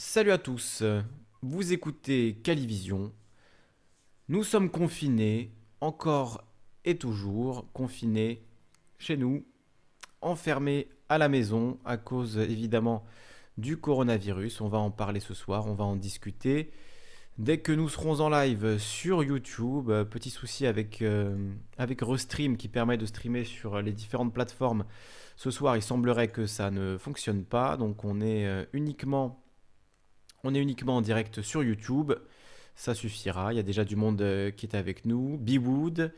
[0.00, 0.84] Salut à tous,
[1.42, 3.12] vous écoutez Calivision.
[4.28, 5.50] Nous sommes confinés,
[5.80, 6.44] encore
[6.84, 8.44] et toujours confinés
[8.98, 9.44] chez nous,
[10.20, 13.04] enfermés à la maison à cause évidemment
[13.56, 14.60] du coronavirus.
[14.60, 16.70] On va en parler ce soir, on va en discuter.
[17.36, 21.36] Dès que nous serons en live sur YouTube, petit souci avec, euh,
[21.76, 24.84] Restream qui permet de streamer sur les différentes plateformes.
[25.34, 29.42] Ce soir, il semblerait que ça ne fonctionne pas, donc on est euh, uniquement
[30.44, 32.12] on est uniquement en direct sur YouTube.
[32.74, 33.52] Ça suffira.
[33.52, 34.18] Il y a déjà du monde
[34.56, 35.36] qui est avec nous.
[35.38, 36.12] Bewood,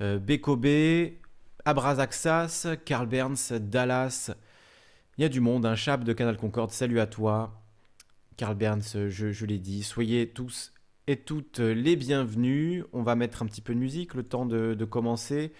[0.00, 1.12] euh, Bekobe,
[1.64, 4.30] Abrazaxas, Carl Burns, Dallas.
[5.18, 5.66] Il y a du monde.
[5.66, 6.70] Un chap de Canal Concorde.
[6.70, 7.62] Salut à toi.
[8.36, 9.82] Carl Burns, je, l'ai dit.
[9.82, 10.72] Soyez tous
[11.06, 12.84] et toutes les bienvenus.
[12.92, 15.52] On va mettre un petit peu de musique le temps de commencer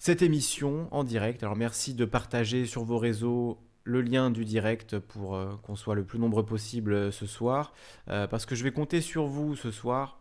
[0.00, 1.42] cette émission en direct.
[1.42, 3.58] Alors merci de partager sur vos réseaux
[3.90, 7.72] le lien du direct pour euh, qu'on soit le plus nombreux possible euh, ce soir.
[8.08, 10.20] Euh, parce que je vais compter sur vous ce soir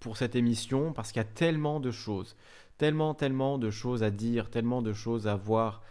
[0.00, 2.36] pour cette émission, parce qu'il y a tellement de choses,
[2.78, 5.82] tellement, tellement de choses à dire, tellement de choses à voir,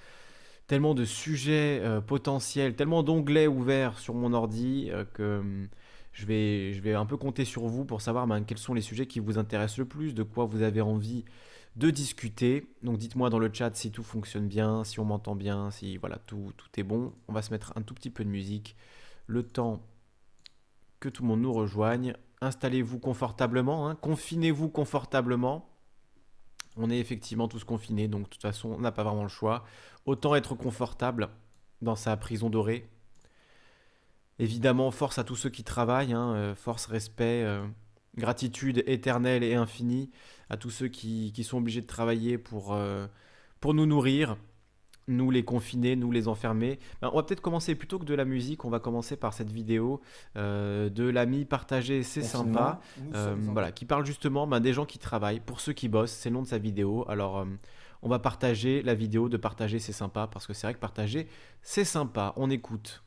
[0.65, 5.67] tellement de sujets potentiels, tellement d'onglets ouverts sur mon ordi que hum,
[6.13, 9.19] je vais, un peu compter sur vous pour savoir ben, quels sont les sujets qui
[9.19, 11.25] vous intéressent le plus, de quoi vous avez envie
[11.77, 12.67] de discuter.
[12.83, 16.17] Donc dites-moi dans le chat si tout fonctionne bien, si on m'entend bien, si voilà,
[16.17, 17.13] tout, tout est bon.
[17.27, 18.75] On va se mettre un tout petit peu de musique.
[19.27, 19.81] Le temps
[20.99, 22.15] que tout le monde nous rejoigne.
[22.41, 23.95] Installez-vous confortablement, hein.
[23.95, 25.69] confinez-vous confortablement.
[26.75, 29.63] On est effectivement tous confinés, donc de toute façon, on n'a pas vraiment le choix.
[30.05, 31.29] Autant être confortable
[31.81, 32.87] dans sa prison dorée.
[34.39, 37.65] Évidemment, force à tous ceux qui travaillent, hein, euh, force, respect, euh,
[38.17, 40.09] gratitude éternelle et infinie
[40.49, 43.07] à tous ceux qui, sont obligés de travailler pour, euh,
[43.59, 44.37] pour nous nourrir,
[45.07, 46.79] nous les confiner, nous les enfermer.
[47.01, 49.51] Ben, on va peut-être commencer plutôt que de la musique, on va commencer par cette
[49.51, 50.01] vidéo
[50.35, 52.81] euh, de l'ami partagé, c'est sympa,
[53.13, 56.29] euh, voilà, qui parle justement ben, des gens qui travaillent, pour ceux qui bossent, c'est
[56.29, 57.05] le nom de sa vidéo.
[57.07, 57.45] Alors
[58.01, 61.27] on va partager la vidéo de partager, c'est sympa, parce que c'est vrai que partager,
[61.61, 62.33] c'est sympa.
[62.35, 63.03] On écoute.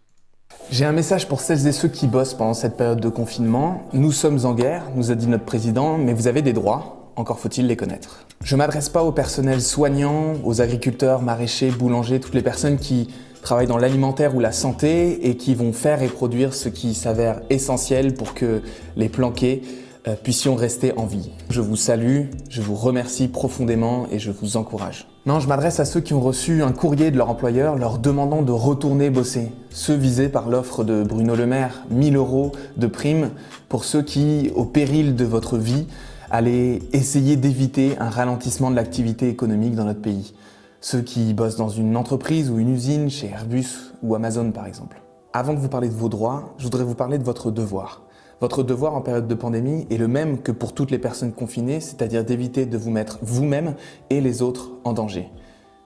[0.71, 3.83] J'ai un message pour celles et ceux qui bossent pendant cette période de confinement.
[3.93, 7.38] Nous sommes en guerre, nous a dit notre président, mais vous avez des droits encore
[7.38, 8.25] faut-il les connaître.
[8.43, 13.09] Je m'adresse pas au personnel soignant, aux agriculteurs, maraîchers, boulangers, toutes les personnes qui
[13.43, 17.43] travaillent dans l'alimentaire ou la santé et qui vont faire et produire ce qui s'avère
[17.50, 18.62] essentiel pour que
[18.97, 19.62] les planqués
[20.09, 21.31] euh, puissions rester en vie.
[21.50, 25.09] Je vous salue, je vous remercie profondément et je vous encourage.
[25.26, 28.41] Non, je m'adresse à ceux qui ont reçu un courrier de leur employeur leur demandant
[28.41, 29.53] de retourner bosser.
[29.69, 33.28] Ceux visés par l'offre de Bruno Le Maire, 1000 euros de prime
[33.69, 35.86] pour ceux qui, au péril de votre vie,
[36.31, 40.32] aller essayer d'éviter un ralentissement de l'activité économique dans notre pays.
[40.81, 45.02] Ceux qui bossent dans une entreprise ou une usine, chez Airbus ou Amazon par exemple.
[45.34, 48.04] Avant de vous parler de vos droits, je voudrais vous parler de votre devoir.
[48.41, 51.81] Votre devoir en période de pandémie est le même que pour toutes les personnes confinées,
[51.81, 53.75] c'est-à-dire d'éviter de vous mettre vous-même
[54.09, 55.28] et les autres en danger.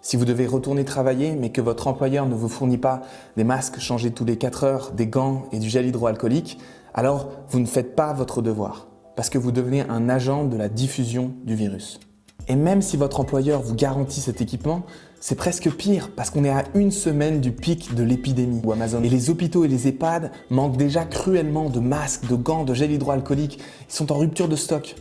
[0.03, 3.03] Si vous devez retourner travailler, mais que votre employeur ne vous fournit pas
[3.37, 6.59] des masques changés tous les 4 heures, des gants et du gel hydroalcoolique,
[6.94, 10.69] alors vous ne faites pas votre devoir parce que vous devenez un agent de la
[10.69, 11.98] diffusion du virus.
[12.47, 14.82] Et même si votre employeur vous garantit cet équipement,
[15.26, 19.02] c'est presque pire parce qu'on est à une semaine du pic de l'épidémie ou Amazon.
[19.02, 22.92] Et les hôpitaux et les EHPAD manquent déjà cruellement de masques, de gants, de gel
[22.92, 23.58] hydroalcoolique.
[23.88, 24.96] Ils sont en rupture de stock.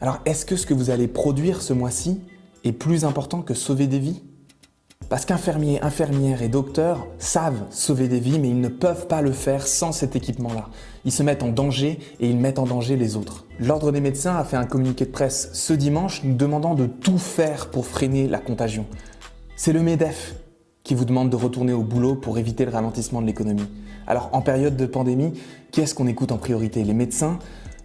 [0.00, 2.20] Alors est-ce que ce que vous allez produire ce mois-ci
[2.64, 4.24] est plus important que sauver des vies?
[5.08, 9.30] Parce qu'infirmiers, infirmières et docteurs savent sauver des vies, mais ils ne peuvent pas le
[9.30, 10.68] faire sans cet équipement-là.
[11.04, 13.44] Ils se mettent en danger et ils mettent en danger les autres.
[13.60, 17.18] L'Ordre des médecins a fait un communiqué de presse ce dimanche nous demandant de tout
[17.18, 18.86] faire pour freiner la contagion.
[19.56, 20.34] C'est le MEDEF
[20.82, 23.68] qui vous demande de retourner au boulot pour éviter le ralentissement de l'économie.
[24.08, 25.32] Alors en période de pandémie,
[25.70, 27.38] qui est-ce qu'on écoute en priorité Les médecins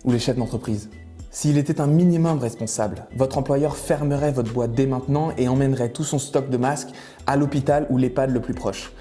[0.03, 0.89] ou les chefs d'entreprise?
[1.29, 6.03] S'il était un minimum responsable, votre employeur fermerait votre boîte dès maintenant et emmènerait tout
[6.03, 6.89] son stock de masques
[7.27, 8.91] à l'hôpital ou l'EHPAD le plus proche.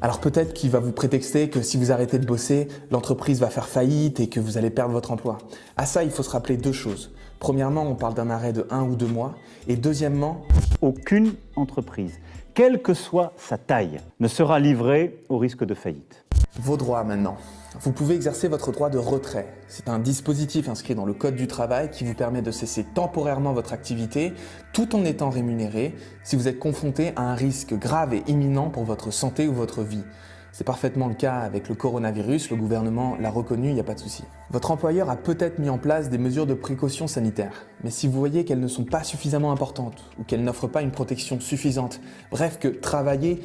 [0.00, 3.66] Alors peut-être qu'il va vous prétexter que si vous arrêtez de bosser, l'entreprise va faire
[3.66, 5.38] faillite et que vous allez perdre votre emploi.
[5.76, 7.12] À ça, il faut se rappeler deux choses.
[7.42, 9.34] Premièrement, on parle d'un arrêt de un ou deux mois.
[9.66, 10.42] Et deuxièmement,
[10.80, 12.20] aucune entreprise,
[12.54, 16.24] quelle que soit sa taille, ne sera livrée au risque de faillite.
[16.60, 17.36] Vos droits maintenant.
[17.80, 19.48] Vous pouvez exercer votre droit de retrait.
[19.66, 23.52] C'est un dispositif inscrit dans le Code du travail qui vous permet de cesser temporairement
[23.52, 24.34] votre activité
[24.72, 28.84] tout en étant rémunéré si vous êtes confronté à un risque grave et imminent pour
[28.84, 30.04] votre santé ou votre vie.
[30.54, 33.94] C'est parfaitement le cas avec le coronavirus, le gouvernement l'a reconnu, il n'y a pas
[33.94, 34.22] de souci.
[34.50, 38.18] Votre employeur a peut-être mis en place des mesures de précaution sanitaire, mais si vous
[38.18, 42.58] voyez qu'elles ne sont pas suffisamment importantes ou qu'elles n'offrent pas une protection suffisante, bref
[42.58, 43.40] que travailler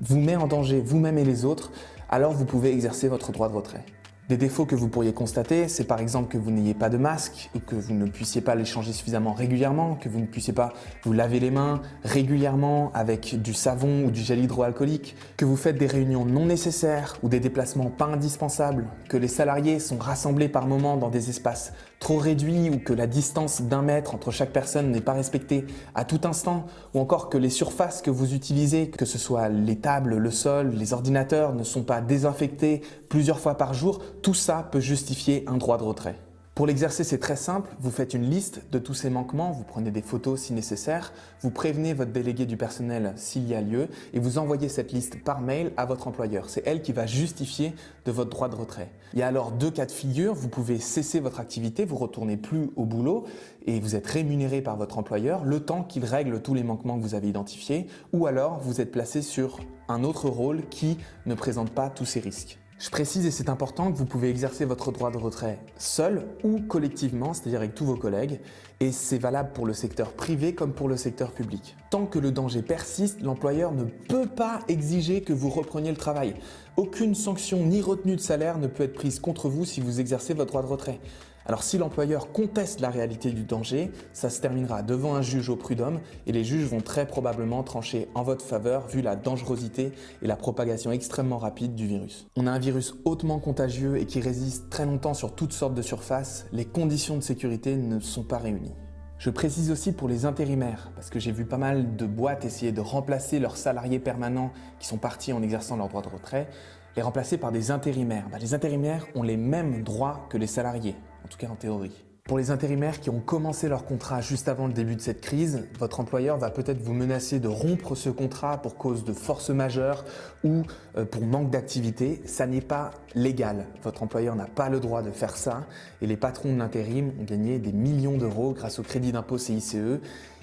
[0.00, 1.72] vous met en danger vous-même et les autres,
[2.08, 3.84] alors vous pouvez exercer votre droit de retrait.
[4.32, 7.50] Des défauts que vous pourriez constater, c'est par exemple que vous n'ayez pas de masque
[7.54, 10.72] ou que vous ne puissiez pas les changer suffisamment régulièrement, que vous ne puissiez pas
[11.02, 15.76] vous laver les mains régulièrement avec du savon ou du gel hydroalcoolique, que vous faites
[15.76, 20.66] des réunions non nécessaires ou des déplacements pas indispensables, que les salariés sont rassemblés par
[20.66, 24.90] moments dans des espaces trop réduits ou que la distance d'un mètre entre chaque personne
[24.90, 25.64] n'est pas respectée
[25.94, 29.76] à tout instant, ou encore que les surfaces que vous utilisez, que ce soit les
[29.76, 34.68] tables, le sol, les ordinateurs, ne sont pas désinfectés plusieurs fois par jour, tout ça
[34.72, 36.16] peut justifier un droit de retrait.
[36.62, 37.74] Pour l'exercer, c'est très simple.
[37.80, 41.50] Vous faites une liste de tous ces manquements, vous prenez des photos si nécessaire, vous
[41.50, 45.40] prévenez votre délégué du personnel s'il y a lieu et vous envoyez cette liste par
[45.40, 46.48] mail à votre employeur.
[46.48, 47.74] C'est elle qui va justifier
[48.04, 48.92] de votre droit de retrait.
[49.12, 50.34] Il y a alors deux cas de figure.
[50.34, 53.24] Vous pouvez cesser votre activité, vous retournez plus au boulot
[53.66, 57.02] et vous êtes rémunéré par votre employeur le temps qu'il règle tous les manquements que
[57.02, 61.72] vous avez identifiés ou alors vous êtes placé sur un autre rôle qui ne présente
[61.72, 62.61] pas tous ces risques.
[62.82, 66.58] Je précise et c'est important que vous pouvez exercer votre droit de retrait seul ou
[66.58, 68.40] collectivement, c'est-à-dire avec tous vos collègues,
[68.80, 71.76] et c'est valable pour le secteur privé comme pour le secteur public.
[71.90, 76.34] Tant que le danger persiste, l'employeur ne peut pas exiger que vous repreniez le travail.
[76.76, 80.34] Aucune sanction ni retenue de salaire ne peut être prise contre vous si vous exercez
[80.34, 80.98] votre droit de retrait.
[81.44, 85.56] Alors si l'employeur conteste la réalité du danger, ça se terminera devant un juge au
[85.56, 89.92] prud'homme et les juges vont très probablement trancher en votre faveur vu la dangerosité
[90.22, 92.28] et la propagation extrêmement rapide du virus.
[92.36, 95.82] On a un virus hautement contagieux et qui résiste très longtemps sur toutes sortes de
[95.82, 98.74] surfaces, les conditions de sécurité ne sont pas réunies.
[99.18, 102.72] Je précise aussi pour les intérimaires, parce que j'ai vu pas mal de boîtes essayer
[102.72, 104.50] de remplacer leurs salariés permanents
[104.80, 106.48] qui sont partis en exerçant leur droit de retrait,
[106.96, 108.28] les remplacer par des intérimaires.
[108.32, 112.04] Bah, les intérimaires ont les mêmes droits que les salariés en tout cas en théorie.
[112.24, 115.64] Pour les intérimaires qui ont commencé leur contrat juste avant le début de cette crise,
[115.80, 120.04] votre employeur va peut-être vous menacer de rompre ce contrat pour cause de force majeure
[120.44, 120.62] ou
[120.96, 122.22] euh, pour manque d'activité.
[122.24, 123.66] Ça n'est pas légal.
[123.82, 125.66] Votre employeur n'a pas le droit de faire ça
[126.00, 129.76] et les patrons de l'intérim ont gagné des millions d'euros grâce au crédit d'impôt CICE.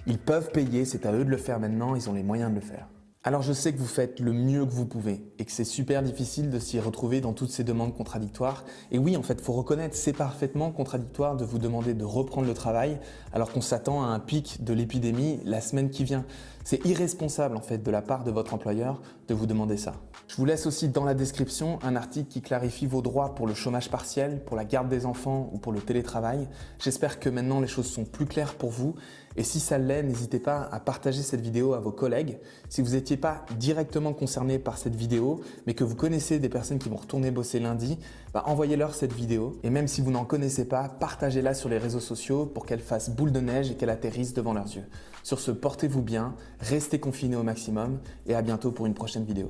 [0.06, 2.56] Ils peuvent payer, c'est à eux de le faire maintenant, ils ont les moyens de
[2.56, 2.88] le faire.
[3.26, 6.02] Alors je sais que vous faites le mieux que vous pouvez et que c'est super
[6.02, 8.64] difficile de s'y retrouver dans toutes ces demandes contradictoires.
[8.92, 12.54] Et oui, en fait, faut reconnaître, c'est parfaitement contradictoire de vous demander de reprendre le
[12.54, 12.98] travail
[13.34, 16.24] alors qu'on s'attend à un pic de l'épidémie la semaine qui vient.
[16.64, 19.96] C'est irresponsable en fait de la part de votre employeur de vous demander ça.
[20.30, 23.54] Je vous laisse aussi dans la description un article qui clarifie vos droits pour le
[23.54, 26.48] chômage partiel, pour la garde des enfants ou pour le télétravail.
[26.80, 28.96] J'espère que maintenant les choses sont plus claires pour vous
[29.40, 32.40] et si ça l'est, n'hésitez pas à partager cette vidéo à vos collègues.
[32.68, 36.78] Si vous n'étiez pas directement concerné par cette vidéo, mais que vous connaissez des personnes
[36.78, 37.98] qui vont retourner bosser lundi,
[38.34, 39.58] bah, envoyez-leur cette vidéo.
[39.64, 43.12] Et même si vous n'en connaissez pas, partagez-la sur les réseaux sociaux pour qu'elle fasse
[43.12, 44.84] boule de neige et qu'elle atterrisse devant leurs yeux.
[45.24, 49.50] Sur ce, portez-vous bien, restez confinés au maximum et à bientôt pour une prochaine vidéo.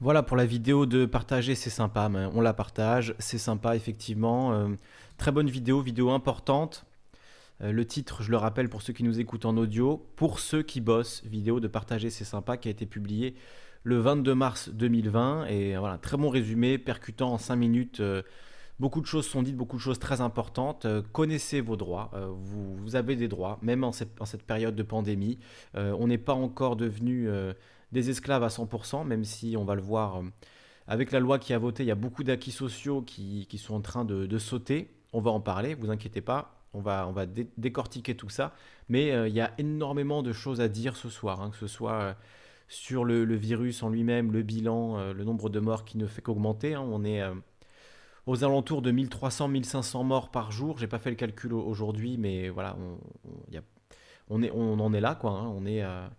[0.00, 4.52] Voilà pour la vidéo de partager, c'est sympa, on la partage, c'est sympa effectivement.
[4.52, 4.68] Euh,
[5.16, 6.85] très bonne vidéo, vidéo importante.
[7.62, 10.62] Euh, le titre, je le rappelle pour ceux qui nous écoutent en audio, pour ceux
[10.62, 13.34] qui bossent, vidéo de partager, c'est sympa, qui a été publiée
[13.82, 15.46] le 22 mars 2020.
[15.46, 18.00] Et voilà, très bon résumé, percutant en 5 minutes.
[18.00, 18.22] Euh,
[18.78, 20.84] Beaucoup de choses sont dites, beaucoup de choses très importantes.
[20.84, 22.10] Euh, connaissez vos droits.
[22.42, 25.38] Vous, avez des droits, même en cette, période de pandémie.
[25.72, 27.26] On n'est pas encore devenu
[27.92, 30.20] des esclaves à 100%, même si on va le voir
[30.88, 33.80] avec la loi qui a voté, il y a beaucoup d'acquis sociaux qui, sont en
[33.80, 34.90] train de, sauter.
[35.12, 36.55] On va en parler, vous inquiétez pas.
[36.76, 38.54] On va, décortiquer tout ça.
[38.88, 42.16] Mais il y a énormément de choses à dire ce soir, hein, que ce soit
[42.68, 46.74] sur le, virus en lui-même, le bilan, le nombre de morts qui ne fait qu'augmenter.
[46.74, 46.82] Hein.
[46.82, 47.22] on est
[48.26, 50.78] aux alentours de 1300-1500 morts par jour.
[50.78, 52.76] J'ai pas fait le calcul aujourd'hui, mais voilà,
[54.28, 54.42] on, en
[54.92, 55.18] est là.
[55.22, 55.52] Hein.
[55.56, 56.10] On est à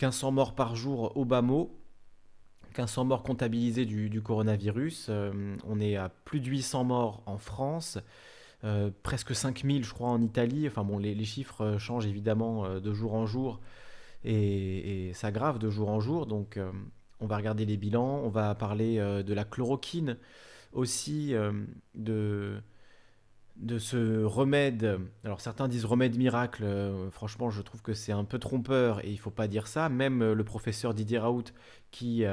[0.00, 1.78] 1500 morts par jour au bas mot.
[2.68, 5.06] 1500 morts comptabilisés du, coronavirus.
[5.08, 7.98] Euh, on est à plus de 800 morts en France.
[8.64, 10.68] Euh, presque 5000 je crois en Italie.
[11.00, 13.60] Les, chiffres euh, changent évidemment de jour en jour
[14.24, 16.26] et, et s'aggravent de jour en jour.
[16.26, 16.58] Donc
[17.20, 20.18] on va regarder les bilans, on va parler de la chloroquine
[20.74, 21.52] aussi euh,
[21.94, 22.60] de,
[23.56, 24.98] de ce remède.
[25.24, 29.10] Alors certains disent remède miracle, euh, franchement je trouve que c'est un peu trompeur et
[29.10, 29.88] il faut pas dire ça.
[29.88, 31.44] Même euh, le professeur Didier Raoult
[31.90, 32.24] qui,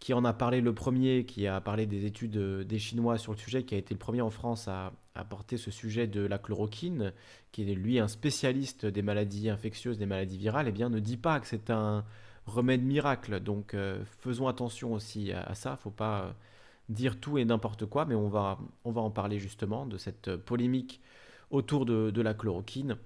[0.00, 3.38] qui en a parlé le premier, qui a parlé des études des Chinois sur le
[3.38, 7.12] sujet, qui a été le premier en France à, apporter ce sujet de la chloroquine,
[7.52, 11.16] qui est lui un spécialiste des maladies infectieuses, des maladies virales, eh bien ne dit
[11.16, 12.04] pas que c'est un
[12.46, 13.38] remède miracle.
[13.38, 13.76] Donc
[14.18, 16.34] faisons attention aussi à, à ça, faut pas
[16.88, 20.36] dire tout et n'importe quoi, mais on va, on va en parler justement de cette
[20.36, 21.00] polémique
[21.50, 22.96] autour de, la chloroquine.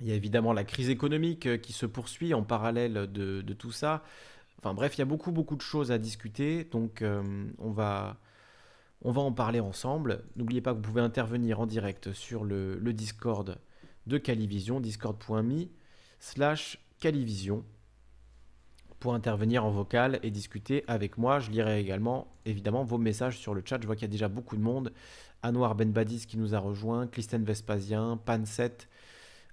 [0.00, 4.04] Il y a évidemment la crise économique qui se poursuit en parallèle de, tout ça.
[4.58, 8.18] Enfin bref, il y a beaucoup beaucoup de choses à discuter, donc on va
[9.02, 10.24] on va en parler ensemble.
[10.36, 13.58] N'oubliez pas que vous pouvez intervenir en direct sur le, Discord
[14.06, 15.66] de Calivision, discord.me
[16.18, 17.64] slash Calivision
[18.98, 21.38] pour intervenir en vocal et discuter avec moi.
[21.38, 23.80] Je lirai également évidemment vos messages sur le chat.
[23.80, 24.92] Je vois qu'il y a déjà beaucoup de monde.
[25.44, 28.88] Anwar Benbadis qui nous a rejoint, Clisten Vespasien, Panset,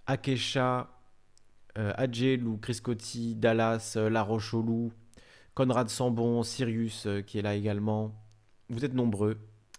[0.08, 0.95] Akesha,
[1.78, 4.94] euh, Adjel Chris Coty, Dallas, euh, La Rocholou,
[5.56, 8.16] Conrad Sambon, Sirius euh, qui est là également.
[8.70, 9.38] Vous êtes nombreux.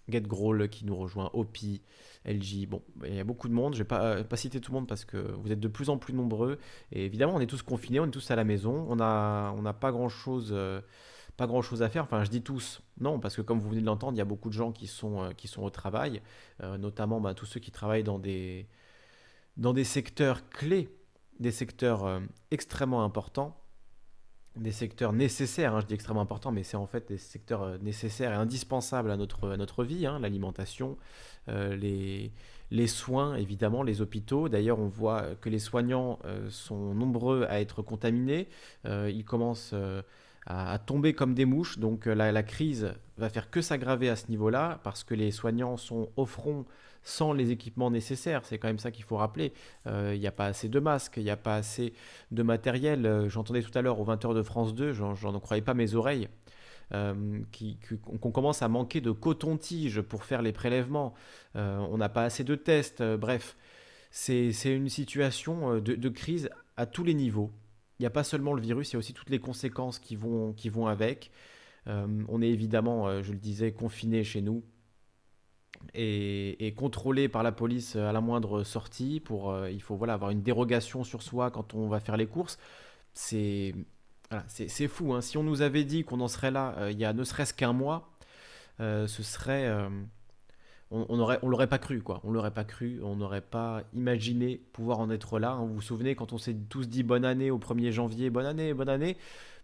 [0.09, 0.23] Get
[0.71, 1.83] qui nous rejoint, Opi,
[2.27, 2.69] LG.
[2.69, 3.75] Bon, il y a beaucoup de monde.
[3.75, 5.91] Je ne vais pas, pas citer tout le monde parce que vous êtes de plus
[5.91, 6.61] en plus nombreux.
[6.93, 8.87] Et évidemment, on est tous confinés, on est tous à la maison.
[8.89, 10.55] On n'a on pas grand-chose
[11.37, 12.05] pas grand chose à faire.
[12.05, 14.25] Enfin, je dis tous, non, parce que comme vous venez de l'entendre, il y a
[14.25, 16.23] beaucoup de gens qui sont, qui sont au travail,
[16.79, 18.69] notamment bah, tous ceux qui travaillent dans des
[19.85, 20.89] secteurs clés,
[21.41, 23.57] des secteurs extrêmement importants
[24.57, 27.79] des secteurs nécessaires, hein, je dis extrêmement importants, mais c'est en fait des secteurs euh,
[27.79, 30.97] nécessaires et indispensables à notre, notre vie, hein, l'alimentation,
[31.49, 32.33] euh, les,
[32.71, 34.49] les soins, évidemment, les hôpitaux.
[34.49, 38.49] D'ailleurs, on voit que les soignants euh, sont nombreux à être contaminés.
[38.85, 39.75] ils commencent
[40.47, 44.29] à, tomber comme des mouches, donc la, la crise va faire que s'aggraver à ce
[44.29, 46.65] niveau-là, parce que les soignants sont au front
[47.07, 48.45] sans les équipements nécessaires.
[48.45, 49.53] C'est quand même ça qu'il faut rappeler.
[49.87, 51.95] Euh, il n'y a pas assez de masques, il n'y a pas assez
[52.33, 53.07] de matériel.
[53.07, 56.29] Euh, j'entendais tout à l'heure aux 20h de France 2, j'en croyais pas mes oreilles.
[56.95, 57.41] Euh,
[58.21, 61.15] qu'on commence à manquer de coton-tige pour faire les prélèvements.
[61.55, 63.03] on n'a pas assez de tests.
[63.03, 63.57] bref,
[64.11, 67.51] c'est une situation de, crise à tous les niveaux.
[67.99, 70.17] Il n'y a pas seulement le virus, il y a aussi toutes les conséquences qui
[70.17, 71.31] vont, qui vont avec.
[71.87, 74.63] on est évidemment, je le disais, confiné chez nous
[75.95, 79.21] et, contrôlé par la police à la moindre sortie.
[79.21, 82.27] Pour, euh, il faut voilà, avoir une dérogation sur soi quand on va faire les
[82.27, 82.59] courses.
[83.13, 83.75] C'est
[84.49, 85.15] c'est fou.
[85.15, 85.21] Hein.
[85.21, 87.55] Si on nous avait dit qu'on en serait là euh, il y a ne serait-ce
[87.55, 88.11] qu'un mois,
[88.81, 89.73] euh, ce serait.
[90.91, 92.21] On, on, aurait, on l'aurait pas cru, quoi.
[92.25, 95.53] On l'aurait pas cru, on n'aurait pas imaginé pouvoir en être là.
[95.53, 95.65] Hein.
[95.67, 98.73] Vous vous souvenez quand on s'est tous dit bonne année au 1er janvier, bonne année,
[98.75, 99.17] bonne année,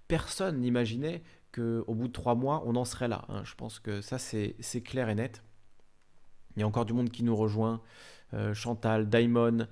[0.09, 3.25] personne n'imaginait qu'au bout de trois mois, on en serait là.
[3.29, 3.43] Hein.
[3.45, 5.43] Je pense que ça, c'est clair et net.
[6.57, 7.81] Il y a encore du monde qui nous rejoint.
[8.35, 9.67] Euh, Chantal, Daimon,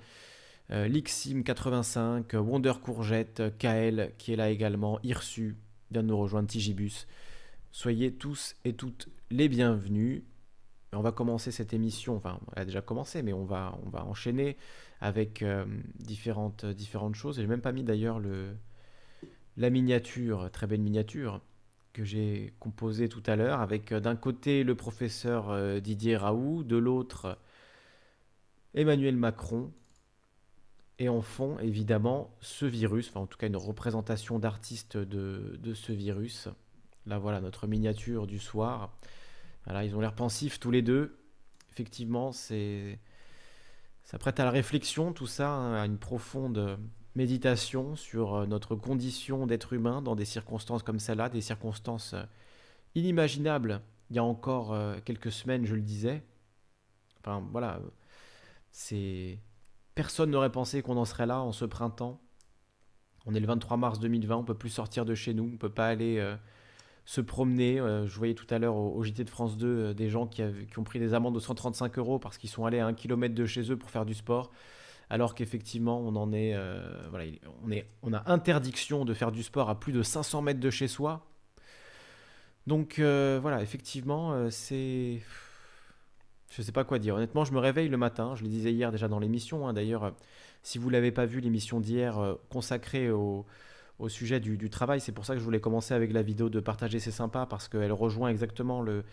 [0.70, 5.56] euh, Lixim85, Wonder Courgette, Kael qui est là également, Irsu
[5.90, 7.06] vient de nous rejoindre, Tigibus.
[7.72, 10.22] Soyez tous et toutes les bienvenus.
[10.92, 14.04] On va commencer cette émission, enfin, elle a déjà commencé, mais on va, on va
[14.04, 14.56] enchaîner
[15.00, 15.64] avec euh,
[15.98, 17.36] différentes, différentes choses.
[17.36, 18.20] J'ai même pas mis d'ailleurs
[19.56, 21.40] la miniature, très belle miniature,
[21.92, 26.64] que j'ai composé tout à l'heure, avec euh, d'un côté le professeur euh, Didier Raoult,
[26.64, 27.38] de l'autre
[28.74, 29.72] Emmanuel Macron,
[30.98, 35.74] et en fond évidemment ce virus, enfin en tout cas une représentation d'artiste de, de,
[35.74, 36.48] ce virus.
[37.06, 38.96] Là voilà notre miniature du soir.
[39.68, 41.18] Ils ont l'air pensifs tous les deux.
[41.70, 42.98] Effectivement, c'est
[44.02, 46.78] ça prête à la réflexion tout ça, hein, à une profonde
[47.14, 52.22] méditation sur euh, notre condition d'être humain dans des circonstances comme celle-là, des circonstances euh,
[52.94, 53.82] inimaginables.
[54.10, 56.24] Il y a encore euh, quelques semaines, je le disais.
[57.20, 57.80] Enfin, voilà.
[58.72, 59.38] C'est.
[59.94, 62.20] Personne n'aurait pensé qu'on en serait là en ce printemps.
[63.26, 65.68] On est le 23 mars 2020, on peut plus sortir de chez nous, on peut
[65.68, 66.36] pas aller
[67.10, 67.78] se promener.
[67.78, 70.44] je voyais tout à l'heure au, JT de France 2 des gens qui,
[70.76, 73.46] ont pris des amendes de 135 euros parce qu'ils sont allés à un kilomètre de
[73.46, 74.52] chez eux pour faire du sport
[75.10, 77.28] alors qu'effectivement on en est, euh, voilà,
[77.64, 80.70] on est, on a interdiction de faire du sport à plus de 500 mètres de
[80.70, 81.26] chez soi.
[82.68, 85.20] Donc euh, voilà, effectivement, euh, c'est,
[86.50, 87.16] je sais pas quoi dire.
[87.16, 88.36] Honnêtement, je me réveille le matin.
[88.36, 89.66] Je le disais hier déjà dans l'émission.
[89.66, 89.72] Hein.
[89.72, 90.14] D'ailleurs,
[90.62, 93.46] si vous l'avez pas vu, l'émission d'hier consacrée au,
[94.08, 96.98] sujet du, travail, c'est pour ça que je voulais commencer avec la vidéo de partager,
[96.98, 99.04] c'est sympa parce qu'elle rejoint exactement le,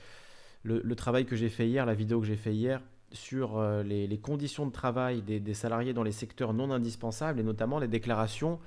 [0.63, 4.17] le travail que j'ai fait hier, la vidéo que j'ai fait hier sur euh, les,
[4.17, 8.60] conditions de travail des, salariés dans les secteurs non indispensables et notamment les déclarations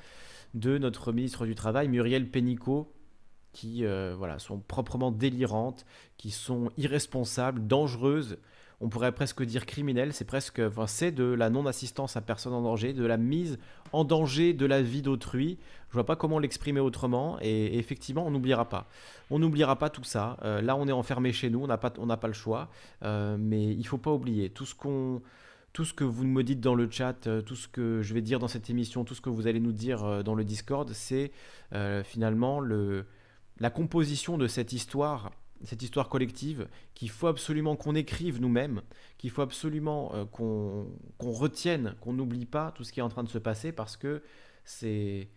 [0.54, 2.92] de notre ministre du Travail, Muriel Pénicaud,
[3.52, 5.84] qui euh, voilà, sont proprement délirantes,
[6.16, 8.38] qui sont irresponsables, dangereuses
[8.80, 12.62] on pourrait presque dire criminel, c'est presque, enfin, c'est de la non-assistance à personne en
[12.62, 13.58] danger, de la mise
[13.92, 15.58] en danger de la vie d'autrui.
[15.90, 18.88] Je vois pas comment l'exprimer autrement, et, effectivement, on n'oubliera pas.
[19.28, 20.38] On n'oubliera pas tout ça.
[20.42, 22.70] Euh, là, on est enfermé chez nous, on n'a pas, pas le choix,
[23.02, 25.20] euh, mais il faut pas oublier tout ce qu'on
[25.72, 28.22] tout ce que vous me dites dans le chat, euh, tout ce que je vais
[28.22, 31.30] dire dans cette émission, tout ce que vous allez nous dire dans le Discord, c'est
[32.02, 33.06] finalement le,
[33.60, 35.30] la composition de cette histoire
[35.64, 38.82] cette histoire collective qu'il faut absolument qu'on écrive nous-mêmes,
[39.18, 40.86] qu'il faut absolument euh, qu'on
[41.20, 44.22] retienne, qu'on n'oublie pas tout ce qui est en train de se passer parce que
[44.64, 45.28] c'est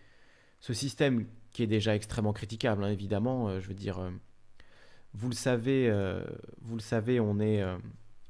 [0.59, 3.59] ce système qui est déjà extrêmement critiquable, hein, évidemment.
[3.59, 3.99] je veux dire,
[5.13, 5.91] vous le savez,
[6.61, 7.61] vous le savez, on est.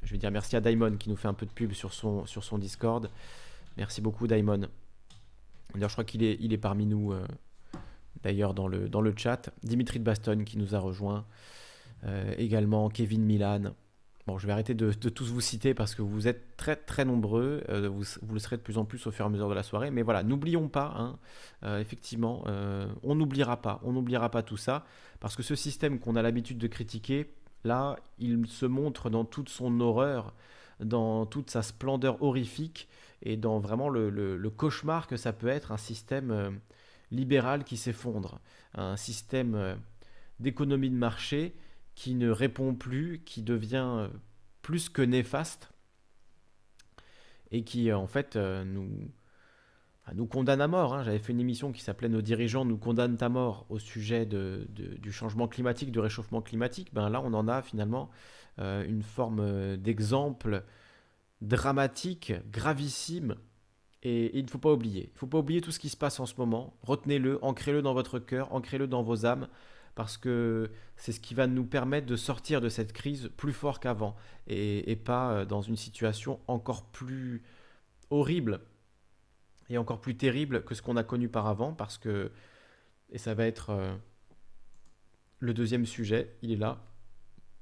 [0.01, 2.25] je vais dire merci à Daimon qui nous fait un peu de pub sur son,
[2.25, 3.09] sur son Discord.
[3.77, 4.67] Merci beaucoup, Daimon.
[5.73, 7.13] D'ailleurs, je crois qu'il est, il est parmi nous,
[8.23, 9.49] d'ailleurs, dans le, dans le chat.
[9.63, 11.25] Dimitri de Baston qui nous a rejoint.
[12.37, 13.73] Également Kevin Milan,
[14.25, 17.61] Bon, je vais arrêter de, tous vous citer parce que vous êtes très très nombreux,
[17.67, 19.63] euh, vous, le serez de plus en plus au fur et à mesure de la
[19.63, 21.19] soirée, mais voilà, n'oublions pas, hein,
[21.63, 24.85] euh, effectivement, euh, on n'oubliera pas, on n'oubliera pas tout ça,
[25.19, 27.33] parce que ce système qu'on a l'habitude de critiquer,
[27.65, 30.33] là, il se montre dans toute son horreur,
[30.79, 32.87] dans toute sa splendeur horrifique,
[33.23, 36.59] et dans vraiment le cauchemar que ça peut être un système
[37.09, 38.39] libéral qui s'effondre,
[38.73, 39.77] un système
[40.41, 41.55] d'économie de marché
[41.95, 44.07] qui ne répond plus, qui devient euh,
[44.61, 45.71] plus que néfaste
[47.51, 48.89] et qui euh, en fait euh, nous,
[50.13, 50.93] nous condamne à mort.
[50.93, 51.03] Hein.
[51.03, 54.67] J'avais fait une émission qui s'appelait Nos dirigeants nous condamnent à mort au sujet de,
[54.69, 56.93] du changement climatique, du réchauffement climatique.
[56.93, 58.09] Ben là, on en a finalement
[58.59, 60.63] une forme d'exemple
[61.41, 63.35] dramatique, gravissime.
[64.03, 65.05] Et, il ne faut pas oublier.
[65.05, 66.77] Il ne faut pas oublier tout ce qui se passe en ce moment.
[66.81, 69.47] Retenez-le, ancrez-le dans votre cœur, ancrez-le dans vos âmes
[69.95, 73.79] parce que c'est ce qui va nous permettre de sortir de cette crise plus fort
[73.79, 74.15] qu'avant
[74.47, 77.43] et, pas euh, dans une situation encore plus
[78.09, 78.61] horrible
[79.69, 82.31] et encore plus terrible que ce qu'on a connu par avant parce que
[83.11, 83.95] et ça va être euh,
[85.39, 86.81] le deuxième sujet, il est là.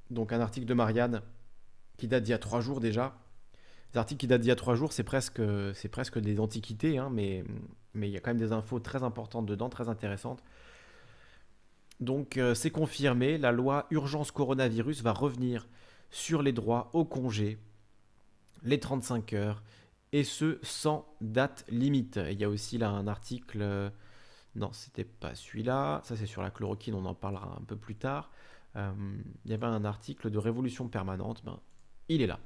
[0.09, 1.21] Donc un article de Marianne
[1.97, 3.17] qui date d'il y a trois jours déjà.
[3.93, 5.41] Les articles qui datent d'il y a trois jours, c'est presque,
[5.73, 7.43] c'est presque des antiquités, hein, mais,
[7.93, 10.41] mais il y a quand même des infos très importantes dedans, très intéressantes.
[12.01, 15.67] Donc euh, c'est confirmé, la loi urgence coronavirus va revenir
[16.10, 17.60] sur les droits au congé,
[18.63, 19.63] les 35 heures,
[20.12, 22.20] et ce sans date limite.
[22.29, 23.89] Il y a aussi là un article, euh,
[24.55, 27.96] non c'était pas celui-là, ça c'est sur la chloroquine, on en parlera un peu plus
[27.96, 28.31] tard.
[28.75, 28.91] Euh,
[29.46, 31.60] il y avait un article de Révolution permanente, ben,
[32.10, 32.39] il est là.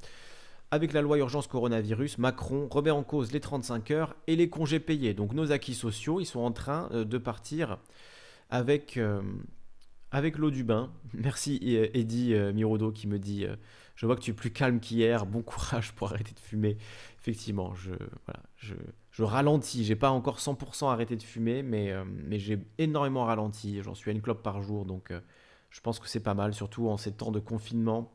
[0.69, 4.81] Avec la loi urgence coronavirus, Macron remet en cause les 35 heures et les congés
[4.81, 5.13] payés.
[5.13, 7.77] Donc nos acquis sociaux, ils sont en train de partir
[8.49, 9.21] avec, euh,
[10.11, 10.91] avec l'eau du bain.
[11.13, 13.45] Merci euh, Eddie euh, Mirodo qui me dit
[13.95, 16.77] Je vois que tu es plus calme qu'hier, bon courage pour arrêter de fumer.
[17.19, 17.91] Effectivement, je,
[18.25, 18.75] voilà, je,
[19.11, 19.83] je ralentis.
[19.83, 23.81] J'ai pas encore 100% arrêté de fumer, mais, mais j'ai énormément ralenti.
[23.81, 25.11] J'en suis à une clope par jour, donc
[25.71, 28.11] je pense que c'est pas mal, surtout en ces temps de confinement.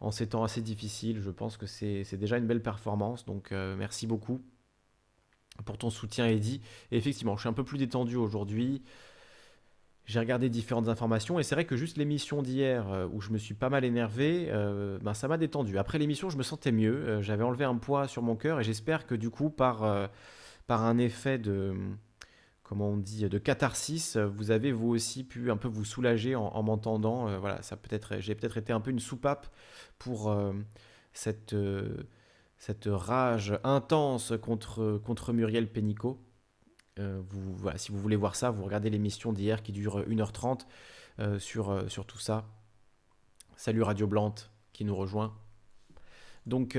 [0.00, 3.24] En ces temps assez difficiles, je pense que c'est déjà une belle performance.
[3.24, 4.40] Donc merci beaucoup
[5.64, 6.28] pour ton soutien.
[6.28, 6.40] Et
[6.92, 8.82] effectivement, je suis un peu plus détendu aujourd'hui
[10.06, 13.38] j'ai regardé différentes informations et c'est vrai que juste l'émission d'hier euh, où je me
[13.38, 15.78] suis pas mal énervé, euh, ben ça m'a détendu.
[15.78, 18.64] Après l'émission, je me sentais mieux, euh, j'avais enlevé un poids sur mon cœur et
[18.64, 20.10] j'espère que du coup, par,
[20.66, 21.74] par un effet de
[22.62, 26.62] comment on dit de catharsis, vous avez vous aussi pu un peu vous soulager en,
[26.62, 27.38] m'entendant.
[27.38, 29.46] voilà, ça peut-être, j'ai peut-être été un peu une soupape
[29.98, 30.34] pour
[31.12, 31.54] cette
[32.56, 36.18] cette rage intense contre contre Muriel Pénicaud.
[37.00, 37.22] Euh,
[37.76, 40.60] si vous voulez voir ça, vous regardez l'émission d'hier qui dure 1h30
[41.18, 42.46] euh, sur, euh, sur tout ça.
[43.56, 45.34] Salut Radio Blante qui nous rejoint.
[46.46, 46.76] Donc,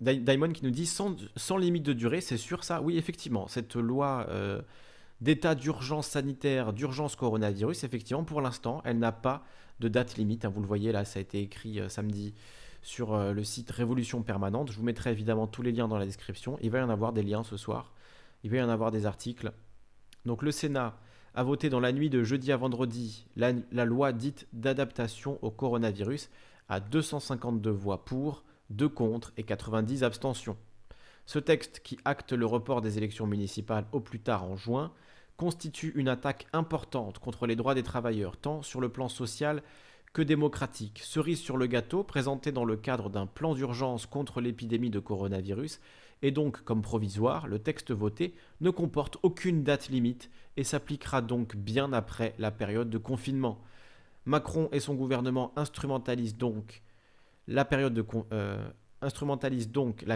[0.00, 2.82] Daimon qui nous dit sans, sans limite de durée, c'est sûr ça?
[2.82, 4.26] Oui, effectivement, cette loi
[5.22, 9.46] d'état d'urgence sanitaire, d'urgence coronavirus, effectivement, pour l'instant, elle n'a pas
[9.78, 10.44] de date limite.
[10.44, 12.34] Hein, vous le voyez là, ça a été écrit samedi
[12.82, 14.72] sur le site Révolution Permanente.
[14.72, 16.58] Je vous mettrai évidemment tous les liens dans la description.
[16.60, 17.92] Il va y en avoir des liens ce soir
[18.42, 19.52] il va y en avoir des articles.
[20.24, 20.98] Donc le Sénat
[21.34, 26.30] a voté dans la nuit de jeudi à vendredi la, loi dite d'adaptation au coronavirus
[26.68, 30.56] à 252 voix pour, 2 contre et 90 abstentions.
[31.26, 34.92] Ce texte, qui acte le report des élections municipales au plus tard en juin,
[35.36, 39.62] constitue une attaque importante contre les droits des travailleurs, tant sur le plan social
[40.12, 41.00] que démocratique.
[41.02, 45.80] Cerise sur le gâteau, présenté dans le cadre d'un plan d'urgence contre l'épidémie de coronavirus,
[46.22, 51.56] et donc comme provisoire, le texte voté ne comporte aucune date limite et s'appliquera donc
[51.56, 53.60] bien après la période de confinement.
[54.24, 56.82] Macron et son gouvernement instrumentalisent donc
[57.48, 57.68] la
[58.32, 58.70] euh,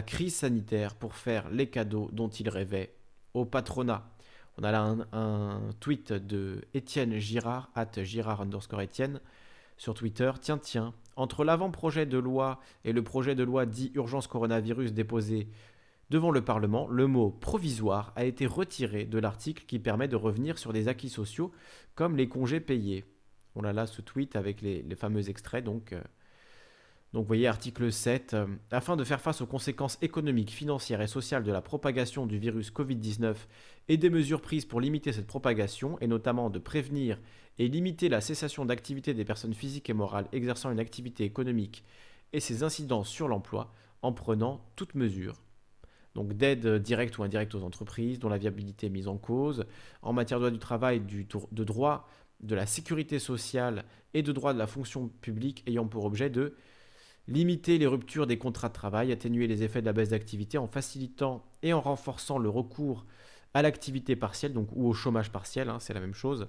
[0.06, 2.94] crise sanitaire pour faire les cadeaux dont ils rêvaient
[3.34, 4.08] au patronat.
[4.58, 9.20] On a là un, tweet de Étienne Girard, at Girard underscore Étienne,
[9.76, 10.30] sur Twitter.
[10.40, 15.48] Tiens, tiens, entre l'avant-projet de loi et le projet de loi dit urgence coronavirus déposé
[16.08, 20.56] Devant le Parlement, le mot provisoire a été retiré de l'article qui permet de revenir
[20.56, 21.50] sur des acquis sociaux
[21.96, 23.04] comme les congés payés.
[23.56, 26.00] On a là ce tweet avec les, fameux extraits, donc euh,
[27.12, 31.08] Donc vous voyez article 7, euh, afin de faire face aux conséquences économiques, financières et
[31.08, 33.34] sociales de la propagation du virus Covid-19
[33.88, 37.18] et des mesures prises pour limiter cette propagation, et notamment de prévenir
[37.58, 41.82] et limiter la cessation d'activité des personnes physiques et morales exerçant une activité économique
[42.32, 45.42] et ses incidences sur l'emploi, en prenant toutes mesures
[46.16, 49.64] donc d'aide directe ou indirecte aux entreprises dont la viabilité est mise en cause,
[50.02, 52.08] en matière de droit du travail, du, de droit
[52.40, 56.54] de la sécurité sociale et de droit de la fonction publique ayant pour objet de
[57.28, 60.66] limiter les ruptures des contrats de travail, atténuer les effets de la baisse d'activité en
[60.66, 63.04] facilitant et en renforçant le recours
[63.54, 66.48] à l'activité partielle, donc ou au chômage partiel, hein, c'est la même chose.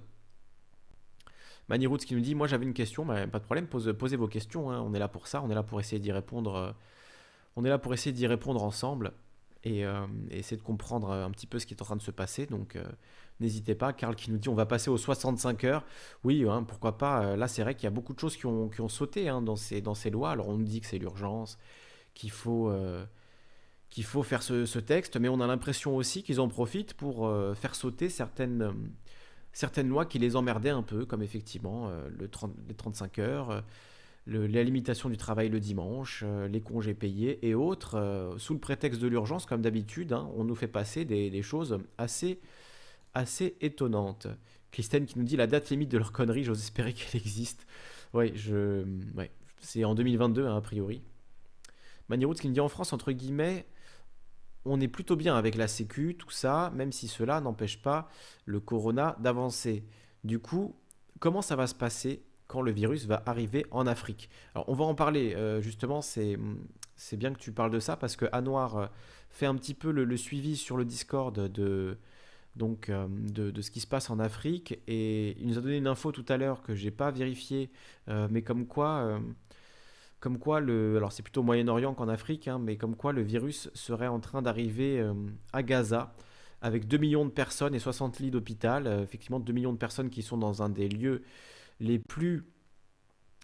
[1.68, 4.70] Mani Roots qui nous dit, moi j'avais une question, pas de problème, posez vos questions,
[4.70, 6.72] hein, on est là pour ça, on est là pour essayer d'y répondre, euh,
[7.56, 9.12] on est là pour essayer d'y répondre ensemble
[9.64, 12.10] et, euh, essayer de comprendre un petit peu ce qui est en train de se
[12.10, 12.46] passer.
[12.46, 12.84] Donc euh,
[13.40, 13.92] n'hésitez pas.
[13.92, 15.84] Carl qui nous dit on va passer aux 65 heures.
[16.24, 17.24] Oui, hein, pourquoi pas.
[17.24, 19.28] Euh, là, c'est vrai qu'il y a beaucoup de choses qui ont, qui ont sauté
[19.28, 20.30] hein, dans, ces, dans ces lois.
[20.30, 21.58] Alors on nous dit que c'est l'urgence,
[22.14, 22.72] qu'il faut,
[23.90, 27.74] qu'il faut faire ce, texte, mais on a l'impression aussi qu'ils en profitent pour faire
[27.74, 28.72] sauter certaines,
[29.52, 32.28] certaines lois qui les emmerdaient un peu, comme effectivement le
[32.68, 33.62] les 35 heures
[34.28, 38.60] la limitation du travail le dimanche, euh, les congés payés et autres, euh, sous le
[38.60, 42.40] prétexte de l'urgence, comme d'habitude, hein, on nous fait passer des, choses assez,
[43.14, 44.26] assez étonnantes.
[44.70, 47.66] Christine qui nous dit la date limite de leur connerie, j'ose espérer qu'elle existe.
[48.12, 48.84] Oui, je,
[49.60, 51.02] c'est en 2022 hein, a priori.
[52.08, 53.66] Maniroots qui nous dit en France, entre guillemets,
[54.64, 58.10] on est plutôt bien avec la Sécu, tout ça, même si cela n'empêche pas
[58.44, 59.84] le corona d'avancer.
[60.24, 60.74] Du coup,
[61.18, 62.22] comment ça va se passer?
[62.48, 64.28] Quand le virus va arriver en Afrique.
[64.54, 66.36] Alors on va en parler euh, justement, c'est
[67.12, 68.86] bien que tu parles de ça parce que Anwar euh,
[69.30, 71.98] fait un petit peu le, suivi sur le Discord de,
[72.56, 75.86] donc, euh, de, ce qui se passe en Afrique et il nous a donné une
[75.86, 77.70] info tout à l'heure que j'ai pas vérifié,
[78.30, 79.20] mais comme quoi,
[80.18, 83.20] comme quoi le, alors c'est plutôt au Moyen-Orient qu'en Afrique, hein, mais comme quoi le
[83.20, 85.06] virus serait en train d'arriver
[85.52, 86.14] à Gaza
[86.62, 90.22] avec 2 millions de personnes et 60 lits d'hôpital, effectivement 2 millions de personnes qui
[90.22, 91.22] sont dans un des lieux
[91.80, 92.44] les plus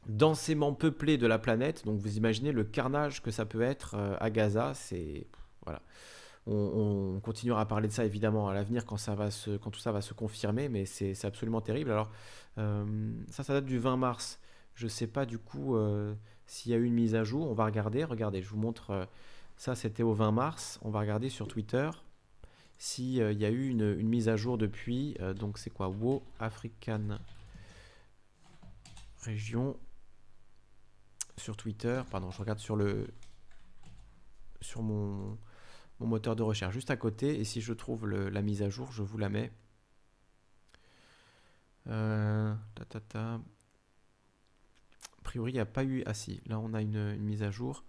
[0.08, 1.84] densément peuplés de la planète.
[1.84, 4.72] Donc vous imaginez le carnage que ça peut être euh, à Gaza.
[4.74, 5.26] C'est
[5.64, 5.80] voilà.
[6.46, 9.80] On, continuera à parler de ça évidemment à l'avenir quand ça va se, quand tout
[9.80, 11.90] ça va se confirmer, mais c'est absolument terrible.
[11.90, 12.10] Alors
[12.58, 12.84] euh,
[13.30, 14.40] ça, ça date du 20 mars.
[14.74, 16.14] Je sais pas du coup euh,
[16.46, 17.48] s'il y a eu une mise à jour.
[17.48, 18.04] On va regarder.
[18.04, 19.08] Regardez, je vous montre.
[19.56, 20.78] ça, c'était au 20 mars.
[20.82, 21.88] On va regarder sur Twitter
[22.76, 25.16] s'il y a eu une, une, mise à jour depuis.
[25.36, 25.88] donc c'est quoi?
[25.88, 27.18] Wo African
[29.24, 29.76] région
[31.36, 32.02] sur Twitter.
[32.10, 33.08] Pardon, je regarde sur le
[34.60, 35.38] sur mon,
[36.00, 37.38] moteur de recherche juste à côté.
[37.38, 39.52] Et si je trouve la mise à jour, je vous la mets.
[41.88, 42.54] Euh,
[43.14, 43.40] A
[45.22, 46.02] priori, il n'y a pas eu.
[46.06, 47.84] Ah si, là on a une, mise à jour.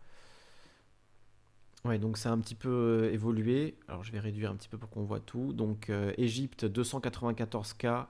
[1.83, 3.77] Ouais, donc ça a un petit peu euh, évolué.
[3.87, 5.53] Alors je vais réduire un petit peu pour qu'on voit tout.
[5.53, 8.09] Donc euh, Égypte 294 cas,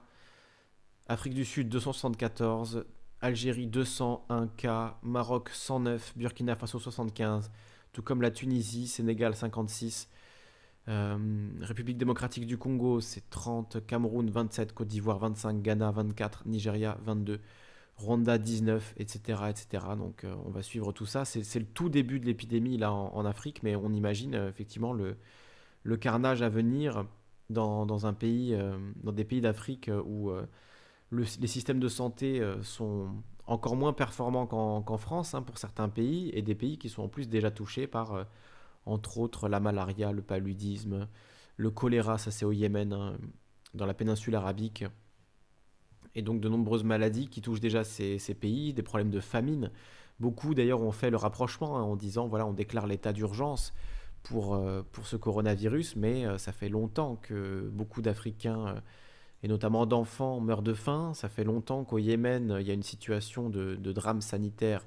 [1.08, 2.86] Afrique du Sud 274,
[3.22, 7.50] Algérie 201 cas, Maroc 109, Burkina Faso 75,
[7.92, 10.08] tout comme la Tunisie, Sénégal 56,
[10.88, 16.98] euh, République démocratique du Congo c'est 30, Cameroun 27, Côte d'Ivoire 25, Ghana 24, Nigeria
[17.04, 17.40] 22,
[17.96, 19.44] Rwanda 19, etc.
[19.48, 19.84] etc.
[19.96, 21.24] Donc euh, on va suivre tout ça.
[21.24, 25.16] C'est le tout début de l'épidémie là en, Afrique, mais on imagine euh, effectivement le,
[25.84, 27.06] le, carnage à venir
[27.48, 28.56] dans, un pays,
[29.02, 30.32] dans des pays d'Afrique où
[31.12, 33.08] les systèmes de santé euh, sont
[33.46, 37.08] encore moins performants qu'en France hein, pour certains pays, et des pays qui sont en
[37.08, 38.24] plus déjà touchés par, euh,
[38.86, 41.08] entre autres, la malaria, le paludisme,
[41.56, 43.16] le choléra, ça c'est au Yémen, hein,
[43.74, 44.84] dans la péninsule arabique,
[46.14, 49.70] et donc de nombreuses maladies qui touchent déjà ces, pays, des problèmes de famine.
[50.18, 53.74] Beaucoup d'ailleurs ont fait le rapprochement hein, en disant, voilà, on déclare l'état d'urgence
[54.22, 58.82] pour, euh, pour ce coronavirus, mais ça fait longtemps que beaucoup d'Africains
[59.46, 61.12] et notamment d'enfants meurent de faim.
[61.14, 64.84] Ça fait longtemps qu'au Yémen, il y a une situation de, drame sanitaire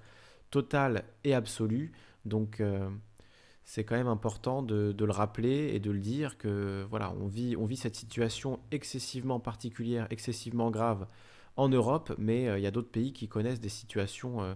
[0.51, 1.93] total et absolu.
[2.25, 2.89] Donc euh,
[3.63, 7.55] c'est quand même important de, le rappeler et de le dire que voilà, on vit,
[7.55, 11.07] on vit cette situation excessivement particulière, excessivement grave
[11.55, 14.55] en Europe, mais euh, il y a d'autres pays qui connaissent des situations euh,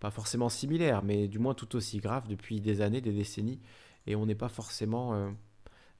[0.00, 3.60] pas forcément similaires, mais du moins tout aussi graves depuis des années, des décennies,
[4.08, 5.32] et on n'est pas forcément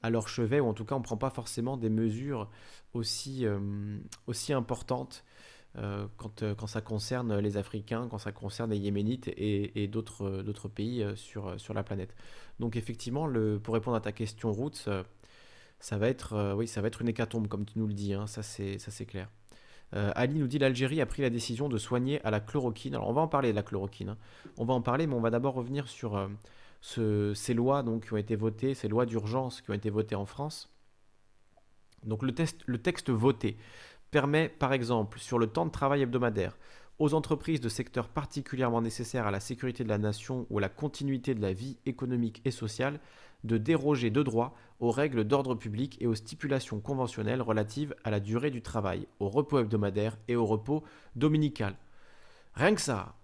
[0.04, 2.50] à leur chevet, ou en tout cas on ne prend pas forcément des mesures
[2.92, 3.58] aussi, euh,
[4.26, 5.24] aussi importantes
[5.78, 10.42] euh, quand, euh, quand, ça concerne les Africains, quand ça concerne les Yéménites et, d'autres,
[10.42, 12.14] d'autres pays sur, sur la planète.
[12.60, 14.90] Donc effectivement, le, pour répondre à ta question, Roots,
[15.80, 18.26] ça va être, oui, ça va être une hécatombe, comme tu nous le dis, hein,
[18.26, 19.30] ça, c'est, ça c'est clair.
[19.92, 22.96] Ali nous dit l'Algérie a pris la décision de soigner à la chloroquine.
[22.96, 24.10] Alors on va en parler de la chloroquine.
[24.10, 24.18] hein.
[24.58, 26.28] On va en parler, mais on va d'abord revenir sur
[26.84, 30.16] ce- ces lois donc, qui ont été votées, ces lois d'urgence qui ont été votées
[30.16, 30.70] en France.
[32.02, 33.56] Donc le, test- le texte voté
[34.10, 36.58] permet par exemple sur le temps de travail hebdomadaire
[36.98, 40.68] aux entreprises de secteurs particulièrement nécessaires à la sécurité de la nation ou à la
[40.68, 43.00] continuité de la vie économique et sociale
[43.44, 48.20] de déroger de droit aux règles d'ordre public et aux stipulations conventionnelles relatives à la
[48.20, 50.84] durée du travail, au repos hebdomadaire et au repos
[51.16, 51.76] dominical.
[52.52, 53.14] Rien que ça,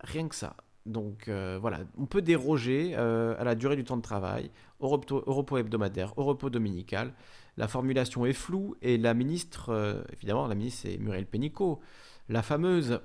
[0.00, 0.56] rien que ça.
[0.86, 4.88] Donc euh, voilà, on peut déroger euh, à la durée du temps de travail, au
[4.88, 7.12] repos, hebdomadaire, au repos dominical.
[7.56, 11.80] La formulation est floue et la ministre, euh, évidemment, la ministre c'est Muriel Pénicaud,
[12.28, 13.00] la fameuse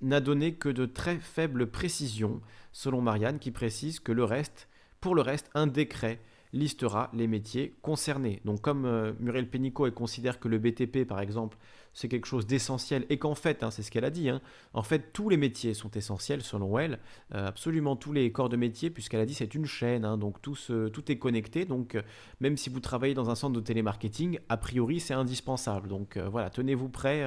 [0.00, 2.40] n'a donné que de très faibles précisions,
[2.72, 4.68] selon Marianne, qui précise que le reste,
[5.00, 6.18] pour le reste, un décret
[6.52, 8.40] listera les métiers concernés.
[8.44, 11.56] Donc comme euh, Muriel Pénicaud elle considère que le BTP, par exemple,
[11.92, 14.40] c'est quelque chose d'essentiel, et qu'en fait, hein, c'est ce qu'elle a dit, hein,
[14.74, 17.00] en fait, tous les métiers sont essentiels, selon elle,
[17.34, 20.40] euh, absolument tous les corps de métier, puisqu'elle a dit c'est une chaîne, hein, donc
[20.40, 20.56] tout,
[20.92, 22.02] tout est connecté, donc euh,
[22.40, 25.88] même si vous travaillez dans un centre de télémarketing, a priori, c'est indispensable.
[25.88, 27.22] Donc voilà, tenez-vous prêt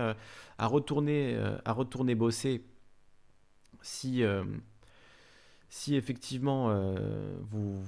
[0.57, 2.65] à, retourner, à retourner bosser
[3.81, 4.23] si,
[5.73, 6.93] si effectivement euh,
[7.49, 7.81] vous,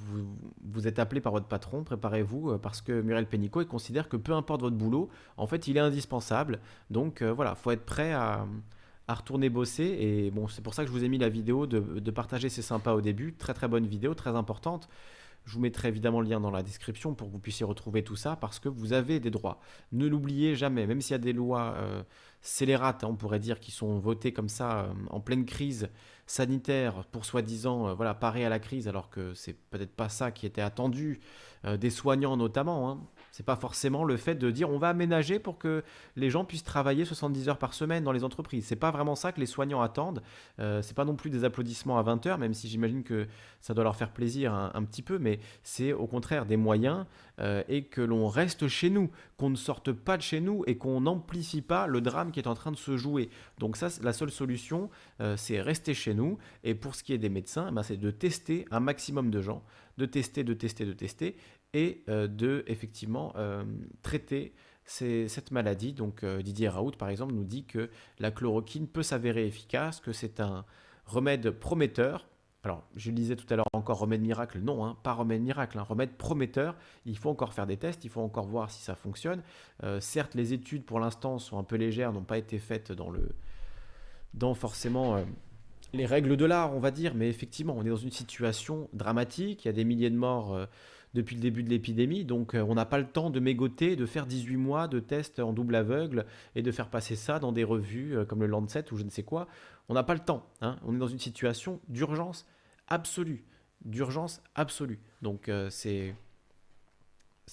[0.64, 4.34] vous, êtes appelé par votre patron, préparez-vous euh, parce que Muriel Pénicaud considère que peu
[4.34, 6.62] importe votre boulot, en fait il est indispensable.
[6.90, 8.48] Donc euh, voilà, faut être prêt à,
[9.08, 9.84] à retourner bosser.
[9.84, 12.50] Et bon, c'est pour ça que je vous ai mis la vidéo de, de partager,
[12.50, 13.34] c'est sympa au début.
[13.34, 14.90] Très très bonne vidéo, très importante.
[15.46, 18.16] Je vous mettrai évidemment le lien dans la description pour que vous puissiez retrouver tout
[18.16, 19.60] ça parce que vous avez des droits.
[19.92, 22.04] Ne l'oubliez jamais, même s'il y a des lois euh,
[22.42, 25.90] scélérates, hein, on pourrait dire, qui sont votées comme ça euh, en pleine crise
[26.26, 30.32] sanitaire pour soi-disant euh, voilà, parer à la crise alors que c'est peut-être pas ça
[30.32, 31.20] qui était attendu
[31.80, 32.92] des soignants notamment.
[32.92, 33.00] Hein.
[33.36, 35.84] C'est pas forcément le fait de dire on va aménager pour que
[36.16, 38.66] les gens puissent travailler 70 heures par semaine dans les entreprises.
[38.66, 40.22] C'est pas vraiment ça que les soignants attendent.
[40.62, 43.28] Euh, c'est pas non plus des applaudissements à 20 heures, même si j'imagine que
[43.60, 47.06] ça doit leur faire plaisir un, petit peu, mais c'est au contraire des moyens
[47.42, 50.78] euh, et que l'on reste chez nous, qu'on ne sorte pas de chez nous et
[50.78, 53.30] qu'on n'amplifie pas le drame qui est en train de se jouer.
[53.60, 56.38] Donc ça, la seule solution, euh, c'est rester chez nous.
[56.64, 59.42] Et pour ce qui est des médecins, eh ben, c'est de tester un maximum de
[59.42, 59.62] gens,
[59.98, 61.36] de tester, de tester, de tester,
[61.76, 63.64] et euh, de effectivement euh,
[64.02, 65.94] traiter cette maladie.
[65.94, 70.14] Donc euh, Didier Raoult, par exemple, nous dit que la chloroquine peut s'avérer efficace, que
[70.14, 70.66] c'est un
[71.06, 72.28] remède prometteur.
[72.64, 75.78] Alors, je le disais tout à l'heure encore remède miracle, non, hein, pas remède miracle,
[75.78, 76.76] un remède prometteur.
[77.06, 79.44] Il faut encore faire des tests, il faut encore voir si ça fonctionne.
[80.00, 83.30] Certes, les études pour l'instant sont un peu légères, n'ont pas été faites dans le,
[84.34, 85.24] dans forcément
[85.94, 89.66] les règles de l'art, on va dire, mais effectivement, on est dans une situation dramatique.
[89.66, 90.68] Il y a des milliers de morts
[91.16, 94.06] depuis le début de l'épidémie, donc euh, on n'a pas le temps de mégoter, de
[94.06, 96.26] faire 18 mois de tests en double aveugle
[96.56, 99.10] et de faire passer ça dans des revues euh, comme le Lancet ou je ne
[99.10, 99.48] sais quoi.
[99.88, 100.46] On n'a pas le temps.
[100.62, 100.78] hein.
[100.86, 102.46] On est dans une situation d'urgence
[102.88, 103.46] absolue,
[103.86, 105.00] d'urgence absolue.
[105.22, 106.14] Donc euh, c'est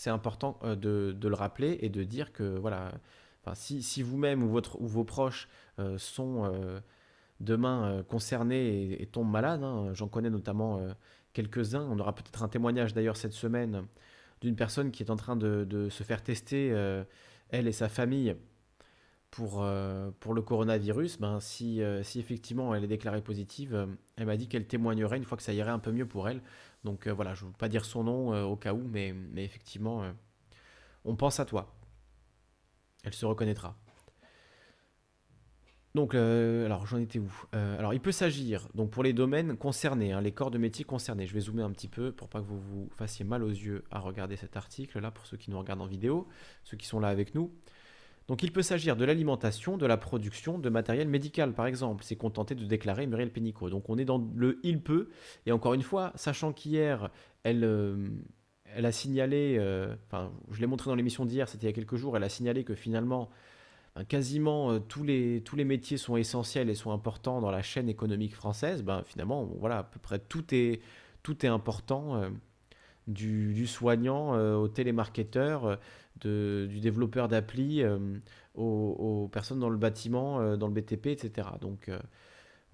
[0.07, 2.93] important de, de le rappeler et de dire que voilà,
[3.55, 5.49] si, si vous-même ou, ou vos proches
[5.99, 6.51] sont
[7.41, 10.81] demain concernés et, tombent malades, hein, j'en connais notamment
[11.33, 13.87] quelques-uns, on aura peut-être un témoignage d'ailleurs cette semaine
[14.41, 17.05] d'une personne qui est en train de, se faire tester, euh,
[17.51, 18.37] elle et sa famille,
[19.31, 24.37] pour, euh, le coronavirus, ben, si, euh, si effectivement elle est déclarée positive, elle m'a
[24.37, 26.43] dit qu'elle témoignerait une fois que ça irait un peu mieux pour elle.
[26.85, 30.05] Donc voilà, je ne veux pas dire son nom au cas où, mais, effectivement,
[31.05, 31.75] on pense à toi.
[33.05, 33.77] Elle se reconnaîtra.
[35.95, 37.31] Donc, euh, alors j'en étais où?
[37.55, 40.85] Euh, Alors, il peut s'agir, donc pour les domaines concernés, hein, les corps de métier
[40.85, 41.27] concernés.
[41.27, 43.85] Je vais zoomer un petit peu pour pas que vous vous fassiez mal aux yeux
[43.91, 46.27] à regarder cet article là, pour ceux qui nous regardent en vidéo,
[46.65, 47.53] ceux qui sont là avec nous.
[48.29, 52.05] Donc, il peut s'agir de l'alimentation, de la production de matériel médical, par exemple.
[52.05, 53.69] C'est contenté de déclarer Muriel Pénicaud.
[53.69, 55.11] Donc, on est dans le il peut.
[55.45, 57.11] Et encore une fois, sachant qu'hier,
[57.43, 58.09] elle, euh,
[58.75, 59.59] elle a signalé,
[60.07, 62.31] enfin, je l'ai montré dans l'émission d'hier, c'était il y a quelques jours, elle a
[62.31, 63.29] signalé que finalement,
[64.09, 67.89] quasiment euh, tous, les, tous les métiers sont essentiels et sont importants dans la chaîne
[67.89, 68.83] économique française.
[68.83, 70.81] Ben, finalement, voilà, à peu près tout est,
[71.23, 72.17] tout est important.
[72.17, 72.31] euh,
[73.09, 75.79] du, soignant euh, au télémarketeur,
[76.21, 77.85] du développeur d'appli
[78.55, 81.49] aux, aux personnes dans le bâtiment, dans le BTP, etc.
[81.61, 81.91] Donc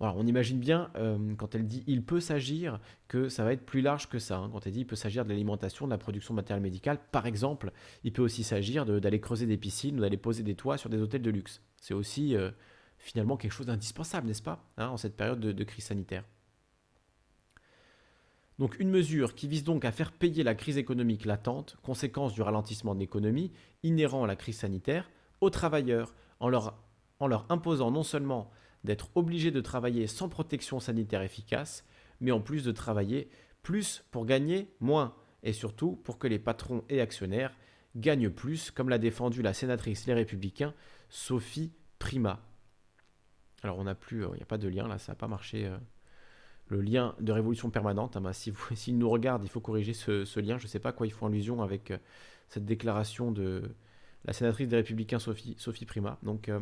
[0.01, 3.81] on imagine bien euh, quand elle dit il peut s'agir que ça va être plus
[3.81, 4.39] large que ça.
[4.39, 4.49] hein.
[4.53, 7.27] Quand elle dit il peut s'agir de l'alimentation, de la production de matériel médical, par
[7.27, 7.73] exemple,
[8.05, 10.99] il peut aussi s'agir d'aller creuser des piscines ou d'aller poser des toits sur des
[10.99, 11.63] hôtels de luxe.
[11.79, 12.51] C'est aussi euh,
[12.99, 16.25] finalement quelque chose d'indispensable, n'est-ce pas, hein, en cette période de- crise sanitaire.
[18.59, 22.43] Donc une mesure qui vise donc à faire payer la crise économique latente, conséquence du
[22.43, 23.53] ralentissement de l'économie
[23.85, 26.77] inhérent à la crise sanitaire, aux travailleurs, en leur,
[27.21, 28.51] en leur imposant non seulement
[28.85, 31.85] d'être obligés de travailler sans protection sanitaire efficace,
[32.21, 33.29] mais en plus de travailler
[33.63, 37.55] plus pour gagner moins, et surtout pour que les patrons et actionnaires
[37.97, 40.75] gagnent plus, comme l'a défendu la sénatrice Les Républicains,
[41.09, 42.41] Sophie Prima.
[43.63, 45.67] Alors on n'a plus, il n'y a pas de lien là, ça n'a pas marché.
[45.67, 45.77] euh,
[46.69, 50.59] le lien de révolution permanente, vous, s'ils nous regardent, il faut corriger ce, ce lien.
[50.59, 51.99] Je ne sais pas à quoi ils font allusion avec euh,
[52.49, 53.75] cette déclaration de
[54.29, 56.19] la sénatrice des Républicains Sophie, Prima.
[56.23, 56.61] Donc, euh,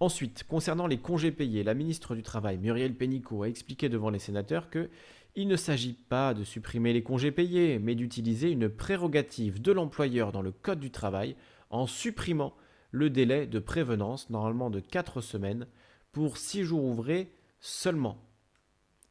[0.00, 4.18] ensuite, concernant les congés payés, la ministre du Travail, Muriel Pénicaud, a expliqué devant les
[4.18, 4.88] sénateurs que
[5.34, 10.32] il ne s'agit pas de supprimer les congés payés, mais d'utiliser une prérogative de l'employeur
[10.32, 11.36] dans le Code du travail
[11.68, 12.54] en supprimant
[12.92, 15.66] le délai de prévenance, normalement de 4 semaines,
[16.12, 18.16] pour 6 jours ouvrés seulement.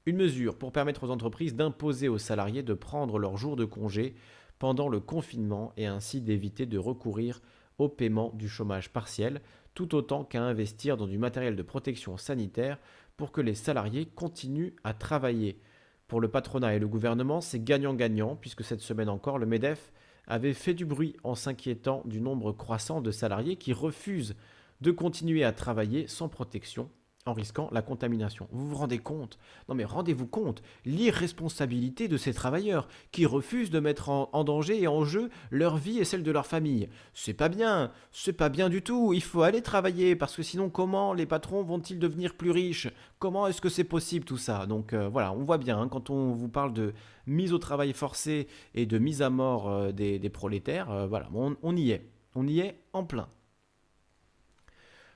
[0.08, 4.16] Une mesure pour permettre aux entreprises d'imposer aux salariés de prendre leurs jours de congé
[4.58, 7.42] pendant le confinement et ainsi d'éviter de recourir
[7.78, 9.42] au paiement du chômage partiel,
[9.74, 12.78] tout autant qu'à investir dans du matériel de protection sanitaire
[13.18, 15.60] pour que les salariés continuent à travailler.
[16.08, 19.92] Pour le patronat et le gouvernement, c'est gagnant-gagnant, puisque cette semaine encore, le MEDEF
[20.28, 24.36] avait fait du bruit en s'inquiétant du nombre croissant de salariés qui refusent
[24.82, 26.90] de continuer à travailler sans protection
[27.26, 28.48] en risquant la contamination.
[28.52, 29.38] Vous vous rendez compte?
[29.70, 34.88] Non mais rendez-vous compte l'irresponsabilité de ces travailleurs qui refusent de mettre en, danger et
[34.88, 36.90] en jeu leur vie et celle de leur famille.
[37.14, 39.14] C'est pas bien, c'est pas bien du tout.
[39.14, 42.90] Il faut aller travailler parce que sinon comment les patrons vont-ils devenir plus riches?
[43.20, 44.66] Comment est-ce que c'est possible tout ça?
[44.66, 46.94] Donc euh, voilà, on voit bien hein, quand on vous parle de
[47.28, 51.76] mise au travail forcé et de mise à mort euh, des, prolétaires, euh, voilà, on
[51.76, 53.28] y est, on y est en plein.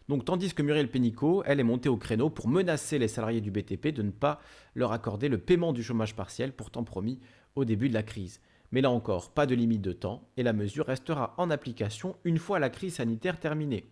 [0.08, 3.52] Donc, tandis que Muriel Pénicaud, elle est montée au créneau pour menacer les salariés du
[3.52, 4.40] BTP de ne pas
[4.76, 7.20] leur accorder le paiement du chômage partiel pourtant promis
[7.56, 8.40] au début de la crise.
[8.72, 12.38] Mais là encore, pas de limite de temps et la mesure restera en application une
[12.38, 13.90] fois la crise sanitaire terminée.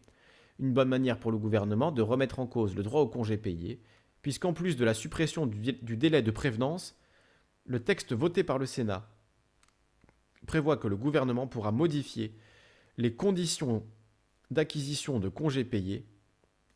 [0.59, 3.81] Une bonne manière pour le gouvernement de remettre en cause le droit au congé payé,
[4.21, 6.95] puisqu'en plus de la suppression du, du délai de prévenance,
[7.65, 9.09] le texte voté par le Sénat
[10.45, 12.35] prévoit que le gouvernement pourra modifier
[12.97, 13.83] les conditions
[14.53, 16.05] d'acquisition de congés payés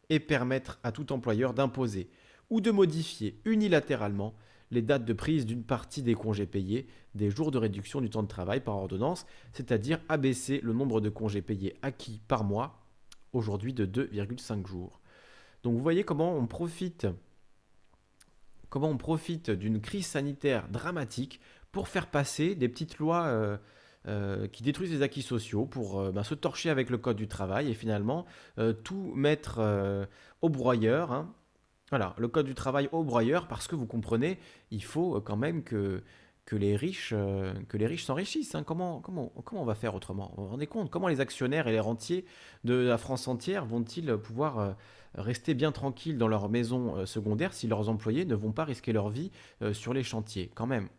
[0.10, 2.10] et permettre à tout employeur d'imposer
[2.50, 4.34] ou de modifier unilatéralement
[4.72, 8.24] les dates de prise d'une partie des congés payés, des jours de réduction du temps
[8.24, 12.82] de travail par ordonnance, c'est-à-dire abaisser le nombre de congés payés acquis par mois,
[13.34, 15.00] aujourd'hui de 2,5 jours.
[15.64, 17.08] Donc vous voyez comment on profite
[18.70, 21.40] comment on profite d'une crise sanitaire dramatique
[21.72, 23.58] pour faire passer des petites lois euh,
[24.08, 27.28] euh, qui détruisent les acquis sociaux pour euh, ben, se torcher avec le code du
[27.28, 28.26] travail et finalement
[28.58, 29.60] euh, tout mettre
[30.42, 31.12] au broyeur.
[31.12, 31.34] hein.
[31.90, 34.40] Voilà, le code du travail au broyeur parce que vous comprenez,
[34.72, 36.04] il faut quand même que,
[36.46, 37.14] que les riches
[37.70, 38.56] que les riches s'enrichissent.
[38.56, 38.64] hein.
[38.64, 40.34] Comment, comment, comment on va faire autrement?
[40.36, 40.90] Vous vous rendez compte?
[40.90, 42.26] Comment les actionnaires et les rentiers
[42.64, 44.76] de la France entière vont-ils pouvoir
[45.16, 49.10] rester bien tranquilles dans leur maison secondaire si leurs employés ne vont pas risquer leur
[49.10, 49.32] vie
[49.72, 50.52] sur les chantiers?
[50.56, 50.90] Quand même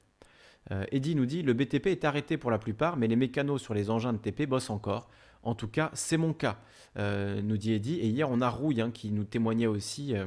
[0.70, 3.74] euh, Eddy nous dit le BTP est arrêté pour la plupart, mais les mécanos sur
[3.74, 5.08] les engins de TP bossent encore.
[5.42, 6.58] En tout cas, c'est mon cas,
[6.98, 7.94] euh, nous dit Eddy.
[8.00, 10.14] Et hier, on a Rouille hein, qui nous témoignait aussi.
[10.16, 10.26] euh,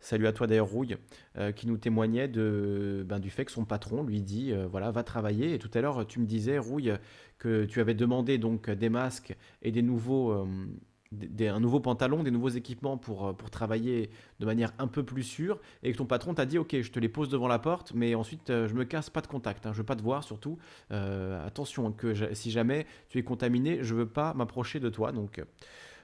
[0.00, 0.96] salut à toi d'ailleurs, Rouille,
[1.36, 5.54] euh, qui nous témoignait ben, du fait que son patron lui dit voilà, va travailler.
[5.54, 6.94] Et tout à l'heure, tu me disais, Rouille,
[7.38, 10.46] que tu avais demandé donc des masques et des nouveaux.
[11.12, 15.02] Des- un nouveau pantalon, des nouveaux équipements pour, euh, pour travailler de manière un peu
[15.02, 17.58] plus sûre, et que ton patron t'a dit ok je te les pose devant la
[17.58, 20.02] porte, mais ensuite euh, je me casse pas de contact, hein, je veux pas te
[20.02, 20.58] voir surtout,
[20.92, 25.10] Euh, attention hein, que si jamais tu es contaminé, je veux pas m'approcher de toi,
[25.12, 25.42] donc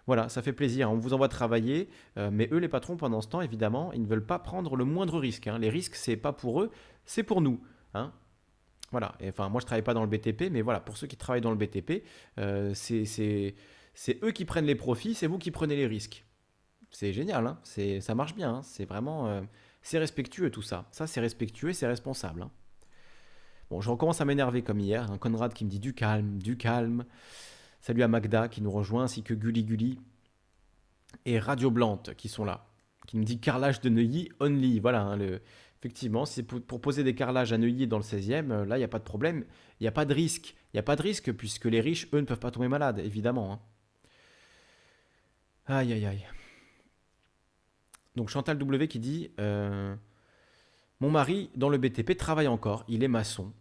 [0.07, 3.41] voilà, ça fait plaisir, on vous envoie travailler, mais eux les patrons pendant ce temps
[3.41, 5.59] évidemment, ils ne veulent pas prendre le moindre risque, hein.
[5.59, 6.71] les risques c'est pas pour eux,
[7.05, 7.61] c'est pour nous,
[7.95, 8.13] hein.
[8.93, 11.17] Voilà, et, enfin moi je travaille pas dans le BTP, mais voilà, pour ceux qui
[11.17, 12.05] travaillent dans le BTP,
[12.75, 13.55] c'est
[13.97, 16.25] c'est- eux qui prennent les profits, c'est vous qui prenez les risques.
[16.93, 18.63] C'est génial, hein c'est, ça marche bien, hein.
[18.63, 19.27] c'est vraiment...
[19.29, 19.43] euh,
[19.83, 20.87] c'est respectueux tout ça.
[20.93, 22.43] Ça c'est respectueux c'est responsable.
[22.43, 22.51] hein.
[23.71, 25.11] Bon, je recommence à m'énerver comme hier.
[25.11, 27.05] Un Conrad qui me dit du calme, du calme.
[27.81, 29.99] Salut à Magda qui nous rejoint, ainsi que Gulli Gulli
[31.25, 32.67] et Radio Blante qui sont là.
[33.09, 34.79] Qui nous dit carrelage de Neuilly only.
[34.81, 35.17] Voilà,
[35.81, 38.85] effectivement, c'est pour, poser des carrelages à Neuilly dans le 16e, euh, là il n'y
[38.85, 39.45] a pas de problème.
[39.81, 40.55] Il n'y a pas de risque.
[40.73, 42.99] Il n'y a pas de risque puisque les riches, eux, ne peuvent pas tomber malades,
[43.01, 43.61] évidemment.
[45.67, 46.27] Aïe, aïe, aïe.
[48.15, 49.95] Donc Chantal W qui dit euh,
[51.01, 52.85] Mon mari, dans le BTP, travaille encore.
[52.89, 53.53] Il est maçon.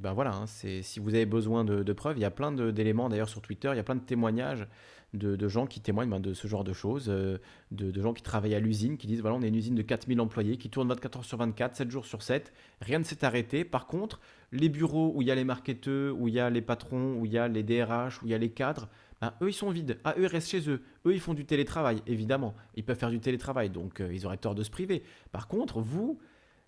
[0.00, 3.08] Ben voilà, hein, si vous avez besoin de, de preuves, il y a plein d'éléments
[3.08, 4.66] d'ailleurs sur Twitter, il y a plein de témoignages
[5.14, 7.38] de, gens qui témoignent ben, de ce genre de choses, euh,
[7.70, 10.20] de gens qui travaillent à l'usine, qui disent voilà, on est une usine de 4000
[10.20, 13.64] employés qui tourne 24 heures sur 24, 7 jours sur 7, rien ne s'est arrêté.
[13.64, 14.20] Par contre,
[14.52, 17.26] les bureaux où il y a les marketeurs, où il y a les patrons, où
[17.26, 18.88] il y a les DRH, où il y a les cadres,
[19.24, 19.98] Hein, eux, ils sont vides.
[20.04, 20.82] Ah, eux, ils restent chez eux.
[21.06, 22.54] Eux, ils font du télétravail, évidemment.
[22.74, 25.02] Ils peuvent faire du télétravail, donc euh, ils auraient tort de se priver.
[25.32, 26.18] Par contre, vous,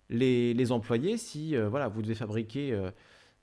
[0.09, 2.89] les, employés, si euh, voilà, vous devez fabriquer euh,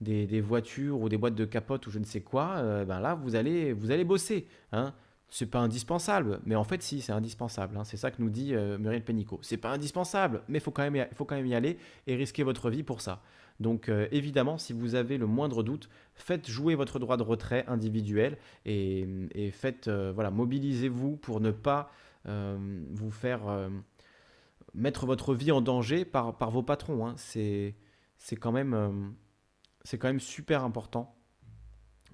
[0.00, 3.36] des, voitures ou des boîtes de capote ou je ne sais quoi, ben là, vous
[3.36, 4.48] allez, vous allez bosser.
[4.72, 4.92] Hein.
[5.28, 7.76] C'est pas indispensable, mais en fait, si, c'est indispensable.
[7.76, 7.84] Hein.
[7.84, 9.38] C'est ça que nous dit Muriel Pénicaud.
[9.42, 10.74] C'est pas indispensable, mais il faut,
[11.14, 13.22] faut quand même y aller et risquer votre vie pour ça.
[13.60, 17.64] Donc euh, évidemment, si vous avez le moindre doute, faites jouer votre droit de retrait
[17.68, 21.90] individuel et, faites, euh, voilà, mobilisez-vous pour ne pas
[22.26, 22.56] euh,
[22.90, 23.42] vous faire
[24.74, 27.06] mettre votre vie en danger par, par vos patrons.
[27.06, 27.14] Hein.
[27.16, 27.74] C'est,
[28.40, 28.54] quand
[29.84, 31.13] c'est quand même super important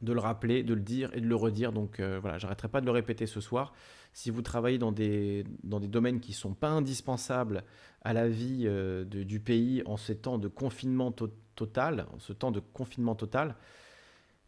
[0.03, 1.72] de le rappeler, de le dire et de le redire.
[1.72, 3.72] Donc voilà, j'arrêterai pas de le répéter ce soir.
[4.12, 7.64] Si vous travaillez dans des, dans des domaines qui ne sont pas indispensables
[8.03, 11.12] à la vie euh, du pays en ces temps de confinement
[11.55, 13.57] total, en ce temps de confinement total,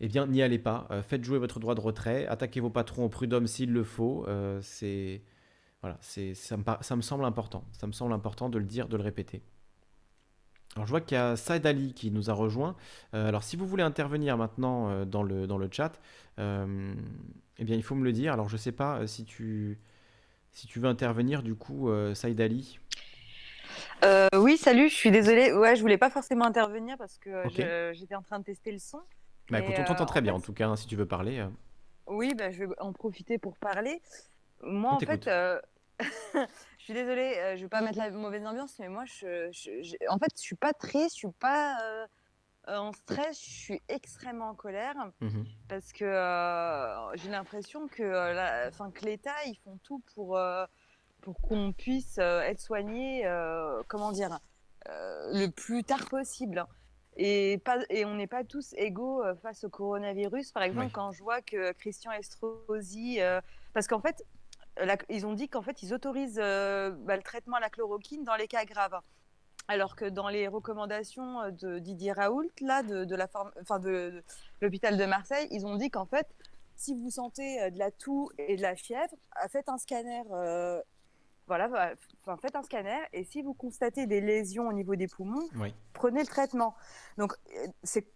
[0.01, 0.89] eh bien, n'y allez pas.
[0.91, 4.25] Euh, faites jouer votre droit de retrait, attaquez vos patrons au prud'homme s'il le faut.
[4.27, 5.23] Euh, c'est
[5.81, 7.65] voilà, c'est ça ça me semble important.
[7.73, 9.43] Ça me semble important de le dire, de le répéter.
[10.75, 12.77] Alors je vois qu'il y a Saïd Ali qui nous a rejoint.
[13.13, 16.01] alors si vous voulez intervenir maintenant dans, le, dans le chat,
[16.39, 18.33] eh bien il faut me le dire.
[18.33, 19.79] Alors je ne sais pas si tu,
[20.53, 22.79] si tu veux intervenir du coup, Saïd Ali.
[24.05, 25.53] Euh, oui, salut, je suis désolée.
[25.53, 27.45] Ouais, je voulais pas forcément intervenir parce que
[27.93, 29.01] j'étais en train de tester le son.
[29.51, 31.41] Bah écoute, on t'entend euh, très bien en tout cas, hein, si tu veux parler.
[31.41, 31.49] Euh.
[32.07, 34.01] Oui, bah, je vais en profiter pour parler.
[34.63, 35.29] Moi, en fait,
[36.83, 39.49] je suis désolée, je vais pas mettre la mauvaise ambiance, mais moi, je,
[40.09, 41.79] en fait, je suis pas triste, je suis pas
[42.67, 46.05] en stress, je suis extrêmement en colère mmh parce que
[47.15, 48.03] j'ai l'impression que,
[48.91, 50.37] que l'État, ils font tout pour
[51.23, 54.39] pour qu'on puisse euh, être soigné, euh, comment dire,
[54.89, 56.59] euh, le plus tard possible.
[56.59, 56.69] Hein.
[57.17, 60.51] Et, pas, et on n'est pas tous égaux face au coronavirus.
[60.53, 63.19] Par exemple, quand je vois que Christian Estrosi,
[63.75, 64.25] parce qu'en fait,
[65.09, 68.49] ils ont dit qu'en fait, ils autorisent bah, le traitement à la chloroquine dans les
[68.49, 69.01] cas graves.
[69.69, 73.29] Alors que dans les recommandations de Didier Raoult, là, de, de la
[73.61, 74.25] enfin de,
[74.61, 76.27] l'hôpital de Marseille, ils ont dit qu'en fait,
[76.75, 79.15] si vous sentez de la toux et de la fièvre,
[79.49, 80.23] faites un scanner
[81.47, 85.47] voilà, enfin, faites un scanner et si vous constatez des lésions au niveau des poumons,
[85.93, 86.75] prenez le traitement.
[87.19, 88.07] Donc, euh, c'est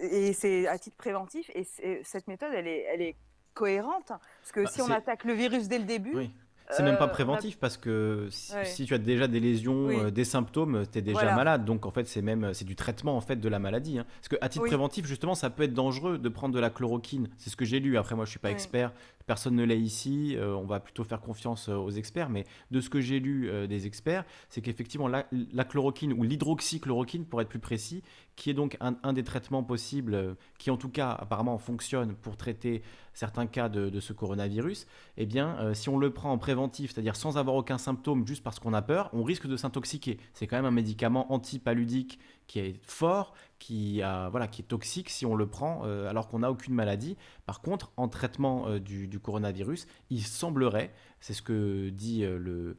[0.00, 1.64] et c'est à titre préventif et
[2.02, 3.16] cette méthode, elle est, elle est
[3.54, 6.30] cohérente parce que bah, si on attaque le virus dès le début,
[6.70, 10.24] c'est même pas euh, préventif parce que si, tu as déjà des lésions, euh, des
[10.24, 11.64] symptômes, tu es déjà malade.
[11.64, 13.98] Donc en fait, c'est même c'est du traitement en fait de la maladie.
[13.98, 14.06] Hein.
[14.20, 17.28] Parce que à titre préventif, justement, ça peut être dangereux de prendre de la chloroquine.
[17.36, 17.98] C'est ce que j'ai lu.
[17.98, 18.92] Après, moi, je suis pas expert.
[19.26, 20.36] Personne ne l'est ici.
[20.36, 22.30] Euh, on va plutôt faire confiance aux experts.
[22.30, 27.40] Mais de ce que j'ai lu des experts, c'est qu'effectivement la, chloroquine ou l'hydroxychloroquine, pour
[27.40, 28.02] être plus précis,
[28.36, 32.82] qui est donc un, des traitements possibles, qui en tout cas apparemment fonctionne pour traiter
[33.14, 37.16] certains cas de, ce coronavirus, eh bien, euh, si on le prend en préventif, c'est-à-dire
[37.16, 40.18] sans avoir aucun symptôme, juste parce qu'on a peur, on risque de s'intoxiquer.
[40.32, 42.18] C'est quand même un médicament antipaludique
[42.52, 46.28] qui est fort, qui, a, voilà, qui est toxique si on le prend euh, alors
[46.28, 47.16] qu'on n'a aucune maladie.
[47.46, 52.76] Par contre, en traitement euh, du, coronavirus, il semblerait, c'est ce que dit le,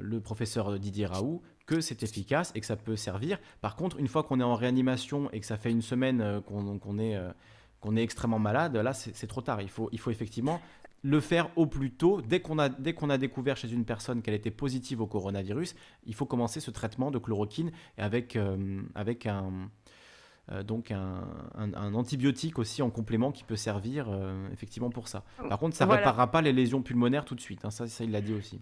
[0.00, 3.40] le professeur Didier Raoult, que c'est efficace et que ça peut servir.
[3.60, 6.98] Par contre, une fois qu'on est en réanimation et que ça fait une semaine qu'on
[7.00, 7.18] est
[7.96, 9.60] est extrêmement malade, là, c'est trop tard.
[9.62, 10.60] Il faut, il faut effectivement
[11.02, 12.20] le faire au plus tôt.
[12.20, 15.74] Dès qu'on a, dès qu'on a découvert chez une personne qu'elle était positive au coronavirus,
[16.04, 19.70] il faut commencer ce traitement de chloroquine avec, euh, avec un,
[20.52, 25.24] euh, donc un, un, antibiotique aussi en complément qui peut servir euh, effectivement pour ça.
[25.48, 27.64] Par contre, ça ne réparera pas les lésions pulmonaires tout de suite.
[27.64, 27.70] Hein.
[27.70, 28.60] ça, ça, il l'a dit aussi.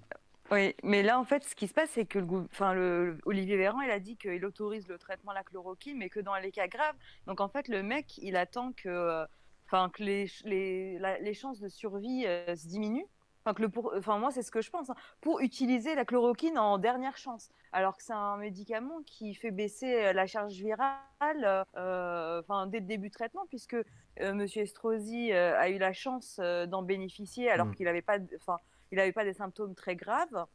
[0.51, 3.59] Oui, mais là, en fait, ce qui se passe, c'est que le, enfin, le, Olivier
[3.59, 6.51] Véran, il a dit qu'il autorise le traitement à la chloroquine, mais que dans les
[6.51, 6.95] cas graves.
[7.26, 9.26] Donc, en fait, le mec, il attend que,
[9.71, 13.07] enfin, que les, les, les, chances de survie euh, se diminuent.
[13.45, 16.05] Enfin, que le pour, enfin, moi, c'est ce que je pense, hein, pour utiliser la
[16.05, 17.51] chloroquine en dernière chance.
[17.73, 22.81] Alors que c'est un médicament qui fait baisser euh, la charge virale euh, enfin, dès
[22.81, 23.77] le début de traitement, puisque
[24.21, 27.75] Monsieur Estrosi a eu la chance d'en bénéficier alors mmh.
[27.77, 28.19] qu'il n'avait pas.
[28.37, 28.57] Enfin,
[28.91, 30.47] il n'avait pas des symptômes très graves.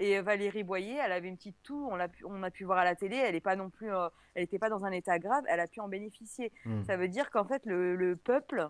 [0.00, 2.78] Et Valérie Boyer, elle avait une petite toux, on a pu, on a pu voir
[2.78, 5.18] à la télé, elle n'est pas non plus, euh, elle n'était pas dans un état
[5.18, 6.52] grave, elle a pu en bénéficier.
[6.64, 6.84] Hmm.
[6.84, 8.68] Ça veut dire qu'en fait, le, peuple,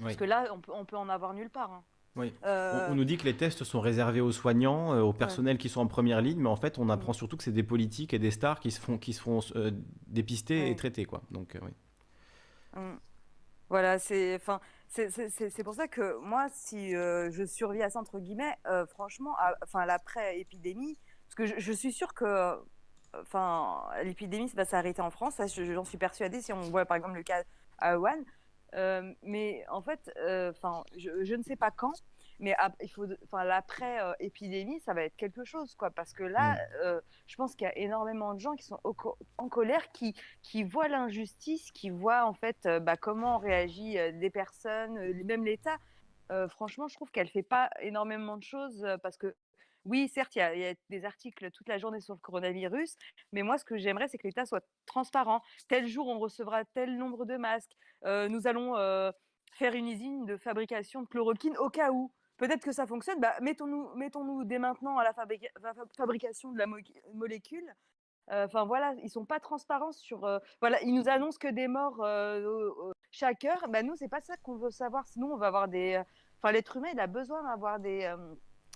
[0.00, 1.72] parce que là, on peut, on peut en avoir nulle part.
[1.72, 1.82] Hein.
[2.14, 2.32] Oui.
[2.44, 5.68] Euh, on, nous dit que les tests sont réservés aux soignants, euh, au personnel qui
[5.68, 8.20] sont en première ligne, mais en fait, on apprend surtout que c'est des politiques et
[8.20, 9.40] des stars qui se font, qui se font
[10.06, 11.22] dépister et traiter, quoi.
[11.32, 11.70] Donc, oui.
[12.76, 13.00] Hum.
[13.68, 18.18] Voilà, c'est, enfin, c'est pour ça que moi, si euh, je survis à ça, entre
[18.18, 22.58] guillemets, euh, franchement, enfin, l'après-épidémie, parce que je, suis sûre que
[23.14, 27.22] enfin, l'épidémie va s'arrêter en France, j'en suis persuadée, si on voit par exemple le
[27.22, 27.44] cas
[27.78, 28.24] à Wuhan,
[28.74, 30.10] mais en fait,
[30.50, 31.94] enfin, je, je, ne sais pas quand,
[32.40, 36.54] mais il faut, enfin, l'après épidémie, ça va être quelque chose, quoi, parce que là,
[36.54, 37.00] mmh.
[37.26, 38.80] je pense qu'il y a énormément de gens qui sont
[39.38, 45.12] en colère, qui, qui voient l'injustice, qui voient en fait bah, comment réagit des personnes,
[45.24, 45.76] même l'État.
[46.48, 49.34] franchement, je trouve qu'elle fait pas énormément de choses parce que
[49.88, 52.96] oui, certes, il y, a des articles toute la journée sur le coronavirus,
[53.32, 55.42] mais moi, ce que j'aimerais, c'est que l'État soit transparent.
[55.68, 57.76] Tel jour, on recevra tel nombre de masques.
[58.04, 58.74] nous allons
[59.52, 62.12] faire une usine de fabrication de chloroquine au cas où.
[62.36, 63.20] Peut-être que ça fonctionne.
[63.20, 65.12] Bah, mettons-nous, mettons-nous dès maintenant à la
[65.96, 66.66] fabrication de la
[67.12, 67.74] molécule.
[68.30, 70.24] Euh, enfin voilà, ils sont pas transparents sur.
[70.24, 73.66] Euh, voilà, ils nous annoncent que des morts euh, chaque heure.
[73.68, 75.06] Bah, nous, c'est pas ça qu'on veut savoir.
[75.06, 76.00] Sinon, on va avoir des.
[76.40, 78.14] Enfin, l'être humain, il a besoin d'avoir des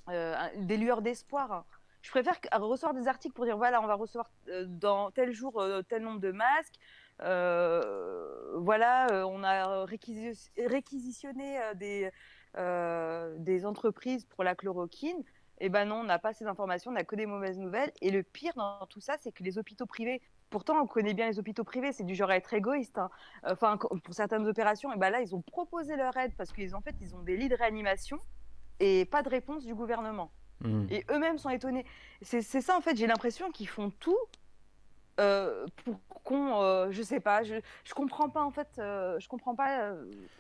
[0.09, 1.65] des lueurs d'espoir.
[2.03, 4.31] Je préfère recevoir des articles pour dire voilà, on va recevoir
[4.67, 6.79] dans tel jour tel nombre de masques.
[7.19, 12.11] voilà, on a réquisitionné des
[12.59, 15.17] euh, des entreprises pour la chloroquine,
[15.59, 17.91] et eh ben non, on n'a pas ces informations, on n'a que des mauvaises nouvelles.
[18.03, 21.29] Et le pire dans tout ça, c'est que les hôpitaux privés, pourtant on connaît bien
[21.31, 22.99] les hôpitaux privés, c'est du genre à être égoïste.
[22.99, 23.09] Hein.
[23.45, 26.75] Enfin, pour certaines opérations, et eh ben là, ils ont proposé leur aide parce qu'ils
[26.75, 28.19] en fait, ils ont des lits de réanimation
[28.83, 30.33] et pas de réponse du gouvernement.
[30.61, 30.87] Mmh.
[30.91, 31.87] Et eux-mêmes sont étonnés.
[32.20, 34.18] C'est ça, en fait, j'ai l'impression qu'ils font tout
[35.21, 39.29] euh, pour qu'on, euh, je sais pas, je, je comprends pas en fait, euh, je
[39.29, 39.93] comprends pas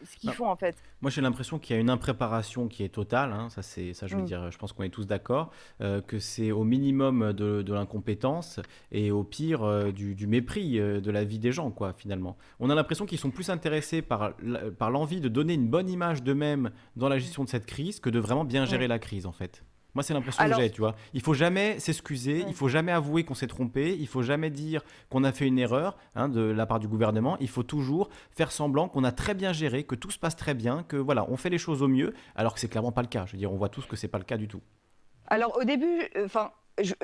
[0.04, 0.76] ce qu'ils font en fait.
[1.00, 4.06] Moi j'ai l'impression qu'il y a une impréparation qui est totale, hein, ça c'est, ça
[4.06, 4.26] je veux mm.
[4.26, 5.50] dire, je pense qu'on est tous d'accord,
[5.80, 8.60] que c'est au minimum de, de l'incompétence
[8.92, 12.36] et au pire du, du, mépris de la vie des gens quoi finalement.
[12.60, 14.32] On a l'impression qu'ils sont plus intéressés par,
[14.78, 18.08] par l'envie de donner une bonne image d'eux-mêmes dans la gestion de cette crise que
[18.08, 19.64] de vraiment bien gérer la crise en fait.
[19.94, 20.94] Moi, c'est l'impression que j'ai, tu vois.
[21.12, 24.82] Il faut jamais s'excuser, il faut jamais avouer qu'on s'est trompé, il faut jamais dire
[25.10, 27.36] qu'on a fait une erreur hein, de la part du gouvernement.
[27.40, 30.54] Il faut toujours faire semblant qu'on a très bien géré, que tout se passe très
[30.54, 33.08] bien, que voilà, on fait les choses au mieux, alors que c'est clairement pas le
[33.08, 33.26] cas.
[33.26, 34.62] Je veux dire, on voit tous que c'est pas le cas du tout.
[35.26, 36.94] Alors au début, euh, enfin, je,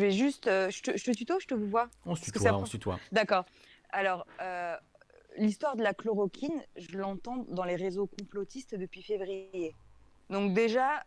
[0.00, 1.88] vais juste, euh, je, te, je, te, tuto, je te vois?
[2.06, 2.98] On se tutoie, on se tutoie.
[3.12, 3.44] D'accord.
[3.90, 4.26] Alors.
[4.40, 4.76] Euh,
[5.38, 9.74] l'histoire de la chloroquine, je l'entends dans les réseaux complotistes depuis février.
[10.28, 11.04] Donc déjà,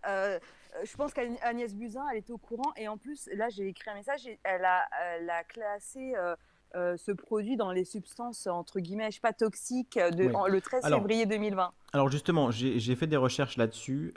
[0.83, 2.73] je pense qu'Agnès Buzyn, elle était au courant.
[2.77, 4.27] Et en plus, là, j'ai écrit un message.
[4.43, 4.83] elle, a,
[5.17, 6.35] elle a classé euh,
[6.75, 10.85] euh, ce produit dans les substances, entre guillemets, je sais pas, toxiques, de, le 13
[10.85, 11.71] février 2020.
[11.93, 14.13] Alors justement, j'ai fait des recherches là-dessus.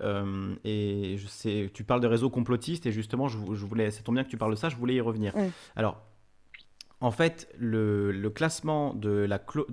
[0.64, 2.86] et je sais, tu parles de réseaux complotistes.
[2.86, 5.34] Et justement, je, je voulais, bien que tu parles de ça, je voulais y revenir.
[5.76, 6.02] Alors,
[7.00, 9.28] en fait, le, classement de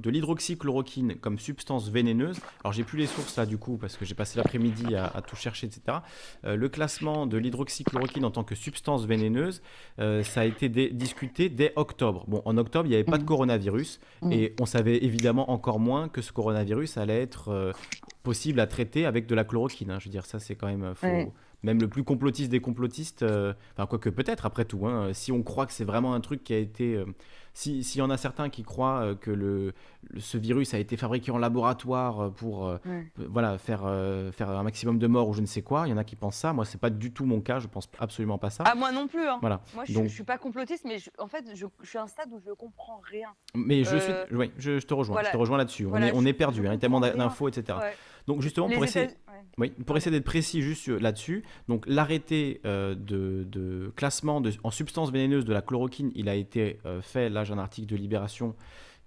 [0.05, 4.15] l'hydroxychloroquine comme substance vénéneuse, alors j'ai plus les sources là du coup parce que j'ai
[4.15, 5.99] passé l'après-midi à, tout chercher, etc.
[6.45, 9.61] Euh, le classement de l'hydroxychloroquine en tant que substance vénéneuse,
[9.99, 12.25] euh, ça a été discuté dès octobre.
[12.27, 13.27] Bon, en octobre, il n'y avait pas de mmh.
[13.27, 14.31] coronavirus mmh.
[14.31, 17.71] et on savait évidemment encore moins que ce coronavirus allait être euh,
[18.23, 19.91] possible à traiter avec de la chloroquine.
[19.91, 19.97] Hein.
[19.99, 21.33] Je veux dire, ça c'est quand même faux
[21.65, 25.43] même le plus complotiste des complotistes, euh, enfin quoique peut-être après tout, hein, si on
[25.43, 27.05] croit que c'est vraiment un truc qui a été euh,
[27.55, 29.73] s'il y en a certains qui croient euh, que le,
[30.17, 32.77] ce virus a été fabriqué en laboratoire euh, pour euh,
[33.15, 33.83] voilà, faire,
[34.33, 36.17] faire un maximum de morts ou je ne sais quoi, il y en a qui
[36.17, 36.51] pensent ça.
[36.51, 38.65] Moi, c'est pas du tout mon cas, je pense absolument pas ça.
[38.67, 39.25] Ah, moi non plus.
[39.25, 39.37] Hein.
[39.39, 39.61] Voilà.
[39.73, 40.03] Moi, je, Donc...
[40.07, 43.01] je, suis pas complotiste, mais en fait, je, suis à un stade où je comprends
[43.09, 43.29] rien.
[43.55, 45.85] Mais je, suis, oui, je, te rejoins, je te rejoins là-dessus.
[45.85, 47.77] on est, on est perdu, hein, tellement d'infos, etc.
[48.27, 49.07] Donc justement, pour essayer,
[49.57, 55.45] oui, pour essayer d'être précis juste là-dessus, donc l'arrêté de, de, classement en substance vénéneuse
[55.45, 58.55] de la chloroquine, il a été fait là j'ai un article de Libération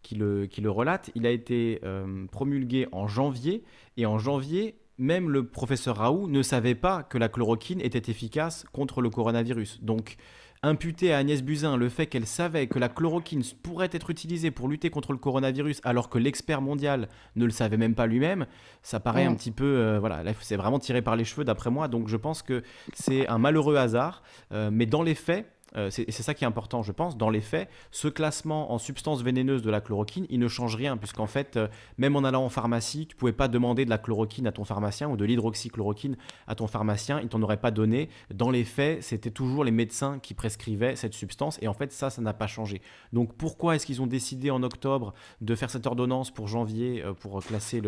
[0.03, 1.11] qui le, qui le relate.
[1.15, 3.63] Il a été euh, promulgué en janvier,
[3.97, 8.65] et en janvier, même le professeur Raoult ne savait pas que la chloroquine était efficace
[8.73, 9.81] contre le coronavirus.
[9.83, 10.17] Donc,
[10.63, 14.69] imputer à Agnès Buzyn le fait qu'elle savait que la chloroquine pourrait être utilisée pour
[14.69, 18.47] lutter contre le coronavirus alors que l'expert mondial ne le savait même pas lui-même,
[18.83, 19.65] ça paraît un petit peu...
[19.65, 22.63] Euh, voilà, c'est vraiment tiré par les cheveux d'après moi, donc je pense que
[22.95, 25.47] c'est un malheureux hasard, euh, mais dans les faits,
[25.77, 27.17] euh, c'est ça qui est important, je pense.
[27.17, 30.97] Dans les faits, ce classement en substance vénéneuse de la chloroquine, il ne change rien,
[30.97, 34.47] puisqu'en fait, euh, même en allant en pharmacie, tu pouvais pas demander de la chloroquine
[34.47, 36.17] à ton pharmacien ou de l'hydroxychloroquine
[36.47, 38.09] à ton pharmacien, il t'en aurait pas donné.
[38.33, 42.11] Dans les faits, c'était toujours les médecins qui prescrivaient cette substance, et en fait, ça,
[42.11, 42.81] ça n'a pas changé.
[43.13, 47.13] Donc pourquoi est-ce qu'ils ont décidé en octobre de faire cette ordonnance pour janvier, euh,
[47.13, 47.83] pour classer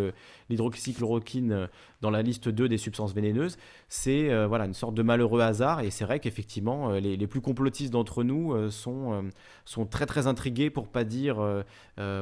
[0.51, 1.69] l'hydroxychloroquine
[2.01, 3.57] dans la liste 2 des substances vénéneuses?
[3.89, 7.70] C'est voilà, une sorte de malheureux hasard, et c'est vrai qu'effectivement, les, les plus complotistes
[7.91, 9.23] d'entre nous euh, sont, euh,
[9.65, 11.63] sont très très intrigués, pour pas dire euh,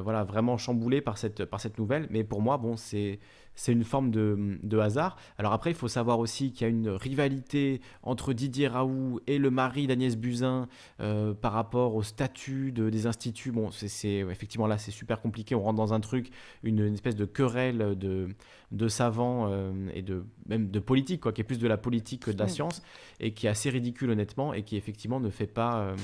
[0.02, 2.06] voilà, vraiment chamboulés par cette, par cette nouvelle.
[2.10, 3.18] Mais pour moi, bon, c'est
[3.58, 5.16] c'est une forme de, hasard.
[5.36, 9.38] Alors après, il faut savoir aussi qu'il y a une rivalité entre Didier Raoult et
[9.38, 10.68] le mari d'Agnès Buzyn
[11.00, 13.50] euh, par rapport au statut des instituts.
[13.50, 15.56] Bon, c'est effectivement là, c'est super compliqué.
[15.56, 16.30] On rentre dans un truc,
[16.62, 18.28] une, espèce de querelle de,
[18.70, 22.26] de savants euh, et de même de politique, quoi, qui est plus de la politique
[22.26, 22.50] que de la mm.
[22.50, 22.82] science
[23.18, 25.96] et qui est assez ridicule honnêtement et qui effectivement ne fait pas euh,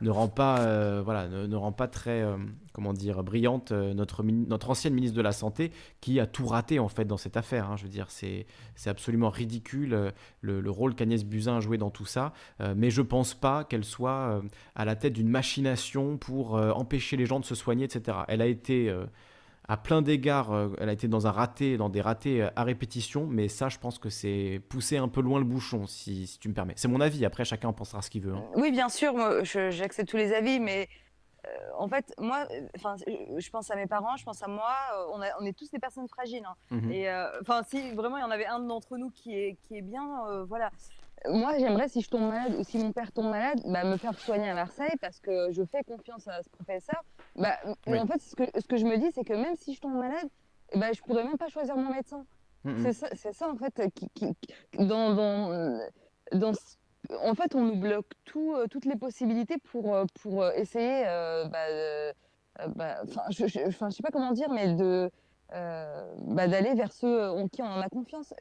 [0.00, 2.36] ne rend pas, euh, ne, rend pas très, euh,
[2.72, 6.88] comment dire, brillante euh, notre, ancienne ministre de la Santé qui a tout raté en
[6.88, 7.70] fait dans cette affaire.
[7.70, 7.76] Hein.
[7.76, 12.06] je veux dire, c'est, c'est absolument ridicule le, rôle qu'Agnès Buzyn a joué dans tout
[12.06, 12.32] ça.
[12.76, 14.42] mais je pense pas qu'elle soit
[14.74, 18.18] à la tête d'une machination pour empêcher les gens de se soigner, etc.
[18.28, 18.94] Elle a été
[19.68, 22.64] à plein d'égards, euh, elle a été dans un raté, dans des ratés euh, à
[22.64, 26.48] répétition, mais ça, je pense que c'est pousser un peu loin le bouchon, si, tu
[26.48, 26.74] me permets.
[26.76, 28.34] C'est mon avis, après, chacun en pensera ce qu'il veut.
[28.34, 28.44] Hein.
[28.54, 29.14] Oui, bien sûr,
[29.44, 30.88] j'accepte tous les avis, mais
[31.46, 32.46] euh, en fait, moi,
[32.76, 34.74] enfin, je pense à mes parents, je pense à moi,
[35.12, 36.44] on, on est tous des personnes fragiles.
[36.44, 36.54] Hein.
[36.70, 37.10] Mmh et
[37.40, 40.44] enfin, si vraiment il y en avait un d'entre nous qui est, qui est bien,
[40.48, 40.70] voilà
[41.30, 44.18] moi, j'aimerais, si je tombe malade ou si mon père tombe malade, bah, me faire
[44.18, 47.02] soigner à Marseille parce que je fais confiance à ce professeur.
[47.34, 47.56] Bah,
[47.86, 49.94] En fait, ce que, ce que je me dis, c'est que même si je tombe
[49.94, 50.28] malade,
[50.74, 52.24] bah, je ne pourrais même pas choisir mon médecin.
[52.82, 54.10] C'est ça, ça, en fait, qui,
[54.78, 55.78] dans, dans,
[56.32, 56.52] dans,
[57.22, 61.04] en fait, on nous bloque tout, euh, toutes les possibilités pour, euh, pour euh, essayer,
[61.04, 62.12] bah,
[62.74, 65.10] bah, je ne sais pas comment dire, mais de
[65.54, 68.34] euh, bah, d'aller vers ceux en qui on en a confiance.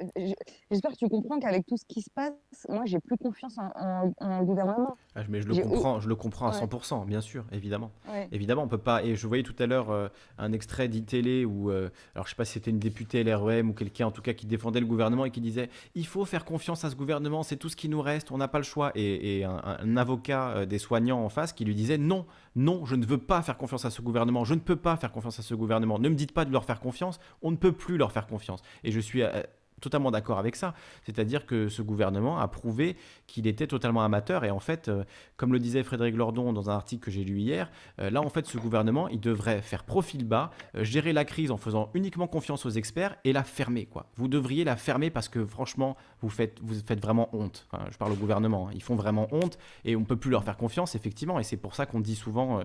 [0.71, 2.33] J'espère que tu comprends qu'avec tout ce qui se passe,
[2.67, 4.97] moi, j'ai plus confiance en, en, gouvernement.
[5.15, 7.91] Ah, mais je le comprends, je le comprends à 100%, bien sûr, évidemment.
[8.31, 9.03] Évidemment, on peut pas.
[9.03, 10.07] Et je voyais tout à l'heure euh,
[10.39, 13.73] un extrait d'ITélé où, euh, alors je sais pas si c'était une députée LREM ou
[13.73, 16.85] quelqu'un en tout cas qui défendait le gouvernement et qui disait il faut faire confiance
[16.85, 18.91] à ce gouvernement, c'est tout ce qui nous reste, on n'a pas le choix.
[18.95, 22.25] Et, un, un, avocat des soignants en face qui lui disait non,
[22.55, 25.11] non, je ne veux pas faire confiance à ce gouvernement, je ne peux pas faire
[25.11, 25.99] confiance à ce gouvernement.
[25.99, 26.94] Ne me dites pas de leur faire confiance
[27.41, 28.61] on ne peut plus leur faire confiance.
[28.83, 29.43] Et je suis euh,
[29.81, 30.73] totalement d'accord avec ça.
[31.05, 32.95] C'est-à-dire que ce gouvernement a prouvé
[33.27, 34.43] qu'il était totalement amateur.
[34.43, 35.03] Et en fait, euh,
[35.37, 37.69] comme le disait Frédéric Lordon dans un article que j'ai lu hier,
[37.99, 41.57] euh, là, en fait, ce gouvernement, il devrait faire profil bas, gérer la crise en
[41.57, 43.85] faisant uniquement confiance aux experts et la fermer.
[43.85, 44.07] Quoi.
[44.15, 46.59] Vous devriez la fermer parce que franchement, vous faites,
[47.01, 47.67] vraiment honte.
[47.91, 48.67] je parle au gouvernement.
[48.67, 48.71] Hein.
[48.73, 51.39] Ils font vraiment honte et on ne peut plus leur faire confiance, effectivement.
[51.39, 52.61] Et c'est pour ça qu'on dit souvent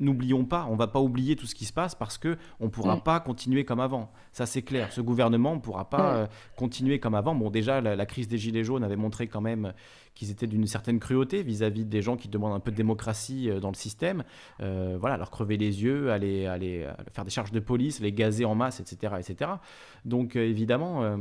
[0.00, 2.96] n'oublions pas, on va pas oublier tout ce qui se passe parce que on pourra
[2.96, 3.02] mm.
[3.02, 4.10] pas continuer comme avant.
[4.32, 4.92] Ça c'est clair.
[4.92, 6.16] Ce gouvernement ne pourra pas mm.
[6.16, 6.26] euh,
[6.56, 7.34] continuer comme avant.
[7.34, 9.72] Bon, déjà la, crise des gilets jaunes avait montré quand même
[10.14, 13.60] qu'ils étaient d'une certaine cruauté vis-à-vis des gens qui demandent un peu de démocratie euh,
[13.60, 14.24] dans le système.
[14.60, 18.44] Euh, voilà, leur crever les yeux, aller, aller faire des charges de police, les gazer
[18.44, 19.50] en masse, etc., etc.
[20.04, 21.18] Donc évidemment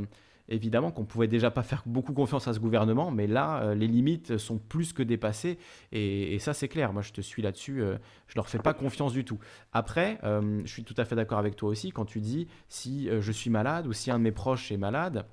[0.50, 3.88] évidemment qu'on pouvait déjà pas faire beaucoup confiance à ce gouvernement, mais là, euh, les
[3.88, 5.58] limites sont plus que dépassées,
[5.92, 6.94] et, ça c'est clair.
[6.94, 7.78] Moi, je te suis là-dessus.
[7.80, 9.40] je euh, je leur fais pas confiance du tout.
[9.72, 13.10] Après, euh, je suis tout à fait d'accord avec toi aussi quand tu dis si
[13.20, 15.26] je suis malade ou si un de mes proches est malade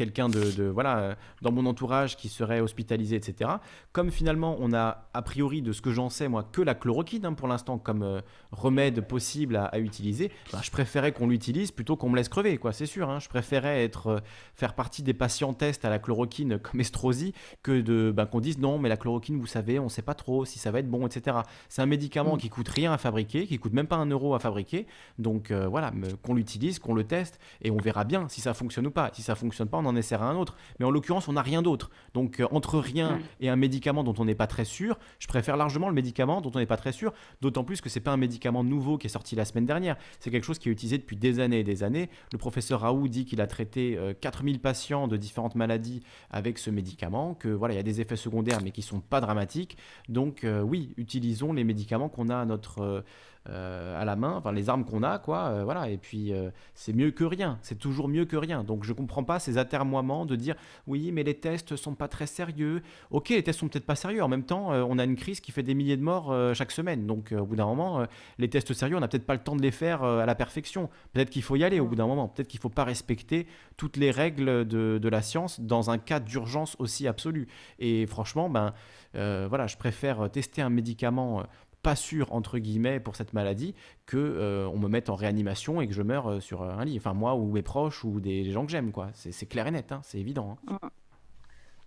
[0.00, 3.50] quelqu'un de, voilà euh, dans mon entourage qui serait hospitalisé, etc.
[3.92, 7.26] Comme finalement on a a priori de ce que j'en sais moi que la chloroquine
[7.26, 11.96] hein, pour l'instant comme euh, remède possible à, utiliser, ben, je préférais qu'on l'utilise plutôt
[11.96, 12.72] qu'on me laisse crever quoi.
[12.72, 13.18] C'est sûr, hein.
[13.20, 14.18] je préférais être euh,
[14.54, 18.58] faire partie des patients tests à la chloroquine comme Estrosi que de ben, qu'on dise
[18.58, 21.06] non mais la chloroquine vous savez on sait pas trop si ça va être bon,
[21.06, 21.40] etc.
[21.68, 22.38] C'est un médicament mm.
[22.38, 24.86] qui coûte rien à fabriquer, qui coûte même pas un euro à fabriquer,
[25.18, 25.92] donc voilà
[26.22, 29.10] qu'on l'utilise, qu'on le teste et on verra bien si ça fonctionne ou pas.
[29.12, 30.56] Si ça fonctionne pas on en essaie un autre.
[30.78, 31.90] Mais en l'occurrence, on n'a rien d'autre.
[32.14, 35.56] Donc, euh, entre rien et un médicament dont on n'est pas très sûr, je préfère
[35.56, 38.16] largement le médicament dont on n'est pas très sûr, d'autant plus que c'est pas un
[38.16, 39.96] médicament nouveau qui est sorti la semaine dernière.
[40.18, 42.10] C'est quelque chose qui est utilisé depuis des années et des années.
[42.32, 46.70] Le professeur Raoult dit qu'il a traité 4000 euh, patients de différentes maladies avec ce
[46.70, 49.76] médicament, que voilà, il y a des effets secondaires mais qui sont pas dramatiques.
[50.08, 53.00] Donc, euh, oui, utilisons les médicaments qu'on a à notre euh,
[53.46, 55.46] à la main, enfin les armes qu'on a, quoi.
[55.46, 55.88] Euh, voilà.
[55.88, 57.58] Et puis euh, c'est mieux que rien.
[57.62, 58.64] C'est toujours mieux que rien.
[58.64, 62.26] Donc je comprends pas ces atermoiements de dire oui, mais les tests sont pas très
[62.26, 62.82] sérieux.
[63.10, 64.22] Ok, les tests sont peut-être pas sérieux.
[64.22, 67.06] En même temps, on a une crise qui fait des milliers de morts chaque semaine.
[67.06, 68.06] Donc au bout d'un moment,
[68.38, 70.90] les tests sérieux, on n'a peut-être pas le temps de les faire à la perfection.
[71.12, 72.28] Peut-être qu'il faut y aller au bout d'un moment.
[72.28, 76.20] Peut-être qu'il faut pas respecter toutes les règles de, de la science dans un cas
[76.20, 77.48] d'urgence aussi absolu.
[77.78, 78.74] Et franchement, ben
[79.14, 81.44] voilà, je préfère tester un médicament
[81.82, 83.74] pas sûr entre guillemets pour cette maladie
[84.06, 86.96] que euh, on me mette en réanimation et que je meure euh, sur un lit.
[86.98, 89.10] Enfin moi ou mes proches ou des, gens que j'aime quoi.
[89.14, 90.58] C'est clair et net, hein, c'est évident.
[90.68, 90.78] Hein.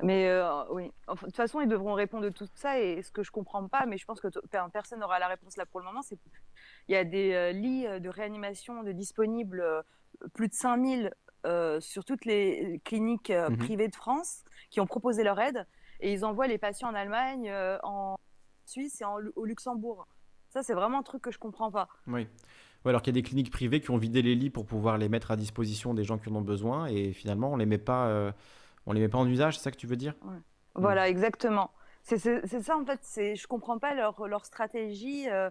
[0.01, 3.23] Mais euh, oui, de toute façon ils devront répondre de tout ça et ce que
[3.23, 4.27] je comprends pas, mais je pense que
[4.71, 6.17] personne n'aura la réponse là pour le moment, c'est
[6.87, 9.63] il y a des lits de réanimation de disponibles
[10.33, 11.11] plus de 5000
[11.79, 13.57] sur toutes les cliniques mm-hmm.
[13.57, 15.65] privées de France qui ont proposé leur aide
[16.01, 18.17] et ils envoient les patients en Allemagne, en
[18.65, 19.05] Suisse et
[19.35, 20.07] au Luxembourg.
[20.49, 21.87] Ça, c'est vraiment un truc que je comprends pas.
[22.07, 22.27] Oui.
[22.85, 25.09] alors qu'il y a des cliniques privées qui ont vidé les lits pour pouvoir les
[25.09, 28.07] mettre à disposition des gens qui en ont besoin et finalement on les met pas,
[28.07, 28.31] euh,
[28.85, 30.13] on les met pas en usage, c'est ça que tu veux dire?
[30.75, 31.71] Voilà, exactement.
[32.03, 32.99] C'est ça en fait.
[33.01, 35.29] C'est je comprends pas leur, leur stratégie.
[35.29, 35.49] Euh,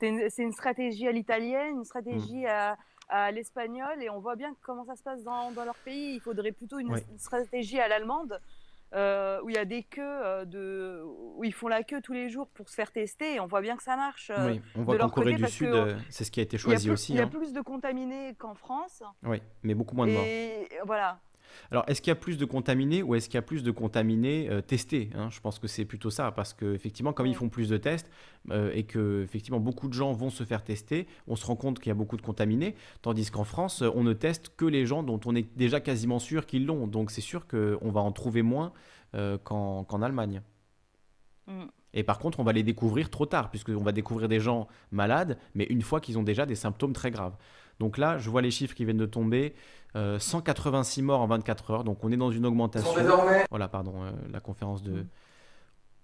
[0.00, 2.76] c'est une, stratégie à l'italienne, une stratégie à,
[3.08, 6.14] à l'espagnol et on voit bien comment ça se passe dans, dans leur pays.
[6.14, 8.40] Il faudrait plutôt une, stratégie à l'allemande.
[8.94, 12.12] Euh, où il y a des queues euh, de où ils font la queue tous
[12.12, 14.30] les jours pour se faire tester et on voit bien que ça marche.
[14.30, 17.14] Euh, oui, on voit qu'en Corée du Sud, c'est ce qui a été choisi aussi.
[17.14, 17.28] Il y a hein.
[17.28, 19.02] plus de contaminés qu'en France.
[19.22, 20.24] Oui, mais beaucoup moins de morts.
[20.24, 21.20] Et voilà.
[21.70, 23.70] Alors, est-ce qu'il y a plus de contaminés ou est-ce qu'il y a plus de
[23.70, 25.28] contaminés euh, testés hein?
[25.30, 28.10] Je pense que c'est plutôt ça, parce qu'effectivement, comme ils font plus de tests
[28.50, 31.78] euh, et que effectivement beaucoup de gens vont se faire tester, on se rend compte
[31.78, 35.02] qu'il y a beaucoup de contaminés, tandis qu'en France, on ne teste que les gens
[35.02, 36.86] dont on est déjà quasiment sûr qu'ils l'ont.
[36.86, 38.72] Donc, c'est sûr qu'on va en trouver moins
[39.14, 40.42] euh, qu'en Allemagne.
[41.46, 41.64] Mm.
[41.94, 45.38] Et par contre, on va les découvrir trop tard, puisqu'on va découvrir des gens malades,
[45.54, 47.36] mais une fois qu'ils ont déjà des symptômes très graves.
[47.82, 49.54] Donc là, je vois les chiffres qui viennent de tomber.
[49.94, 51.84] 186 euh, morts en 24 heures.
[51.84, 52.88] Donc on est dans une augmentation.
[53.50, 55.04] Voilà, pardon, euh, la conférence de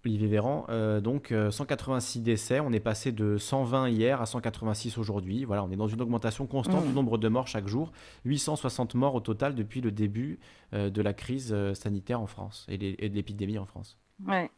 [0.04, 0.66] Olivier Véran.
[0.70, 2.58] Euh, donc 186 décès.
[2.58, 5.44] On est passé de 120 hier à 186 aujourd'hui.
[5.44, 6.94] Voilà, on est dans une augmentation constante du mmh.
[6.94, 7.92] nombre de morts chaque jour.
[8.24, 10.40] 860 morts au total depuis le début
[10.72, 13.96] de la crise sanitaire en France et de l'épidémie en France.
[14.26, 14.50] Ouais.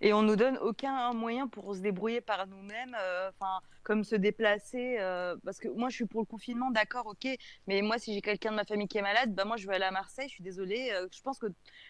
[0.00, 4.14] Et on nous donne aucun moyen pour se débrouiller par nous-mêmes, euh, enfin, comme se
[4.14, 4.96] déplacer.
[5.00, 7.26] Euh, parce que moi, je suis pour le confinement, d'accord, ok.
[7.66, 9.74] Mais moi, si j'ai quelqu'un de ma famille qui est malade, bah moi, je vais
[9.74, 10.28] aller à Marseille.
[10.28, 10.90] Je suis désolée.
[10.92, 11.46] Euh, je pense que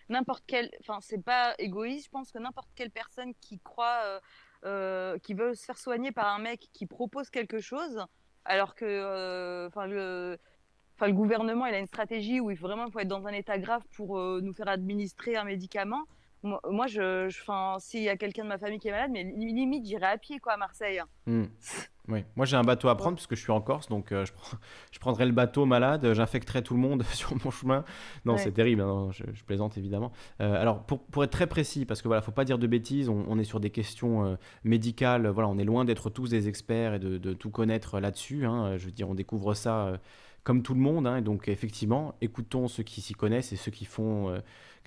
[0.08, 2.06] n'importe quel, enfin, c'est pas égoïste.
[2.06, 4.20] Je pense que n'importe quelle personne qui croit,
[5.22, 8.04] qui veut se faire soigner par un mec qui propose quelque chose,
[8.44, 13.06] alors que, Enfin, le gouvernement, il a une stratégie où il faut vraiment faut être
[13.06, 16.06] dans un état grave pour nous faire administrer un médicament.
[16.42, 17.28] Moi, je,
[17.80, 20.38] s'il y a quelqu'un de ma famille qui est malade, mais limite, j'irai à pied,
[20.38, 21.02] quoi, à Marseille.
[21.26, 21.46] Hmm.
[22.08, 24.32] Oui, moi j'ai un bateau à prendre puisque je suis en Corse, donc euh, je,
[24.92, 27.84] je, prendrai le bateau malade, j'infecterai tout le monde sur mon chemin.
[28.24, 30.10] Non, c'est terrible, hein, je, plaisante évidemment.
[30.40, 33.10] Euh, alors pour, pour, être très précis, parce que voilà, faut pas dire de bêtises,
[33.10, 36.94] on, est sur des questions euh, médicales, voilà, on est loin d'être tous des experts
[36.94, 38.46] et de, de tout connaître là-dessus.
[38.46, 39.98] Hein, je veux dire, on découvre ça
[40.44, 43.70] comme tout le monde, hein, et donc effectivement, écoutons ceux qui s'y connaissent et ceux
[43.70, 44.32] qui font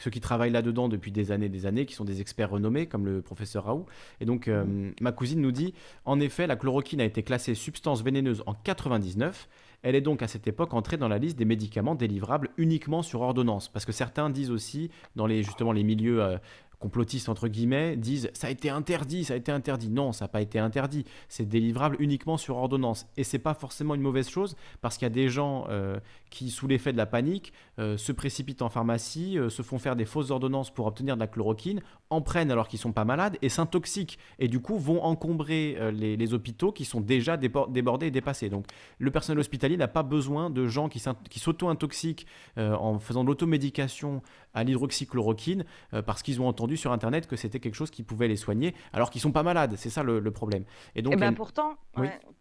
[0.02, 2.88] ceux qui travaillent là-dedans depuis des années et des années, qui sont des experts renommés,
[2.88, 3.86] comme le professeur Raoult.
[4.20, 4.96] Et donc, euh, mm.
[5.02, 5.74] ma cousine nous dit,
[6.06, 9.48] en effet, la chloroquine a été classée substance vénéneuse en 99.
[9.84, 13.22] Elle est donc à cette époque entrée dans la liste des médicaments délivrables uniquement sur
[13.22, 13.68] ordonnance.
[13.70, 16.38] Parce que certains disent aussi, dans les, justement les milieux euh,
[16.82, 19.90] complotistes entre guillemets disent ça a été interdit, ça a été interdit.
[19.90, 21.06] Non, ça n'a pas été interdit.
[21.30, 23.08] C'est délivrable uniquement sur ordonnance.
[23.16, 26.00] Et c'est pas forcément une mauvaise chose parce qu'il y a des gens euh,
[26.32, 29.96] qui, sous l'effet de la panique, euh, se précipitent en pharmacie, euh, se font faire
[29.96, 33.38] des fausses ordonnances pour obtenir de la chloroquine, en prennent alors qu'ils sont pas malades
[33.44, 34.18] et s'intoxiquent.
[34.40, 38.50] Et du coup, vont encombrer les, hôpitaux qui sont déjà débordés et dépassés.
[38.50, 38.66] Donc,
[39.00, 41.00] le personnel hospitalier n'a pas besoin de gens qui
[41.40, 42.26] s'auto-intoxiquent
[42.58, 44.22] en faisant de l'automédication
[44.54, 45.66] à l'hydroxychloroquine
[46.06, 49.10] parce qu'ils ont entendu sur Internet que c'était quelque chose qui pouvait les soigner, alors
[49.10, 49.76] qu'ils sont pas malades.
[49.78, 50.64] C'est ça le, problème.
[50.96, 51.78] Et donc, eh ben pourtant,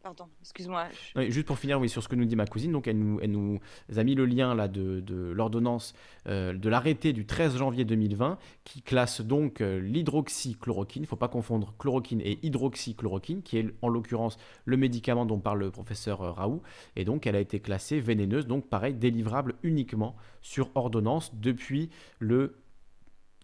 [0.03, 0.87] pardon, excuse-moi.
[1.29, 3.33] juste pour finir, oui, sur ce que nous dit ma cousine, donc elle nous, elle
[3.33, 3.61] nous
[3.97, 5.95] a mis le lien là de, de l'ordonnance
[6.27, 11.03] euh, de l'arrêté du 13 janvier 2020 qui classe donc euh, l'hydroxychloroquine.
[11.03, 15.61] Il faut pas confondre chloroquine et hydroxychloroquine, qui est en l'occurrence le médicament dont parle
[15.61, 16.63] le professeur euh, Raoult.
[16.97, 22.57] Et donc, elle a été classée vénéneuse, donc pareil, délivrable uniquement sur ordonnance depuis le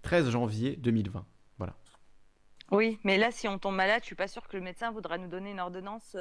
[0.02, 1.24] 13 janvier 2020.
[1.58, 1.74] Voilà.
[2.70, 5.16] Oui, mais là, si on tombe malade, je suis pas sûre que le médecin voudra
[5.16, 6.14] nous donner une ordonnance.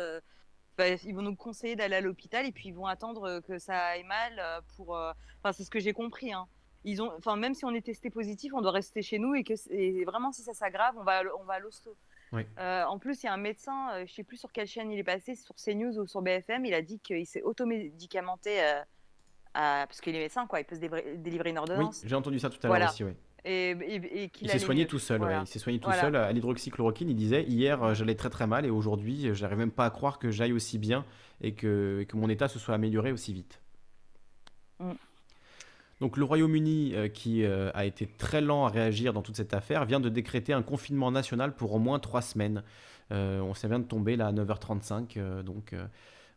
[0.80, 3.58] Euh, bah, ils vont nous conseiller d'aller à l'hôpital et puis ils vont attendre que
[3.58, 4.96] ça aille mal euh, pour.
[4.96, 5.12] Euh,
[5.42, 6.34] enfin, c'est ce que j'ai compris.
[6.34, 6.48] Hein.
[6.84, 9.44] Ils ont, enfin, même si on est testé positif, on doit rester chez nous et
[9.44, 11.96] que et vraiment, si ça s'aggrave, on va, on va à l'hosto.
[12.32, 15.04] en plus, il y a un médecin, je sais plus sur quelle chaîne il est
[15.04, 18.62] passé, sur CNews ou sur BFM, il a dit qu'il s'est automédicamenté
[19.54, 20.60] parce qu'il est médecin, quoi.
[20.60, 22.02] Il peut se délivrer une ordonnance.
[22.04, 23.16] Oui, j'ai entendu ça tout à l'heure aussi, oui.
[23.46, 27.10] Et, il s'est soigné tout seul, il s'est soigné tout seul à l'hydroxychloroquine.
[27.10, 29.92] Il disait hier euh, j'allais très très mal et aujourd'hui euh, j'arrive même pas à
[29.92, 31.06] croire que j'aille aussi bien
[31.42, 33.62] et que, que, mon état se soit amélioré aussi vite.
[34.80, 34.92] Mm.
[36.02, 39.86] Donc le Royaume-Uni, euh, qui a été très lent à réagir dans toute cette affaire,
[39.86, 42.64] vient de décréter un confinement national pour au moins trois semaines.
[43.12, 45.74] on s'est vient de tomber là à 9h35, donc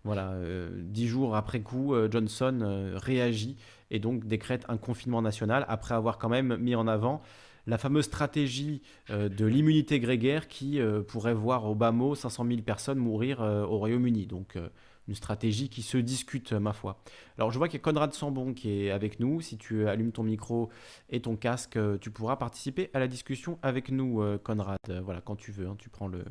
[0.05, 0.35] voilà,
[0.77, 3.57] dix jours après coup, Johnson réagit
[3.91, 7.23] et donc décrète un confinement national après avoir quand même mis en avant
[7.69, 8.81] la fameuse stratégie
[9.11, 13.43] euh, de l'immunité grégaire qui euh, pourrait voir au bas mot 500 000 personnes mourir
[13.43, 14.27] euh, au Royaume-Uni.
[14.27, 14.59] Donc
[15.07, 17.01] une stratégie qui se discute, ma foi.
[17.37, 19.41] Alors je vois qu'il y a Conrad Sambon qui est avec nous.
[19.41, 20.71] Si tu allumes ton micro
[21.11, 24.79] et ton casque, tu pourras participer à la discussion avec nous, Conrad.
[25.05, 25.77] Voilà, quand tu veux, hein.
[25.79, 26.25] tu prends le,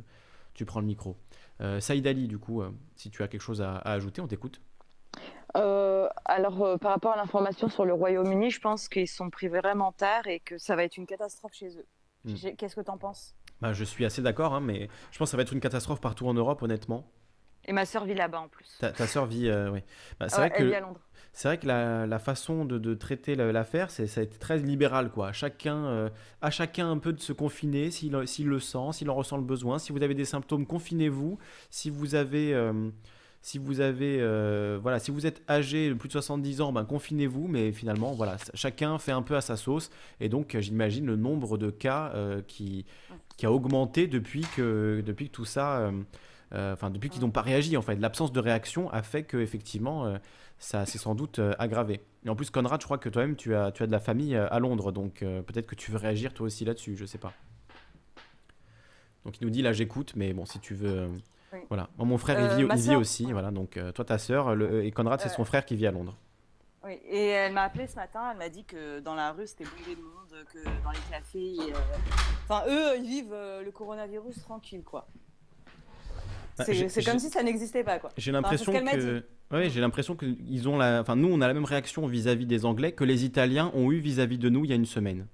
[0.53, 1.18] tu prends le micro.
[1.80, 2.62] Saïd Ali, du coup,
[2.95, 4.62] si tu as quelque chose à, ajouter, on t'écoute.
[6.26, 10.28] Alors, par rapport à l'information sur le Royaume-Uni, je pense qu'ils sont pris vraiment tard
[10.28, 11.86] et que ça va être une catastrophe chez eux.
[12.26, 12.34] Hmm.
[12.58, 13.36] Qu'est-ce que tu en penses?
[13.62, 16.01] Bah, Je suis assez d'accord, hein, mais je pense que ça va être une catastrophe
[16.01, 17.10] partout en Europe, honnêtement.
[17.68, 18.78] Et ma soeur vit là-bas en plus.
[18.80, 19.82] Ta, ta soeur vit, oui.
[20.20, 20.74] Bah, c'est vrai que...
[21.34, 25.12] c'est vrai que la, façon de, traiter l'affaire, ça a été très libéral.
[25.12, 25.34] Quoi.
[25.34, 26.10] Chacun, euh,
[26.41, 29.80] à chacun un peu de se confiner s'il le sent, s'il en ressent le besoin.
[29.80, 31.38] Si vous avez des symptômes, confinez-vous.
[31.70, 32.53] Si vous avez...
[32.53, 32.89] Euh,
[33.48, 36.84] si vous avez euh, voilà si vous êtes âgé de plus de 70 ans ben
[36.84, 39.89] confinez-vous mais finalement voilà chacun fait un peu à sa sauce
[40.20, 42.14] et donc j'imagine le nombre de cas
[42.48, 42.86] qui
[43.38, 45.91] qui a augmenté depuis que depuis que tout ça
[46.52, 50.18] enfin depuis qu'ils n'ont pas réagi en fait l'absence de réaction a fait que effectivement
[50.60, 52.02] ça s'est sans doute euh, aggravé.
[52.26, 54.36] Et en plus, Conrad, je crois que toi-même, tu as, tu as de la famille
[54.36, 57.18] euh, à Londres, donc euh, peut-être que tu veux réagir toi aussi là-dessus, je sais
[57.18, 57.34] pas.
[59.26, 61.08] Donc il nous dit là, j'écoute, mais bon, si tu veux.
[61.70, 61.89] Voilà.
[61.97, 63.51] mon frère, il vit, aussi, voilà.
[63.51, 66.16] Donc toi, ta sœur, et Conrad, c'est son frère qui vit à Londres.
[66.84, 69.66] Oui, et elle m'a appelé ce matin, elle m'a dit que dans la rue, c'était
[69.66, 71.74] bondé de monde, que dans les cafés.
[72.47, 75.08] Enfin, eux, ils vivent le coronavirus tranquille, quoi.
[76.58, 78.12] Bah, c'est comme si ça n'existait pas, quoi.
[78.18, 79.24] J'ai l'impression que.
[79.51, 81.01] Oui, j'ai l'impression qu'ils ont la.
[81.01, 83.99] Enfin, nous, on a la même réaction vis-à-vis des Anglais que les Italiens ont eu
[83.99, 85.28] vis-à-vis de nous il y a une semaine.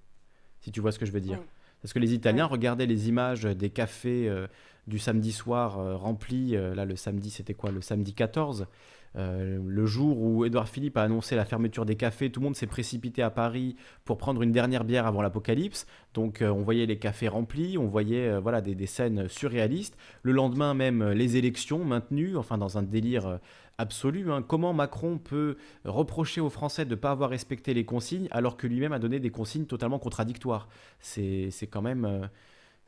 [0.59, 1.39] Si tu vois ce que je veux dire.
[1.82, 4.47] Parce que les Italiens regardaient les images des cafés euh,
[4.88, 6.55] du samedi soir euh, remplis.
[6.55, 8.67] Euh, là, le samedi, c'était quoi Le samedi 14.
[9.15, 12.55] Euh, le jour où Édouard Philippe a annoncé la fermeture des cafés, tout le monde
[12.55, 13.75] s'est précipité à Paris
[14.05, 15.86] pour prendre une dernière bière avant l'apocalypse.
[16.15, 19.95] Donc on voyait les cafés remplis, on voyait voilà des, scènes surréalistes.
[20.23, 23.39] Le lendemain même, les élections maintenues, enfin dans un délire
[23.77, 24.31] absolu.
[24.31, 24.41] Hein.
[24.41, 28.65] Comment Macron peut reprocher aux Français de ne pas avoir respecté les consignes alors que
[28.65, 30.67] lui-même a donné des consignes totalement contradictoires?
[30.99, 32.27] C'est quand, même,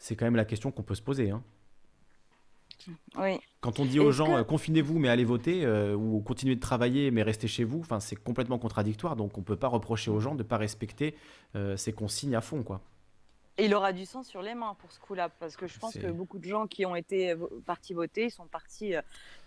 [0.10, 1.30] quand même la question qu'on peut se poser.
[1.30, 1.44] Hein.
[3.62, 7.12] Quand on dit aux gens euh, confinez-vous mais allez voter euh, ou continuez de travailler
[7.12, 9.16] mais restez chez vous, enfin c'est complètement contradictoire.
[9.16, 11.16] Donc on peut pas reprocher aux gens de ne pas respecter
[11.56, 12.82] euh, ces consignes à fond, quoi.
[13.58, 15.98] Et il aura du sang sur les mains pour ce coup-là, parce que je pense
[15.98, 17.34] que beaucoup de gens qui ont été
[17.66, 18.96] partis voter sont partis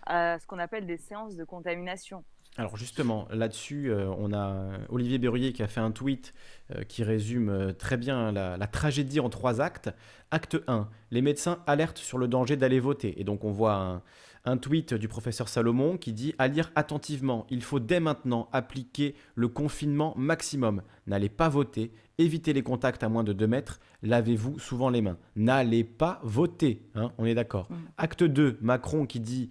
[0.07, 2.23] à ce qu'on appelle des séances de contamination.
[2.59, 6.33] Alors justement, là-dessus, euh, on a Olivier Berruyer qui a fait un tweet
[6.75, 9.89] euh, qui résume euh, très bien la, tragédie en trois actes.
[10.29, 13.17] Acte 1, les médecins alertent sur le danger d'aller voter.
[13.21, 14.01] Et donc on voit un,
[14.43, 19.15] un, tweet du professeur Salomon qui dit à lire attentivement, il faut dès maintenant appliquer
[19.35, 20.81] le confinement maximum.
[21.07, 25.17] N'allez pas voter, évitez les contacts à moins de 2 mètres, lavez-vous souvent les mains.
[25.37, 27.71] N'allez pas voter, hein, on est d'accord.
[27.71, 27.75] Mmh.
[27.97, 29.49] Acte 2, Macron qui dit...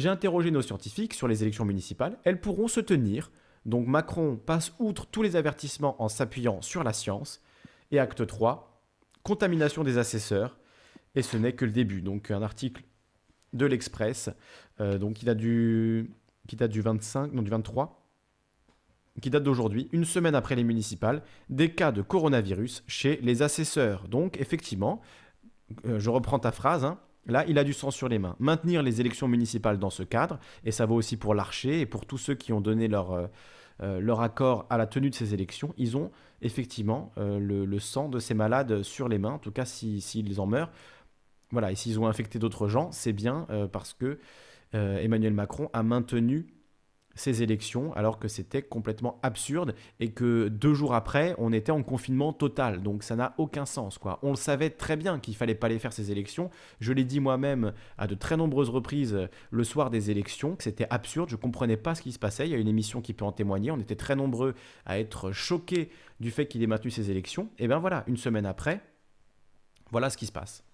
[0.00, 2.16] J'ai interrogé nos scientifiques sur les élections municipales.
[2.24, 3.30] Elles pourront se tenir.
[3.66, 7.42] Donc Macron passe outre tous les avertissements en s'appuyant sur la science.
[7.90, 8.82] Et acte 3,
[9.22, 10.56] contamination des assesseurs.
[11.14, 12.00] Et ce n'est que le début.
[12.00, 12.82] Donc un article
[13.52, 14.30] de l'Express,
[14.80, 16.10] euh, donc qui date du,
[16.48, 18.08] qui date du 25, non du 23,
[19.20, 24.08] qui date d'aujourd'hui, une semaine après les municipales, des cas de coronavirus chez les assesseurs.
[24.08, 25.02] Donc effectivement,
[25.84, 26.98] euh, je reprends ta phrase, hein,
[27.30, 28.36] Là, il a du sang sur les mains.
[28.38, 32.06] Maintenir les élections municipales dans ce cadre, et ça vaut aussi pour l'Archer et pour
[32.06, 33.26] tous ceux qui ont donné leur, euh,
[33.82, 36.10] euh, leur accord à la tenue de ces élections, ils ont
[36.42, 40.46] effectivement euh, le, sang de ces malades sur les mains, en tout cas s'ils en
[40.46, 40.70] meurent.
[41.52, 44.20] Voilà, et s'ils ont infecté d'autres gens, c'est bien parce que
[44.72, 46.46] Emmanuel Macron a maintenu
[47.20, 51.82] ces élections alors que c'était complètement absurde et que deux jours après on était en
[51.82, 52.82] confinement total.
[52.82, 54.18] Donc ça n'a aucun sens quoi.
[54.22, 56.50] On le savait très bien qu'il fallait pas les faire ces élections.
[56.80, 60.64] Je l'ai dit moi-même à de très nombreuses reprises euh, le soir des élections que
[60.64, 61.28] c'était absurde.
[61.28, 62.46] Je comprenais pas ce qui se passait.
[62.46, 63.70] Il y a une émission qui peut en témoigner.
[63.70, 64.54] On était très nombreux
[64.86, 65.90] à être choqués
[66.20, 67.48] du fait qu'il ait maintenu ces élections.
[67.58, 68.80] Et ben voilà une semaine après
[69.90, 70.64] voilà ce qui se passe.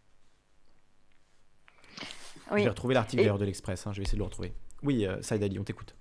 [2.53, 2.61] Oui.
[2.61, 4.53] je vais retrouver l'article d'ailleurs de l'Express hein, je vais essayer de le retrouver.
[4.83, 5.97] Oui euh, Saïd on t'écoute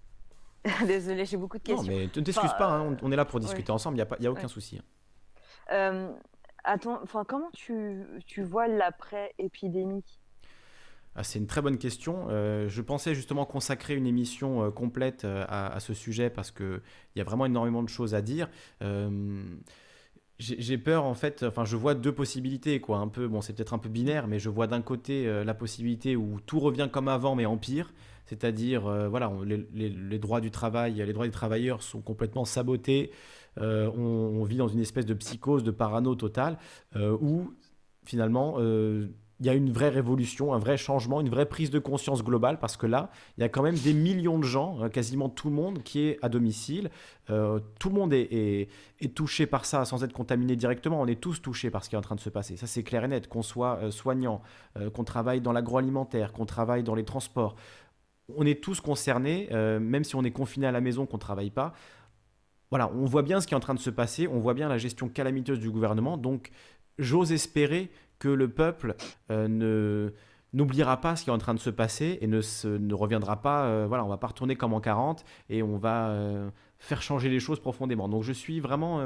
[0.87, 1.83] Désolée, j'ai beaucoup de questions.
[1.83, 4.29] Non, mais ne t'excuse pas, hein, on, est là pour discuter ensemble, il n'y a,
[4.29, 4.79] a aucun souci.
[4.79, 4.83] Hein.
[5.71, 6.11] Euh,
[6.65, 10.03] enfin, comment tu, tu vois l'après-épidémie?
[11.15, 12.27] Ah, c'est une très bonne question.
[12.29, 16.81] Euh, je pensais justement consacrer une émission euh, complète euh, à, ce sujet parce qu'il
[17.15, 18.49] y a vraiment énormément de choses à dire.
[20.37, 23.73] j'ai peur en fait, enfin je vois deux possibilités quoi, un peu, bon c'est peut-être
[23.73, 27.35] un peu binaire, mais je vois d'un côté la possibilité où tout revient comme avant
[27.35, 27.93] mais en pire,
[28.25, 33.11] c'est-à-dire euh, voilà, les, droits du travail, les droits des travailleurs sont complètement sabotés.
[33.61, 36.57] Euh, on, vit dans une espèce de psychose, de parano total,
[36.95, 37.53] euh, où
[38.03, 38.59] finalement
[39.41, 42.57] il y a une vraie révolution, un vrai changement, une vraie prise de conscience globale,
[42.57, 45.49] parce que là, il y a quand même des millions de gens, hein, quasiment tout
[45.49, 46.89] le monde, qui est à domicile.
[47.27, 48.69] Tout le monde est,
[49.13, 51.01] touché par ça sans être contaminé directement.
[51.01, 52.55] On est tous touchés par ce qui est en train de se passer.
[52.55, 53.27] Ça, c'est clair et net.
[53.27, 54.41] Qu'on soit soignant,
[54.93, 57.55] qu'on travaille dans l'agroalimentaire, qu'on travaille dans les transports.
[58.35, 61.51] On est tous concernés, même si on est confiné à la maison, qu'on ne travaille
[61.51, 61.73] pas.
[62.71, 64.67] Voilà, on voit bien ce qui est en train de se passer, on voit bien
[64.67, 66.17] la gestion calamiteuse du gouvernement.
[66.17, 66.51] Donc,
[66.97, 68.95] j'ose espérer que le peuple
[69.31, 70.13] euh, ne
[70.53, 72.39] n'oubliera pas ce qui est en train de se passer et ne,
[72.77, 76.09] ne reviendra pas, euh, voilà, on va pas retourner comme en 40 et on va
[76.09, 76.49] euh,
[76.79, 78.07] faire changer les choses profondément.
[78.07, 79.05] Donc je suis vraiment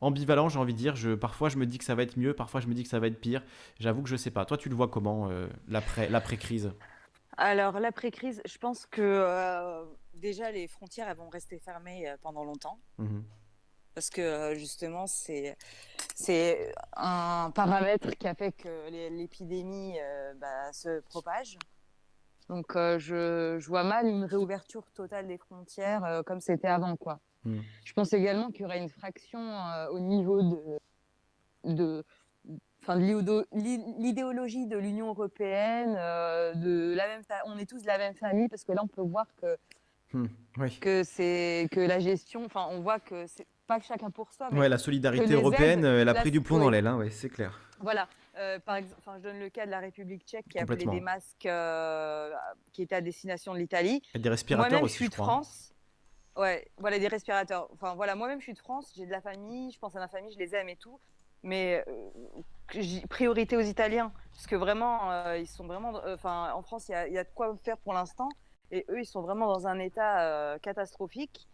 [0.00, 0.96] ambivalent, j'ai envie de dire.
[0.96, 2.88] Je, parfois je me dis que ça va être mieux, parfois je me dis que
[2.88, 3.42] ça va être pire.
[3.78, 4.44] J'avoue que je sais pas.
[4.44, 5.30] Toi, tu le vois comment
[5.68, 6.72] l'après-crise?
[7.40, 12.78] Alors l'après-crise, je pense que déjà les frontières elles vont rester fermées pendant longtemps.
[12.98, 13.20] Mmh
[13.98, 15.56] parce que justement, c'est
[16.14, 19.96] c'est un paramètre qui a fait que l'épidémie
[20.36, 21.58] bah, se propage.
[22.48, 26.96] Donc, je, je, vois mal une réouverture totale des frontières comme c'était avant.
[26.96, 27.18] Quoi.
[27.42, 27.58] Mmh.
[27.84, 29.40] Je pense également qu'il y aurait une fraction
[29.90, 30.78] au niveau de,
[31.64, 32.04] de,
[32.96, 38.64] l'idéologie de l'Union européenne, de la même on est tous de la même famille, parce
[38.64, 39.56] que là, on peut voir que,
[40.12, 40.26] mmh,
[40.80, 44.52] que, que la gestion, enfin, on voit que c'est pas chacun pour soi.
[44.52, 47.60] ouais, la solidarité européenne, elle a pris du plomb dans l'aile, hein, ouais, c'est clair.
[47.80, 48.08] Voilà.
[48.38, 51.00] Euh, par exemple, je donne le cas de la République tchèque qui a appelé des
[51.00, 52.32] masques euh,
[52.72, 54.02] qui étaient à destination de l'Italie.
[54.14, 55.24] Et des respirateurs aussi, je, suis de hein.
[55.24, 55.74] France.
[56.36, 57.68] Ouais, voilà des respirateurs.
[57.72, 60.06] Enfin voilà, moi-même je suis de France, j'ai de la famille, je pense à ma
[60.06, 61.00] famille, je les aime et tout.
[61.42, 62.10] Mais euh,
[63.08, 66.00] priorité aux Italiens, parce que vraiment, ils sont vraiment.
[66.06, 68.28] Enfin, en France, il y, a de quoi faire pour l'instant,
[68.70, 71.48] et eux, ils sont vraiment dans un état catastrophique.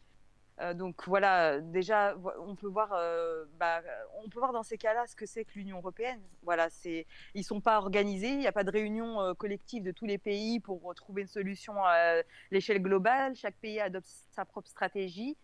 [0.61, 3.83] Euh, donc voilà, déjà, on peut voir, euh, bah,
[4.25, 6.21] on peut voir dans ces cas-là ce que c'est que l'Union européenne.
[6.43, 9.91] Voilà, c'est, ils sont pas organisés, il n'y a pas de réunion euh, collective de
[9.91, 13.35] tous les pays pour trouver une solution à l'échelle globale.
[13.35, 15.37] Chaque pays adopte sa propre stratégie.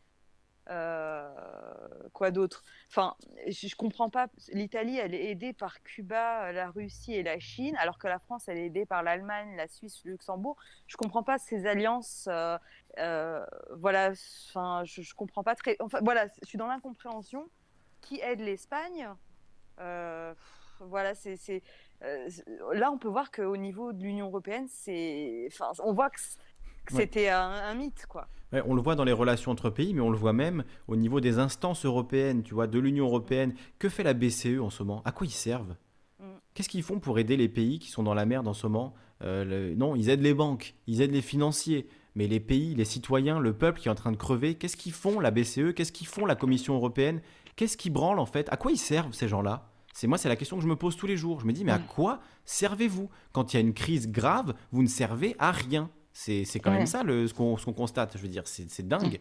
[0.71, 1.29] Euh,
[2.13, 2.63] quoi d'autre?
[2.89, 3.17] Enfin,
[3.49, 4.29] je, je, comprends pas.
[4.53, 8.49] L'Italie, elle est aidée par Cuba, la Russie et la Chine, alors que la France,
[8.49, 10.57] elle est aidée par l'Allemagne, la Suisse, le Luxembourg.
[10.87, 12.29] Je comprends pas ces alliances.
[12.31, 12.57] Euh,
[12.99, 13.45] euh,
[13.77, 14.13] voilà,
[14.49, 15.77] enfin, je, je, comprends pas très.
[15.81, 17.49] Enfin, voilà, je suis dans l'incompréhension.
[18.01, 19.09] Qui aide l'Espagne?
[20.87, 21.63] Voilà, c'est.
[22.01, 25.49] là, on peut voir qu'au niveau de l'Union européenne, c'est.
[25.53, 26.21] Enfin, on voit que
[26.91, 28.29] c'était un, mythe, quoi.
[28.53, 31.21] on le voit dans les relations entre pays, mais on le voit même au niveau
[31.21, 33.55] des instances européennes, tu vois, de l'Union européenne.
[33.79, 35.03] Que fait la BCE en ce moment?
[35.05, 35.75] À quoi ils servent?
[36.19, 36.25] Mm.
[36.55, 38.95] Qu'est-ce qu'ils font pour aider les pays qui sont dans la merde en ce moment?
[39.23, 43.39] Euh, Non, ils aident les banques, ils aident les financiers, mais les pays, les citoyens,
[43.39, 46.07] le peuple qui est en train de crever, qu'est-ce qu'ils font la BCE Qu'est-ce qu'ils
[46.07, 47.21] font la Commission européenne?
[47.57, 48.49] Qu'est-ce qu'ils branlent en fait?
[48.51, 49.71] À quoi ils servent ces gens-là?
[49.93, 51.41] C'est moi, c'est la question que je me pose tous les jours.
[51.41, 51.87] Je me dis, mais à mm.
[51.87, 53.11] quoi servez-vous?
[53.33, 55.91] Quand il y a une crise grave, vous ne servez à rien.
[56.13, 58.17] C'est quand même ça le, ce qu'on constate.
[58.17, 59.21] Je veux dire, c'est dingue.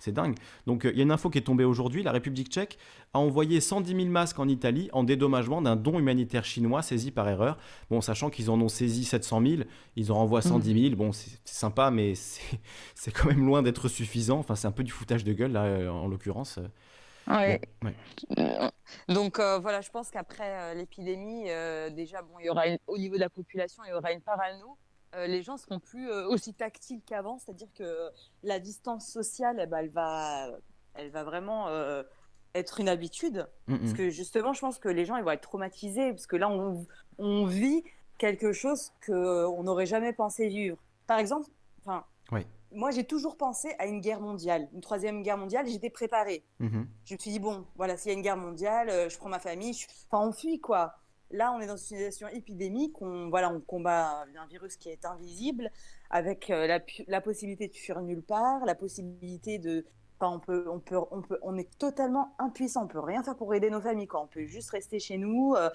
[0.00, 0.34] C'est dingue.
[0.66, 2.02] Donc, euh, il y a une info qui est tombée aujourd'hui.
[2.02, 2.78] La République tchèque
[3.12, 7.28] a envoyé 110 000 masques en Italie en dédommagement d'un don humanitaire chinois saisi par
[7.28, 7.58] erreur.
[7.90, 9.62] Bon, sachant qu'ils en ont saisi 700 000,
[9.96, 10.96] ils en renvoient 110 000.
[10.96, 12.14] Bon, c'est sympa, mais
[12.94, 14.38] c'est quand même loin d'être suffisant.
[14.38, 16.58] Enfin, c'est un peu du foutage de gueule, là, euh, en l'occurrence.
[17.28, 17.60] Ouais.
[19.08, 21.44] Donc voilà, je pense qu'après l'épidémie,
[21.94, 24.40] déjà, bon, il y aura au niveau de la population, il y aura une part
[24.40, 24.74] à nous.
[25.14, 28.10] Euh, les gens seront plus euh, aussi tactiles qu'avant, c'est-à-dire que
[28.42, 30.50] la distance sociale, eh ben, elle, va,
[30.94, 32.02] elle va vraiment euh,
[32.54, 33.48] être une habitude.
[33.66, 33.78] Mm.
[33.78, 36.48] Parce que justement, je pense que les gens ils vont être traumatisés, parce que là,
[36.48, 36.86] on,
[37.18, 37.82] on vit
[38.18, 40.76] quelque chose qu'on n'aurait jamais pensé vivre.
[41.06, 41.48] Par exemple,
[42.72, 46.44] moi j'ai toujours pensé à une guerre mondiale, une troisième guerre mondiale, et j'étais préparée.
[46.60, 46.86] Mm-hmm.
[47.04, 49.40] Je me suis dit, bon, voilà, s'il y a une guerre mondiale, je prends ma
[49.40, 49.76] famille,
[50.08, 50.94] enfin, on fuit quoi.
[51.32, 55.04] Là, on est dans une situation épidémique, on, voilà, on combat un virus qui est
[55.04, 55.70] invisible,
[56.10, 59.86] avec euh, la, possibilité de fuir nulle part, la possibilité de...
[60.18, 63.36] Enfin, on, peut, on, peut, on, peut, on est totalement impuissant, on peut rien faire
[63.36, 65.54] pour aider nos familles, on peut juste rester chez nous.
[65.54, 65.70] Euh,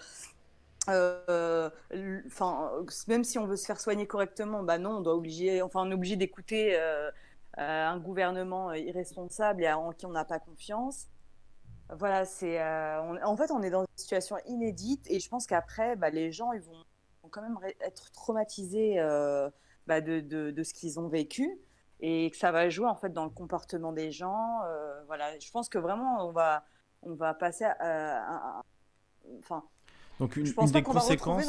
[0.89, 1.69] euh,
[3.07, 5.89] même si on veut se faire soigner correctement, bah non, on doit obliger, enfin, on
[5.89, 6.77] est obligé d'écouter
[7.57, 11.07] un gouvernement irresponsable et en qui on n'a pas confiance.
[11.89, 12.61] Voilà, c'est.
[12.61, 16.31] Euh, en fait, on est dans une situation inédite et je pense qu'après, bah, les
[16.31, 16.83] gens, ils vont,
[17.29, 19.49] quand même être traumatisés euh,
[19.87, 21.59] bah, de, de, ce qu'ils ont vécu
[21.99, 24.61] et que ça va jouer en fait dans le comportement des gens.
[24.63, 26.65] Euh, voilà, je pense que vraiment, on va,
[27.03, 28.61] on va passer à.
[29.39, 29.63] enfin.
[30.19, 31.43] Donc une, une des conséquences,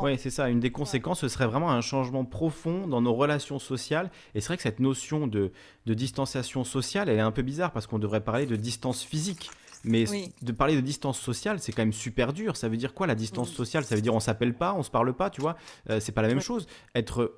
[0.00, 0.48] oui, c'est ça.
[0.48, 4.10] Une des conséquences, ce serait vraiment un changement profond dans nos relations sociales.
[4.34, 5.50] Et c'est vrai que cette notion de,
[5.86, 9.50] de distanciation sociale, elle est un peu bizarre parce qu'on devrait parler de distance physique.
[9.84, 10.04] Mais
[10.42, 12.56] de parler de distance sociale, c'est quand même super dur.
[12.56, 13.84] Ça veut dire quoi la distance sociale?
[13.84, 15.56] Ça veut dire on s'appelle pas, on se parle pas, tu vois?
[15.88, 16.66] Euh, C'est pas la même chose.
[16.96, 17.32] Être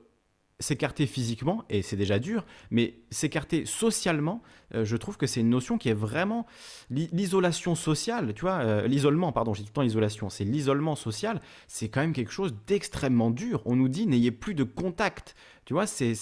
[0.60, 4.42] s'écarter physiquement, et c'est déjà dur, mais s'écarter socialement,
[4.74, 6.46] euh, je trouve que c'est une notion qui est vraiment
[6.90, 11.40] l'isolation sociale, tu vois, euh, l'isolement, pardon, j'ai tout le temps isolation, c'est l'isolement social,
[11.66, 13.62] c'est quand même quelque chose d'extrêmement dur.
[13.64, 15.34] On nous dit n'ayez plus de contact,
[15.64, 16.14] tu vois, c'est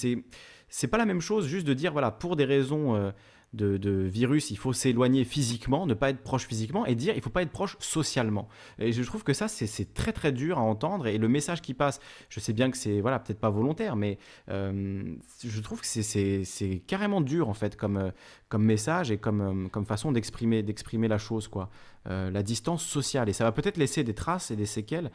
[0.71, 3.11] c'est pas la même chose juste de dire voilà pour des raisons euh,
[3.55, 7.31] de, virus, il faut s'éloigner physiquement, ne pas être proche physiquement, et dire il faut
[7.31, 8.49] pas être proche socialement.
[8.79, 11.75] Et je trouve que ça, c'est très très dur à entendre, et le message qui
[11.75, 14.19] passe, je sais bien que c'est voilà peut-être pas volontaire, mais
[14.51, 18.11] euh, je trouve que c'est carrément dur en fait comme, euh,
[18.49, 20.63] comme message et comme, euh, comme façon d'exprimer
[21.09, 21.71] la chose quoi.
[22.07, 25.11] la distance sociale et ça va peut-être laisser des traces et des séquelles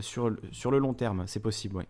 [0.00, 1.84] sur, sur le long terme, c'est possible, oui.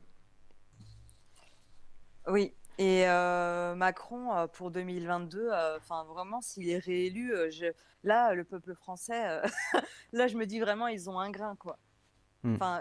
[2.28, 7.35] Oui, et euh, Macron, euh, pour 2022, euh, enfin vraiment, s'il est réélu,
[8.05, 9.43] là, le peuple français,
[10.14, 11.78] là, je me dis vraiment, ils ont un grain, quoi.
[12.43, 12.55] Hmm.
[12.55, 12.81] Enfin,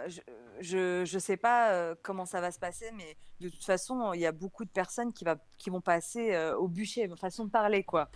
[0.61, 4.25] je, je, sais pas comment ça va se passer, mais de toute façon, il y
[4.25, 8.09] a beaucoup de personnes qui, va, qui vont passer au bûcher, façon de parler, quoi.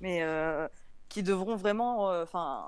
[0.00, 0.24] Mais
[1.10, 2.64] qui devront vraiment, enfin,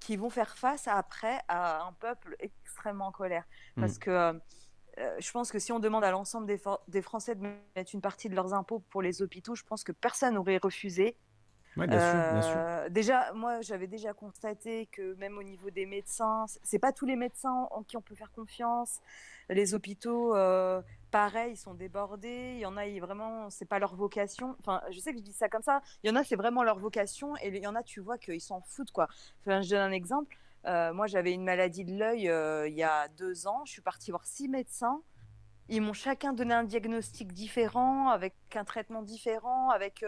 [0.00, 3.44] qui vont faire face après à un peuple extrêmement en colère.
[3.76, 3.82] Hmm.
[3.82, 4.40] Parce que
[4.98, 7.46] euh, je pense que si on demande à l'ensemble des, Français de
[7.76, 11.16] mettre une partie de leurs impôts pour les hôpitaux, je pense que personne n'aurait refusé.
[11.76, 12.56] Oui, bien, sûr, bien sûr.
[12.56, 17.06] Euh, déjà, moi, j'avais déjà constaté que même au niveau des médecins, c'est pas tous
[17.06, 19.00] les médecins en qui on peut faire confiance.
[19.48, 20.82] Les hôpitaux, euh,
[21.12, 22.54] pareil, ils sont débordés.
[22.54, 24.56] Il y en a, vraiment, c'est pas leur vocation.
[24.60, 25.80] Enfin, je sais que je dis ça comme ça.
[26.02, 28.18] Il y en a, c'est vraiment leur vocation, et il y en a, tu vois,
[28.18, 29.06] qu'ils s'en foutent, quoi.
[29.42, 30.36] Enfin, je donne un exemple.
[30.66, 33.64] Euh, moi, j'avais une maladie de l'œil euh, il y a deux ans.
[33.64, 35.02] Je suis partie voir six médecins.
[35.70, 40.02] Ils m'ont chacun donné un diagnostic différent, avec un traitement différent, avec,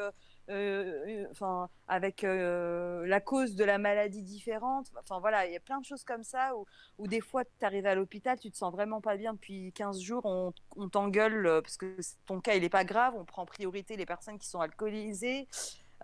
[0.48, 4.90] euh, enfin, avec la cause de la maladie différente.
[4.98, 6.53] Enfin voilà, il y a plein de choses comme ça
[6.98, 10.01] où, des fois tu arrives à l'hôpital, tu te sens vraiment pas bien depuis 15
[10.01, 11.94] jours, on, on t'engueule parce que
[12.24, 15.46] ton cas il est pas grave, on prend en priorité les personnes qui sont alcoolisées.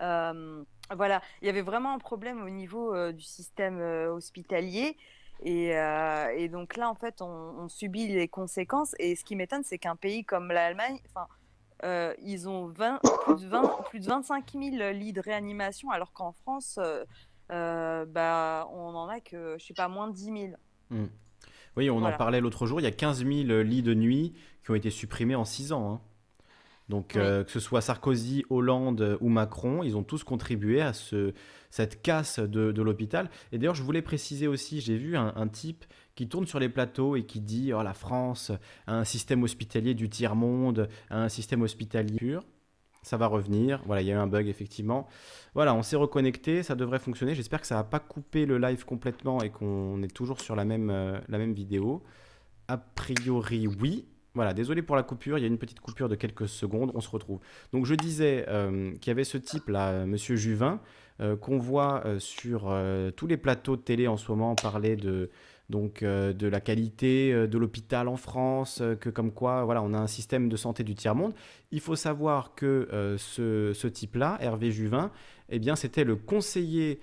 [0.01, 0.63] Euh,
[0.95, 4.97] voilà, il y avait vraiment un problème au niveau euh, du système euh, hospitalier.
[5.43, 8.95] Et, donc là, en fait, on, subit les conséquences.
[8.99, 11.27] Et ce qui m'étonne, c'est qu'un pays comme l'Allemagne, enfin,
[12.23, 16.31] ils ont 20, plus, de 20, plus, de 25 000 lits de réanimation, alors qu'en
[16.31, 16.79] France,
[17.49, 20.35] bah, on en a que, je sais pas, moins de 10 000.
[20.89, 21.05] Hmm.
[21.75, 24.33] Oui, on en parlait l'autre jour, il y a 15 000 lits de nuit
[24.63, 25.93] qui ont été supprimés en 6 ans.
[25.93, 26.01] Hein.
[26.89, 31.33] Donc, euh, que ce soit Sarkozy, Hollande ou Macron, ils ont tous contribué à ce,
[31.69, 33.29] cette casse de, l'hôpital.
[33.51, 35.85] Et d'ailleurs, je voulais préciser aussi, j'ai vu un, type
[36.15, 38.51] qui tourne sur les plateaux et qui dit oh, la France
[38.85, 42.43] a un système hospitalier du tiers-monde, un système hospitalier pur.
[43.03, 43.81] Ça va revenir.
[43.85, 45.07] Voilà, il y a eu un bug effectivement.
[45.53, 47.35] Voilà, on s'est reconnecté, ça devrait fonctionner.
[47.35, 50.65] J'espère que ça n'a pas coupé le live complètement et qu'on est toujours sur la
[50.65, 52.03] même, euh, la même vidéo.
[52.67, 54.07] A priori, oui.
[54.37, 57.01] Voilà, désolé pour la coupure, il y a une petite coupure de quelques secondes, on
[57.01, 57.39] se retrouve.
[57.73, 60.79] Donc je disais euh, qu'il y avait ce type-là, Monsieur Juvin,
[61.21, 62.71] euh, qu'on voit euh, sur
[63.15, 65.31] tous les plateaux de télé en ce moment parler de,
[65.71, 70.05] donc, de la qualité de l'hôpital en France, que comme quoi voilà, on a un
[70.05, 71.33] système de santé du tiers-monde.
[71.71, 75.09] Il faut savoir que ce, ce type-là, Hervé Juvin,
[75.49, 76.99] eh bien, c'était le conseiller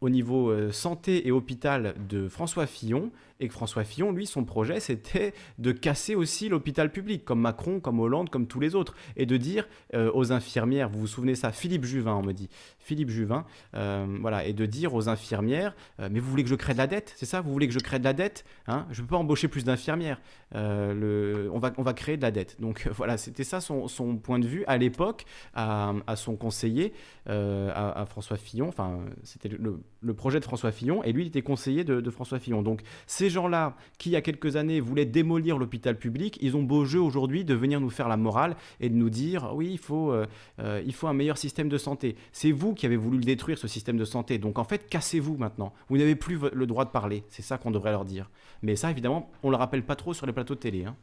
[0.00, 4.80] au niveau santé et hôpital de François Fillon, et que François Fillon, lui, son projet,
[4.80, 9.26] c'était de casser aussi l'hôpital public, comme Macron, comme Hollande, comme tous les autres, et
[9.26, 13.10] de dire euh, aux infirmières, vous vous souvenez ça, Philippe Juvin, on me dit, Philippe
[13.10, 16.72] Juvin, euh, voilà, et de dire aux infirmières, euh, mais vous voulez que je crée
[16.72, 17.40] de la dette, c'est ça?
[17.40, 18.86] Vous voulez que je crée de la dette hein?
[18.90, 20.20] Je ne peux pas embaucher plus d'infirmières,
[20.54, 22.60] on, va, on va créer de la dette.
[22.60, 25.24] Donc voilà, c'était ça son, son, point de vue à l'époque,
[25.54, 26.92] à, son conseiller,
[27.26, 31.42] à, François Fillon, enfin, c'était le, le, projet de François Fillon, et lui, il était
[31.42, 32.62] conseiller de, de François Fillon.
[32.62, 36.56] Donc c'est ces gens-là, qui il y a quelques années voulaient démolir l'hôpital public, ils
[36.56, 39.68] ont beau jeu aujourd'hui de venir nous faire la morale et de nous dire oui,
[39.70, 40.26] il faut, euh,
[40.60, 42.16] euh, il faut un meilleur système de santé.
[42.32, 44.38] C'est vous qui avez voulu le détruire, ce système de santé.
[44.38, 45.74] Donc en fait, cassez-vous maintenant.
[45.90, 47.22] Vous n'avez plus le droit de parler.
[47.28, 48.30] C'est ça qu'on devrait leur dire.
[48.62, 50.86] Mais ça, évidemment, on ne le rappelle pas trop sur les plateaux de télé.
[50.86, 50.96] Hein.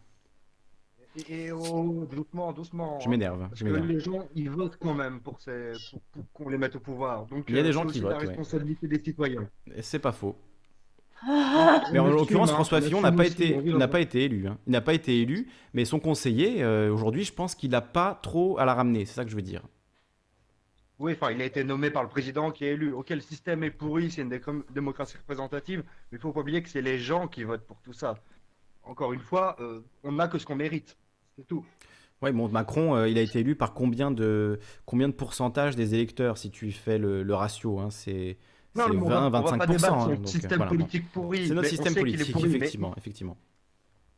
[1.29, 3.00] Et, oh, doucement, doucement.
[3.00, 3.41] Je m'énerve.
[3.41, 3.50] Hein.
[3.86, 5.39] les gens, ils votent quand même pour,
[6.33, 7.25] qu'on les mette au pouvoir.
[7.28, 8.12] Donc, il y a des euh, gens qui votent.
[8.12, 9.47] la responsabilité des citoyens.
[9.82, 10.36] C'est pas faux.
[11.28, 11.84] Ah.
[11.92, 14.47] mais en l'occurrence, François Fillon n'a pas, été, n'a pas été élu.
[14.47, 14.58] Hein.
[14.68, 18.20] Il n'a pas été élu, mais son conseiller, euh, aujourd'hui, je pense qu'il n'a pas
[18.22, 19.06] trop à la ramener.
[19.06, 19.64] C'est ça que je veux dire.
[20.97, 22.93] Oui, enfin, il a été nommé par le président qui est élu.
[22.93, 26.70] Ok, le système est pourri, c'est une démocratie représentative, mais il faut pas oublier que
[26.70, 28.16] c'est les gens qui votent pour tout ça.
[28.84, 30.97] Encore une fois, euh, on n'a que ce qu'on mérite.
[31.36, 31.66] C'est tout.
[32.22, 35.93] Oui, bon, Macron, euh, il a été élu par combien de, combien de pourcentage des
[35.96, 38.38] électeurs, si tu fais le, le ratio hein, C'est
[38.76, 39.80] c'est 20-25%.
[39.80, 41.47] C'est notre système politique pourri.
[41.47, 43.38] C'est notre système politique, effectivement, effectivement.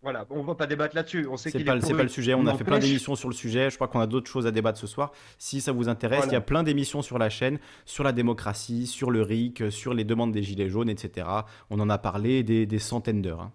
[0.03, 1.27] Voilà, on va pas débattre là-dessus.
[1.29, 2.33] On sait c'est pas, pas le sujet.
[2.35, 3.69] On a fait plein d'émissions sur le sujet.
[3.69, 5.11] Je crois qu'on a d'autres choses à débattre ce soir.
[5.39, 8.85] Si ça vous intéresse, il y a plein d'émissions sur la chaîne, sur la démocratie,
[8.85, 11.27] sur le RIC, sur les demandes des gilets jaunes, etc.
[11.69, 13.41] On en a parlé des, centaines d'heures.
[13.41, 13.51] Hein.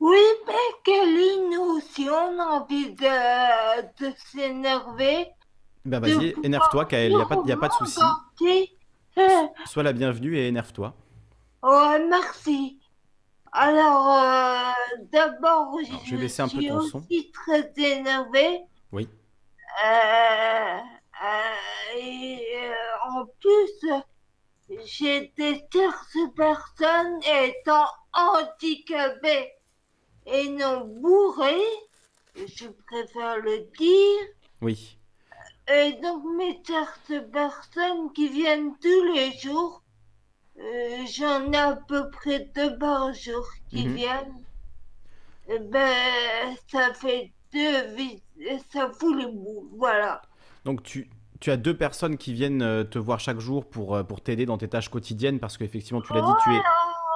[0.00, 0.52] Oui, mais
[0.84, 5.26] Kelly, si on a envie de, s'énerver.
[5.84, 7.12] Ben vas-y, énerve-toi, Kael.
[7.12, 8.00] Il n'y a, pas, y a pas de souci.
[9.66, 10.94] Sois la bienvenue et énerve-toi.
[11.62, 12.78] Ouais, merci.
[13.52, 17.02] Alors, euh, d'abord, je, vais baisser un peu ton son.
[17.02, 18.60] suis très énervé.
[18.92, 19.08] Oui.
[19.84, 20.78] Euh,
[21.24, 22.70] euh, et
[23.08, 23.90] en plus,
[24.84, 29.52] j'ai des tierces personnes étant handicapées
[30.26, 31.56] et non bourrées.
[32.36, 34.34] Je préfère le dire.
[34.62, 34.99] Oui.
[35.72, 39.82] Et donc, mes tierces personnes qui viennent tous les jours
[40.60, 43.94] euh, j'en ai à peu près deux par jour qui mhm.
[43.94, 44.44] viennent.
[45.48, 48.22] Eh ben, ça fait deux visites,
[48.72, 50.20] ça fout les bouts, voilà.
[50.64, 51.08] Donc tu,
[51.40, 54.44] tu as deux personnes qui viennent euh, te voir chaque jour pour, euh, pour t'aider
[54.46, 56.60] dans tes tâches quotidiennes parce qu'effectivement, tu l'as dit, tu es,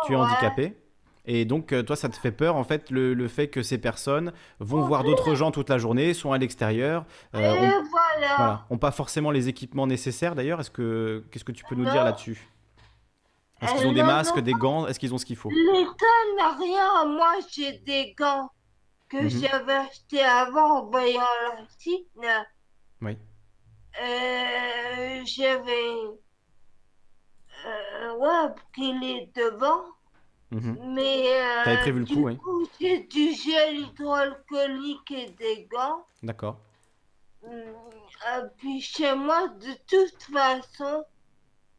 [0.06, 0.76] tu es handicapé.
[1.26, 4.32] Et donc, toi, ça te fait peur, en fait, le, le fait que ces personnes
[4.60, 7.06] vont voir d'autres gens toute la journée, sont à l'extérieur.
[7.34, 8.66] Euh, voilà.
[8.68, 10.60] Ont pas forcément les équipements nécessaires, d'ailleurs.
[10.60, 12.46] Est-ce que, qu'est-ce que tu peux nous dire là-dessus?
[13.62, 14.86] Est-ce qu'ils ont des masques, des gants?
[14.86, 15.48] Est-ce qu'ils ont ce qu'il faut?
[15.48, 16.04] L'État
[16.36, 17.06] n'a rien.
[17.06, 18.50] Moi, j'ai des gants
[19.08, 19.28] que mhm.
[19.30, 22.06] j'avais achetés avant en voyant la site.
[23.00, 23.16] Oui.
[24.02, 25.94] Euh, j'avais.
[27.66, 29.32] Euh, ouais, qu'il est
[30.50, 30.94] Mhm.
[30.94, 31.40] Mais.
[31.40, 32.38] Euh, T'avais prévu le coup, oui.
[32.80, 36.04] J'ai du gel hydroalcoolique et des gants.
[36.22, 36.58] D'accord.
[37.42, 37.74] Hum,
[38.56, 41.04] puis chez moi, de toute façon,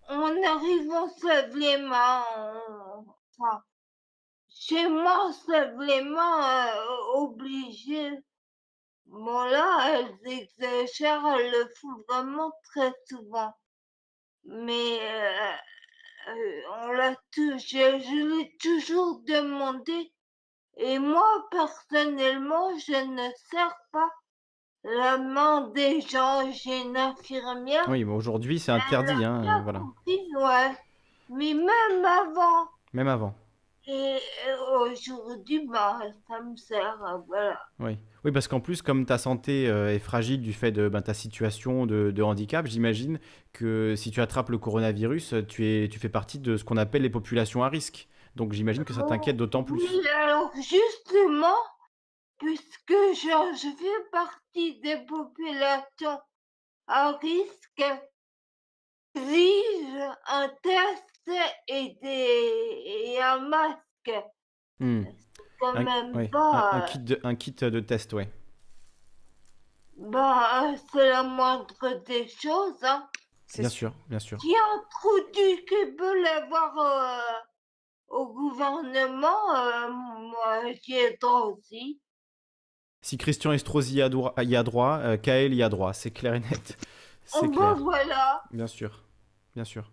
[0.09, 2.23] on arrive, on se lève les mains.
[3.39, 3.63] Enfin,
[4.49, 8.11] chez moi, on se lève les mains euh, obligé.
[9.07, 13.53] Bon, là, elles exagèrent, elles le font vraiment très souvent.
[14.43, 15.55] Mais euh,
[16.27, 20.11] euh, on l'a je, je l'ai toujours demandé.
[20.77, 24.09] Et moi, personnellement, je ne sers pas
[24.83, 27.85] la main des gens, j'ai une infirmière.
[27.87, 29.81] Oui, mais aujourd'hui c'est interdit, hein, voilà.
[30.07, 30.77] ouais.
[31.29, 32.69] Mais même avant.
[32.93, 33.33] Même avant.
[33.87, 37.59] Et euh, aujourd'hui, bah, ça me sert, hein, voilà.
[37.79, 41.01] Oui, oui parce qu'en plus, comme ta santé euh, est fragile du fait de ben,
[41.01, 43.19] ta situation de, handicap, j'imagine
[43.53, 47.03] que si tu attrapes le coronavirus, tu, es, tu fais partie de ce qu'on appelle
[47.03, 48.07] les populations à risque.
[48.35, 49.79] Donc j'imagine que ça t'inquiète d'autant plus.
[49.79, 51.55] Oui, alors justement,
[52.37, 56.19] puisque je, fais partie des populations
[56.87, 57.83] à risque,
[59.15, 61.03] exige un test
[61.67, 64.25] et, des, un masque?
[64.79, 65.03] Hmm.
[65.59, 66.71] Quand un, même pas.
[66.73, 68.29] Un, kit de, un, kit de, test, ouais.
[69.97, 72.83] Bah, c'est la moindre des choses.
[72.83, 73.07] Hein.
[73.57, 74.37] Bien sûr, bien sûr.
[74.37, 77.19] Qui a introduit qui peut l'avoir euh,
[78.09, 81.99] au gouvernement, euh, moi j'y ai droit aussi.
[83.01, 86.11] Si Christian Estrosi y a droit, y a droit euh, Kael y a droit, c'est
[86.11, 86.77] clair et net.
[87.27, 88.43] C'est oh bah voilà.
[88.51, 89.03] Bien sûr,
[89.55, 89.91] bien sûr.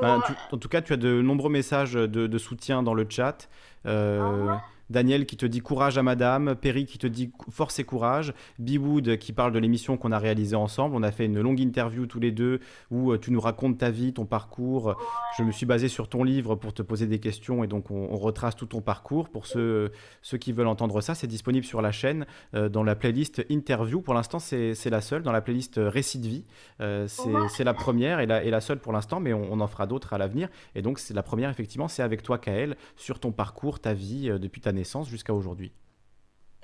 [0.00, 3.48] Ben, en tout cas, tu as de nombreux messages de, soutien dans le chat.
[3.86, 7.84] Euh, ah Daniel qui te dit courage à madame, Perry qui te dit force et
[7.84, 10.94] courage, Biwood qui parle de l'émission qu'on a réalisée ensemble.
[10.94, 12.60] On a fait une longue interview tous les deux
[12.90, 14.96] où euh, tu nous racontes ta vie, ton parcours.
[15.36, 18.16] Je me suis basé sur ton livre pour te poser des questions et donc on,
[18.16, 19.28] retrace tout ton parcours.
[19.28, 19.92] Pour ceux,
[20.22, 24.00] ceux qui veulent entendre ça, c'est disponible sur la chaîne euh, dans la playlist interview.
[24.00, 25.22] Pour l'instant, c'est la seule.
[25.22, 26.44] Dans la playlist récit de vie,
[26.80, 29.86] euh, c'est la première et la, et la seule pour l'instant, mais on, en fera
[29.86, 30.48] d'autres à l'avenir.
[30.74, 34.30] Et donc, c'est la première, effectivement, c'est avec toi, Kael, sur ton parcours, ta vie
[34.40, 35.72] depuis ta naissance jusqu'à aujourd'hui.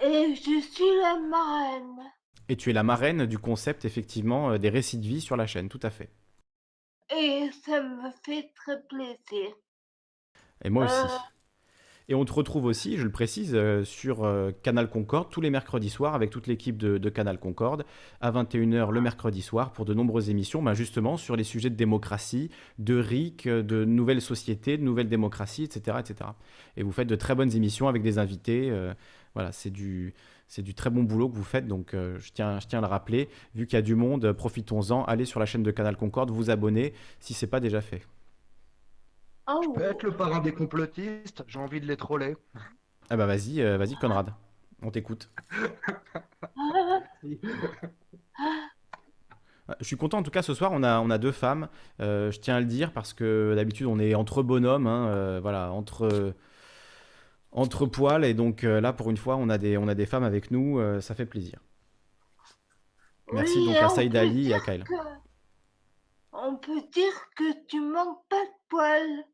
[0.03, 2.11] Et je suis la marraine.
[2.49, 5.47] Et tu es la marraine du concept, effectivement, euh, des récits de vie sur la
[5.47, 6.11] chaîne, tout à fait.
[7.15, 9.55] Et ça me fait très plaisir.
[10.63, 10.95] Et moi aussi.
[10.95, 11.19] Euh,
[12.09, 15.49] et on te retrouve aussi, je le précise, euh, sur euh, Canal Concorde tous les
[15.49, 17.87] mercredis soirs avec toute l'équipe de, Canal Concorde
[18.21, 21.77] à 21h le mercredi soir pour de nombreuses émissions, ben justement sur les sujets de
[21.77, 26.31] démocratie, de RIC, de nouvelles sociétés, de nouvelles démocraties, etc., etc.
[26.77, 28.71] Et vous faites de très bonnes émissions avec des invités.
[28.71, 28.93] Euh,
[29.35, 30.15] voilà, c'est du,
[30.47, 32.87] c'est du très bon boulot que vous faites, donc je, tiens, je tiens à le
[32.87, 33.29] rappeler.
[33.55, 36.51] Vu qu'il y a du monde, profitons-en, allez sur la chaîne de Canal Concorde, vous
[36.51, 38.03] abonnez si ce n'est pas déjà fait.
[39.47, 39.61] Oh.
[39.63, 42.37] Je peux être le parrain des complotistes, j'ai envie de les troller.
[43.11, 44.33] Ah bah vas-y, euh, vas-y Conrad,
[44.83, 45.31] on t'écoute.
[49.81, 51.69] Je suis content en tout cas ce soir on a, on a deux femmes.
[51.99, 56.35] je tiens à le dire parce que d'habitude on est entre bonhommes, hein, voilà, entre,
[57.53, 60.25] entre poils et donc là pour une fois on a des, on a des femmes
[60.25, 61.61] avec nous, ça fait plaisir.
[63.33, 64.85] Merci donc à Saïd Ali et à Kyle.
[66.33, 69.25] On peut dire que tu manques pas de poils.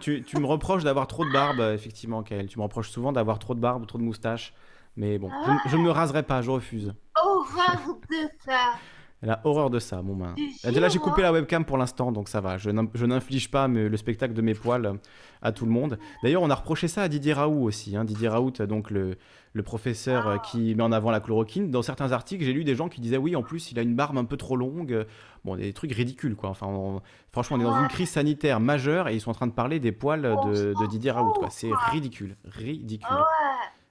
[0.00, 2.46] Tu, tu, me reproches d'avoir trop de barbe, effectivement, Kyle.
[2.46, 4.54] Tu me reproches souvent d'avoir trop de barbe trop de moustache.
[4.96, 5.30] Mais bon,
[5.66, 6.94] je, ne me raserai pas, je refuse.
[7.22, 8.74] Horreur de ça.
[9.22, 10.34] Elle a horreur de ça, mon main.
[10.64, 12.56] Là, j'ai coupé la webcam pour l'instant, donc ça va.
[12.56, 14.98] Je n'inflige pas le spectacle de mes poils
[15.42, 15.98] à tout le monde.
[16.22, 17.96] D'ailleurs, on a reproché ça à Didier Raoult aussi.
[17.96, 18.04] Hein.
[18.04, 19.16] Didier Raoult, donc le,
[19.52, 21.70] le professeur euh, qui met en avant la chloroquine.
[21.70, 23.94] Dans certains articles, j'ai lu des gens qui disaient oui, en plus, il a une
[23.94, 25.06] barbe un peu trop longue.
[25.44, 26.50] Bon, des trucs ridicules, quoi.
[26.50, 27.00] Enfin,
[27.32, 29.80] franchement, on est dans une crise sanitaire majeure et ils sont en train de parler
[29.80, 31.50] des poils de, Didier Raoult, quoi.
[31.50, 33.08] C'est ridicule, ridicule.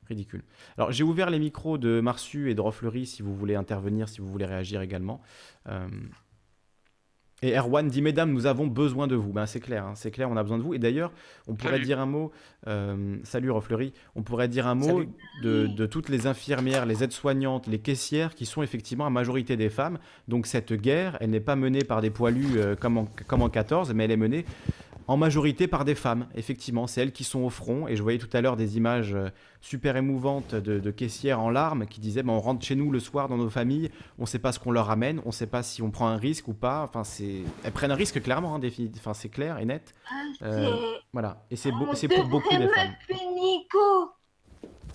[0.10, 0.44] Ridicule.
[0.78, 4.20] Alors, j'ai ouvert les micros de Marsu et de Rofflery si vous voulez intervenir, si
[4.22, 5.22] vous voulez réagir également.
[5.68, 5.88] Euh,
[7.42, 9.32] et Erwan dit Mesdames, nous avons besoin de vous.
[9.32, 10.74] Ben, c'est clair, hein, c'est clair, on a besoin de vous.
[10.74, 11.12] Et d'ailleurs,
[11.48, 12.32] on pourrait dire un mot.
[12.68, 13.94] Euh, salut Rofflery.
[14.16, 15.04] On pourrait dire un mot
[15.42, 20.00] de, toutes les infirmières, les aides-soignantes, les caissières qui sont effectivement à majorité des femmes.
[20.28, 23.50] Donc cette guerre, elle n'est pas menée par des poilus euh, comme, en, comme en
[23.50, 24.46] 14, mais elle est menée
[25.10, 26.86] en majorité par des femmes, effectivement.
[26.86, 27.88] C'est elles qui sont au front.
[27.88, 29.30] Et je voyais tout à l'heure des images euh,
[29.60, 33.28] super émouvantes de, caissières en larmes qui disaient bah, on rentre chez nous le soir
[33.28, 35.64] dans nos familles, on ne sait pas ce qu'on leur ramène, on ne sait pas
[35.64, 36.84] si on prend un risque ou pas.
[36.84, 37.42] Enfin, c'est...
[37.64, 38.62] Elles prennent un risque clairement, hein,
[38.98, 39.96] enfin, c'est clair et net.
[40.12, 40.76] Ah, euh,
[41.12, 41.44] voilà.
[41.50, 42.94] Et c'est, c'est pour beaucoup des femmes.
[43.08, 44.12] Pénico.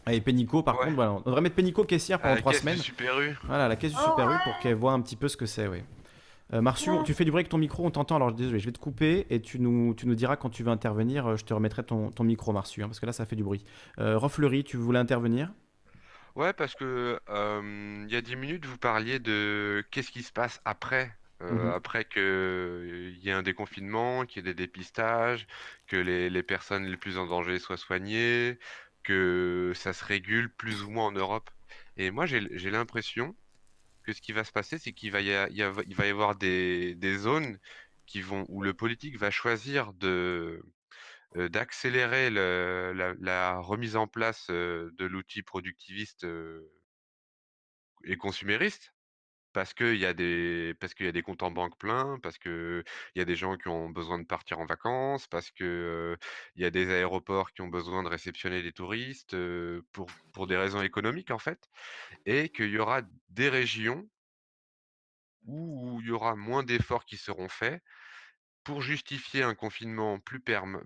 [0.09, 1.15] Et Pénico, par contre, voilà.
[1.15, 2.79] on devrait mettre Pénico caissière pendant trois semaines.
[2.79, 3.37] Super U.
[3.49, 5.67] Voilà, la caisse du Super U pour qu'elle voit un petit peu ce que c'est,
[5.67, 5.83] oui.
[6.53, 8.17] Euh, Marsu, tu fais du bruit avec ton micro, on t'entend.
[8.17, 10.71] Alors désolé, je vais te couper et tu nous, tu nous diras quand tu veux
[10.71, 11.27] intervenir.
[11.27, 13.45] Euh, je te remettrai ton, ton micro, Marsu, hein, parce que là, ça fait du
[13.45, 13.65] bruit.
[13.99, 14.19] Euh,
[14.65, 15.53] tu voulais intervenir?
[16.35, 17.19] Ouais, parce que
[18.07, 21.17] il y a 10 minutes, vous parliez de qu'est-ce qui se passe après.
[21.41, 21.73] Mhm.
[21.75, 25.47] Après qu'il y ait un déconfinement, qu'il y ait des dépistages,
[25.87, 28.59] que les, les personnes les plus en danger soient soignées,
[29.03, 31.51] que ça se régule plus ou moins en Europe.
[31.97, 33.37] Et moi, j'ai l'impression
[34.05, 37.17] que ce qui va se passer, c'est qu'il va y, il va y avoir des,
[37.19, 37.59] zones
[38.07, 40.63] qui vont, où le politique va choisir de
[41.37, 46.71] euh, d'accélérer la, remise en place euh, de l'outil productiviste euh,
[48.05, 48.94] et consumériste
[49.55, 52.85] parce qu'il y a des qu'il y a des comptes en banque pleins, parce qu'il
[53.17, 56.17] y a des gens qui ont besoin de partir en vacances, parce que
[56.57, 59.37] il y a des aéroports qui ont besoin de réceptionner des touristes
[59.93, 61.69] pour pour des raisons économiques en fait,
[62.27, 64.09] et qu'il y aura des régions
[65.47, 67.83] où il y aura moins d'efforts qui seront faits
[68.65, 70.41] pour justifier un confinement plus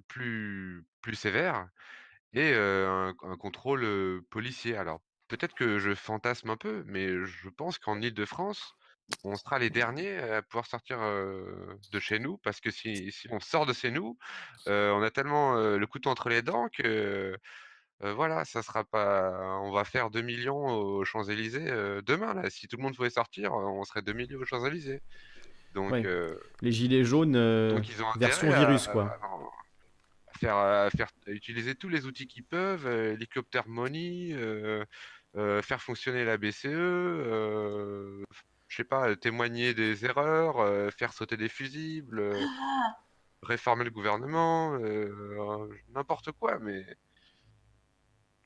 [0.08, 1.68] plus plus sévère
[2.34, 4.76] et un, un contrôle policier.
[4.76, 8.74] Alors peut-être que je fantasme un peu, mais je pense qu'en Île-de-France,
[9.24, 13.64] on sera les derniers à pouvoir sortir de chez nous, parce que si, on sort
[13.64, 14.18] de chez nous,
[14.66, 17.36] on a tellement le couteau entre les dents que
[18.00, 19.58] voilà, ça sera pas.
[19.62, 21.70] On va faire 2 millions aux Champs-Élysées
[22.06, 22.34] demain.
[22.34, 22.48] Là.
[22.50, 25.00] Si tout le monde pouvait sortir, on serait 2 millions aux Champs-Élysées.
[25.74, 26.06] Donc,
[26.60, 27.36] les gilets jaunes,
[28.18, 29.18] version virus, quoi
[30.38, 34.36] faire, faire utiliser tous les outils qu'ils peuvent, hélicoptère money,
[35.34, 36.64] faire fonctionner la BCE,
[38.68, 42.96] je sais pas, témoigner des erreurs, faire sauter des fusibles, ah!
[43.42, 44.78] réformer le gouvernement,
[45.94, 46.84] n'importe quoi, mais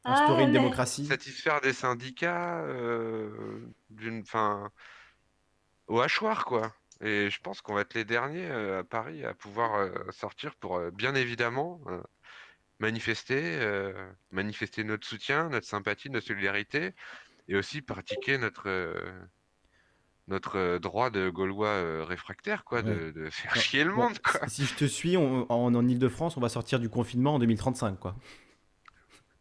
[0.04, 2.64] instaurer une ah, démocratie, satisfaire des syndicats,
[3.90, 4.70] d'une, fin,
[5.86, 6.72] au hachoir quoi.
[7.00, 11.14] Et je pense qu'on va être les derniers à Paris à pouvoir sortir pour, bien
[11.14, 11.80] évidemment,
[12.82, 13.59] manifester,
[14.30, 16.92] manifester notre soutien, notre sympathie, notre solidarité,
[17.48, 18.94] et aussi pratiquer notre,
[20.28, 24.46] notre droit de Gaulois réfractaire, quoi, de, faire chier le monde, quoi.
[24.48, 28.16] Si je te suis, en, en Ile-de-France, on va sortir du confinement en 2035, quoi.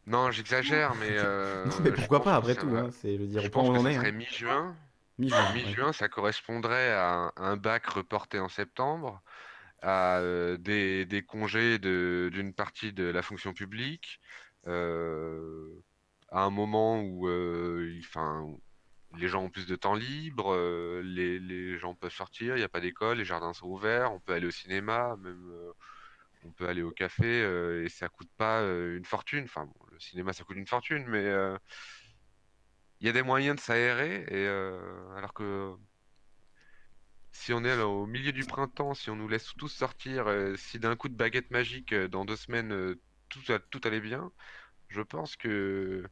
[0.07, 1.17] Non, j'exagère, mais.
[1.83, 4.11] mais pourquoi pas, après tout, hein, c'est, je dire, je pense que on serait hein.
[4.11, 4.75] mi-juin.
[5.17, 9.21] Mi-juin, ça correspondrait à un, bac reporté en septembre,
[9.81, 14.19] à euh, des, congés d'une partie de la fonction publique,
[14.67, 15.67] euh,
[16.29, 17.99] à un moment où euh,
[19.17, 20.55] les gens ont plus de temps libre,
[21.03, 24.33] les, gens peuvent sortir, il n'y a pas d'école, les jardins sont ouverts, on peut
[24.33, 25.51] aller au cinéma, même
[26.43, 27.41] on peut aller au café
[27.83, 29.43] et ça coûte pas une fortune.
[29.45, 31.25] Enfin, le cinéma ça coûte une fortune, mais
[32.99, 34.47] il y a des moyens de s'aérer, et
[35.17, 35.75] alors que
[37.41, 40.77] si on est au milieu du printemps, si on nous laisse tous sortir, euh, si
[40.79, 42.95] d'un coup de baguette magique, euh, dans deux semaines,
[43.29, 43.39] tout,
[43.71, 44.31] tout allait bien,
[44.89, 46.03] je pense que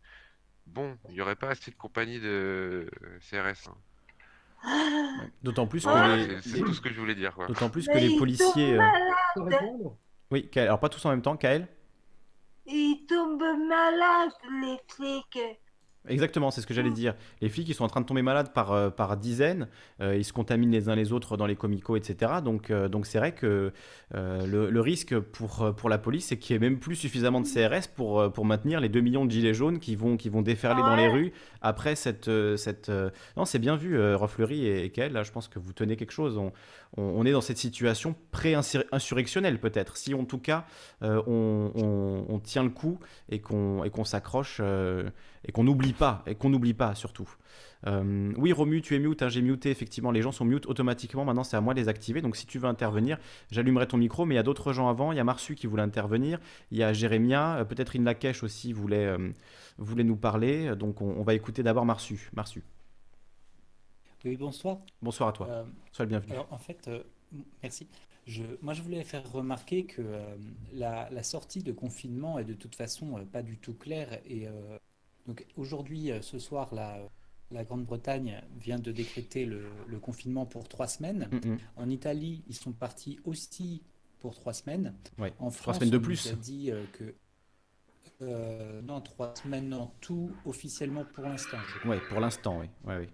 [0.65, 2.89] bon, il n'y aurait pas assez de compagnie de
[3.29, 3.69] CRS.
[3.69, 5.29] Hein.
[5.43, 7.33] D'autant plus que les, c'est tout ce que je voulais dire.
[7.35, 7.45] Quoi.
[7.47, 8.73] d'autant plus que Mais les policiers.
[8.73, 8.77] euh,
[9.37, 9.93] malades.
[10.31, 11.67] Oui, Kael- alors pas tous en même temps, Kael?
[12.65, 14.31] Ils tombent malades,
[14.61, 15.39] les flics.
[16.09, 17.15] Exactement, c'est ce que j'allais dire.
[17.41, 19.67] Les flics, ils sont en train de tomber malades par, euh, par dizaines,
[20.01, 22.33] euh, ils se contaminent les uns les autres dans les comicos, etc.
[22.43, 23.71] Donc, euh, donc c'est vrai que
[24.13, 27.47] le, le risque pour, pour la police, c'est qu'il n'y ait même plus suffisamment de
[27.47, 30.81] CRS pour, pour maintenir les 2 millions de gilets jaunes qui vont, qui vont déferler
[30.81, 31.31] dans les rues
[31.61, 32.29] après cette...
[32.57, 32.89] cette
[33.37, 36.11] Non, c'est bien vu, Rofflery et, et Kael, là, je pense que vous tenez quelque
[36.11, 36.37] chose.
[36.37, 36.51] On,
[36.97, 39.97] on, on est dans cette situation pré-insurrectionnelle, peut-être.
[39.97, 40.65] Si, en tout cas,
[41.01, 44.61] on, on- tient le coup et qu'on qu'on s'accroche
[45.45, 47.29] et qu'on n'oublie pas, et qu'on n'oublie pas surtout.
[47.87, 51.23] Euh, oui, Romu, tu es mute, hein, j'ai muté, effectivement, les gens sont mute automatiquement,
[51.23, 53.17] maintenant c'est à moi de les activer, donc si tu veux intervenir,
[53.51, 55.65] j'allumerai ton micro, mais il y a d'autres gens avant, il y a Marsu qui
[55.67, 56.39] voulait intervenir,
[56.71, 59.29] il y a Jérémia, euh, peut-être Inlakesh aussi voulait, euh,
[59.77, 62.29] voulait nous parler, donc on, on va écouter d'abord Marsu.
[62.33, 62.63] Marsu,
[64.25, 64.79] Oui, bonsoir.
[65.01, 65.63] bonsoir à toi, Euh,
[65.93, 66.33] sois le bienvenu.
[66.33, 66.89] alors, en fait,
[67.63, 67.87] merci.
[68.27, 70.01] Je, moi, je voulais faire remarquer que
[70.73, 74.19] la, la sortie de confinement est de toute façon pas du tout claire.
[74.27, 74.47] Et
[75.29, 76.97] donc, aujourd'hui, euh, ce soir, la,
[77.51, 81.29] la Grande-Bretagne vient de décréter le, le confinement pour trois semaines.
[81.31, 81.57] Mm, mm.
[81.77, 83.83] En Italie, ils sont partis aussi
[84.19, 84.93] pour trois semaines.
[85.19, 86.27] Ouais, En trois France, semaines de on nous plus.
[86.27, 87.15] a dit euh, que
[88.21, 91.57] euh, non, trois semaines en tout, officiellement pour l'instant.
[91.85, 92.67] Ouais, pour l'instant, oui.
[92.83, 93.07] Ouais, oui.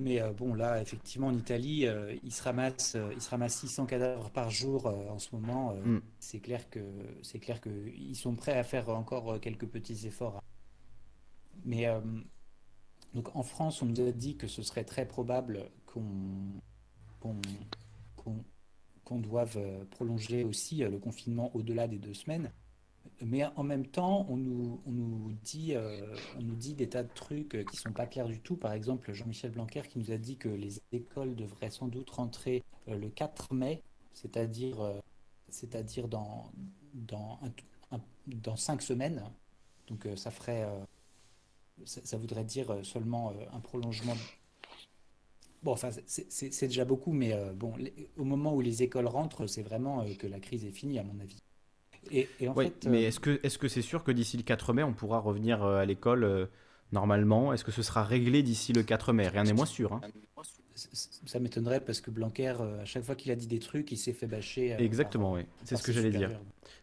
[0.00, 3.56] Mais euh, bon, là, effectivement, en Italie, euh, ils se ramassent, euh, ils se ramassent
[3.56, 5.74] 600 cadavres par jour en ce moment.
[5.74, 6.00] Mm.
[6.18, 6.80] C'est clair que,
[7.22, 10.42] c'est clair que ils sont prêts à faire encore quelques petits efforts.
[11.66, 12.00] Mais euh,
[13.12, 16.02] donc en France, on nous a dit que ce serait très probable qu'on
[17.20, 17.36] qu'on
[18.16, 18.42] qu'on
[19.04, 19.58] qu'on doive
[19.90, 22.50] prolonger aussi le confinement au-delà des deux semaines.
[23.22, 27.02] Mais en même temps, on nous, on nous dit, euh, on nous dit des tas
[27.02, 28.56] de trucs euh, qui sont pas clairs du tout.
[28.56, 32.64] Par exemple, Jean-Michel Blanquer qui nous a dit que les écoles devraient sans doute rentrer
[32.88, 33.82] euh, le 4 mai,
[34.14, 34.98] c'est-à-dire
[36.08, 36.50] dans,
[36.94, 37.38] dans,
[38.26, 39.22] dans cinq semaines.
[39.88, 40.66] Donc ça ferait,
[41.84, 44.16] ça, voudrait dire seulement un prolongement.
[45.62, 47.74] Bon, enfin, c'est déjà beaucoup, mais bon,
[48.16, 51.18] au moment où les écoles rentrent, c'est vraiment que la crise est finie, à mon
[51.18, 51.42] avis.
[52.10, 54.36] Et, et en Oui, fait, mais euh, est-ce que est-ce que c'est sûr que d'ici
[54.36, 56.46] le 4 mai, on pourra revenir euh, à l'école euh,
[56.92, 57.52] normalement?
[57.52, 59.28] Est-ce que ce sera réglé d'ici le 4 mai?
[59.28, 59.92] Rien n'est moins sûr.
[59.92, 60.04] hein.
[61.26, 63.96] Ça m'étonnerait parce que Blanquer, euh, à chaque fois qu'il a dit des trucs, il
[63.96, 64.74] s'est fait bâcher.
[64.74, 65.46] euh, Exactement, par- oui.
[65.64, 66.30] C'est par ce que j'allais dire.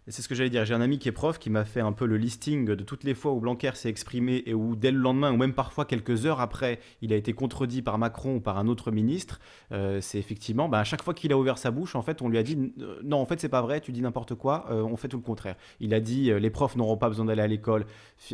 [0.10, 0.64] C'est ce que j'allais dire.
[0.64, 3.04] J'ai un ami qui est prof qui m'a fait un peu le listing de toutes
[3.04, 6.26] les fois où Blanquer s'est exprimé et où dès le lendemain, ou même parfois quelques
[6.26, 9.40] heures après, il a été contredit par Macron ou par un autre ministre.
[9.74, 12.30] Euh, c'est effectivement, bah, à chaque fois qu'il a ouvert sa bouche, en fait, on
[12.30, 14.82] lui a dit euh, non, en fait, c'est pas vrai, tu dis n'importe quoi, euh,
[14.82, 15.56] on fait tout le contraire.
[15.82, 17.86] Il a dit euh, les profs n'auront pas besoin d'aller à l'école.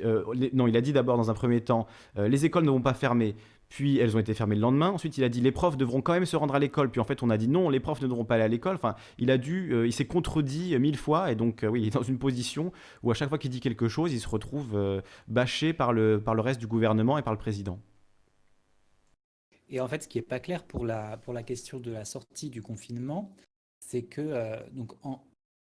[0.04, 0.24] Euh,
[0.54, 1.88] non, il a dit d'abord dans un premier temps
[2.18, 3.36] euh, les écoles ne vont pas fermer.
[3.74, 4.92] Puis elles ont été fermées le lendemain.
[4.92, 6.92] Ensuite, il a dit les profs devront quand même se rendre à l'école.
[6.92, 8.76] Puis en fait, on a dit non, les profs ne devront pas aller à l'école.
[8.76, 11.32] Enfin, il a dû, euh, il s'est contredit euh, mille fois.
[11.32, 12.72] Et donc, euh, oui, il est dans une position
[13.02, 16.36] où à chaque fois qu'il dit quelque chose, il se retrouve bâché par le, par
[16.36, 17.80] le reste du gouvernement et par le président.
[19.70, 22.06] Et en fait, ce qui n'est pas clair pour la, pour la question de la
[22.06, 23.36] sortie du confinement,
[23.80, 25.20] c'est que donc en,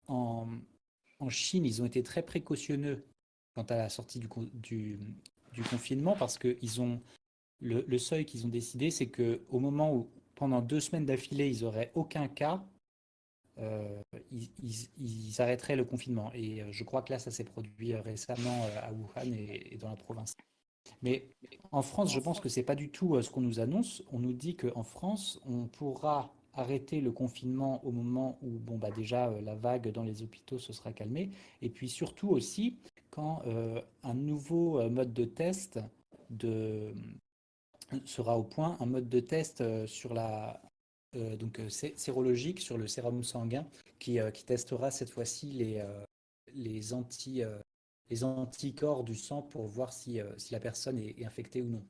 [0.08, 3.06] en, Chine, ils ont été très précautionneux
[3.54, 5.00] quant à la sortie du, du,
[5.54, 7.00] du confinement parce que ils ont,
[7.62, 11.64] le, seuil qu'ils ont décidé, c'est que au moment où, pendant deux semaines d'affilée, ils
[11.64, 12.64] n'auraient aucun cas,
[13.60, 14.02] euh,
[14.32, 16.32] ils, arrêteraient le confinement.
[16.34, 19.90] Et euh, je crois que là, ça s'est produit euh, récemment à Wuhan et, dans
[19.90, 20.34] la province.
[21.04, 21.30] Mais
[21.72, 24.04] en France, je pense que c'est pas du tout ce qu'on nous annonce.
[24.12, 28.90] On nous dit qu'en France, on pourra arrêter le confinement au moment où, bon, bah
[28.92, 31.32] déjà, la vague dans les hôpitaux se sera calmée.
[31.62, 32.78] Et puis surtout aussi,
[33.10, 33.44] quand
[34.04, 35.80] un nouveau mode de test
[36.32, 36.94] de,
[38.06, 40.62] sera au point, un mode de test euh, sur la,
[41.16, 43.68] euh, donc, euh, sé- sérologique sur le sérum sanguin
[44.00, 45.86] qui, qui testera cette fois-ci les,
[46.54, 47.44] les, anti,
[48.10, 51.86] les anticorps du sang pour voir si, si la personne est, est infectée ou non.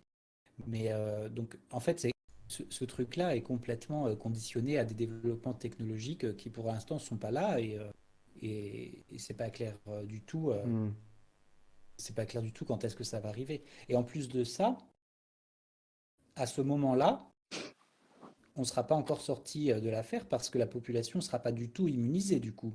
[0.68, 0.92] Mais
[1.30, 2.12] donc, en fait, c'est,
[2.50, 7.18] ce, ce truc-là est complètement conditionné à des développements technologiques qui, pour l'instant, ne sont
[7.18, 7.80] pas là et,
[8.42, 10.52] et, et c'est pas clair du tout.
[10.52, 10.94] Hmm.
[11.98, 13.64] c'est pas clair du tout quand est-ce que ça va arriver.
[13.88, 14.78] Et en plus de ça,
[16.42, 17.32] à ce moment-là,
[18.56, 21.38] on ne sera pas encore sorti euh, de l'affaire parce que la population ne sera
[21.38, 22.74] pas du tout immunisée du coup.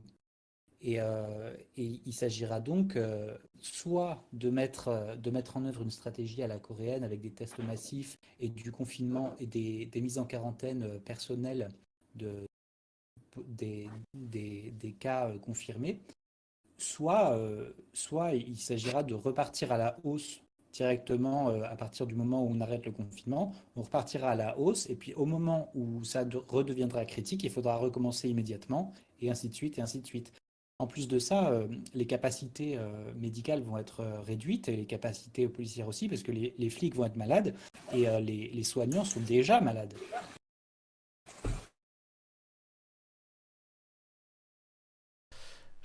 [0.80, 6.42] Et, euh, il s'agira donc euh, soit de mettre, de mettre en œuvre une stratégie
[6.44, 10.26] à la coréenne avec des tests massifs et du confinement et des, des mises en
[10.26, 11.70] quarantaine personnelles
[12.14, 12.46] de,
[13.48, 16.02] des, des, des cas confirmés,
[16.78, 17.36] soit,
[17.94, 20.45] soit il s'agira de repartir à la hausse
[20.76, 23.52] directement à partir du moment où on arrête le confinement.
[23.76, 27.76] On repartira à la hausse et puis au moment où ça redeviendra critique, il faudra
[27.76, 30.32] recommencer immédiatement et ainsi de suite et ainsi de suite.
[30.78, 34.84] En plus de ça, euh, les capacités euh, médicales vont être euh, réduites et les
[34.84, 37.54] capacités policières aussi, parce que les, flics vont être malades
[37.94, 39.94] et les, soignants sont déjà malades.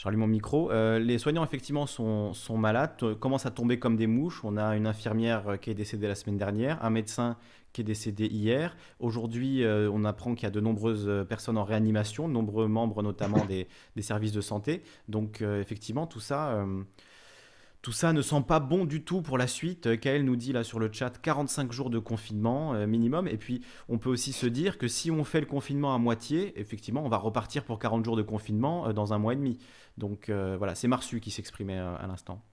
[0.02, 0.72] J'allume mon micro.
[0.72, 4.42] les soignants, effectivement, sont, malades, commencent à tomber comme des mouches.
[4.44, 7.38] On a une infirmière qui est décédée la semaine dernière, un médecin
[7.74, 8.76] qui est décédé hier.
[9.00, 13.02] Aujourd'hui, euh, on apprend qu'il y a de nombreuses euh, personnes en réanimation, nombreux membres
[13.02, 13.68] notamment des,
[14.02, 14.82] services de santé.
[15.08, 16.66] Donc euh, effectivement, tout ça,
[17.82, 20.00] tout ça ne sent pas bon du tout pour la suite.
[20.00, 23.28] Kael nous dit là sur le chat 45 jours de confinement minimum.
[23.28, 26.60] Et puis on peut aussi se dire que si on fait le confinement à moitié,
[26.60, 29.58] effectivement, on va repartir pour 40 jours de confinement dans un mois et demi.
[29.98, 32.44] Donc voilà, c'est Marsu qui s'exprimait à l'instant.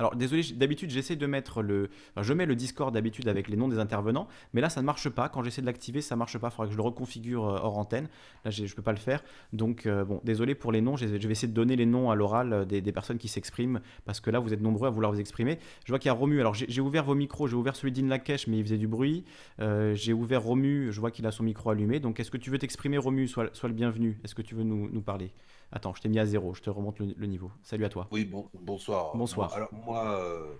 [0.00, 3.68] Alors désolé, d'habitude j'essaie de mettre le, je mets le Discord d'habitude avec les noms
[3.68, 5.28] des intervenants, mais là ça ne marche pas.
[5.28, 6.48] Quand j'essaie de l'activer, ça marche pas.
[6.48, 8.08] Il faudra que je le reconfigure euh, hors antenne.
[8.46, 9.22] Là je peux pas le faire.
[9.52, 10.96] Donc euh, bon, désolé pour les noms.
[10.96, 14.20] Je vais essayer de donner les noms à l'oral euh, des, personnes qui s'expriment parce
[14.20, 15.58] que là vous êtes nombreux à vouloir vous exprimer.
[15.84, 16.40] Je vois qu'il y a Romu.
[16.40, 17.46] Alors j'ai ouvert vos micros.
[17.46, 19.24] J'ai ouvert celui d'In Lakesh, mais il faisait du bruit.
[19.58, 20.92] j'ai ouvert Romu.
[20.92, 22.00] Je vois qu'il a son micro allumé.
[22.00, 23.28] Donc est-ce que tu veux t'exprimer, Romu?
[23.28, 24.18] Sois, le bienvenu.
[24.24, 25.30] Est-ce que tu veux nous parler?
[25.72, 27.52] Attends, je t'ai mis à zéro, je te remonte le, niveau.
[27.62, 28.08] Salut à toi.
[28.10, 29.16] Oui, bon, bonsoir.
[29.16, 29.54] Bonsoir.
[29.54, 30.52] Alors moi, euh,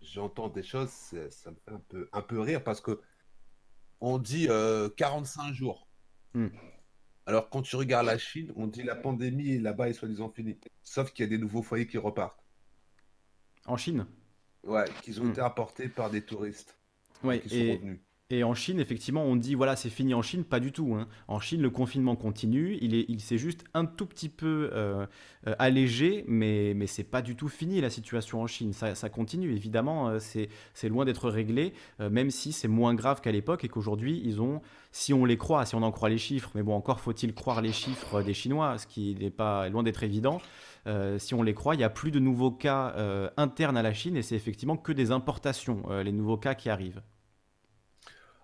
[0.00, 3.00] j'entends des choses, ça me fait un peu, un peu rire parce que
[4.00, 4.48] on dit
[4.96, 5.86] 45 euh, jours.
[6.32, 6.48] Hmm.
[7.26, 10.58] Alors quand tu regardes la Chine, on dit la pandémie là-bas est soi-disant finie.
[10.82, 12.42] Sauf qu'il y a des nouveaux foyers qui repartent.
[13.66, 14.06] En Chine?
[14.64, 15.30] Ouais, qui ont hmm.
[15.30, 16.78] été apportés par des touristes.
[17.22, 18.00] Ouais, qui sont revenus.
[18.32, 20.94] Et en Chine, effectivement, on dit voilà, c'est fini en Chine, pas du tout.
[20.94, 21.08] Hein.
[21.26, 25.04] En Chine, le confinement continue, il s'est il juste un tout petit peu euh,
[25.48, 28.72] euh, allégé, mais, mais c'est pas du tout fini la situation en Chine.
[28.72, 33.64] Ça, continue, évidemment, euh, c'est loin d'être réglé, même si c'est moins grave qu'à l'époque
[33.64, 34.62] et qu'aujourd'hui, ils ont,
[34.92, 37.60] si on les croit, si on en croit les chiffres, mais bon, encore faut-il croire
[37.60, 40.40] les chiffres des Chinois, ce qui n'est pas loin d'être évident.
[41.18, 42.94] si on les croit, il n'y a plus de nouveaux cas
[43.36, 47.02] internes à la Chine et c'est effectivement que des importations, les nouveaux cas qui arrivent.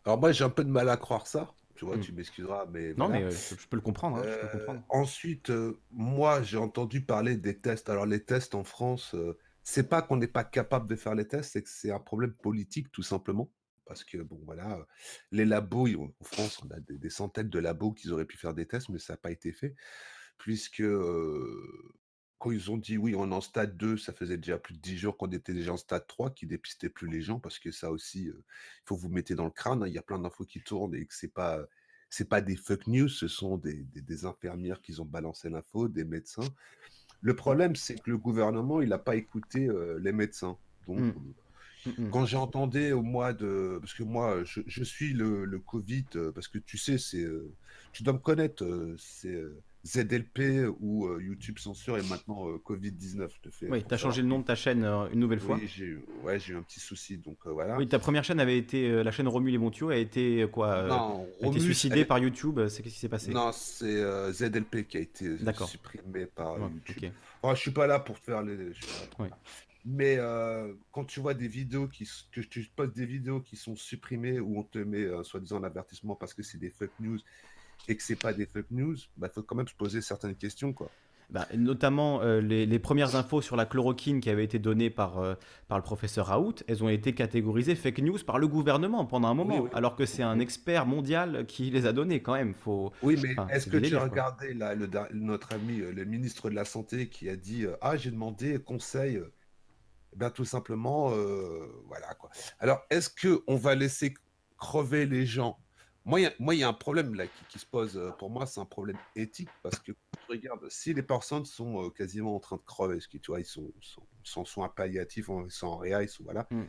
[0.07, 1.53] Alors moi, j'ai un peu de mal à croire ça.
[1.75, 2.01] Tu vois, hmm.
[2.01, 4.17] tu m'excuseras, mais non, mais euh, je peux le comprendre.
[4.17, 7.91] Hein, euh, ensuite, euh, moi, j'ai entendu parler des tests.
[7.91, 9.15] Alors les tests en France,
[9.63, 12.33] c'est pas qu'on n'est pas capable de faire les tests, c'est que c'est un problème
[12.33, 13.51] politique tout simplement.
[13.85, 14.79] Parce que bon, voilà,
[15.33, 18.67] les labos, en France, on a des, centaines de labos qui auraient pu faire des
[18.67, 19.77] tests, mais ça n'a pas été fait,
[20.39, 20.83] puisque
[22.39, 24.81] quand ils ont dit oui, on est en stade 2, ça faisait déjà plus de
[24.81, 27.71] 10 jours qu'on était déjà en stade 3, qui dépistait plus les gens, parce que
[27.71, 28.35] ça aussi, il
[28.85, 29.83] faut vous mettre dans le crâne.
[29.83, 31.61] Hein, il y a plein d'infos qui tournent et que c'est pas
[32.09, 36.05] c'est pas des fuck news, ce sont des, des, infirmières qui ont balancé l'info, des
[36.05, 36.49] médecins.
[37.21, 39.69] Le problème, c'est que le gouvernement, il n'a pas écouté
[39.99, 40.57] les médecins.
[40.87, 41.35] Donc, mmh.
[41.87, 46.49] Mmh, quand j'entendais au mois de, parce que moi, je, suis le, le, Covid, parce
[46.49, 47.27] que tu sais, c'est,
[47.93, 48.65] tu dois me connaître,
[48.99, 49.41] c'est
[49.87, 53.29] ZLP ou euh, YouTube censure et maintenant euh, Covid-19.
[53.41, 55.57] te fais oui, tu as changé le nom de ta chaîne euh, une nouvelle fois.
[55.57, 57.19] Oui, j'ai eu, ouais, eu un petit souci.
[57.19, 57.77] Donc voilà.
[57.77, 61.27] Oui, ta première chaîne avait été, la chaîne Romu et Montio a été quoi non,
[61.43, 62.67] a été suicidée par YouTube.
[62.69, 63.31] C'est qu'est-ce qui s'est passé?
[63.31, 64.03] Non, c'est
[64.33, 65.37] ZLP qui a été
[65.67, 67.13] supprimé par YouTube.
[67.45, 68.57] Je je suis pas là pour faire les.
[69.89, 70.19] Mais
[70.91, 74.59] quand tu vois des vidéos qui, que tu postes des vidéos qui sont supprimées où
[74.59, 77.21] on te met soi-disant l'avertissement parce que c'est des fake news
[77.89, 80.35] et que c'est pas des fake news, il bah, faut quand même se poser certaines
[80.35, 80.91] questions, quoi.
[81.29, 85.35] Bah, notamment euh, les, premières infos sur la chloroquine qui avaient été données par, euh,
[85.67, 89.35] par le professeur Raoult, elles ont été catégorisées fake news par le gouvernement pendant un
[89.35, 92.55] moment, alors que c'est un expert mondial qui les a données quand même.
[92.55, 92.93] Faut...
[93.03, 96.55] Oui, mais est-ce que tu as regardé là, le, notre ami, euh, le ministre de
[96.55, 99.21] la Santé, qui a dit Ah, j'ai demandé conseil
[100.17, 101.11] eh bien, tout simplement,
[101.85, 102.31] voilà quoi.
[102.59, 104.15] Alors, est-ce qu'on va laisser
[104.57, 105.59] crever les gens?
[106.07, 108.65] Moi, il y, a un problème là qui, se pose euh, pour moi, c'est un
[108.65, 109.91] problème éthique parce que
[110.29, 113.41] regarde, si les personnes sont euh, quasiment en train de crever, ce qui, tu vois,
[113.41, 113.73] ils sont,
[114.23, 116.63] sont, soins palliatifs, ils sont en réa, ils sont voilà, hmm.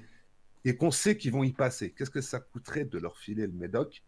[0.65, 3.53] et qu'on sait qu'ils vont y passer, qu'est-ce que ça coûterait de leur filer le
[3.53, 4.03] médoc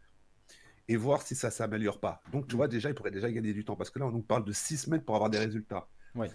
[0.87, 2.23] et voir si ça s'améliore pas?
[2.31, 2.57] Donc, tu hmm.
[2.57, 4.51] vois, déjà, ils pourraient déjà gagner du temps parce que là, on nous parle de
[4.51, 5.87] six semaines pour avoir des résultats.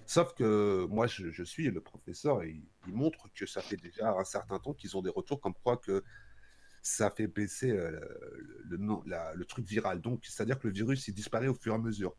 [0.07, 4.25] Sauf que moi, je, suis le professeur et il montre que ça fait déjà un
[4.25, 6.05] certain temps qu'ils ont des retours comme quoi que
[6.83, 7.99] ça fait baisser euh,
[8.69, 8.79] le,
[9.35, 10.01] le, truc viral.
[10.01, 12.15] Donc, c'est-à-dire que le virus, il disparaît au fur et à mesure.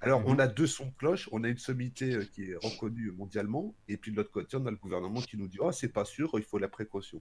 [0.00, 0.40] Alors, on mhm.
[0.40, 1.28] a deux sons de cloche.
[1.32, 3.74] On a une sommité euh, qui est reconnue mondialement.
[3.88, 6.04] Et puis, de l'autre côté, on a le gouvernement qui nous dit Oh, c'est pas
[6.04, 7.20] sûr, il faut la précaution.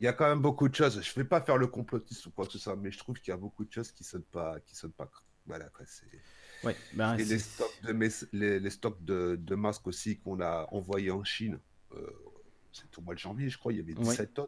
[0.00, 1.02] Il y a quand même beaucoup de choses.
[1.02, 3.18] Je ne vais pas faire le complotiste ou quoi que ce soit, mais je trouve
[3.20, 4.60] qu'il y a beaucoup de choses qui ne sonnent pas.
[4.60, 5.10] Qui sonnent pas.
[5.46, 5.84] Voilà, quoi.
[6.64, 7.92] Ouais, ben, et les stocks, de,
[8.32, 11.58] les, stocks de, de masques aussi qu'on a envoyés en Chine.
[11.94, 12.06] Euh,
[12.72, 14.46] c'est au mois de janvier, je crois, il y avait 17 tonnes.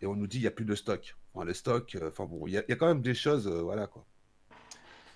[0.00, 1.16] Et on nous dit il n'y a plus de stock.
[1.32, 4.06] Enfin, le stock, enfin bon, il y, a quand même des choses, voilà quoi.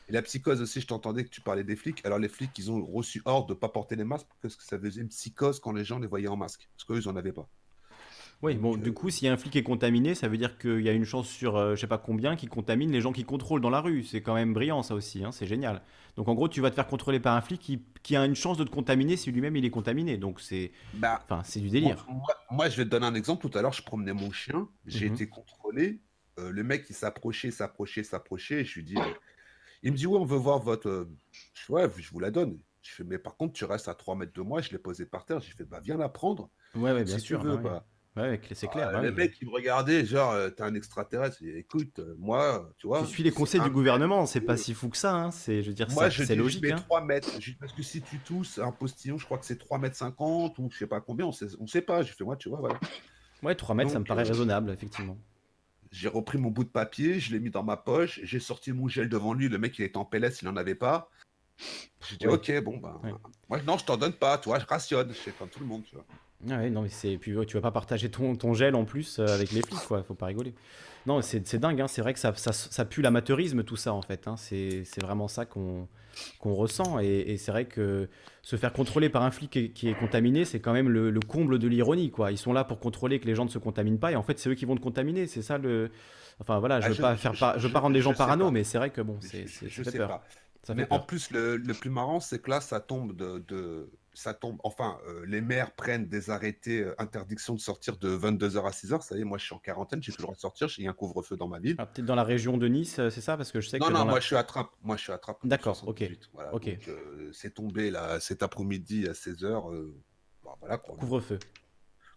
[0.08, 2.04] Et la psychose aussi, je t'entendais que tu parlais des flics.
[2.04, 4.64] Alors les flics, ils ont reçu ordre de ne pas porter les masques parce que
[4.64, 6.68] ça faisait une psychose quand les gens les voyaient en masque.
[6.72, 7.48] Parce qu'eux, ils n'en avaient pas.
[8.42, 10.56] Oui, bon, du coup, s'il y a un flic qui est contaminé, ça veut dire
[10.56, 13.12] qu'il y a une chance sur je je sais pas combien qui contamine les gens
[13.12, 14.02] qui contrôlent dans la rue.
[14.02, 15.82] C'est quand même brillant, ça aussi, hein, c'est génial.
[16.16, 18.34] Donc en gros, tu vas te faire contrôler par un flic qui, qui a une
[18.34, 20.16] chance de te contaminer si lui-même il est contaminé.
[20.16, 22.06] Donc c'est bah, c'est du délire.
[22.50, 23.48] Moi, je vais te donner un exemple.
[23.48, 25.14] Tout à l'heure, je promenais mon chien, j'ai mhm.
[25.14, 26.00] été contrôlé.
[26.38, 28.64] Euh, le mec, il s'approchait, s'approchait, s'approchait.
[28.64, 29.14] Je lui dis, euh,
[29.82, 30.88] il me dit, ouais, on veut voir votre.
[30.88, 31.10] Euh,
[31.54, 32.58] je ouais, je vous la donne.
[32.82, 34.60] Je fais, mais par contre, tu restes à 3 mètres de moi.
[34.62, 35.40] Je l'ai posé par terre.
[35.40, 36.50] J'ai fait, bah, viens la prendre.
[36.74, 37.40] Ouais, ouais bien sûr.
[37.40, 37.86] Tu veux, bah.
[38.16, 38.90] Ouais, c'est clair.
[38.92, 41.38] Ah, le mec, il me regardait, genre, euh, t'es un extraterrestre.
[41.44, 43.02] Écoute, euh, moi, tu vois.
[43.02, 45.14] Tu suis les conseils du gouvernement, c'est pas si fou que ça.
[45.14, 45.30] Hein.
[45.30, 46.64] C'est, je veux dire, moi, c'est logique.
[46.64, 47.04] Je mets 3 hein.
[47.04, 47.30] mètres.
[47.60, 50.68] Parce que si tu tousses un postillon, je crois que c'est 3 mètres 50 ou
[50.72, 52.02] je sais pas combien, on sait, on sait pas.
[52.02, 52.80] J'ai fait, moi, tu vois, voilà.
[53.44, 55.16] Ouais, 3 mètres, ça me paraît euh, raisonnable, effectivement.
[55.92, 58.88] J'ai repris mon bout de papier, je l'ai mis dans ma poche, j'ai sorti mon
[58.88, 59.48] gel devant lui.
[59.48, 61.10] Le mec, il était en PLS, il en avait pas.
[62.08, 63.00] J'ai dit, ok, bon, ben.
[63.48, 65.10] Moi, non, je t'en donne pas, toi, je rationne.
[65.10, 66.04] Je fais comme tout le monde, tu vois.
[66.48, 67.18] Ah ouais, non, mais c'est.
[67.18, 70.02] Puis tu vas pas partager ton, ton gel en plus euh, avec les flics, quoi.
[70.02, 70.54] Faut pas rigoler.
[71.06, 71.88] Non, c'est dingue, hein.
[71.88, 74.28] c'est vrai que ça, ça, ça, pue l'amateurisme, tout ça, en fait.
[74.28, 74.36] Hein.
[74.36, 75.88] C'est vraiment ça qu'on
[76.44, 76.98] ressent.
[76.98, 78.08] Et, c'est vrai que
[78.42, 81.68] se faire contrôler par un flic qui est, contaminé, c'est quand même le, comble de
[81.68, 82.32] l'ironie, quoi.
[82.32, 84.38] Ils sont là pour contrôler que les gens ne se contaminent pas, et en fait,
[84.38, 85.26] c'est eux qui vont te contaminer.
[85.26, 85.90] C'est ça le.
[86.38, 88.64] Enfin, voilà, je ah, veux pas faire je, veux pas rendre les gens parano, mais
[88.64, 89.46] c'est vrai que bon, c'est.
[89.46, 90.08] Je, sais peur.
[90.08, 90.74] pas.
[90.74, 94.34] mais en plus, le, le, plus marrant, c'est que là, ça tombe de, de ça
[94.34, 98.70] tombe, enfin, euh, les maires prennent des arrêtés euh, interdiction de sortir de 22h à
[98.70, 99.02] 6h.
[99.02, 100.86] Ça y est, moi je suis en quarantaine, j'ai plus le droit de sortir, j'ai
[100.86, 101.76] un couvre-feu dans ma ville.
[101.78, 103.36] Ah, peut-être dans la région de Nice, euh, c'est ça?
[103.36, 103.92] Parce que je sais non, que.
[103.92, 104.72] Non, moi je suis à Trappes.
[104.82, 105.38] Moi je suis à Trappes.
[105.44, 106.10] D'accord, ok.
[106.52, 106.78] ok.
[107.32, 109.92] c'est tombé là cet après-midi à 16h.
[110.60, 111.38] voilà, Couvre-feu.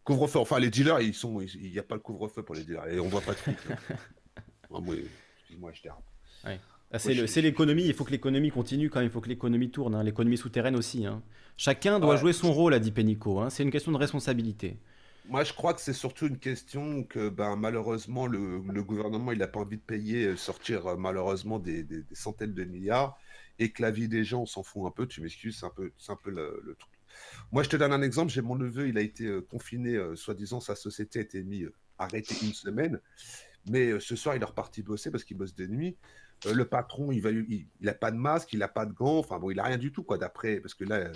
[0.04, 0.40] Couvre-feu.
[0.40, 3.00] Enfin, les dealers, ils sont, il n'y a pas le couvre-feu pour les dealers et
[3.00, 3.58] on voit pas de flics.
[4.70, 4.82] moi,
[5.58, 6.04] moi, je dérape.
[6.44, 6.60] Ouais.
[6.92, 9.96] Ah, c'est l'économie, il faut que l'économie continue quand même, il faut que l'économie tourne,
[9.96, 10.04] hein.
[10.04, 11.08] l'économie souterraine aussi.
[11.08, 11.24] Hein.
[11.58, 13.50] Chacun doit jouer son rôle, a dit Pénicaud, hein.
[13.50, 14.78] c'est une question de responsabilité.
[15.30, 19.48] Moi, je crois que c'est surtout une question que ben, malheureusement, le, gouvernement il n'a
[19.48, 23.18] pas envie de payer, euh, sortir euh, malheureusement des, centaines de milliards,
[23.58, 25.70] et que la vie des gens, on s'en fout un peu, tu m'excuses, c'est un
[25.70, 26.92] peu, un peu le, truc.
[27.52, 30.60] Moi, je te donne un exemple, j'ai mon neveu, il a été euh, confiné, soi-disant,
[30.60, 33.00] sa société a été mise, arrêtée une semaine,
[33.70, 35.96] mais ce soir, il est reparti bosser parce qu'il bosse de nuit.
[36.46, 39.20] Euh, le patron, il, va, il, a pas de masque, il a pas de gants,
[39.20, 41.12] enfin bon, il a rien du tout, quoi, d'après, parce que là,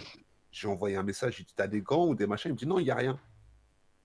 [0.52, 2.52] j'ai envoyé un message, il dit, t'as des gants ou des machins?
[2.52, 3.20] Il me dit, non, il n'y a rien.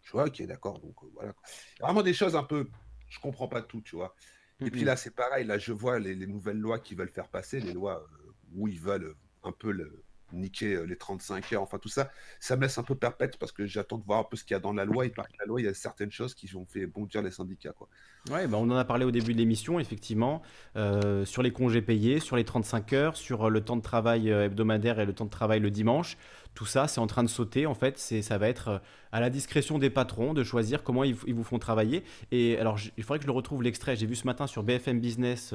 [0.03, 1.35] Je vois, ok, d'accord, donc euh, voilà.
[1.81, 2.69] Vraiment des choses un peu,
[3.09, 4.15] je comprends pas tout, tu vois.
[4.61, 7.61] Et puis là, c'est pareil, là, je vois les, nouvelles lois qui veulent faire passer,
[7.61, 11.79] les lois euh, où ils veulent un peu le, niquer euh, les 35 heures, enfin
[11.79, 12.11] tout ça,
[12.41, 14.55] ça me laisse un peu perpète parce que j'attends de voir un peu ce qu'il
[14.55, 15.07] y a dans la loi.
[15.07, 17.73] Et par la loi, il y a certaines choses qui ont fait bondir les syndicats.
[17.73, 17.89] Quoi.
[18.31, 20.43] Ouais, bah on en a parlé au début de l'émission, effectivement,
[20.77, 24.29] euh, sur les congés payés, sur les 35 heures, sur euh, le temps de travail
[24.29, 26.17] hebdomadaire et le temps de travail le dimanche.
[26.55, 27.67] Tout ça, c'est en train de sauter.
[27.67, 28.83] En fait, ça va être
[29.13, 32.03] à la discrétion des patrons de choisir comment ils, vous font travailler.
[32.31, 33.95] Et alors, il faudrait que je le retrouve l'extrait.
[33.97, 35.55] J'ai vu ce matin sur BFM Business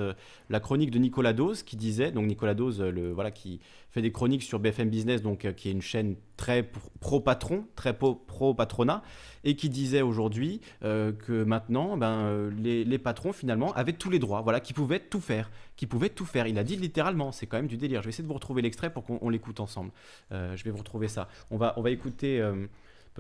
[0.50, 3.60] la chronique de Nicolas Dose qui disait, donc Nicolas Dose, le, voilà, qui
[3.90, 6.70] fait des chroniques sur BFM Business, donc euh, qui est une chaîne très
[7.00, 9.02] pro-patron, très pro-patronat,
[9.44, 14.20] et qui disait aujourd'hui euh, que maintenant, ben, euh, les, patrons finalement avaient tous les
[14.20, 16.48] droits, voilà, qui pouvaient tout faire, qui pouvaient tout faire.
[16.48, 18.02] Il a dit littéralement, c'est quand même du délire.
[18.02, 19.92] Je vais essayer de vous retrouver l'extrait pour qu'on l'écoute ensemble.
[20.32, 21.28] je vais vous retrouver ça.
[21.50, 22.44] On va, on va écouter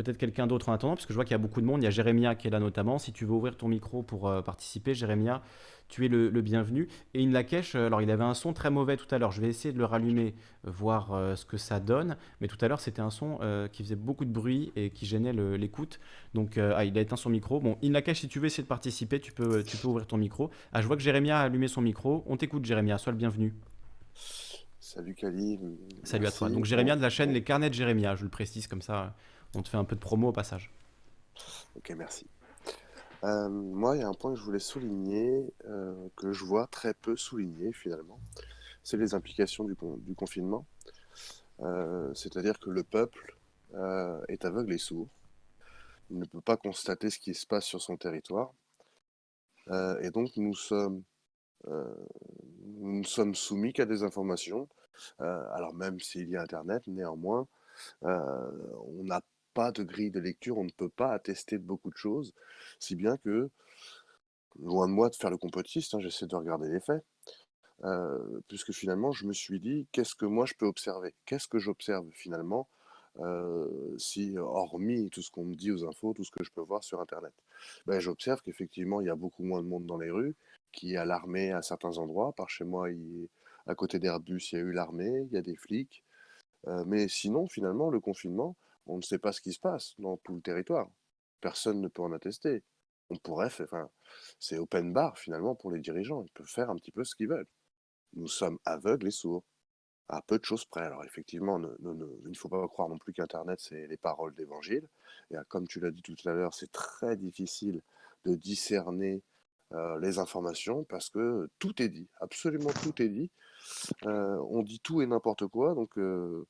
[0.03, 1.81] peut-être quelqu'un d'autre en attendant, parce que je vois qu'il y a beaucoup de monde.
[1.81, 2.99] Il y a Jérémia qui est là notamment.
[2.99, 5.41] Si tu veux ouvrir ton micro pour participer, Jérémia,
[5.87, 6.87] tu es le, bienvenu.
[7.13, 9.31] Et In Lakesh, euh, alors il avait un son très mauvais tout à l'heure.
[9.31, 12.17] Je vais essayer de le rallumer, euh, voir euh, ce que ça donne.
[12.41, 13.39] Mais tout à l'heure, c'était un son
[13.71, 15.99] qui faisait beaucoup de bruit et qui gênait l'écoute.
[16.33, 17.59] Donc, ah, il a éteint son micro.
[17.59, 20.17] Bon, In Lakesh, si tu veux essayer de participer, tu peux, tu peux ouvrir ton
[20.17, 20.49] micro.
[20.73, 22.23] Ah, je vois que Jérémia a allumé son micro.
[22.27, 22.97] On t'écoute, Jérémia.
[22.97, 23.53] Sois le bienvenu.
[24.79, 25.59] Salut Kali.
[26.03, 26.49] Salut à toi.
[26.49, 29.15] Donc Jérémia de la chaîne Les Carnets de Jérémia, je le précise comme ça,
[29.55, 30.71] on te fait un peu de promo au passage.
[31.75, 32.27] Ok, merci.
[33.23, 36.67] Euh, moi, il y a un point que je voulais souligner, euh, que je vois
[36.67, 38.19] très peu souligné finalement,
[38.83, 40.65] c'est les implications du, confinement.
[41.61, 43.35] Euh, c'est-à-dire que le peuple
[44.29, 45.09] est aveugle et sourd.
[46.09, 48.53] Il ne peut pas constater ce qui se passe sur son territoire.
[50.01, 51.03] et donc, nous sommes,
[51.67, 54.69] nous sommes soumis qu'à des informations.
[55.19, 57.45] alors, même s'il y a Internet, néanmoins,
[58.01, 59.21] on n'a
[59.57, 62.35] pas de grille de lecture, on ne peut pas attester de beaucoup de choses,
[62.77, 63.49] si bien que,
[64.59, 67.03] loin de moi de faire le complotiste, hein, j'essaie de regarder les faits,
[68.47, 71.15] puisque finalement je me suis dit, qu'est-ce que moi je peux observer?
[71.25, 72.69] Qu'est-ce que j'observe finalement
[73.97, 76.83] si, hormis tout ce qu'on me dit aux infos, tout ce que je peux voir
[76.83, 77.33] sur Internet?
[77.87, 80.35] Ben, j'observe qu'effectivement, il y a beaucoup moins de monde dans les rues,
[80.71, 82.31] qui est l'armée à certains endroits.
[82.33, 83.27] Par chez moi, il,
[83.65, 86.03] à côté d'Airbus, il y a eu l'armée, il y a des flics.
[86.85, 88.55] mais sinon, finalement, le confinement,
[88.87, 90.87] on ne sait pas ce qui se passe dans tout le territoire.
[91.41, 92.63] Personne ne peut en attester.
[93.09, 93.89] On pourrait faire, enfin,
[94.39, 96.23] c'est open bar finalement pour les dirigeants.
[96.23, 97.47] Ils peuvent faire un petit peu ce qu'ils veulent.
[98.13, 99.43] Nous sommes aveugles et sourds
[100.09, 100.85] à peu de choses près.
[100.85, 104.87] Alors effectivement, il ne faut pas croire non plus qu'Internet, c'est les paroles d'évangile.
[105.31, 107.81] Et comme tu l'as dit tout à l'heure, c'est très difficile
[108.25, 109.21] de discerner
[109.73, 113.29] euh, les informations parce que tout est dit, absolument tout est dit.
[114.05, 116.45] Euh, on dit tout et n'importe quoi, donc euh,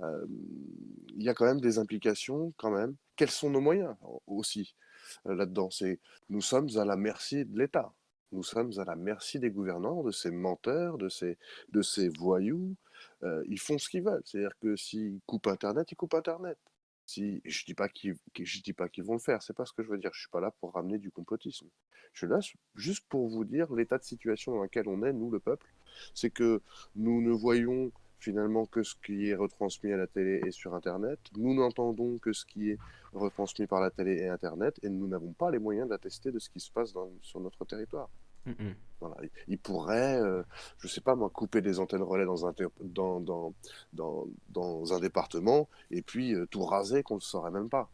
[0.00, 2.96] il y a quand même des implications quand même.
[3.16, 3.94] Quels sont nos moyens
[4.26, 4.74] aussi
[5.24, 5.70] là-dedans?
[5.70, 7.92] C'est nous sommes à la merci de l'État.
[8.32, 11.38] Nous sommes à la merci des gouvernants, de ces menteurs, de ces,
[11.70, 12.74] de ces voyous,
[13.46, 14.22] ils font ce qu'ils veulent.
[14.24, 16.58] C'est-à-dire que s'ils coupent Internet, ils coupent Internet.
[17.06, 17.64] Si, je je
[18.62, 20.10] dis pas qu'ils vont le faire, c'est pas ce que je veux dire.
[20.12, 21.68] Je suis pas là pour ramener du complotisme.
[22.12, 22.40] Je suis là
[22.74, 25.72] juste pour vous dire l'état de situation dans lequel on est, nous, le peuple.
[26.14, 26.60] C'est que
[26.96, 31.18] nous ne voyons finalement que ce qui est retransmis à la télé et sur Internet.
[31.36, 32.78] Nous n'entendons que ce qui est
[33.12, 36.50] retransmis par la télé et Internet, et nous n'avons pas les moyens d'attester de ce
[36.50, 38.08] qui se passe sur notre territoire.
[38.46, 38.72] Mm.
[39.00, 39.16] Voilà.
[39.48, 40.42] Il pourrait, euh,
[40.78, 43.54] je sais pas moi, couper des antennes relais dans un, dans, dans,
[43.92, 47.90] dans, dans un département et puis euh, tout raser qu'on ne saurait même pas.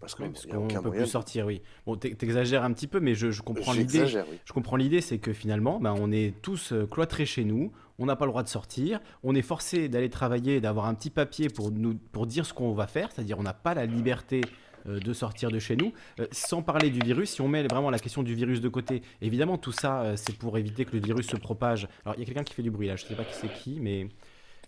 [0.00, 1.62] Parce qu'on ne peut plus sortir, oui.
[1.86, 4.06] Bon, t'exagères un petit peu, mais je, comprends l'idée.
[4.06, 8.06] Je comprends l'idée, c'est que finalement, ben, on est tous euh, cloîtrés chez nous, on
[8.06, 11.48] n'a pas le droit de sortir, on est forcé d'aller travailler, d'avoir un petit papier
[11.48, 14.42] pour, nous, pour dire ce qu'on va faire, c'est-à-dire on n'a pas la liberté
[14.88, 15.92] euh, de sortir de chez nous.
[16.20, 19.02] Euh, sans parler du virus, si on met vraiment la question du virus de côté,
[19.20, 21.88] évidemment tout ça euh, c'est pour éviter que le virus se propage.
[22.04, 23.34] Alors il y a quelqu'un qui fait du bruit là, je ne sais pas qui
[23.34, 24.08] c'est qui, mais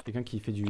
[0.04, 0.64] quelqu'un qui fait du.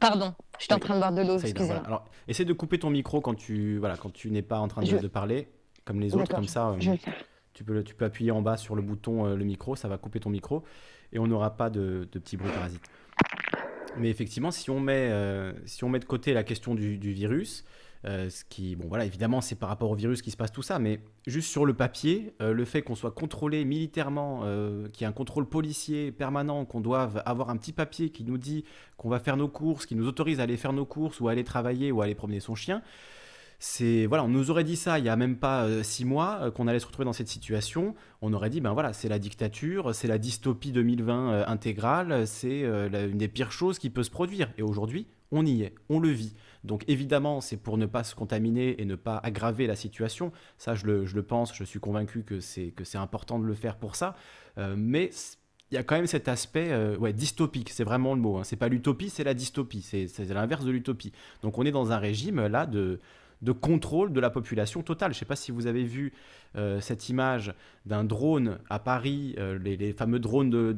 [0.00, 1.82] Pardon, je suis en train de boire de l'eau, excusez-moi.
[1.84, 4.82] Alors essaie de couper ton micro quand tu voilà quand tu n'es pas en train
[4.82, 5.48] de, parler,
[5.84, 6.74] comme les autres, comme ça.
[7.52, 10.20] tu peux, tu peux appuyer en bas sur le bouton le micro, ça va couper
[10.20, 10.64] ton micro
[11.12, 12.88] et on n'aura pas de, petits bruits parasites.
[13.96, 15.12] Mais effectivement, si on met,
[15.66, 17.64] si on met de côté la question du, virus,
[18.06, 20.62] euh, ce qui, bon voilà, évidemment, c'est par rapport au virus qui se passe tout
[20.62, 25.02] ça, mais juste sur le papier, euh, le fait qu'on soit contrôlé militairement, euh, qu'il
[25.02, 28.64] y ait un contrôle policier permanent, qu'on doive avoir un petit papier qui nous dit
[28.98, 31.32] qu'on va faire nos courses, qui nous autorise à aller faire nos courses ou à
[31.32, 32.82] aller travailler ou à aller promener son chien,
[33.58, 36.68] c'est voilà, on nous aurait dit ça il y a même pas six mois qu'on
[36.68, 37.94] allait se retrouver dans cette situation.
[38.20, 43.18] On aurait dit ben voilà, c'est la dictature, c'est la dystopie 2020 intégrale, c'est une
[43.18, 44.50] des pires choses qui peut se produire.
[44.58, 46.34] Et aujourd'hui, on y est, on le vit.
[46.62, 50.32] Donc évidemment, c'est pour ne pas se contaminer et ne pas aggraver la situation.
[50.58, 54.16] Ça, je le, pense, je suis convaincu que c'est important de le faire pour ça.
[54.58, 55.10] Euh, mais
[55.70, 58.38] il y a quand même cet aspect euh, ouais, dystopique, c'est vraiment le mot.
[58.38, 58.44] Hein.
[58.44, 59.82] C'est pas l'utopie, c'est la dystopie.
[59.82, 61.12] C'est l'inverse de l'utopie.
[61.42, 63.00] Donc on est dans un régime là de
[63.44, 65.12] de contrôle de la population totale.
[65.12, 66.12] Je ne sais pas si vous avez vu
[66.56, 67.52] euh, cette image
[67.84, 70.72] d'un drone à Paris, euh, les, fameux drones de,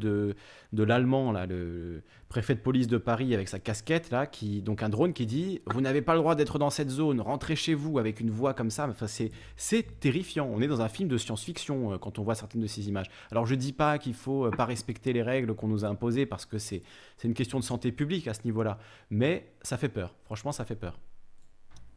[0.73, 4.83] de, l'allemand, là, le préfet de police de Paris avec sa casquette, là, qui, donc
[4.83, 7.75] un drone qui dit Vous n'avez pas le droit d'être dans cette zone, rentrez chez
[7.75, 8.89] vous avec une voix comme ça.
[8.89, 10.49] Enfin, c'est terrifiant.
[10.51, 13.11] On est dans un film de science-fiction euh, quand on voit certaines de ces images.
[13.31, 16.27] Alors je ne dis pas qu'il faut pas respecter les règles qu'on nous a imposées
[16.27, 16.83] parce que c'est
[17.23, 18.79] une question de santé publique à ce niveau-là,
[19.11, 20.15] mais ça fait peur.
[20.25, 20.99] Franchement, ça fait peur.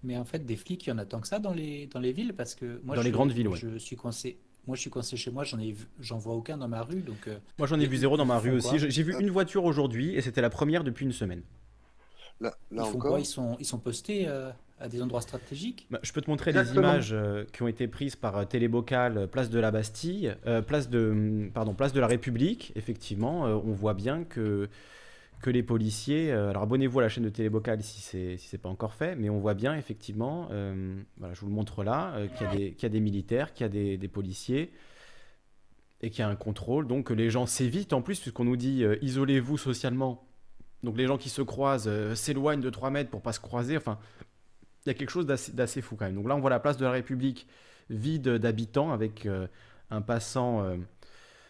[0.04, 2.00] Mais en fait, des flics, il y en a tant que ça dans les, dans
[2.00, 4.40] les villes parce que moi, dans les grandes villes, je suis coincé.
[4.68, 7.28] Moi, je suis coincé chez moi, j'en ai, j'en vois aucun dans ma rue, donc.
[7.28, 8.78] Euh, moi, j'en ai vu zéro dans ma rue aussi.
[8.78, 11.42] J'ai vu une voiture aujourd'hui et c'était la première depuis une semaine.
[12.40, 13.12] Là, là ils encore.
[13.12, 15.88] Quoi ils sont, ils sont postés euh, à des endroits stratégiques?
[15.90, 19.50] Bah, je peux te montrer des images euh, qui ont été prises par Télébocal, place
[19.50, 20.36] de la Bastille,
[20.68, 22.72] place de, pardon, place de la République.
[22.76, 24.70] Effectivement, on voit bien que
[25.42, 26.32] que les policiers.
[26.32, 29.16] Euh, alors abonnez-vous à la chaîne de Télébocal si c'est si c'est pas encore fait,
[29.16, 32.82] mais on voit bien effectivement, euh, voilà, je vous le montre là, euh, qu'il y,
[32.82, 34.72] y, a des militaires, qu'il y a des, des policiers
[36.02, 36.88] et qu'il y a un contrôle.
[36.88, 40.26] Donc que les gens s'évitent en plus, puisqu'on nous dit isolez-vous socialement.
[40.84, 43.76] Donc les gens qui se croisent s'éloignent de 3 mètres pour pas se croiser.
[43.76, 44.00] Enfin,
[44.86, 46.16] il y a quelque chose d'assez fou quand même.
[46.16, 47.48] Donc là, on voit la place de la République
[47.90, 49.28] vide d'habitants avec
[49.90, 50.78] un passant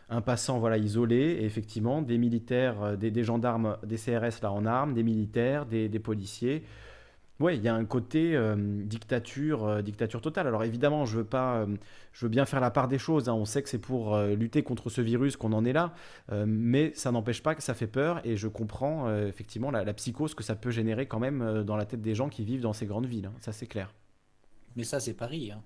[0.09, 4.65] un passant voilà isolé, et effectivement des militaires, euh, des, gendarmes, des CRS là en
[4.65, 6.63] armes, des militaires, des, policiers.
[7.39, 10.47] Oui, il y a un côté euh, dictature, euh, dictature totale.
[10.47, 11.65] Alors évidemment, je veux pas,
[12.11, 13.29] je veux bien faire la part des choses.
[13.29, 13.33] Hein.
[13.33, 15.93] On sait que c'est pour lutter contre ce virus qu'on en est là,
[16.45, 18.19] mais ça n'empêche pas que ça fait peur.
[18.25, 22.01] Et je comprends effectivement la, psychose que ça peut générer quand même dans la tête
[22.01, 23.27] des gens qui vivent dans ces grandes villes.
[23.27, 23.33] Hein.
[23.39, 23.93] Ça, c'est clair.
[24.75, 25.51] Mais ça, c'est Paris.
[25.51, 25.61] Hein.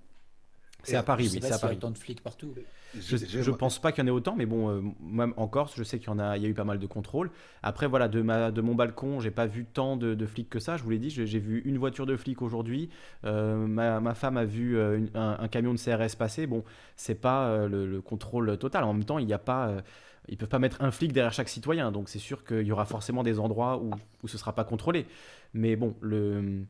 [0.83, 1.77] C'est à Paris, oui, c'est à s'il y a Paris.
[1.77, 2.53] autant de flics partout.
[2.99, 5.73] Je, je pense pas qu'il y en ait autant, mais bon, euh, même en Corse,
[5.75, 7.31] je sais qu'il y en a, il y a eu pas mal de contrôles.
[7.63, 10.59] Après, voilà, de ma, de mon balcon, j'ai pas vu tant de, de flics que
[10.59, 10.77] ça.
[10.77, 12.89] Je vous l'ai dit, j'ai vu une voiture de flics aujourd'hui.
[13.25, 16.45] Euh, ma, ma femme a vu euh, une- un, un camion de CRS passer.
[16.45, 16.63] Bon,
[16.95, 18.83] c'est pas euh, le, le contrôle total.
[18.83, 19.81] En même temps, il n'y a pas, euh,
[20.27, 21.91] ils peuvent pas mettre un flic derrière chaque citoyen.
[21.91, 23.89] Donc, c'est sûr qu'il y aura forcément des endroits où,
[24.23, 25.07] où ce sera pas contrôlé.
[25.53, 26.65] Mais bon, le,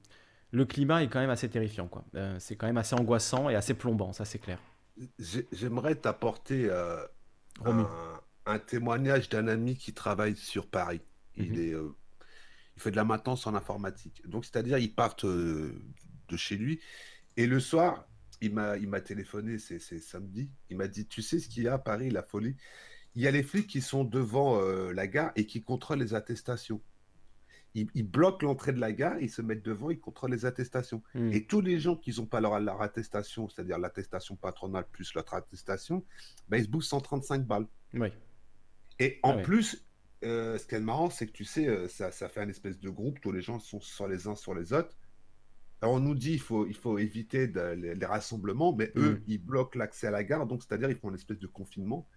[0.54, 2.06] le climat est quand même assez terrifiant, quoi.
[2.16, 4.60] Euh, c'est quand même assez angoissant et assez plombant, ça c'est clair.
[5.18, 7.04] J'ai- J'aimerais t'apporter euh,
[7.66, 7.88] un,
[8.46, 11.02] un témoignage d'un ami qui travaille sur Paris.
[11.36, 11.58] Il Mhm.
[11.60, 11.96] est, euh,
[12.78, 14.22] il fait de la maintenance en informatique.
[14.28, 15.74] Donc, c'est-à-dire, il part de
[16.38, 16.80] chez lui
[17.38, 18.08] et le soir,
[18.42, 20.52] il m'a, il m'a téléphoné, c'est c'est samedi.
[20.70, 22.56] Il m'a dit, tu sais ce qu'il y a à Paris, la folie?
[23.16, 24.60] Il y a les flics qui sont devant
[24.92, 26.82] la gare et qui contrôlent les attestations.
[27.76, 31.02] Ils, ils bloquent l'entrée de la gare, ils se mettent devant, ils contrôlent les attestations.
[31.16, 31.32] Hmm.
[31.34, 35.34] Et tous les gens qui n'ont pas leur, leur attestation, c'est-à-dire l'attestation patronale plus l'autre
[35.34, 36.06] attestation,
[36.50, 37.66] ben, ils se bouffent 135 balles.
[37.96, 38.10] Oui.
[39.00, 39.42] Et en Ah ouais.
[39.42, 39.84] plus,
[40.24, 42.80] euh, ce qui est marrant, c'est que tu sais, euh, ça, ça fait un espèce
[42.80, 44.96] de groupe, tous les gens sont sur les uns sur les autres.
[45.82, 49.16] Alors on nous dit il faut, il faut éviter de- les, les rassemblements, mais eux,
[49.16, 49.24] Mhm.
[49.28, 52.08] ils bloquent l'accès à la gare, donc c'est-à-dire ils font une espèce de confinement.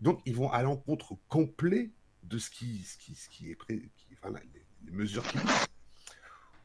[0.00, 1.92] Donc ils vont à l'encontre complet
[2.24, 3.88] de ce qui, ce qui, ce qui est pré...
[3.96, 4.34] qui- enfin,
[4.86, 5.38] les mesures qui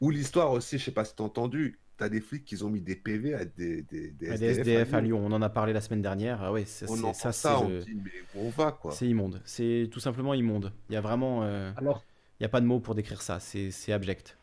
[0.00, 2.62] Ou l'histoire aussi, je sais pas si tu as entendu, tu as des flics qui
[2.62, 5.32] ont mis des PV à des, des, des Ah, des SDF, SDF à Lyon, on
[5.32, 6.42] en a parlé la semaine dernière.
[6.42, 8.72] Ah ouais, ça, On c'est- entend ça, ça, c'est on le- dit mais on va
[8.72, 9.40] quoi c'est immonde.
[9.44, 10.72] C'est tout simplement immonde.
[10.90, 12.04] Il y a vraiment, euh, Alors,
[12.38, 13.40] il y a pas de mots pour décrire ça.
[13.40, 14.36] C'est abject.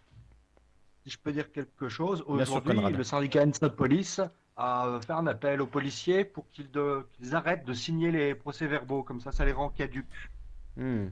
[1.05, 4.21] si je peux dire quelque chose, aujourd'hui, le syndicat NSA Police
[4.55, 9.03] a fait un appel aux policiers pour qu'ils de- qu'ils arrêtent de signer les procès-verbaux.
[9.03, 10.05] Comme ça, ça les rend caducs.
[10.77, 11.07] Hmm.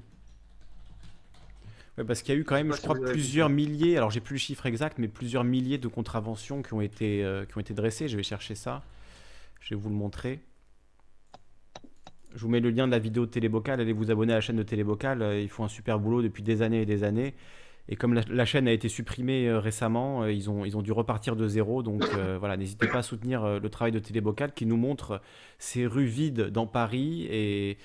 [2.02, 3.96] Ouais, parce qu'il y a eu quand même, je crois, plusieurs milliers.
[3.96, 7.46] Alors j'ai plus le chiffre exact, mais plusieurs milliers de contraventions qui ont été, euh,
[7.46, 8.08] qui ont été dressées.
[8.08, 8.82] Je vais chercher ça.
[9.60, 10.40] Je vais vous le montrer.
[12.34, 13.80] Je vous mets le lien de la vidéo de Télébocal.
[13.80, 15.22] Allez vous abonner à la chaîne de Télébocal.
[15.22, 17.36] Euh, Ils font un super boulot depuis des années et des années.
[17.88, 20.92] Et comme la, la chaîne a été supprimée euh, récemment, ils, ont, ils ont dû
[20.92, 21.84] repartir de zéro.
[21.84, 25.22] Donc euh, voilà, n'hésitez pas à soutenir le travail de Télébocal qui nous montre
[25.60, 27.28] ces rues vides dans Paris.
[27.30, 27.78] Et,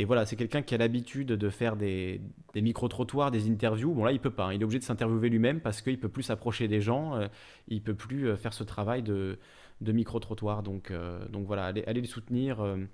[0.00, 2.20] et voilà, c'est quelqu'un qui a l'habitude de faire des,
[2.54, 3.92] des micro-trottoirs, des interviews.
[3.94, 4.46] Bon là, il peut pas.
[4.46, 4.52] hein.
[4.54, 7.16] Il est obligé de s'interviewer lui-même parce qu'il peut plus s'approcher des gens.
[7.16, 7.26] euh,
[7.66, 9.38] il peut plus euh, faire ce travail de,
[9.80, 10.62] de micro-trottoir.
[10.62, 12.86] Donc, euh, donc voilà, allez, allez le soutenir, euh,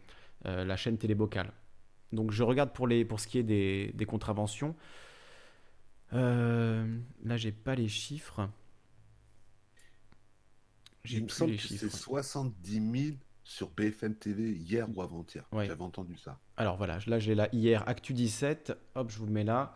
[0.44, 1.52] la chaîne Télébocal.
[2.12, 4.74] Donc je regarde pour, les, pour ce qui est des, des contraventions.
[6.12, 8.48] Là, j'ai pas les chiffres.
[11.04, 11.96] J'ai Il me semble les que c'est chiffres.
[11.96, 15.44] 70 000 sur BFM TV hier ou avant-hier.
[15.52, 15.66] Ouais.
[15.66, 16.38] J'avais entendu ça.
[16.56, 19.74] Alors voilà, là j'ai là hier Actu 17, hop, je vous le mets là.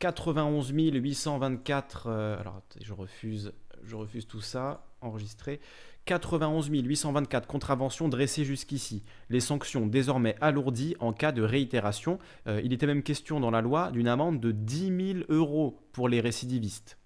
[0.00, 3.52] 91 824, euh, alors je refuse,
[3.84, 5.60] je refuse tout ça, enregistré.
[6.06, 9.02] 91 824 contraventions dressées jusqu'ici.
[9.30, 12.18] Les sanctions désormais alourdies en cas de réitération.
[12.46, 16.08] Euh, il était même question dans la loi d'une amende de 10 000 euros pour
[16.08, 16.98] les récidivistes.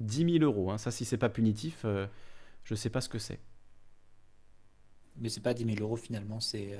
[0.00, 0.78] 10 000 euros, hein.
[0.78, 2.06] ça si c'est pas punitif, euh,
[2.64, 3.40] je sais pas ce que c'est.
[5.16, 6.78] Mais c'est pas 10 000 euros finalement, c'est euh,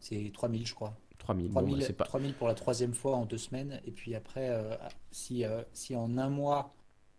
[0.00, 0.96] c'est 3 000 je crois.
[1.18, 2.04] 3 000, 3 bon, 000, bah, c'est pas...
[2.04, 3.80] 3 000 pour la troisième fois en deux semaines.
[3.86, 4.74] Et puis après, euh,
[5.10, 6.74] si, euh, si en un mois,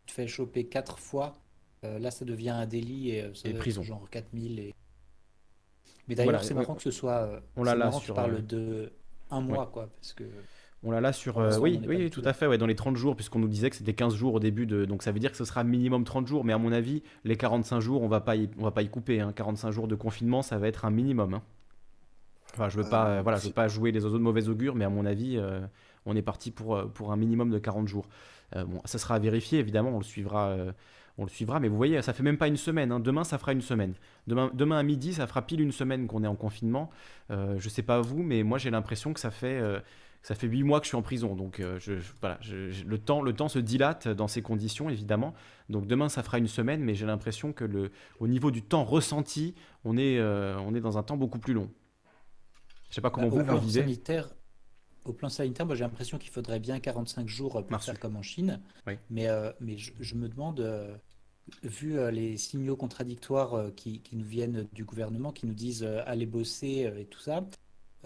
[0.05, 1.35] tu te fais choper quatre fois,
[1.83, 3.81] euh, là, ça devient un délit et euh, ça Et prison.
[3.83, 4.59] genre 4 000.
[4.59, 4.75] Et...
[6.07, 7.17] Mais d'ailleurs, Voilà, c'est on- marrant que ce soit.
[7.23, 8.93] euh, on l'a là tu sur, parles euh, de
[9.31, 9.87] un mois, quoi.
[9.87, 10.23] Parce que.
[10.87, 11.39] On l'a là sur.
[11.39, 13.75] Euh, oui, oui, tout à fait, ouais, dans les 30 jours, puisqu'on nous disait que
[13.75, 14.85] c'était 15 jours au début de.
[14.85, 17.35] Donc ça veut dire que ce sera minimum 30 jours, mais à mon avis, les
[17.35, 19.19] 45 jours, on va pas y, on va pas y couper.
[19.19, 19.33] hein.
[19.35, 21.33] 45 jours de confinement, ça va être un minimum.
[21.33, 21.41] hein.
[22.53, 24.47] Enfin, je veux pas, Euh, voilà, je si- veux pas jouer les oiseaux de mauvais
[24.47, 25.59] augure, mais à mon avis, euh,
[26.05, 28.07] on est parti pour, euh, pour un minimum de 40 jours.
[28.55, 30.55] Bon, ça sera à vérifier, évidemment, on le suivra.
[31.17, 32.91] on le suivra, mais vous voyez, ça fait même pas une semaine.
[32.91, 32.99] hein.
[32.99, 33.93] Demain, ça fera une semaine.
[34.27, 36.89] Demain, demain à midi, ça fera pile une semaine qu'on est en confinement.
[37.29, 39.61] Je sais pas vous, mais moi j'ai l'impression que ça fait,
[40.27, 41.35] ça fait 8 mois que je suis en prison.
[41.35, 44.89] Donc euh, je, je- voilà, je- le, temps, le temps se dilate dans ces conditions,
[44.89, 45.35] évidemment.
[45.69, 48.83] Donc demain, ça fera une semaine, mais j'ai l'impression que le, au niveau du temps
[48.83, 49.53] ressenti,
[49.83, 51.69] on est, euh, on est dans un temps beaucoup plus long.
[52.89, 53.81] Je sais pas comment Bah, vous, vous vivez.
[53.81, 54.29] sanitaire,
[55.03, 57.91] au plan sanitaire, moi j'ai l'impression qu'il faudrait bien 45 jours pour Merci.
[57.91, 58.59] faire comme en Chine.
[58.87, 58.93] Oui.
[59.11, 60.59] Mais, euh, mais je, me demande,
[61.61, 66.25] vu les signaux contradictoires qui, qui nous viennent du gouvernement, qui nous disent euh, allez
[66.25, 67.45] bosser euh, et tout ça,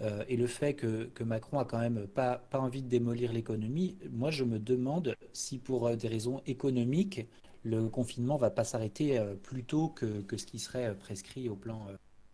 [0.02, 4.30] euh, et le fait que, Macron a quand même pas, envie de démolir l'économie, moi
[4.30, 7.26] je me demande si pour euh, des raisons économiques,
[7.62, 11.56] le confinement va pas s'arrêter euh, plus tôt que, que ce qui serait prescrit au
[11.56, 11.86] plan,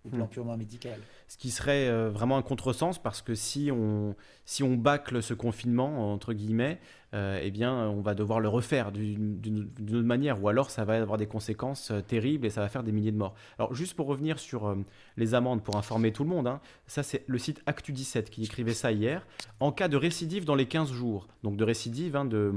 [0.07, 0.99] au plan purement médical.
[1.29, 4.15] Ce qui serait euh, vraiment un contresens parce que si on,
[4.45, 6.79] si on bâcle ce confinement, entre guillemets,
[7.15, 11.01] euh, eh bien, on va devoir le refaire d'une autre manière ou alors ça va
[11.01, 13.35] avoir des conséquences euh, terribles et ça va faire des milliers de morts.
[13.59, 14.77] Alors, juste pour revenir sur
[15.17, 18.75] les amendes, pour informer tout le monde, hein, ça c'est le site Actu17 qui écrivait
[18.75, 19.27] ça hier.
[19.59, 22.53] En cas de récidive dans les 15 jours, donc de récidive, hein, de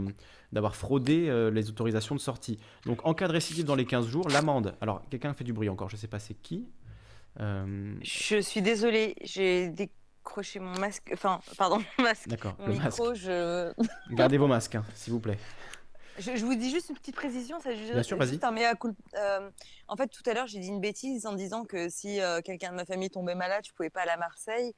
[0.51, 2.57] d'avoir fraudé les autorisations de sortie.
[2.87, 5.69] Donc en cas de récidive dans les 15 jours, l'amende, alors quelqu'un fait du bruit
[5.69, 6.65] encore, je ne sais pas c'est qui,
[7.39, 11.09] euh, je suis désolée, j'ai décroché mon masque.
[11.13, 12.27] Enfin, pardon, mon masque.
[12.27, 13.73] D'accord, le micro, Je...
[14.11, 15.37] Gardez vos masques, hein, s'il vous plaît.
[16.17, 17.61] Je, vous dis juste une petite précision.
[17.61, 18.39] Ça, Bien sûr, vas-y.
[18.43, 19.49] Euh,
[19.87, 22.71] en fait, tout à l'heure, j'ai dit une bêtise en disant que si euh, quelqu'un
[22.71, 24.73] de ma famille tombait malade, je pouvais pas aller à Marseille.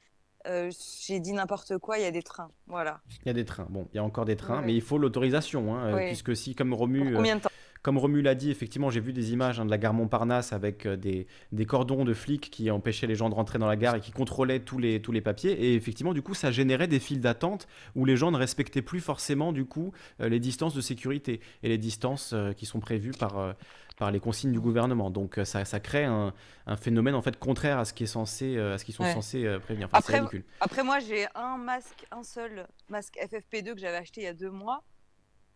[0.46, 2.52] j'ai dit n'importe quoi, il y a des trains.
[2.68, 3.00] Voilà.
[3.22, 3.66] Il y a des trains.
[3.70, 5.74] Bon, il y a encore des trains, mais il faut l'autorisation.
[5.74, 7.12] Hein, puisque si, comme Romu.
[7.12, 7.50] combien de temps?
[7.82, 10.86] Comme Romu l'a dit, effectivement, j'ai vu des images hein, de la gare Montparnasse avec
[10.86, 14.00] euh, des, cordons de flics qui empêchaient les gens de rentrer dans la gare et
[14.00, 15.50] qui contrôlaient tous les, tous les papiers.
[15.50, 19.00] Et effectivement, du coup, ça générait des files d'attente où les gens ne respectaient plus
[19.00, 23.12] forcément, du coup, euh, les distances de sécurité et les distances euh, qui sont prévues
[23.18, 23.56] par,
[23.96, 25.10] par les consignes du gouvernement.
[25.10, 26.32] Donc, ça, ça crée un,
[26.76, 29.88] phénomène en fait contraire à ce qui est censé, à ce qu'ils sont censés prévenir.
[29.92, 30.22] après,
[30.60, 34.34] après, moi, j'ai un masque, un seul masque FFP2 que j'avais acheté il y a
[34.34, 34.84] deux mois.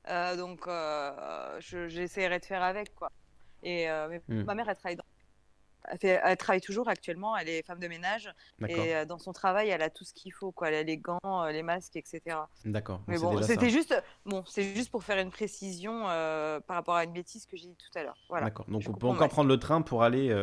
[0.09, 3.11] Euh, donc, euh, j'essaierai de faire avec, quoi.
[3.63, 4.45] Et euh, hmm.
[4.45, 5.05] ma mère, elle travaille dans
[6.01, 8.33] elle, travaille toujours actuellement, elle est femme de ménage
[8.67, 10.69] et euh, dans son travail, elle a tout ce qu'il faut, quoi.
[10.69, 12.37] Elle a les gants, euh, les masques, etc.
[12.65, 13.03] D'accord.
[13.07, 13.95] Mais bon, c'était juste,
[14.25, 17.67] bon, c'est juste pour faire une précision euh, par rapport à une bêtise que j'ai
[17.67, 18.17] dit tout à l'heure.
[18.29, 18.47] Voilà.
[18.47, 18.67] D'accord.
[18.69, 20.35] Donc on peut encore prendre le train pour aller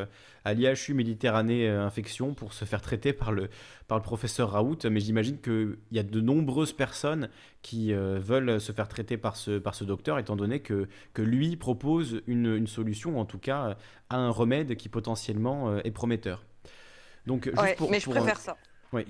[0.45, 3.49] à l'IHU Méditerranée Infection pour se faire traiter par le
[3.87, 7.29] par le professeur Raoult, mais j'imagine qu'il y a de nombreuses personnes
[7.61, 11.55] qui veulent se faire traiter par ce, par ce docteur, étant donné que, que lui
[11.57, 13.77] propose une, une solution, en tout cas
[14.17, 16.45] un remède qui potentiellement euh, est prometteur.
[17.25, 18.57] Donc, juste pour, mais je préfère ça.
[18.91, 19.05] Oui,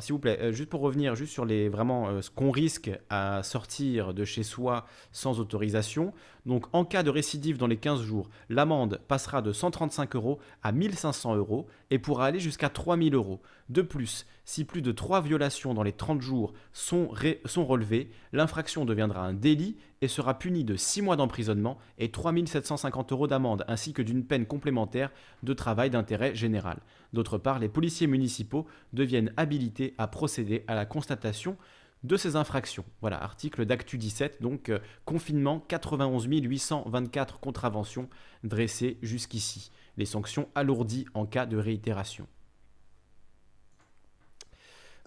[0.00, 2.90] s'il vous plaît, euh, juste pour revenir juste sur les vraiment euh, ce qu'on risque
[3.08, 6.12] à sortir de chez soi sans autorisation.
[6.44, 10.72] Donc, en cas de récidive dans les 15 jours, l'amende passera de 135 euros à
[10.72, 13.40] 1500 euros et pourra aller jusqu'à 3000 euros.
[13.70, 17.10] De plus, si plus de 3 violations dans les 30 jours sont,
[17.46, 23.12] sont relevées, l'infraction deviendra un délit et sera punie de 6 mois d'emprisonnement et 3750
[23.12, 25.10] euros d'amende, ainsi que d'une peine complémentaire
[25.42, 26.78] de travail d'intérêt général.
[27.12, 31.56] D'autre part, les policiers municipaux deviennent habilités à procéder à la constatation
[32.04, 32.84] de ces infractions.
[33.00, 38.08] Voilà, article d'Actu 17, donc euh, confinement 91 824 contraventions
[38.44, 39.72] dressées jusqu'ici.
[39.96, 42.28] Les sanctions alourdies en cas de réitération.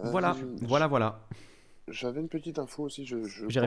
[0.02, 1.28] Euh, voilà, voilà, voilà.
[1.92, 3.58] J'avais une petite info aussi, je je crois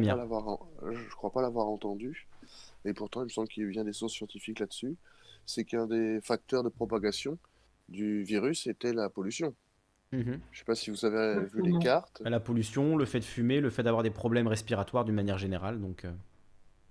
[1.16, 2.26] crois pas l'avoir entendu,
[2.84, 4.96] et pourtant il me semble qu'il y a bien des sources scientifiques là-dessus.
[5.46, 7.38] C'est qu'un des facteurs de propagation
[7.88, 9.54] du virus était la pollution.
[10.12, 10.40] Mhm.
[10.52, 12.22] Je sais pas si vous avez vu les cartes.
[12.24, 15.80] La pollution, le fait de fumer, le fait d'avoir des problèmes respiratoires d'une manière générale,
[15.80, 16.04] donc.
[16.04, 16.12] Euh.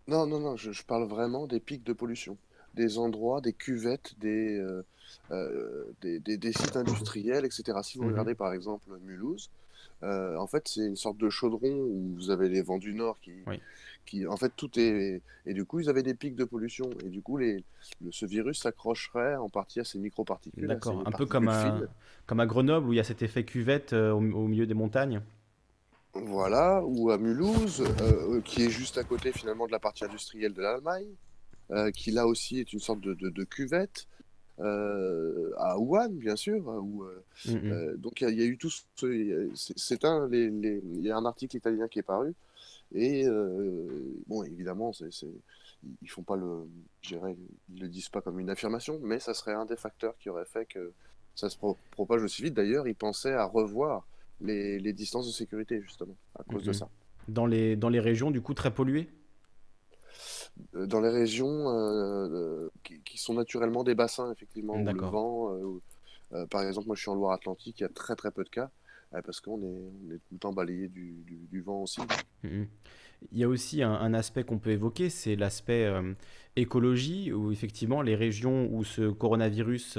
[0.08, 2.38] Non, non, non, je, parle vraiment des pics de pollution,
[2.74, 4.84] des endroits, des cuvettes, des, euh,
[5.32, 7.80] euh, des, des, sites industriels, etc.
[7.84, 8.12] Si vous mhm.
[8.12, 9.50] regardez par exemple Mulhouse,
[10.04, 13.18] euh, en fait c'est une sorte de chaudron où vous avez les vents du nord
[13.22, 13.32] qui,
[14.06, 17.10] qui en fait tout est et du coup ils avaient des pics de pollution et
[17.10, 17.64] du coup les,
[18.12, 20.68] ce virus s'accrocherait en partie à ces microparticules.
[20.68, 21.80] D'accord, un peu comme à,
[22.26, 25.22] comme à Grenoble où il y a cet effet cuvette euh, au, milieu des montagnes.
[26.14, 27.84] Voilà, ou à Mulhouse,
[28.46, 31.08] qui est juste à côté finalement de la partie industrielle de l'Allemagne,
[31.96, 34.06] qui là aussi est une sorte de, de, de cuvette.
[34.60, 36.70] Euh, à Wuhan, bien sûr.
[36.70, 37.72] Hein, où, euh, mmh, mmh.
[37.72, 38.70] euh, donc il y, a eu tout
[39.66, 42.34] C'est un, il y a un article italien qui est paru.
[42.94, 43.26] Et
[44.28, 45.10] bon, évidemment, c'est,
[46.02, 46.68] ils font pas le,
[47.10, 50.46] ils le disent pas comme une affirmation, mais ça serait un des facteurs qui aurait
[50.46, 50.92] fait que
[51.36, 51.58] ça se
[51.92, 52.54] propage aussi vite.
[52.54, 54.06] D'ailleurs, ils pensaient à revoir
[54.42, 56.90] les, les distances de sécurité justement à cause de mmh, ça.
[57.28, 59.10] Dans les, dans les régions du coup très polluées?
[60.74, 65.80] Dans les régions euh, euh, qui, sont naturellement des bassins, effectivement, où le vent,
[66.50, 68.70] par exemple, moi je suis en Loire-Atlantique, il y a très très peu de cas,
[69.24, 72.02] parce qu'on est, on est tout le temps balayé du, du, vent aussi.
[72.44, 72.64] Mmh
[73.32, 75.90] il y a aussi un, aspect qu'on peut évoquer, c'est l'aspect
[76.58, 79.98] écologie, où effectivement les régions où ce coronavirus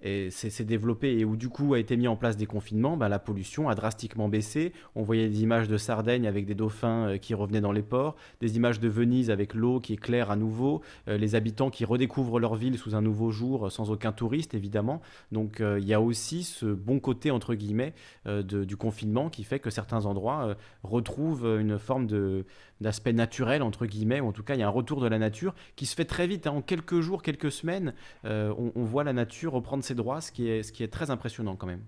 [0.00, 3.18] s'est développé et où du coup a été mis en place des confinements, bah, la
[3.18, 4.72] pollution a drastiquement baissé.
[4.94, 8.14] On voyait des images de Sardaigne avec des dauphins euh, qui revenaient dans les ports,
[8.40, 11.84] des images de Venise avec l'eau qui est claire à nouveau, euh, les habitants qui
[11.84, 15.00] redécouvrent leur ville sous un nouveau jour euh, sans aucun touriste évidemment.
[15.32, 17.92] Donc il y a aussi ce bon côté entre guillemets
[18.26, 22.44] du confinement qui fait que certains endroits retrouvent une forme de
[22.80, 25.18] d'aspect naturel, entre guillemets, ou en tout cas, il y a un retour de la
[25.18, 26.46] nature qui se fait très vite.
[26.46, 26.52] Hein.
[26.52, 27.94] En quelques jours, quelques semaines,
[28.24, 31.82] on, on, voit la nature reprendre ses droits, ce qui est très impressionnant quand même.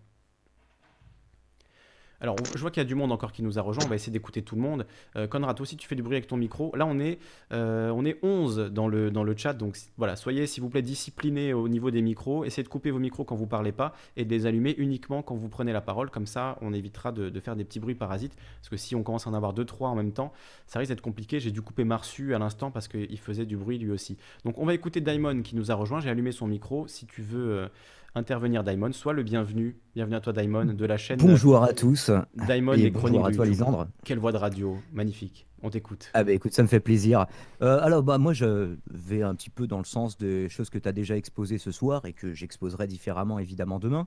[2.20, 3.84] Alors, je vois qu'il y a du monde encore qui nous a rejoint.
[3.84, 4.86] On va essayer d'écouter tout le monde.
[5.16, 6.74] Euh, Conrad, toi aussi, tu fais du bruit avec ton micro.
[6.76, 7.18] Là, on est,
[7.52, 9.54] euh, on est 11 dans le, dans le chat.
[9.54, 12.44] Donc, voilà, soyez, s'il vous plaît, disciplinés au niveau des micros.
[12.44, 15.34] Essayez de couper vos micros quand vous parlez pas et de les allumer uniquement quand
[15.34, 16.10] vous prenez la parole.
[16.10, 18.36] Comme ça, on évitera de, faire des petits bruits parasites.
[18.60, 20.32] Parce que si on commence à en avoir 2-3 en même temps,
[20.66, 21.40] ça risque d'être compliqué.
[21.40, 24.18] J'ai dû couper Marsu à l'instant parce qu'il faisait du bruit lui aussi.
[24.44, 26.00] Donc, on va écouter Daimon qui nous a rejoint.
[26.00, 26.86] J'ai allumé son micro.
[26.86, 27.52] Si tu veux.
[27.52, 27.68] Euh,
[28.14, 28.92] intervenir Daimon.
[28.92, 29.76] Sois le bienvenu.
[29.94, 31.18] Bienvenue à toi Daimon de la chaîne.
[31.18, 32.10] Bonjour à tous.
[32.46, 33.88] Daimon et, bonjour à toi Lisandre.
[34.04, 35.46] Quelle voix de radio, magnifique.
[35.62, 36.10] On t'écoute.
[36.14, 37.26] Ah bah écoute, ça me fait plaisir.
[37.62, 40.78] Euh, alors bah moi je vais un petit peu dans le sens des choses que
[40.78, 44.06] tu as déjà exposées ce soir et que j'exposerai différemment évidemment demain.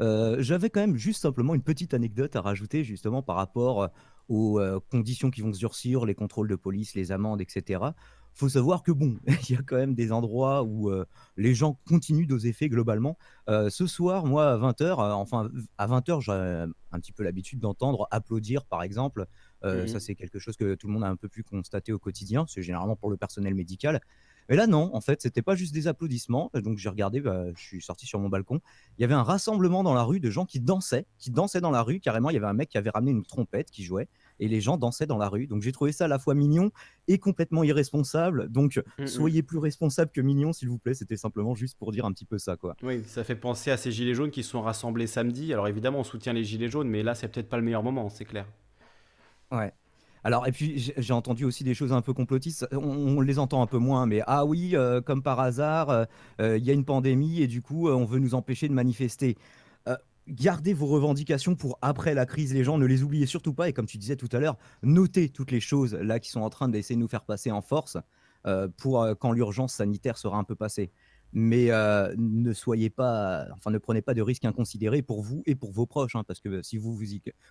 [0.00, 3.90] Euh, j'avais quand même juste simplement une petite anecdote à rajouter justement par rapport
[4.28, 7.80] aux euh, conditions qui vont se durcir, les contrôles de police, les amendes, etc
[8.34, 9.18] faut savoir que bon,
[9.48, 11.04] il y a quand même des endroits où euh,
[11.36, 13.18] les gens continuent d'oser effets globalement.
[13.48, 16.32] Euh, ce soir, moi, à 20h, euh, enfin, à 20h, j'ai
[16.92, 19.26] un petit peu l'habitude d'entendre applaudir, par exemple.
[19.64, 21.98] Mmh ça, c'est quelque chose que tout le monde a un peu pu constater au
[21.98, 22.44] quotidien.
[22.46, 24.00] C'est généralement pour le personnel médical.
[24.48, 26.50] Mais là, non, en fait, c'était pas juste des applaudissements.
[26.54, 28.60] Donc, j'ai regardé, bah, je suis sorti sur mon balcon.
[28.96, 31.70] Il y avait un rassemblement dans la rue de gens qui dansaient, qui dansaient dans
[31.70, 32.00] la rue.
[32.00, 34.08] Carrément, il y avait un mec qui avait ramené une trompette qui jouait
[34.40, 35.46] et les gens dansaient dans la rue.
[35.46, 36.70] Donc j'ai trouvé ça à la fois mignon
[37.06, 38.48] et complètement irresponsable.
[38.50, 39.06] Donc mm, mm.
[39.06, 40.94] soyez plus responsable que mignon, s'il vous plaît.
[40.94, 42.76] C'était simplement juste pour dire un petit peu ça, quoi.
[42.82, 45.52] Oui, ça fait penser à ces gilets jaunes qui sont rassemblés samedi.
[45.52, 48.08] Alors évidemment, on soutient les gilets jaunes, mais là, c'est peut-être pas le meilleur moment,
[48.08, 48.46] c'est clair.
[49.50, 49.72] Ouais.
[50.24, 53.66] Alors, et puis j'ai entendu aussi des choses un peu complotistes, on, les entend un
[53.66, 56.04] peu moins, mais ah oui, euh, comme par hasard, euh,
[56.40, 59.36] euh, il y a une pandémie et du coup, on veut nous empêcher de manifester
[60.28, 63.68] gardez vos revendications pour après la crise, les gens, ne les oubliez surtout pas.
[63.68, 66.50] Et comme tu disais tout à l'heure, notez toutes les choses là qui sont en
[66.50, 67.96] train d'essayer de nous faire passer en force
[68.46, 70.90] euh, pour euh, quand l'urgence sanitaire sera un peu passée.
[71.32, 75.54] Mais euh, ne soyez pas, enfin ne prenez pas de risques inconsidérés pour vous et
[75.54, 77.04] pour vos proches, hein, parce que si vous vous,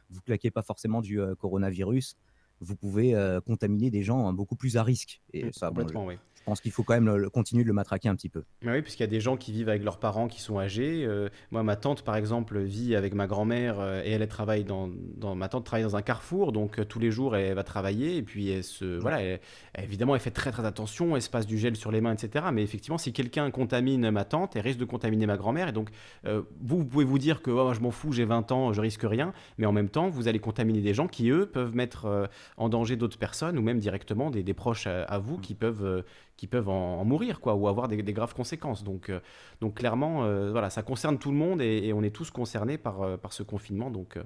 [0.09, 2.17] vous claquez pas forcément du coronavirus,
[2.59, 3.13] vous pouvez
[3.45, 5.21] contaminer des gens beaucoup plus à risque.
[5.31, 8.07] Et mmh, ça, complètement, oui je pense qu'il faut quand même continuer de le matraquer
[8.07, 8.43] un petit peu.
[8.61, 11.03] Mais oui, puisqu'il y a des gens qui vivent avec leurs parents qui sont âgés.
[11.05, 14.89] Euh, moi, ma tante, par exemple, vit avec ma grand-mère euh, et elle, travaille dans,
[15.35, 18.15] Ma tante travaille dans un carrefour, donc euh, tous les jours, elle va travailler.
[18.15, 19.37] Et puis, elle se, voilà,
[19.77, 22.45] évidemment, elle fait très très attention, elle se passe du gel sur les mains, etc.
[22.53, 25.67] Mais effectivement, si quelqu'un contamine ma tante, elle risque de contaminer ma grand-mère.
[25.67, 25.89] Et donc,
[26.23, 29.03] vous, vous pouvez vous dire que oh, je m'en fous, j'ai 20 ans, je risque
[29.03, 29.33] rien.
[29.57, 32.95] Mais en même temps, vous allez contaminer des gens qui, eux, peuvent mettre en danger
[32.95, 36.03] d'autres personnes ou même directement des, proches à, vous qui peuvent
[36.37, 38.83] qui peuvent en, mourir quoi, ou avoir des, graves conséquences.
[38.83, 39.19] Donc, euh,
[39.59, 43.01] donc clairement, euh, voilà, ça concerne tout le monde et, on est tous concernés par,
[43.01, 43.89] euh, par ce confinement.
[43.89, 44.17] Donc,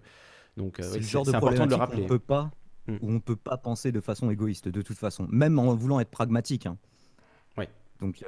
[0.57, 2.03] donc c'est le genre de important de le rappeler.
[2.03, 2.51] On peut pas,
[2.87, 2.97] mm.
[3.01, 6.65] on peut pas penser de façon égoïste, de toute façon, même en voulant être pragmatique.
[6.65, 6.77] Hein.
[7.57, 7.65] Oui.
[8.01, 8.23] Donc,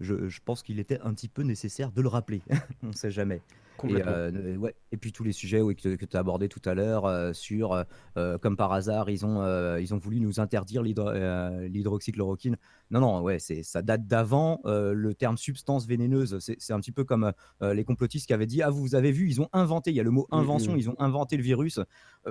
[0.00, 2.42] je, je, pense qu'il était un petit peu nécessaire de le rappeler.
[2.82, 3.40] on ne sait jamais.
[3.84, 4.74] Et, euh, ouais.
[4.92, 7.84] et puis tous les sujets que, tu as abordés tout à l'heure euh, sur,
[8.16, 12.56] euh, comme par hasard, ils ont, ils ont voulu nous interdire l'hydroxychloroquine.
[12.90, 14.60] Non, non, ouais, ça date d'avant.
[14.64, 18.70] le terme substance vénéneuse, c'est un petit peu comme les complotistes qui avaient dit Ah,
[18.70, 20.78] vous avez vu, ils ont inventé, il y a le mot mmh, invention, mmh.
[20.78, 21.80] ils ont inventé le virus.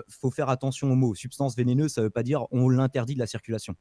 [0.10, 1.16] faut faire attention au mot.
[1.16, 3.76] Substance vénéneuse, ça ne veut pas dire on l'interdit de la circulation.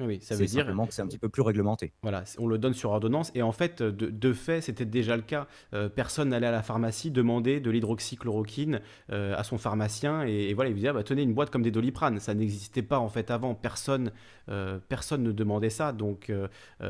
[0.00, 1.92] Oui, ça veut dire que c'est un petit peu plus réglementé.
[2.02, 5.46] Voilà, on le donne sur ordonnance et en fait, de, fait, c'était déjà le cas.
[5.74, 8.80] Euh, personne n'allait à la pharmacie demander de l'hydroxychloroquine
[9.10, 11.70] euh, à son pharmacien et, voilà, il lui disait bah, tenez une boîte comme des
[11.70, 12.20] doliprane.
[12.20, 13.54] Ça n'existait pas en fait avant.
[13.54, 14.12] Personne,
[14.48, 15.92] euh, personne ne demandait ça.
[15.92, 16.32] Donc,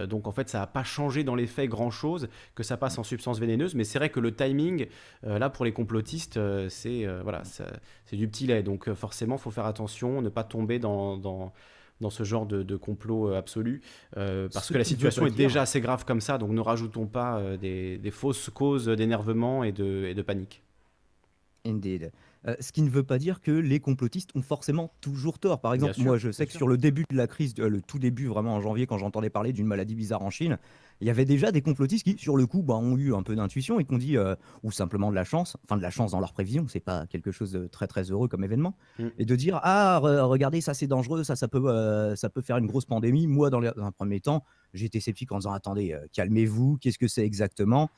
[0.08, 2.98] donc en fait, ça n'a pas changé dans les faits grand chose que ça passe
[2.98, 3.74] en substance vénéneuse.
[3.74, 4.86] Mais c'est vrai que le timing,
[5.22, 8.62] là pour les complotistes, c'est voilà, c'est du petit lait.
[8.62, 11.52] Donc forcément, il faut faire attention, ne pas tomber dans, dans
[12.00, 13.82] dans ce genre de, complot euh, absolu,
[14.16, 17.38] euh, parce que la situation est déjà assez grave comme ça, donc ne rajoutons pas
[17.38, 20.62] euh, des, fausses causes d'énervement et de, et de panique.
[21.66, 22.12] Indeed.
[22.60, 25.60] Ce qui ne veut pas dire que les complotistes ont forcément toujours tort.
[25.60, 28.26] Par exemple, moi, je sais que sur le début de la crise, le tout début,
[28.26, 30.58] vraiment en janvier, quand j'entendais parler d'une maladie bizarre en Chine,
[31.00, 33.36] il y avait déjà des complotistes qui, sur le coup, bah, ont eu un peu
[33.36, 36.12] d'intuition et qui ont dit, euh, ou simplement de la chance, enfin de la chance
[36.12, 39.08] dans leur prévision, c'est pas quelque chose de très très heureux comme événement, mm.
[39.18, 42.56] et de dire ah regardez ça c'est dangereux, ça ça peut euh, ça peut faire
[42.56, 43.26] une grosse pandémie.
[43.26, 44.44] Moi dans, un premier temps,
[44.74, 47.90] j'étais sceptique en disant attendez euh, calmez-vous, qu'est-ce que c'est exactement?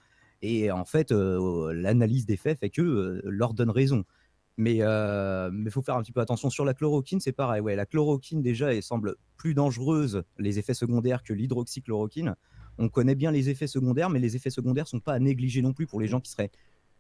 [0.43, 4.05] Et en fait l'analyse des faits fait que leur donne raison.
[4.61, 7.61] Mais il faut faire un petit peu attention sur la chloroquine, c'est pareil.
[7.61, 12.37] Ouais, la chloroquine déjà elle semble plus dangereuse les effets secondaires que l'hydroxychloroquine
[12.79, 15.73] on connaît bien les effets secondaires, mais les effets secondaires sont pas à négliger non
[15.73, 16.51] plus pour les gens qui seraient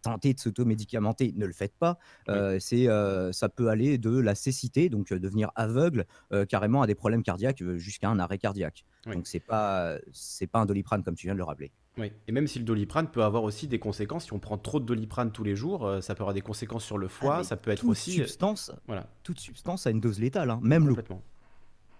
[0.02, 1.98] tentés de s'automédicamenter, ne le faites pas.
[2.28, 6.06] Euh, c'est, euh, ça peut aller de la cécité, donc euh, devenir aveugle,
[6.48, 8.84] carrément à des problèmes cardiaques jusqu'à un arrêt cardiaque.
[9.06, 11.72] Donc c'est pas c'est pas un doliprane comme tu viens de le rappeler.
[11.98, 14.78] Oui, et même si le doliprane peut avoir aussi des conséquences, si on prend trop
[14.80, 17.38] de doliprane tous les jours, euh, ça peut avoir des conséquences sur le foie, Ah,
[17.38, 18.12] mais ça peut être toute aussi...
[18.12, 19.06] substance, voilà.
[19.22, 20.96] toute substance a une dose létale, hein, même l'eau.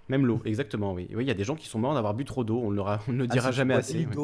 [0.09, 1.09] Même l'eau, exactement, oui.
[1.15, 2.77] Oui, il y a des gens qui sont morts d'avoir bu trop d'eau, on, ne
[2.77, 4.07] le on Ah, dira jamais assez.
[4.07, 4.17] oui.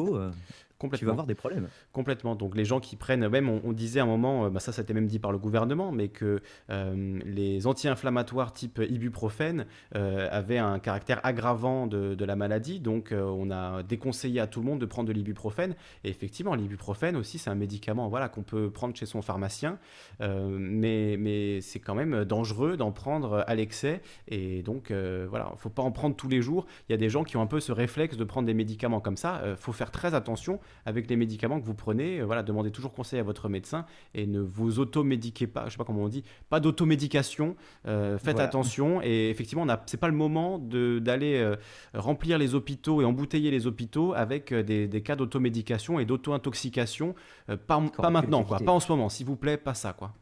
[0.77, 1.07] Euh, tu Complètement.
[1.07, 1.67] vas avoir des problèmes.
[1.91, 2.35] Complètement.
[2.35, 4.71] Donc les gens qui prennent, même on, on disait à un moment, euh, bah ça,
[4.71, 9.65] ça a été même dit par le gouvernement, mais que euh, les anti-inflammatoires type ibuprofène
[9.95, 12.79] euh, avaient un caractère aggravant de, de la maladie.
[12.79, 15.75] Donc euh, on a déconseillé à tout le monde de prendre de l'ibuprofène.
[16.03, 19.79] Et effectivement, l'ibuprofène aussi, c'est un médicament voilà, qu'on peut prendre chez son pharmacien,
[20.19, 24.01] mais, mais c'est quand même dangereux d'en prendre à l'excès.
[24.27, 26.65] Et donc voilà, il ne faut pas en prendre tous les jours.
[26.87, 28.99] Il y a des gens qui ont un peu ce réflexe de prendre des médicaments
[28.99, 29.41] comme ça.
[29.45, 32.19] Il faut faire très attention avec les médicaments que vous prenez.
[32.19, 35.65] Euh, voilà, demandez toujours conseil à votre médecin et ne vous automédiquez pas.
[35.65, 37.55] Je sais pas comment on dit, pas d'automédication.
[37.87, 38.47] Euh, faites Voilà.
[38.47, 39.01] attention.
[39.03, 41.55] Et effectivement, c'est pas le moment d'aller euh,
[41.93, 47.15] remplir les hôpitaux et embouteiller les hôpitaux avec euh, des, des cas d'automédication et d'auto-intoxication.
[47.49, 47.79] Euh, pas,
[48.09, 48.59] maintenant, quoi.
[48.59, 50.13] Pas en ce moment, s'il vous plaît, pas ça, quoi.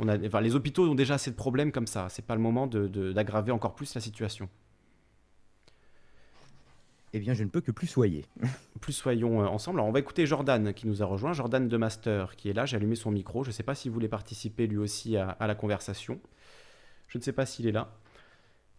[0.00, 2.06] On a, enfin, les hôpitaux ont déjà assez de problèmes comme ça.
[2.08, 4.48] C'est pas le moment de- de- d'aggraver encore plus la situation.
[7.14, 8.24] Eh bien, je ne peux que plus soyer.
[8.80, 9.80] plus soyons euh, ensemble.
[9.80, 12.66] Alors, on va écouter Jordan qui nous a rejoint, Jordan de Master qui est là.
[12.66, 13.44] J'ai allumé son micro.
[13.44, 16.20] Je ne sais pas s'il voulait participer lui aussi à la conversation.
[17.08, 17.94] Je ne sais pas s'il est là.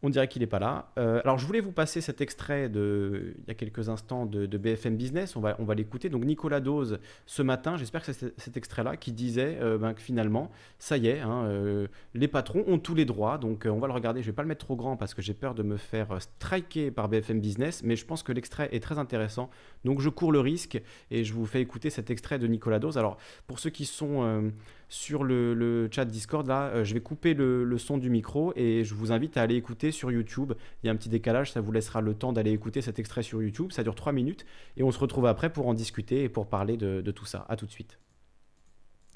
[0.06, 0.92] On dirait qu'il n'est pas là.
[1.00, 4.46] Euh, alors, je voulais vous passer cet extrait de, il y a quelques instants de,
[4.58, 5.38] BFM Business.
[5.38, 6.10] On va, l'écouter.
[6.10, 10.02] Donc, Nicolas Dose, ce matin, j'espère que c'est cet- extrait-là qui disait euh, ben, que
[10.02, 13.38] finalement, ça y est, hein, euh, les patrons ont tous les droits.
[13.38, 14.22] Donc, on va le regarder.
[14.22, 16.22] Je ne vais pas le mettre trop grand parce que j'ai peur de me faire
[16.22, 17.82] striker par BFM Business.
[17.82, 19.50] Mais je pense que l'extrait est très intéressant.
[19.86, 20.82] Donc, je cours le risque
[21.12, 22.98] et je vous fais écouter cet extrait de Nicolas Dose.
[22.98, 23.16] Alors,
[23.48, 24.52] pour ceux qui sont
[24.94, 28.54] sur le, le chat Discord, là, euh, je vais couper le, le son du micro
[28.56, 30.54] et je vous invite à aller écouter sur YouTube.
[30.84, 33.24] Il y a un petit décalage, ça vous laissera le temps d'aller écouter cet extrait
[33.24, 33.72] sur YouTube.
[33.72, 34.46] Ça dure 3 minutes
[34.78, 37.44] et on se retrouve après pour en discuter et pour parler de, de tout ça.
[37.50, 37.98] À tout de suite.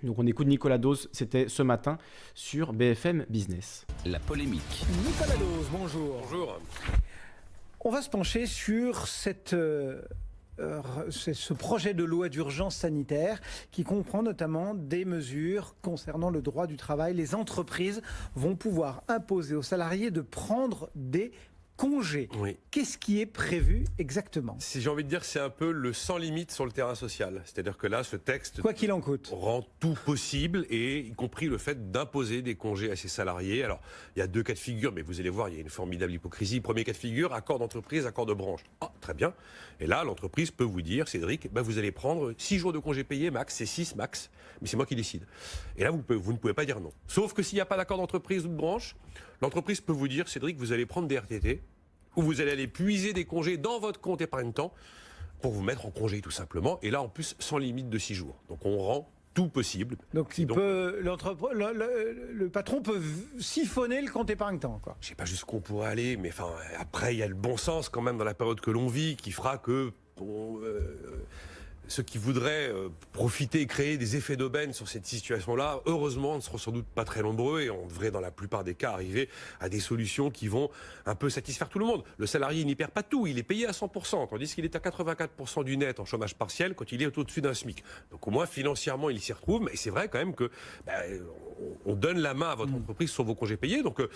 [0.02, 2.00] Donc, on écoute Nicolas Dose, c'était ce matin
[2.34, 3.86] sur BFM Business.
[4.06, 4.86] La polémique.
[5.06, 6.22] Nicolas Dose, bonjour.
[6.24, 6.60] Bonjour.
[7.82, 10.02] On va se pencher sur cette, euh,
[11.10, 13.40] ce projet de loi d'urgence sanitaire
[13.72, 17.14] qui comprend notamment des mesures concernant le droit du travail.
[17.14, 18.02] Les entreprises
[18.36, 21.32] vont pouvoir imposer aux salariés de prendre des
[21.78, 22.28] congés.
[22.40, 22.58] Oui.
[22.72, 26.18] Qu'est-ce qui est prévu exactement Si j'ai envie de dire, c'est un peu le sans
[26.18, 27.42] limite sur le terrain social.
[27.46, 29.30] C'est-à-dire que là, ce texte Quoi qu'il en coûte.
[29.32, 33.64] rend tout possible, et y compris le fait d'imposer des congés à ses salariés.
[33.64, 33.80] Alors,
[34.16, 35.70] il y a deux cas de figure, mais vous allez voir, il y a une
[35.70, 36.60] formidable hypocrisie.
[36.60, 38.62] Premier cas de figure, accord d'entreprise, accord de branche.
[38.82, 39.34] Ah, très bien.
[39.80, 43.04] Et là, l'entreprise peut vous dire, Cédric, bah, vous allez prendre 6 jours de congés
[43.04, 44.32] payés max, c'est 6 max,
[44.62, 45.24] mais c'est moi qui décide.
[45.78, 46.92] Et là, vous, pouvez- vous ne pouvez pas dire non.
[47.08, 48.96] Sauf que s'il n'y a pas d'accord d'entreprise ou de branche,
[49.42, 51.62] l'entreprise peut vous dire, Cédric, vous allez prendre des RTT,
[52.16, 54.74] ou vous allez aller puiser des congés dans votre compte épargne-temps
[55.42, 56.80] pour vous mettre en congé tout simplement.
[56.82, 58.36] Et là, en plus, sans limite de 6 jours.
[58.50, 59.98] Donc on rend tout possible.
[60.16, 63.00] Donc, il peut, l'entrepre- le, le- le patron peut
[63.38, 64.82] siphonner le compte épargne-temps.
[65.00, 66.50] Je sais pas jusqu'où on pourrait aller, mais enfin,
[66.80, 69.16] après, il y a le bon sens quand même dans la période que l'on vit
[69.16, 70.82] qui fera que euh,
[71.88, 76.42] ceux qui voudraient euh, profiter et créer des effets d'aubaine sur cette situation-là, heureusement, ne
[76.42, 79.30] seront sans doute pas très nombreux et on devrait, dans la plupart des cas, arriver
[79.60, 80.70] à des solutions qui vont
[81.06, 82.04] un peu satisfaire tout le monde.
[82.18, 84.80] Le salarié n'y perd pas tout, il est payé à 100%, tandis qu'il est à
[84.80, 87.84] 84% du net en chômage partiel quand il est au-dessus d'un SMIC.
[88.12, 90.50] Donc au moins, financièrement, il s'y retrouve, mais c'est vrai quand même que
[90.86, 90.94] bah,
[91.86, 93.82] on- on donne la main à votre entreprise sur vos congés payés.
[93.84, 94.10] Donc euh,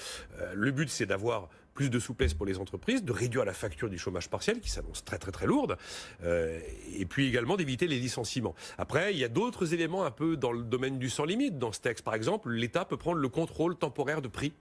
[0.53, 3.97] le but, c'est d'avoir plus de souplesse pour les entreprises, de réduire la facture du
[3.97, 5.77] chômage partiel qui s'annonce très très très lourde,
[6.23, 6.59] euh,
[6.97, 8.55] et puis également d'éviter les licenciements.
[8.77, 11.71] Après, il y a d'autres éléments un peu dans le domaine du sans limite dans
[11.71, 12.03] ce texte.
[12.03, 14.53] Par exemple, l'État peut prendre le contrôle temporaire de prix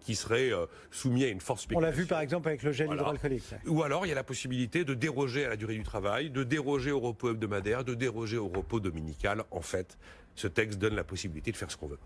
[0.00, 1.86] qui serait euh, soumis à une forte On spéculation.
[1.96, 3.02] l'a vu par exemple avec le gel Voilà.
[3.02, 3.44] hydroalcoolique.
[3.66, 6.42] Ou alors, il y a la possibilité de déroger à la durée du travail, de
[6.42, 9.44] déroger au repos hebdomadaire, de déroger au repos dominical.
[9.52, 9.96] En fait,
[10.34, 11.98] ce texte donne la possibilité de faire ce qu'on veut.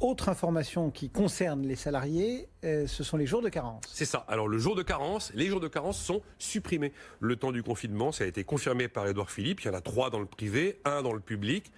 [0.00, 3.84] Autre information qui concerne les salariés, euh, ce sont les jours de carence.
[3.92, 4.24] C'est ça.
[4.26, 6.92] Alors, le jour de carence, les jours de carence sont supprimés.
[7.20, 9.60] Le temps du confinement, ça a été confirmé par Édouard Philippe.
[9.60, 11.70] Il y en a trois dans le privé, un dans le public.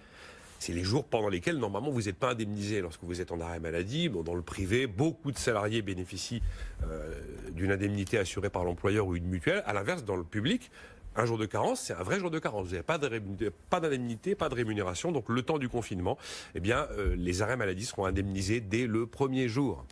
[0.57, 3.59] C'est les jours pendant lesquels, normalement, vous n'êtes pas indemnisé lorsque vous êtes en arrêt
[3.59, 4.09] maladie.
[4.09, 6.41] Bon, dans le privé, beaucoup de salariés bénéficient
[6.83, 7.13] euh,
[7.51, 9.61] d'une indemnité assurée par l'employeur ou une mutuelle.
[9.67, 10.71] À l'inverse, dans le public,
[11.15, 12.67] un jour de carence, c'est un vrai jour de carence.
[12.67, 15.11] Vous n'avez pas d'indemnité, pas de rémunération.
[15.11, 16.17] Donc, le temps du confinement,
[16.55, 19.85] eh bien, euh, les arrêts maladie seront indemnisés dès le premier jour.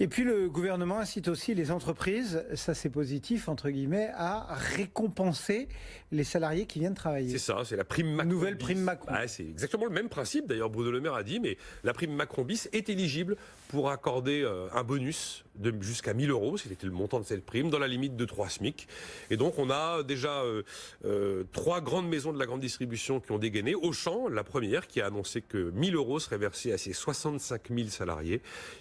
[0.00, 5.68] Et puis le gouvernement incite aussi les entreprises, ça c'est positif entre guillemets, à récompenser
[6.12, 7.30] les salariés qui viennent travailler.
[7.30, 8.30] C'est ça, c'est la prime Macron.
[8.30, 8.64] Nouvelle bis.
[8.64, 9.10] prime Macron.
[9.12, 10.46] Ah, c'est exactement le même principe.
[10.46, 13.36] D'ailleurs, Bruno Le Maire a dit, mais la prime Macron bis est éligible
[13.68, 17.70] pour accorder euh, un bonus de jusqu'à 1000 euros, c'était le montant de cette prime,
[17.70, 18.88] dans la limite de 3 SMIC.
[19.30, 20.62] Et donc on a déjà euh,
[21.04, 23.74] euh, trois grandes maisons de la grande distribution qui ont dégainé.
[23.74, 27.88] Auchan, la première, qui a annoncé que 1000 euros seraient versés à ses 65 000
[27.88, 28.40] salariés.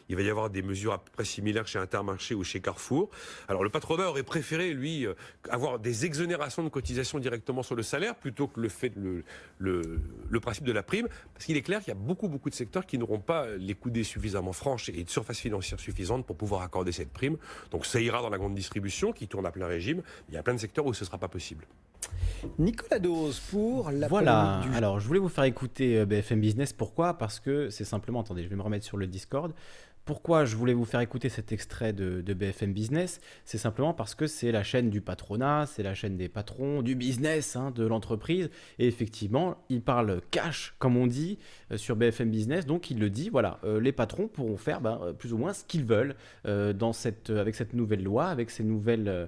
[0.10, 3.10] Il va y avoir des mesures à peu près similaires chez Intermarché ou chez Carrefour.
[3.48, 5.14] Alors le patronat aurait préféré, lui, euh,
[5.50, 9.24] avoir des exonérations de cotisation directement sur le salaire plutôt que le fait le,
[9.60, 12.56] le, principe de la prime, parce qu'il est clair qu'il y a beaucoup beaucoup de
[12.56, 14.54] secteurs qui n'auront pas les coudées suffisamment
[14.90, 17.38] et de surface financière suffisante pour pouvoir accorder cette prime.
[17.72, 20.02] Donc ça ira dans la grande distribution qui tourne à plein régime.
[20.30, 21.66] Il y a plein de secteurs où ce ne sera pas possible.
[22.60, 26.74] Nicolas Dose pour la Voilà, du alors je voulais vous faire écouter euh, BFM Business.
[26.74, 27.18] Pourquoi?
[27.18, 29.54] Parce que c'est simplement, attendez, je vais me remettre sur le Discord.
[30.08, 34.26] Pourquoi je voulais vous faire écouter cet extrait de, BFM Business C'est simplement parce que
[34.26, 38.50] c'est la chaîne du patronat, c'est la chaîne des patrons, du business, hein, de l'entreprise.
[38.80, 41.40] Et effectivement, il parle cash, comme on dit,
[41.74, 42.66] euh, sur BFM Business.
[42.66, 45.52] Donc il le dit, voilà, euh, les patrons pourront faire ben, euh, plus ou moins
[45.52, 46.16] ce qu'ils veulent
[46.46, 49.28] avec cette nouvelle loi, avec ces nouvelles...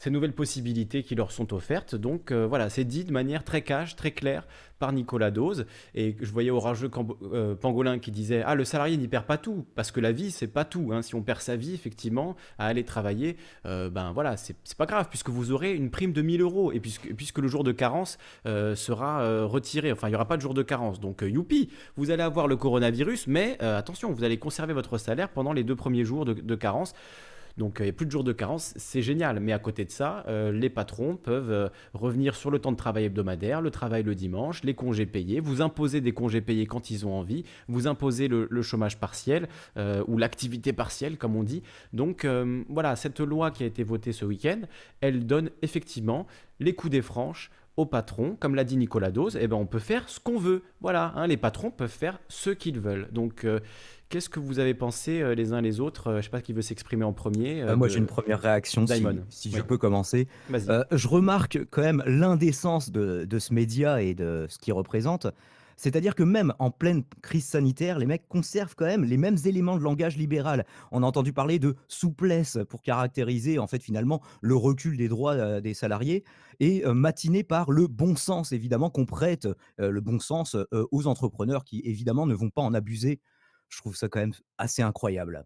[0.00, 1.94] ces nouvelles possibilités qui leur sont offertes.
[1.94, 4.46] Donc euh, voilà, c'est dit de manière très cash, très claire
[4.80, 5.66] par Nicolas Dose.
[5.94, 6.90] Et je voyais Orageux
[7.32, 10.32] euh, Pangolin qui disait Ah, le salarié n'y perd pas tout, parce que la vie,
[10.32, 10.90] c'est pas tout.
[10.92, 11.02] hein.
[11.02, 13.36] Si on perd sa vie, effectivement, à aller travailler,
[13.66, 16.80] euh, ben voilà, c'est pas grave, puisque vous aurez une prime de 1000 euros, et
[16.80, 19.92] puisque, puisque le jour de carence euh, sera retiré.
[19.92, 20.98] Enfin, il n'y aura pas de jour de carence.
[20.98, 25.52] Donc, youpi, vous allez avoir le coronavirus, mais attention, vous allez conserver votre salaire pendant
[25.52, 26.94] les deux premiers jours de carence.
[27.56, 29.40] Donc euh, il n'y a plus de jours de carence, c'est génial.
[29.40, 32.76] Mais à côté de ça, euh, les patrons peuvent euh, revenir sur le temps de
[32.76, 36.90] travail hebdomadaire, le travail le dimanche, les congés payés, vous imposer des congés payés quand
[36.90, 39.48] ils ont envie, vous imposer le, chômage partiel
[40.06, 41.62] ou l'activité partielle, comme on dit.
[41.92, 42.26] Donc
[42.68, 44.60] voilà, cette loi qui a été votée ce week-end,
[45.00, 46.26] elle donne effectivement
[46.60, 49.78] les coups des franches aux patrons, comme l'a dit Nicolas Dose, eh ben on peut
[49.78, 50.62] faire ce qu'on veut.
[50.80, 53.08] Voilà, hein, les patrons peuvent faire ce qu'ils veulent.
[53.12, 53.60] Donc, euh,
[54.10, 56.52] qu'est-ce que vous avez pensé euh, les uns les autres Euh, Je sais pas qui
[56.52, 57.62] veut s'exprimer en premier.
[57.62, 59.24] Euh, moi, de- j'ai une première réaction, si, Daimon.
[59.30, 60.28] si je peux commencer.
[60.50, 65.26] Je remarque quand même l'indécence de, de ce média et de ce qu'il représente.
[65.80, 69.78] C'est-à-dire que même en pleine crise sanitaire, les mecs conservent quand même les mêmes éléments
[69.78, 70.66] de langage libéral.
[70.92, 75.62] On a entendu parler de souplesse pour caractériser en finalement le recul des droits euh,
[75.62, 76.22] des salariés
[76.58, 79.46] et euh, matiné par le bon sens évidemment qu'on prête
[79.80, 83.22] euh, le bon sens aux entrepreneurs qui évidemment ne vont pas en abuser.
[83.70, 85.44] Je trouve ça quand même assez incroyable.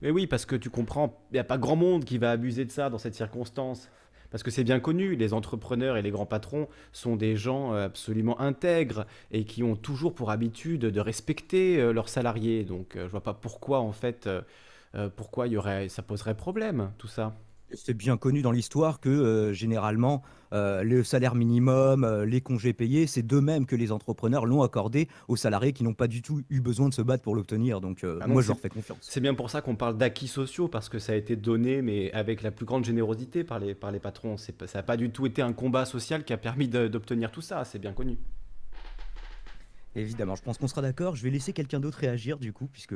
[0.00, 2.64] Mais oui, parce que tu comprends, il n'y a pas grand monde qui va abuser
[2.64, 3.90] de ça dans cette circonstance.
[4.32, 7.84] Parce que c'est bien connu, les entrepreneurs et les grands patrons sont des gens euh,
[7.84, 12.64] absolument intègres et qui ont toujours pour habitude de respecter euh, leurs salariés.
[12.64, 14.28] Donc euh, je vois pas pourquoi en fait,
[15.16, 17.34] pourquoi y aurait, ça poserait problème tout ça.
[17.74, 20.22] C'est bien connu dans l'histoire que euh, généralement,
[20.52, 25.08] euh, le salaire minimum, euh, les congés payés, c'est d'eux-mêmes que les entrepreneurs l'ont accordé
[25.28, 27.80] aux salariés qui n'ont pas du tout eu besoin de se battre pour l'obtenir.
[27.80, 28.98] Donc euh, Ah moi, je leur fais confiance.
[29.00, 32.12] C'est bien pour ça qu'on parle d'acquis sociaux, parce que ça a été donné, mais
[32.12, 34.36] avec la plus grande générosité par les, par les patrons.
[34.36, 37.40] Ça n'a pas du tout été un combat social qui a permis de- d'obtenir tout
[37.42, 38.18] ça, c'est bien connu.
[39.94, 41.16] Évidemment, je pense qu'on sera d'accord.
[41.16, 42.94] Je vais laisser quelqu'un d'autre réagir du coup, puisque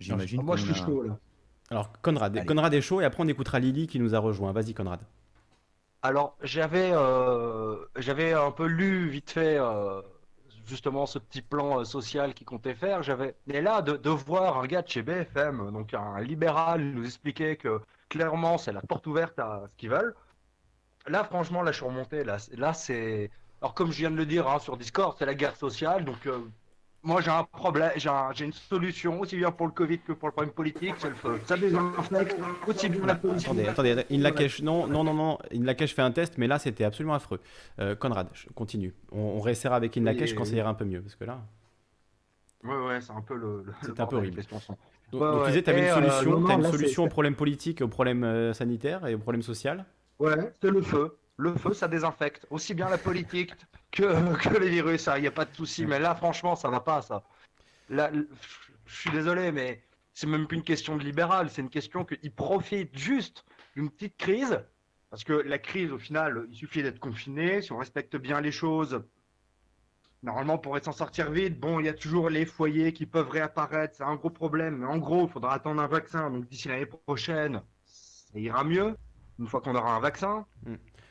[0.00, 0.42] j'imagine.
[0.42, 1.18] Moi, je suis chaud, là.
[1.70, 2.46] Alors, Conrad, Allez.
[2.46, 4.52] Conrad est chaud, et après on écoutera Lily qui nous a rejoint.
[4.52, 5.00] Vas-y, Conrad.
[6.02, 10.00] Alors, j'avais euh, j'avais un peu lu vite fait euh,
[10.66, 13.02] justement ce petit plan euh, social qu'il comptait faire.
[13.02, 17.04] J'avais et là de, de voir un gars de chez BFM, donc un libéral, nous
[17.04, 20.14] expliquer que clairement c'est la porte ouverte à ce qu'ils veulent.
[21.08, 22.24] Là, franchement, là, je suis remonté.
[22.24, 23.30] Là, c'est- là, c'est
[23.62, 26.04] alors comme je viens de le dire hein, sur Discord, c'est la guerre sociale.
[26.04, 26.26] Donc
[27.02, 30.28] moi, j'ai un problème, j'ai un- une solution aussi bien pour le Covid que pour
[30.28, 31.38] le problème politique, c'est le feu.
[31.46, 33.46] Ça désinfecte aussi bien la politique.
[33.48, 37.14] Attendez, attendez, Inlakesh, non, non, non, non, Inlakesh fait un test, mais là c'était absolument
[37.14, 37.40] affreux.
[37.78, 38.94] Euh, Conrad, je continue.
[39.12, 41.40] On, on réessayera avec Inlakesh quand ça ira un peu mieux, parce que là,
[42.64, 43.62] Ouais, ouais, c'est un peu le.
[43.62, 44.42] le- c'est un peu horrible.
[45.12, 45.50] Donc, Ouais, donc tu ouais.
[45.50, 47.80] disais, tu avais Et, une euh, solution, t'as non, une là, solution au problème politique,
[47.80, 49.84] au problème euh, sanitaire et au problème social?
[50.20, 51.18] Ouais, c'est le feu.
[51.38, 52.46] Le feu, ça désinfecte.
[52.50, 53.54] Aussi bien la politique
[53.92, 55.86] que, les virus, il n'y a pas de souci.
[55.86, 57.22] Mais là, franchement, ça va pas, ça.
[57.88, 58.10] Là,
[58.86, 59.84] je suis désolé, mais
[60.14, 61.48] c'est même plus une question de libéral.
[61.48, 63.44] C'est une question qu'ils profitent juste
[63.76, 64.60] d'une petite crise.
[65.10, 67.62] Parce que la crise, au final, il suffit d'être confiné.
[67.62, 69.00] Si on respecte bien les choses,
[70.24, 71.60] normalement, on pourrait s'en sortir vite.
[71.60, 73.94] Bon, il y a toujours les foyers qui peuvent réapparaître.
[73.96, 74.78] C'est un gros problème.
[74.78, 76.30] Mais en gros, il faudra attendre un vaccin.
[76.30, 78.96] Donc, d'ici l'année prochaine, ça ira mieux.
[79.38, 80.44] Une fois qu'on aura un vaccin.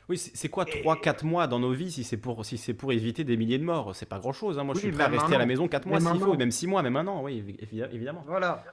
[0.08, 3.36] Oui, c'est quoi 3-4 mois dans nos vies si c'est pour, si pour éviter des
[3.36, 3.94] milliers de morts?
[3.94, 4.58] C'est pas grand-chose.
[4.58, 4.64] hein.
[4.64, 6.66] Moi, je suis prêt à rester à la maison 4 mois s'il faut, même 6
[6.66, 8.24] mois, même un an, oui, évi- évidemment.
[8.26, 8.64] Voilà.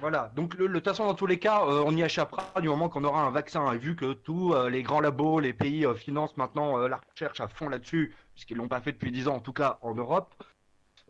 [0.00, 0.32] Voilà.
[0.34, 3.04] Donc, de toute façon, dans tous les cas, euh, on y échappera du moment qu'on
[3.04, 3.72] aura un vaccin.
[3.72, 7.40] Et vu que tous euh, les grands labos, les pays euh, financent maintenant la recherche
[7.40, 10.34] à fond là-dessus, puisqu'ils l'ont pas fait depuis 10 ans, en tout cas en Europe,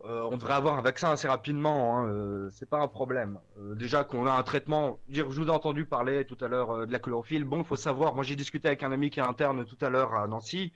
[0.07, 3.39] euh, on devrait avoir un vaccin assez rapidement, hein, euh, c'est pas un problème.
[3.57, 6.91] Euh, déjà qu'on a un traitement, je vous ai entendu parler tout à l'heure de
[6.91, 7.43] la chlorophylle.
[7.43, 9.89] Bon, il faut savoir, moi j'ai discuté avec un ami qui est interne tout à
[9.89, 10.73] l'heure à Nancy,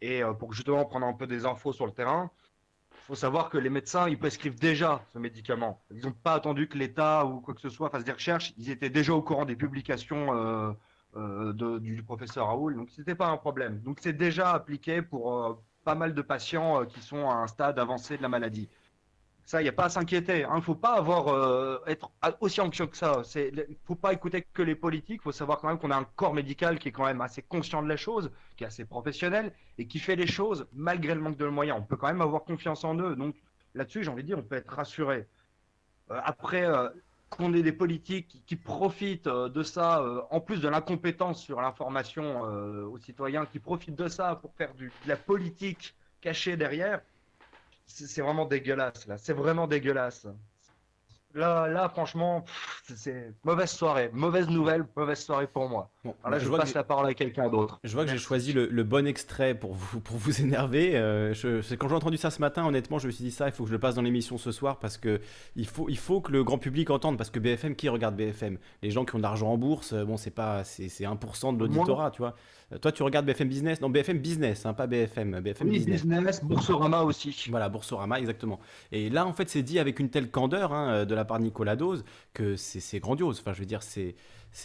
[0.00, 2.30] et pour justement prendre un peu des infos sur le terrain,
[2.92, 5.82] il faut savoir que les médecins, ils prescrivent déjà ce médicament.
[5.90, 8.70] Ils n'ont pas attendu que l'État ou quoi que ce soit fasse des recherches, ils
[8.70, 10.76] étaient déjà au courant des publications
[11.16, 13.80] du professeur Raoul, donc c'était pas un problème.
[13.80, 17.78] Donc c'est déjà appliqué pour pas mal de patients euh, qui sont à un stade
[17.78, 18.68] avancé de la maladie.
[19.44, 20.40] Ça, il n'y a pas à s'inquiéter.
[20.40, 20.56] Il hein.
[20.56, 23.22] ne faut pas avoir, euh, être aussi anxieux que ça.
[23.34, 25.20] Il ne faut pas écouter que les politiques.
[25.20, 27.42] Il faut savoir quand même qu'on a un corps médical qui est quand même assez
[27.42, 31.20] conscient de la chose, qui est assez professionnel et qui fait les choses malgré le
[31.20, 31.78] manque de moyens.
[31.80, 33.16] On peut quand même avoir confiance en eux.
[33.16, 33.34] Donc
[33.74, 35.26] là-dessus, j'ai envie de dire, on peut être rassuré.
[36.10, 36.64] Euh, après,
[37.30, 41.60] qu'on ait des politiques qui, profitent euh, de ça, euh, en plus de l'incompétence sur
[41.60, 47.00] l'information euh, aux citoyens, qui profitent de ça pour faire de la politique cachée derrière,
[47.86, 49.18] c'est vraiment dégueulasse, là.
[49.18, 50.26] C'est vraiment dégueulasse.
[51.34, 52.44] Là, là, franchement,
[52.96, 55.90] c'est mauvaise soirée, mauvaise nouvelle, mauvaise soirée pour moi.
[56.02, 57.78] Bon, Alors là, je, passe la parole à quelqu'un d'autre.
[57.84, 60.92] Je vois que j'ai choisi le, bon extrait pour vous, pour vous énerver.
[60.94, 61.34] Euh,
[61.78, 63.68] quand j'ai entendu ça ce matin, honnêtement, je me suis dit ça, il faut que
[63.68, 65.20] je le passe dans l'émission ce soir parce que
[65.56, 67.18] il faut, il faut que le grand public entende.
[67.18, 70.16] Parce que BFM, qui regarde BFM Les gens qui ont de l'argent en bourse, bon,
[70.16, 72.34] c'est pas, c'est 1% de l'auditorat, tu vois.
[72.72, 73.82] Euh, toi, tu regardes BFM Business?
[73.82, 75.40] Non, BFM Business, hein, pas BFM.
[75.40, 76.42] BFM oui, Business.
[76.42, 77.46] Boursorama aussi.
[77.50, 78.58] Voilà, Boursorama, exactement.
[78.90, 81.44] Et là, en fait, c'est dit avec une telle candeur hein, de la part de
[81.44, 83.40] Nicolas Dose que c'est grandiose.
[83.40, 84.14] Enfin, je veux dire, c'est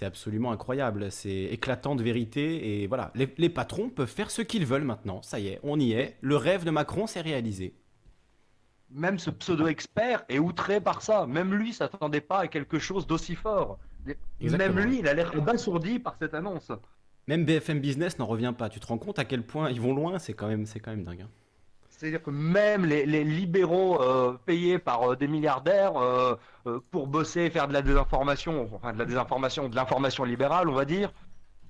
[0.01, 1.11] absolument incroyable.
[1.11, 2.81] C'est éclatant de vérité.
[2.81, 5.21] Et voilà, les, les patrons peuvent faire ce qu'ils veulent maintenant.
[5.21, 6.17] Ça y est, on y est.
[6.21, 7.75] Le rêve de Macron s'est réalisé
[8.91, 11.27] même ce pseudo-expert est outré par ça.
[11.27, 13.77] Même lui s'attendait pas à quelque chose d'aussi fort.
[14.39, 16.71] Même lui, il a l'air abasourdi par cette annonce.
[17.27, 18.69] Même BFM Business n'en revient pas.
[18.69, 20.19] Tu te rends compte à quel point ils vont loin?
[20.19, 21.21] C'est quand même, c'est quand même dingue.
[21.21, 21.29] Hein.
[21.97, 26.35] C'est-à-dire que même les, libéraux euh, payés par euh, des milliardaires euh,
[26.91, 30.73] pour bosser et faire de la désinformation, enfin de la désinformation, de l'information libérale, on
[30.73, 31.13] va dire,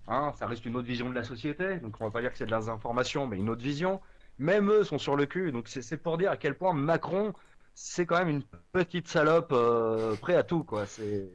[0.07, 2.38] hein, ça reste une autre vision de la société, donc on va pas dire que
[2.38, 4.02] c'est de la désinformation, mais une autre vision.
[4.39, 7.34] Même eux sont sur le cul, donc c'est pour dire à quel point Macron
[7.77, 10.85] c'est quand même une petite salope euh, prêt à tout quoi.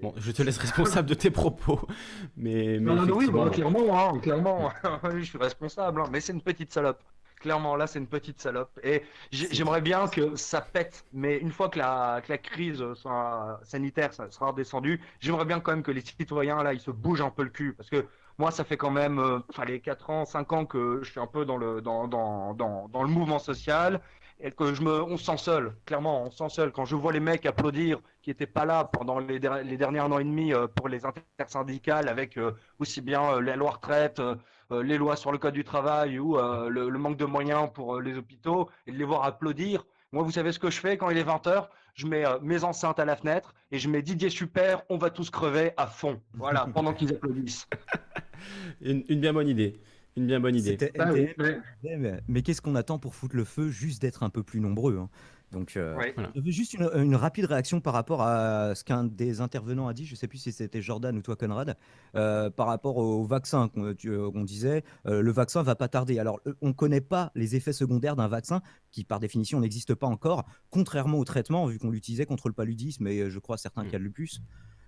[0.03, 1.81] Bon, je te laisse responsable de tes propos,
[2.37, 4.71] mais, mais non, oui, clairement, hein, clairement,
[5.17, 7.03] je suis responsable, hein, mais c'est une petite salope.
[7.41, 8.79] Clairement, là, c'est une petite salope.
[8.83, 9.03] Et
[9.33, 12.85] j'aimerais bien que ça pète, mais une fois que la, que la crise
[13.65, 17.31] sanitaire sera redescendue, j'aimerais bien quand même que les citoyens, là, ils se bougent un
[17.31, 17.73] peu le cul.
[17.75, 18.07] Parce que
[18.39, 21.27] moi, ça fait quand même, euh, les 4 ans, 5 ans que je suis un
[21.27, 24.01] peu dans le, dans, dans, dans, dans le mouvement social
[24.41, 26.73] et que je me, on se sent seul, clairement, on se sent seul.
[26.73, 30.11] Quand je vois les mecs applaudir qui n'étaient pas là pendant les, les derniers un
[30.13, 34.21] an et demi euh, pour les intersyndicales avec euh, aussi bien euh, les lois retraite,
[34.71, 38.69] les lois sur le code du travail ou le, manque de moyens pour les hôpitaux,
[38.87, 39.87] et de les voir applaudir.
[40.13, 42.99] Moi, vous savez ce que je fais quand il est 20h Je mets mes enceintes
[42.99, 46.21] à la fenêtre et je mets Didier Super, on va tous crever à fond.
[46.35, 47.69] Voilà, pendant qu'ils applaudissent.
[48.81, 49.81] une bien bonne idée.
[50.17, 50.77] Une bien bonne idée.
[50.99, 51.13] Ah
[52.29, 54.99] mais, qu'est-ce qu'on attend pour foutre le feu Juste d'être un peu plus nombreux.
[54.99, 55.09] Hein?
[55.53, 55.97] Donc, euh,
[56.47, 60.07] juste une, rapide réaction par rapport à ce qu'un des intervenants a dit.
[60.07, 61.77] Je ne sais plus si c'était Jordan ou toi, Conrad,
[62.15, 64.85] euh, par rapport au vaccin qu'on euh, disait.
[65.05, 66.19] le vaccin va pas tarder.
[66.19, 68.63] Alors, on ne connaît pas les effets secondaires d'un vaccin
[68.93, 73.07] qui, par définition, n'existe pas encore, contrairement au traitement, vu qu'on l'utilisait contre le paludisme
[73.09, 73.91] et je crois certains mmh.
[73.91, 74.41] cas de lupus.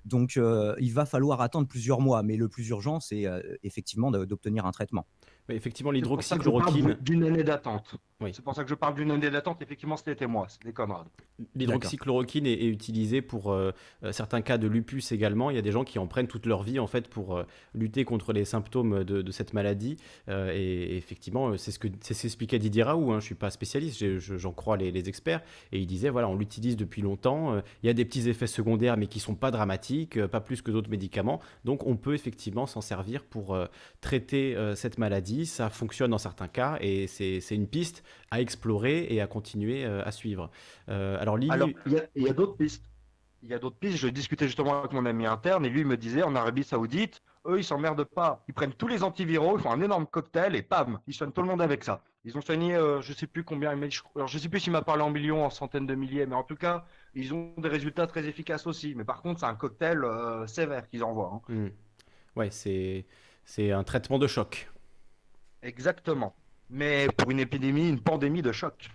[0.04, 2.22] Donc, il va falloir attendre plusieurs mois.
[2.22, 3.24] Mais le plus urgent, c'est
[3.62, 5.06] effectivement d'obtenir un traitement
[5.48, 6.96] effectivement, l'hydroxychloroquine.
[7.00, 7.96] D'une année d'attente.
[8.32, 9.60] C'est pour ça que je parle d'une année d'attente.
[9.62, 11.06] Effectivement, c'était moi, c'était Conrad.
[11.56, 13.72] L'hydroxychloroquine est, est, utilisée pour euh,
[14.04, 15.50] euh, certains cas de lupus également.
[15.50, 17.44] Il y a des gens qui en prennent toute leur vie en fait pour euh,
[17.74, 19.96] lutter contre les symptômes de, cette maladie.
[20.28, 23.12] et, effectivement, c'est ce que s'expliquait Didier Raoult.
[23.12, 23.20] Hein.
[23.20, 25.42] Je suis pas spécialiste, j'en crois les, les, experts.
[25.72, 27.56] Et il disait voilà, on l'utilise depuis longtemps.
[27.82, 30.70] Il y a des petits effets secondaires, mais qui sont pas dramatiques, pas plus que
[30.70, 31.40] d'autres médicaments.
[31.64, 33.56] Donc, on peut effectivement s'en servir pour
[34.00, 39.20] traiter cette maladie ça fonctionne dans certains cas et c'est une piste à explorer et
[39.20, 40.50] à continuer euh, à suivre.
[40.88, 42.84] Euh, alors, il y a, d'autres pistes.
[43.42, 43.96] Il y a d'autres pistes.
[43.96, 47.58] Je discutais justement avec mon ami interne et lui me disait en Arabie Saoudite, eux
[47.58, 48.44] ils s'emmerdent pas.
[48.48, 51.42] Ils prennent tous les antiviraux, ils font un énorme cocktail et pam, ils soignent tout
[51.42, 52.02] le monde avec ça.
[52.24, 53.70] Ils ont soigné, euh, je sais plus combien,
[54.14, 56.44] alors je sais plus s'il m'a parlé en millions, en centaines de milliers, mais en
[56.44, 56.84] tout cas,
[57.14, 58.94] ils ont des résultats très efficaces aussi.
[58.94, 60.04] Mais par contre, c'est un cocktail
[60.46, 61.42] sévère qu'ils envoient.
[61.48, 61.52] Hein.
[61.52, 61.68] Mmh.
[62.36, 63.06] Ouais, c'est
[63.44, 64.70] c'est un traitement de choc.
[65.62, 66.34] Exactement.
[66.70, 68.90] Mais pour une épidémie, une pandémie de choc.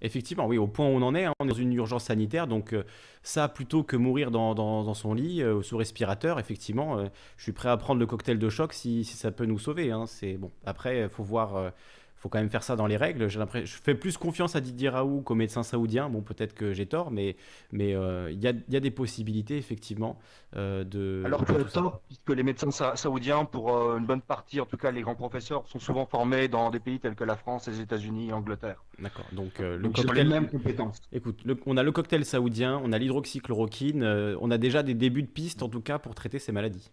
[0.00, 2.46] Effectivement, oui, au point où on en est, hein, on est dans une urgence sanitaire,
[2.46, 2.84] donc euh,
[3.22, 7.06] ça, plutôt que mourir dans, son lit, euh, sous respirateur, effectivement, euh,
[7.36, 9.90] je suis prêt à prendre le cocktail de choc si, ça peut nous sauver.
[9.90, 10.50] Hein, c'est bon.
[10.64, 11.72] Après, faut voir,
[12.18, 13.28] faut quand même faire ça dans les règles.
[13.28, 16.08] Je fais plus confiance à Didier Raoult qu'au médecin saoudien.
[16.08, 17.36] Bon, peut-être que j'ai tort, mais
[17.72, 20.18] mais euh, il y, a, y, a, des possibilités effectivement
[20.56, 21.22] euh, de.
[21.24, 24.90] Alors que tort, puisque les médecins saoudiens, pour euh, une bonne partie, en tout cas
[24.90, 28.28] les grands professeurs, sont souvent formés dans des pays tels que la France, les États-Unis,
[28.28, 28.82] l'Angleterre.
[28.98, 29.26] D'accord.
[29.32, 30.16] Donc, le cocktail.
[30.16, 31.00] les mêmes compétences.
[31.12, 34.02] Écoute, on a le cocktail saoudien, on a l'hydroxychloroquine,
[34.40, 36.90] on a déjà des débuts de pistes en tout cas pour traiter ces maladies.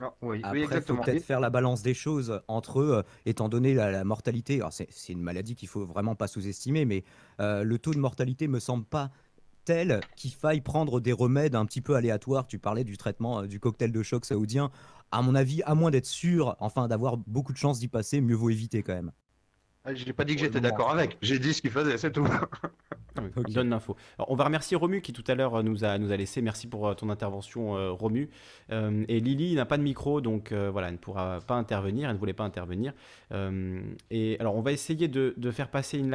[0.00, 0.98] Ah, oui, Après, oui, exactement.
[0.98, 4.56] faut peut-être faire la balance des choses entre eux, étant donné la, la mortalité.
[4.56, 7.04] Alors, c'est, c'est une maladie qu'il faut vraiment pas sous-estimer, mais
[7.40, 9.10] euh, le taux de mortalité me semble pas
[9.64, 12.46] tel qu'il faille prendre des remèdes un petit peu aléatoires.
[12.46, 14.70] Tu parlais du traitement euh, du cocktail de choc saoudien.
[15.12, 18.34] À mon avis, à moins d'être sûr, enfin d'avoir beaucoup de chances d'y passer, mieux
[18.34, 19.12] vaut éviter quand même.
[19.84, 21.18] Ah, J'ai pas dit que j'étais d'accord avec.
[21.22, 22.26] J'ai dit ce qu'il faisait, c'est tout.
[23.16, 23.52] Okay.
[23.52, 23.96] Donne l'info.
[24.18, 26.42] On va remercier Romu qui tout à l'heure nous a, nous a laissé.
[26.42, 28.28] Merci pour euh, ton intervention, euh, Romu.
[28.72, 32.08] Euh, et Lily n'a pas de micro, donc euh, voilà, elle ne pourra pas intervenir.
[32.08, 32.92] Elle ne voulait pas intervenir.
[34.10, 36.08] Et alors, on va essayer de, de faire passer une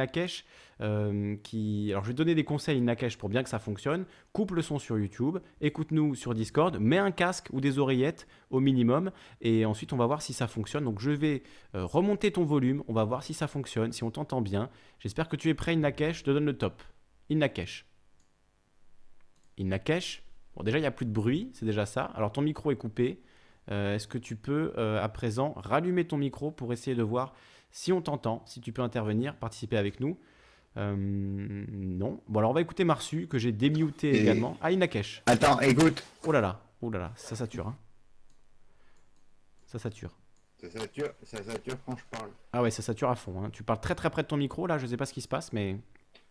[1.42, 1.88] Qui...
[1.90, 4.06] Alors, je vais donner des conseils à Nakesh pour bien que ça fonctionne.
[4.32, 8.60] Coupe le son sur YouTube, écoute-nous sur Discord, mets un casque ou des oreillettes au
[8.60, 9.10] minimum,
[9.42, 10.84] et ensuite on va voir si ça fonctionne.
[10.84, 11.42] Donc, je vais
[11.74, 14.70] remonter ton volume, on va voir si ça fonctionne, si on t'entend bien.
[15.00, 16.20] J'espère que tu es prêt, Nakesh.
[16.20, 16.82] Je te donne le top.
[17.28, 17.86] Innakesh.
[19.58, 20.22] Innakesh.
[20.56, 22.04] Bon, déjà, il n'y a plus de bruit, c'est déjà ça.
[22.04, 23.20] Alors, ton micro est coupé.
[23.70, 27.34] Euh, Est-ce que tu peux, euh, à présent, rallumer ton micro pour essayer de voir
[27.70, 30.18] si on t'entend, si tu peux intervenir, participer avec nous?
[30.76, 32.20] Euh, Non.
[32.28, 34.56] Bon, alors, on va écouter Marsu, que j'ai démuté Et- également.
[34.60, 35.22] Ah, Innakesh.
[35.26, 36.02] Attends, écoute.
[36.26, 37.68] Oh là là, oh là là, ça sature.
[37.68, 37.76] Hein.
[39.66, 40.10] Ça sature.
[40.60, 42.30] Ça sature, ça sature quand je parle.
[42.52, 43.42] Ah ouais, ça sature à fond.
[43.42, 43.50] hein.
[43.50, 45.28] Tu parles très très près de ton micro, là, je sais pas ce qui se
[45.28, 45.78] passe, mais...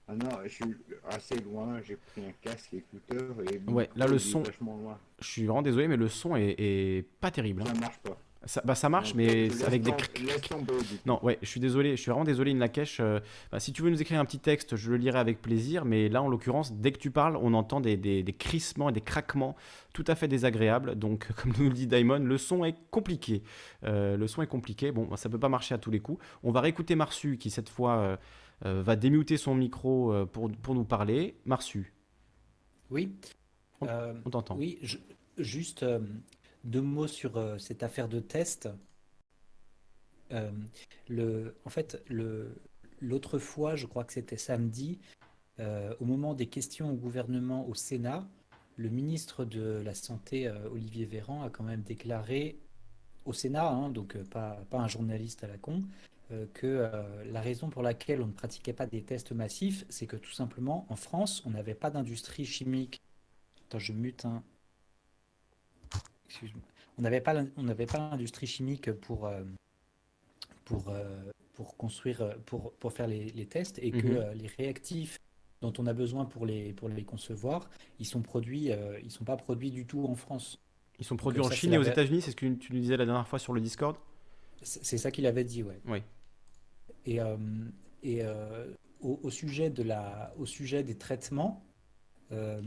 [0.07, 0.76] Ah non, je suis
[1.10, 4.44] assez loin, j'ai pris un casque écouteur et Ouais, là, le son...
[4.61, 4.98] loin.
[5.20, 7.61] Je suis vraiment désolé, mais le son est, est pas terrible.
[7.61, 7.66] hein.
[7.74, 8.18] Ça marche pas.
[8.45, 9.91] Ça, bah, ça marche, mais avec des...
[11.06, 12.99] Non, ouais, je suis désolé, je suis vraiment désolé, Inlakesh.
[13.02, 13.20] Euh,
[13.52, 16.07] bah, si tu veux nous écrire un petit texte, je le lirai avec plaisir, mais
[16.07, 19.02] là, en l'occurrence, dès que tu parles, on entend des, des, des crissements et des
[19.02, 19.57] craquements
[19.94, 20.95] tout à fait désagréables.
[20.95, 23.44] Donc, comme nous le dit Daimon, le son est compliqué.
[23.84, 24.94] Euh, le son est compliqué.
[24.94, 26.24] Bon, ça peut pas marcher à tous les coups.
[26.41, 28.18] On va réécouter Marsu, qui cette fois euh,
[28.66, 31.36] euh, va démuter son micro euh, pour, pour nous parler.
[31.45, 31.94] Marsu,
[32.90, 33.11] Oui.
[33.82, 34.56] On- Euh, on t'entend.
[34.57, 34.98] Oui, je-
[35.38, 35.99] juste euh,
[36.64, 38.69] deux mots sur euh, cette affaire de test.
[40.31, 42.03] Euh, en fait,
[43.02, 44.99] l'autre fois, je crois que c'était samedi,
[45.60, 48.27] euh, au moment des questions au gouvernement au Sénat,
[48.77, 52.57] le ministre de la Santé, Olivier Véran, a quand même déclaré
[53.26, 55.84] au Sénat, hein, donc pas, un journaliste à la con,
[56.53, 56.90] que
[57.26, 60.86] la raison pour laquelle on ne pratiquait pas des tests massifs, c'est que tout simplement,
[60.88, 63.02] en France, on n'avait pas d'industrie chimique.
[63.65, 64.26] Attends, je mute.
[66.97, 69.43] On n'avait pas, l'in- on n'avait pas l'industrie chimique pour, euh,
[70.65, 74.34] pour, euh, pour construire, euh, pour, pour faire les, les tests et que Mhm.
[74.35, 75.19] les réactifs
[75.61, 77.69] dont on a besoin pour les, pour les concevoir,
[77.99, 78.69] ils sont produits,
[79.03, 80.57] ils sont pas produits du tout en France.
[80.99, 82.95] ils sont produits en ça, Chine et aux États-Unis, c'est ce que tu nous disais
[82.97, 83.97] la dernière fois sur le Discord?
[84.61, 85.80] C'est c'est ça qu'il avait dit, ouais.
[85.85, 86.03] Oui.
[87.06, 87.38] Et, euh,
[88.03, 91.65] et euh, au, au sujet de la, au sujet des traitements,
[92.31, 92.61] euh,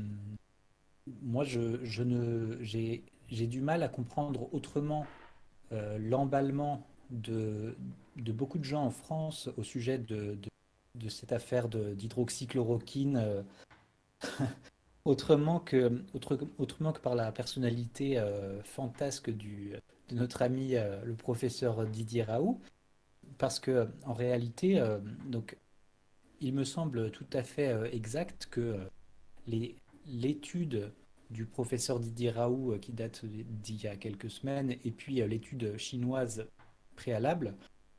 [1.22, 5.06] moi, je, je ne, j'ai, j'ai du mal à comprendre autrement
[5.72, 7.74] euh, l'emballement de,
[8.16, 10.38] beaucoup de gens en France au sujet de,
[11.08, 13.42] cette affaire d'hydroxychloroquine, euh,
[15.04, 16.02] autrement que,
[17.02, 19.80] par la personnalité euh, fantasque de
[20.10, 22.60] notre ami le professeur Didier Raoult,
[23.38, 24.80] parce que en réalité,
[25.26, 25.56] donc,
[26.40, 28.76] il me semble tout à fait exact que
[30.06, 30.92] l'étude
[31.32, 35.26] du professeur Didier Raoult, euh, qui date d'il y a quelques semaines, et puis euh,
[35.26, 36.46] l'étude chinoise
[36.96, 37.54] préalable,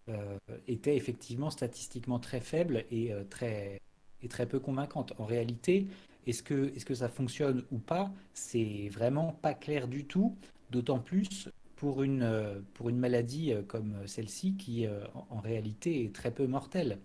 [0.10, 0.38] euh,
[0.68, 3.82] était effectivement statistiquement très faible et, euh, très,
[4.22, 5.14] et très peu convaincante.
[5.18, 5.88] En réalité,
[6.28, 8.12] est-ce que, est-ce que ça fonctionne ou pas?
[8.34, 10.38] C'est vraiment pas clair du tout,
[10.72, 16.14] d'autant plus pour une, euh, pour une maladie comme celle-ci qui, en, en réalité, est
[16.14, 17.00] très peu mortelle.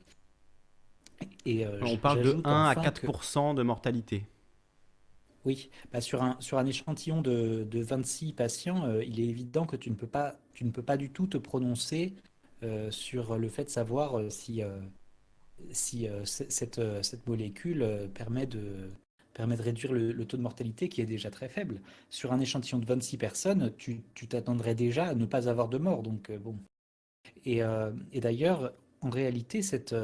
[1.47, 4.25] Et On parle de j'ajoute 1 à enfin que- 4% de mortalité.
[5.49, 9.91] Oui, bah sur un, échantillon de, de 26 patients, euh, il est évident que tu
[9.91, 10.37] ne peux pas,
[10.99, 12.15] du tout te prononcer
[12.63, 14.63] euh, sur le fait de savoir euh, si,
[16.27, 18.91] cette, molécule permet de,
[19.39, 21.81] réduire le, taux de mortalité qui est déjà très faible.
[22.11, 26.03] Sur un échantillon de 26 personnes, tu t'attendrais déjà à ne pas avoir de mort.
[26.03, 26.59] Donc, bon.
[27.47, 27.63] Et,
[28.21, 29.95] d'ailleurs, en réalité, cette,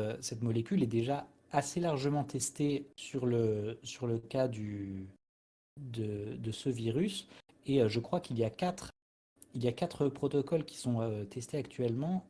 [0.40, 3.76] molécule est déjà assez largement testée sur le
[4.30, 5.06] cas du,
[5.76, 7.26] de, de ce virus.
[7.66, 8.90] Et euh, je crois qu'il y a quatre,
[9.54, 12.26] il y a quatre protocoles qui sont euh, testés actuellement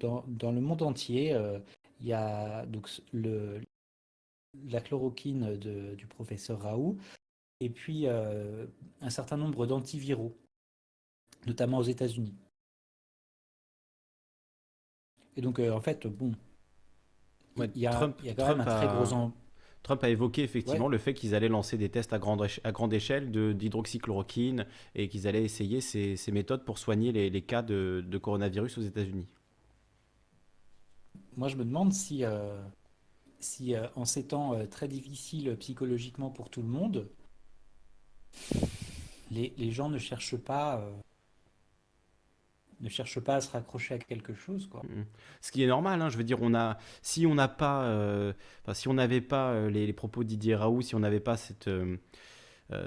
[0.00, 1.34] dans, dans, le monde entier,
[2.00, 3.62] il y a donc le,
[4.68, 6.98] la chloroquine de, du professeur Raoult
[7.60, 10.36] et puis un certain nombre d'antiviraux,
[11.46, 12.34] notamment aux États-Unis.
[15.38, 16.32] Et donc, en fait, bon,
[17.58, 19.32] il y, a, Trump, il y a quand même un très gros en...
[19.86, 22.92] Trump a évoqué effectivement le fait qu'ils allaient lancer des tests à grande, à grande
[22.92, 28.04] échelle d'hydroxychloroquine et qu'ils allaient essayer ces, ces, méthodes pour soigner les, les cas de,
[28.04, 29.28] de, coronavirus aux États-Unis.
[31.36, 32.60] Moi, je me demande si, euh,
[33.38, 37.08] si euh, en ces temps euh, très difficiles psychologiquement pour tout le monde,
[39.30, 40.84] les, les gens ne cherchent pas
[42.80, 44.66] ne cherche pas à se raccrocher à quelque chose.
[44.66, 44.82] Quoi.
[44.82, 45.04] Mm.
[45.40, 48.32] Ce qui est normal, hein, je veux dire, on a, si on n'a pas, euh,
[48.72, 51.68] si on n'avait pas euh, les, propos de Didier Raoult, si on n'avait pas cette,
[51.68, 51.96] euh,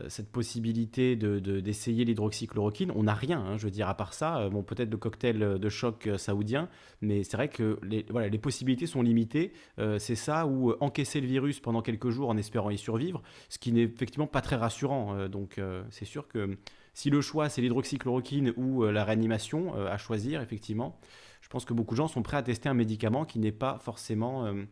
[0.09, 4.49] cette possibilité de, d'essayer l'hydroxychloroquine, on n'a rien, hein, je veux dire, à part ça,
[4.49, 6.69] bon, peut-être le cocktail de choc saoudien,
[7.01, 9.53] mais c'est vrai que les, voilà, les possibilités sont limitées.
[9.97, 13.71] c'est ça, ou encaisser le virus pendant quelques jours en espérant y survivre, ce qui
[13.71, 15.29] n'est effectivement pas très rassurant.
[15.29, 15.61] donc
[15.91, 16.57] c'est sûr que
[16.93, 20.99] si le choix c'est l'hydroxychloroquine ou euh, la réanimation euh, à choisir, effectivement,
[21.41, 23.79] je pense que beaucoup de gens sont prêts à tester un médicament qui n'est pas
[23.79, 24.65] forcément, euh,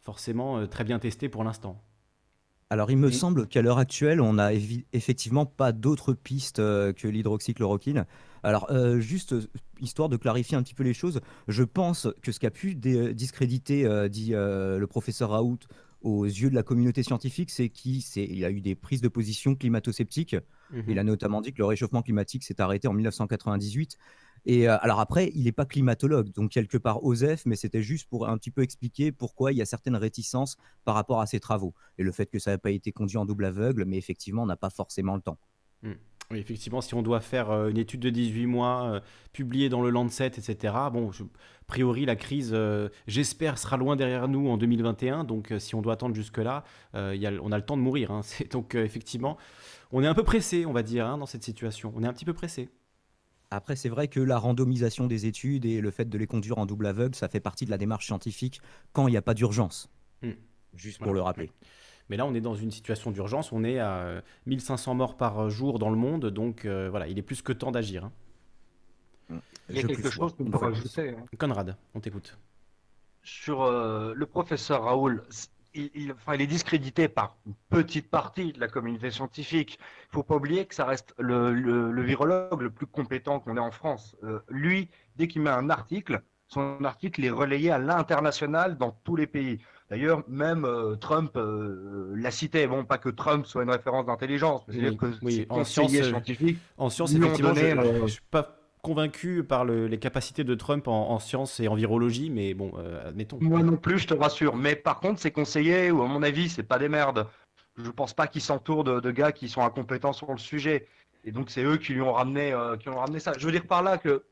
[0.00, 1.82] forcément très bien testé pour l'instant.
[2.70, 8.06] Alors, il me semble qu'à l'heure actuelle, on n'a effectivement pas d'autres pistes que l'hydroxychloroquine.
[8.42, 8.66] Alors,
[8.98, 9.34] juste
[9.78, 14.08] histoire de clarifier un petit peu les choses, je pense que ce qu'a pu discréditer,
[14.08, 15.58] dit le professeur Raoult,
[16.02, 19.54] aux yeux de la communauté scientifique, c'est qu'il y a eu des prises de position
[19.54, 20.36] climato-sceptiques.
[20.70, 23.98] Mmh il a notamment dit que le réchauffement climatique s'est arrêté en 1998.
[24.44, 28.08] Et euh, alors après, il n'est pas climatologue, donc quelque part OSEF, mais c'était juste
[28.08, 31.40] pour un petit peu expliquer pourquoi il y a certaines réticences par rapport à ses
[31.40, 31.74] travaux.
[31.98, 34.46] Et le fait que ça n'a pas été conduit en double aveugle, mais effectivement, on
[34.46, 35.38] n'a pas forcément le temps.
[35.82, 35.92] Mmh.
[36.32, 39.00] Oui, effectivement, si on doit faire euh, une étude de 18 mois, euh,
[39.34, 44.28] publiée dans le Lancet, etc., bon, a priori, la crise, euh, j'espère, sera loin derrière
[44.28, 45.24] nous en 2021.
[45.24, 46.64] Donc, si on doit attendre jusque-là,
[46.94, 48.10] y a, on a le temps de mourir.
[48.10, 48.22] Hein.
[48.50, 49.36] donc, effectivement,
[49.90, 51.92] on est un peu pressé, on va dire, hein, dans cette situation.
[51.94, 52.70] On est un petit peu pressé.
[53.50, 56.64] Après, c'est vrai que la randomisation des études et le fait de les conduire en
[56.64, 58.62] double aveugle, ça fait partie de la démarche scientifique
[58.94, 59.90] quand il n'y a pas d'urgence.
[60.22, 60.30] Mmh.
[60.74, 61.50] Juste pour le rappeler.
[62.12, 63.52] Mais là, on est dans une situation d'urgence.
[63.52, 66.26] On est à 1500 morts par jour dans le monde.
[66.26, 68.10] Donc euh, voilà, il est plus que temps d'agir.
[69.30, 69.40] Hein.
[69.70, 71.16] Il y a quelque chose que pourrais ajouter.
[71.18, 71.24] Hein.
[71.38, 72.36] Conrad, on t'écoute.
[73.22, 75.22] Sur euh, le professeur Raoul,
[75.72, 79.78] il, enfin, il, est discrédité par une petite partie de la communauté scientifique.
[79.78, 83.60] Il ne faut pas oublier que ça reste le, virologue le plus compétent qu'on ait
[83.60, 84.18] en France.
[84.22, 89.16] Euh, lui, dès qu'il met un article, son article est relayé à l'international dans tous
[89.16, 89.60] les pays.
[89.92, 92.66] D'ailleurs, même euh, Trump euh, l'a cité.
[92.66, 96.04] Bon, pas que Trump soit une référence d'intelligence, mais oui, que oui, en sciences euh,
[96.04, 96.56] scientifiques.
[96.78, 101.60] En sciences, effectivement, je, ne suis pas convaincu par les capacités de Trump en, sciences
[101.60, 102.72] et en virologie, mais bon,
[103.04, 103.36] admettons.
[103.42, 104.56] Moi non plus, je te rassure.
[104.56, 107.26] Mais par contre, ses conseillers, ou à mon avis, c'est pas des merdes.
[107.76, 110.86] Je pense pas qu'ils s'entourent de, gars qui sont incompétents sur le sujet.
[111.24, 113.34] Et donc, c'est eux qui lui ont ramené, qui ont ramené ça.
[113.36, 114.22] Je veux dire par là que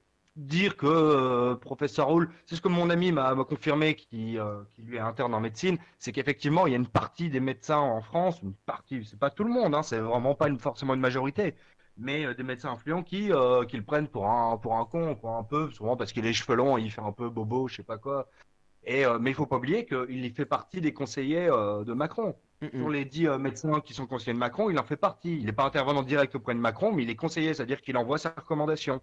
[0.41, 4.83] dire que euh, professeur Hall, c'est ce que mon ami m'a confirmé qui, euh, qui,
[4.83, 8.01] lui est interne en médecine, c'est qu'effectivement il y a une partie des médecins en
[8.01, 11.01] France, une partie, c'est pas tout le monde, hein, c'est vraiment pas une, forcément une
[11.01, 11.55] majorité,
[11.99, 13.31] mais euh, des médecins influents qui,
[13.69, 16.29] qui le prennent pour un, pour un con, pour un peu, souvent parce qu'il a
[16.29, 18.29] les cheveux longs, il fait un peu bobo, je sais pas quoi.
[18.85, 22.35] Et, mais il faut pas oublier qu'il fait partie des conseillers de Macron.
[22.73, 25.37] Sur les dix médecins qui sont conseillers de Macron, il en fait partie.
[25.37, 28.17] Il n'est pas intervenant direct auprès de Macron, mais il est conseiller, c'est-à-dire qu'il envoie
[28.17, 29.03] sa recommandation.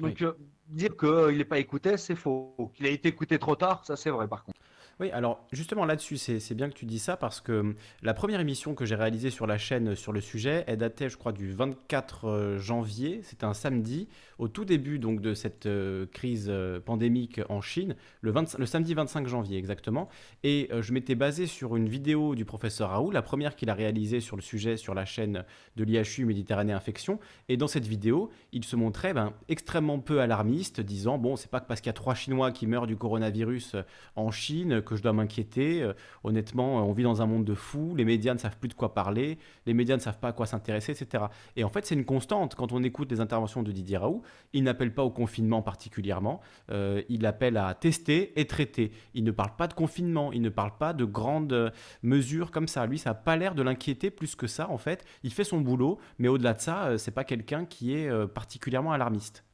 [0.00, 0.32] Donc, euh,
[0.68, 2.70] dire qu'il n'est pas écouté, c'est faux.
[2.74, 4.58] Qu'il a été écouté trop tard, ça c'est vrai par contre.
[5.00, 8.38] Oui, alors justement là-dessus, c'est bien que tu dis ça parce que hum, la première
[8.38, 11.50] émission que j'ai réalisée sur la chaîne sur le sujet, elle datait, je crois, du
[11.52, 13.22] 24 euh, janvier.
[13.22, 17.96] C'était un samedi, au tout début donc de cette euh, crise euh, pandémique en Chine,
[18.20, 20.10] le, le, samedi 25 janvier exactement.
[20.44, 24.20] Et je m'étais basé sur une vidéo du professeur Raoult, la première qu'il a réalisée
[24.20, 25.44] sur le sujet sur la chaîne
[25.76, 27.18] de l'IHU Méditerranée Infection.
[27.48, 31.60] Et dans cette vidéo, il se montrait ben, extrêmement peu alarmiste, disant bon, c'est pas
[31.60, 33.76] parce qu'il y a trois Chinois qui meurent du coronavirus
[34.14, 35.82] en Chine que je dois m'inquiéter.
[35.82, 35.92] Euh,
[36.24, 38.92] honnêtement, on vit dans un monde de fous, les médias ne savent plus de quoi
[38.92, 41.24] parler, les médias ne savent pas à quoi s'intéresser, etc.
[41.56, 42.56] Et en fait, c'est une constante.
[42.56, 47.02] Quand on écoute les interventions de Didier Raoult, il n'appelle pas au confinement particulièrement, euh,
[47.08, 48.90] il appelle à tester et traiter.
[49.14, 52.86] Il ne parle pas de confinement, il ne parle pas de grandes mesures comme ça.
[52.86, 55.04] Lui, ça n'a pas l'air de l'inquiéter plus que ça, en fait.
[55.22, 58.92] Il fait son boulot, mais au-delà de ça, euh, c'est pas quelqu'un qui est particulièrement
[58.92, 59.44] alarmiste.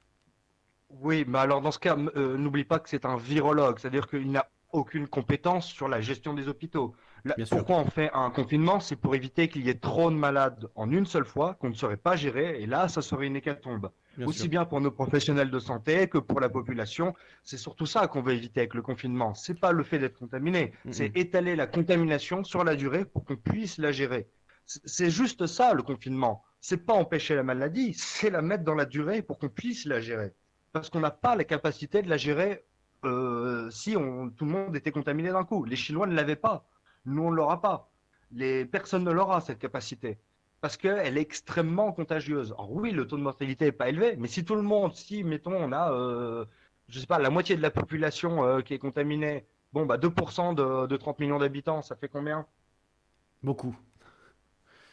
[0.88, 4.46] Oui, mais alors dans ce cas, n'oublie pas que c'est un virologue, c'est-à-dire qu'il n'a
[4.76, 6.94] aucune compétence sur la gestion des hôpitaux.
[7.50, 8.78] Pourquoi on fait un confinement?
[8.78, 11.74] C'est pour éviter qu'il y ait trop de malades en une seule fois qu'on ne
[11.74, 12.62] saurait pas gérer.
[12.62, 13.90] Et là, ça serait une hécatombe.
[14.16, 14.48] Bien Aussi sûr.
[14.48, 17.14] bien pour nos professionnels de santé que pour la population.
[17.42, 19.34] C'est surtout ça qu'on veut éviter avec le confinement.
[19.34, 23.36] C'est pas le fait d'être contaminé, c'est étaler la contamination sur la durée pour qu'on
[23.36, 24.28] puisse la gérer.
[24.64, 26.42] C'est- C'est juste ça le confinement.
[26.60, 30.00] C'est pas empêcher la maladie, c'est la mettre dans la durée pour qu'on puisse la
[30.00, 30.32] gérer.
[30.72, 32.64] Parce qu'on n'a pas la capacité de la gérer
[33.04, 35.64] euh, si tout le monde était contaminé d'un coup.
[35.64, 36.66] Les Chinois ne l'avaient pas.
[37.04, 37.90] Nous, on ne l'aura pas.
[38.32, 40.18] Les personnes ne l'aura cette capacité.
[40.60, 42.52] Parce qu'elle est extrêmement contagieuse.
[42.52, 45.22] Alors oui, le taux de mortalité n'est pas élevé, mais si tout le monde, si,
[45.22, 46.44] mettons, on a, euh,
[46.88, 50.54] je sais pas, la moitié de la population euh, qui est contaminée, bon, bah 2%
[50.54, 52.46] de, de 30 millions d'habitants, ça fait combien?
[53.42, 53.76] Beaucoup.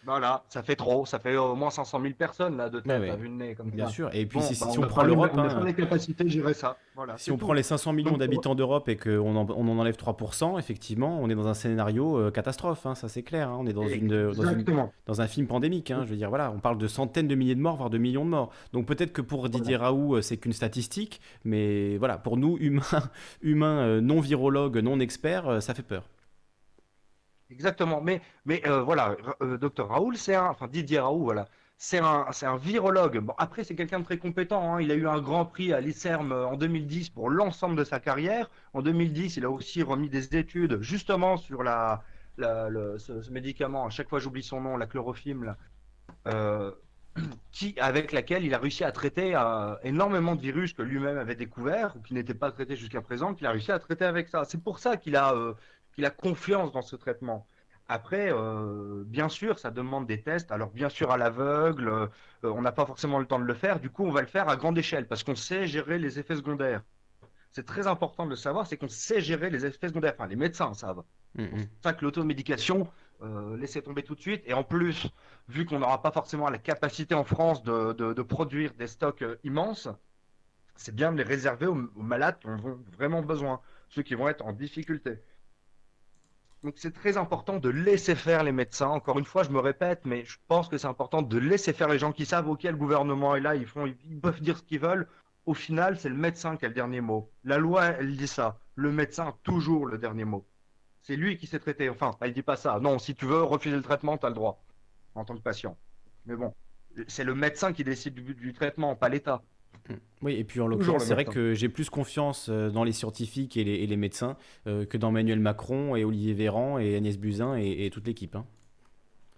[0.06, 3.10] Voilà, ça fait trop, ça fait au moins 500 000 personnes là de tête Ouais,
[3.10, 3.92] à vue de nez comme Bien ça.
[3.92, 4.10] sûr.
[4.14, 6.54] Et puis Bon, si, bah, si on prend l'Europe, on hein, les capacités de gérer
[6.54, 6.76] ça.
[6.96, 7.46] Voilà, si on tout.
[7.46, 11.30] prend les 500 millions d'habitants d'Europe et qu'on en, on en enlève 3%, effectivement, on
[11.30, 13.50] est dans un scénario euh, catastrophe, hein, ça c'est clair.
[13.50, 13.58] hein.
[13.60, 14.92] On est dans, une, dans, une- Exactement.
[15.06, 15.90] dans un film pandémique.
[15.92, 16.02] hein.
[16.04, 18.26] Je veux dire, voilà, on parle de centaines de milliers de morts, voire de millions
[18.26, 18.50] de morts.
[18.74, 22.82] Donc peut-être que pour Didier Raoult, euh, c'est qu'une statistique, mais voilà, pour nous, humains,
[23.42, 26.04] humains euh, non virologues, non experts, euh, ça fait peur.
[27.54, 28.02] Exactement.
[28.02, 32.26] Mais, mais euh, voilà, euh, docteur Raoul, c'est un, enfin Didier Raoult, voilà, c'est un,
[32.32, 33.20] c'est un virologue.
[33.20, 34.74] Bon, après, c'est quelqu'un de très compétent.
[34.76, 34.82] hein.
[34.82, 38.00] Il a eu un grand prix à l'ICERM euh, en 2010 pour l'ensemble de sa
[38.00, 38.50] carrière.
[38.74, 42.04] En 2010, il a aussi remis des études justement sur la,
[42.38, 43.86] le- ce, médicament.
[43.86, 45.56] À chaque fois, j'oublie son nom, la chlorophyme,
[46.28, 46.72] euh,
[47.52, 49.36] qui, avec laquelle il a réussi à traiter
[49.84, 53.46] énormément de virus que lui-même avait découvert ou qui n'étaient pas traités jusqu'à présent, qu'il
[53.48, 54.46] a réussi à traiter avec ça.
[54.46, 55.36] C'est pour ça qu'il a,
[55.94, 57.48] qu'il a confiance dans ce traitement.
[57.88, 60.52] Après, euh, bien sûr, ça demande des tests.
[60.52, 62.08] Alors, bien sûr, à l'aveugle, euh,
[62.44, 63.80] on n'a pas forcément le temps de le faire.
[63.80, 66.36] Du coup, on va le faire à grande échelle parce qu'on sait gérer les effets
[66.38, 66.84] secondaires.
[67.52, 70.14] C'est très important de le savoir, c'est qu'on sait gérer les effets secondaires.
[70.18, 71.04] Enfin, les médecins savent.
[71.52, 72.90] Mm, C'est pour ça que l'automédication,
[73.22, 74.44] euh, laissez tomber tout de suite.
[74.46, 75.08] Et en plus,
[75.48, 79.22] vu qu'on n'aura pas forcément la capacité en France de, de- de produire des stocks
[79.24, 79.90] euh, immenses,
[80.76, 84.16] c'est bien de les réserver aux, aux malades qui en ont vraiment besoin, ceux qui
[84.16, 85.20] vont être en difficulté.
[86.64, 88.88] Donc c'est très important de laisser faire les médecins.
[88.88, 91.90] Encore une fois, je me répète, mais je pense que c'est important de laisser faire
[91.90, 94.64] les gens qui savent, ok, le gouvernement est là, ils font, ils peuvent dire ce
[94.64, 95.08] qu'ils veulent.
[95.46, 97.30] Au final, c'est le médecin qui a le dernier mot.
[97.44, 98.60] La loi, elle dit ça.
[98.76, 100.46] Le médecin a toujours le dernier mot.
[101.02, 101.90] C'est lui qui s'est traité.
[101.90, 102.80] Enfin, il dit pas ça.
[102.80, 104.64] Non, si tu veux refuser le traitement, tu as le droit
[105.16, 105.78] en tant que patient.
[106.26, 106.54] Mais bon,
[107.08, 109.44] c'est le médecin qui décide du traitement, pas l'État.
[110.22, 113.58] Oui, et puis en l'occurrence, c'est vrai que j'ai plus confiance euh, dans les scientifiques
[113.58, 114.38] et les, et les médecins
[114.68, 118.36] euh, que dans Emmanuel Macron et Olivier Véran et Agnès Buzyn et, et toute l'équipe.
[118.36, 118.46] hein.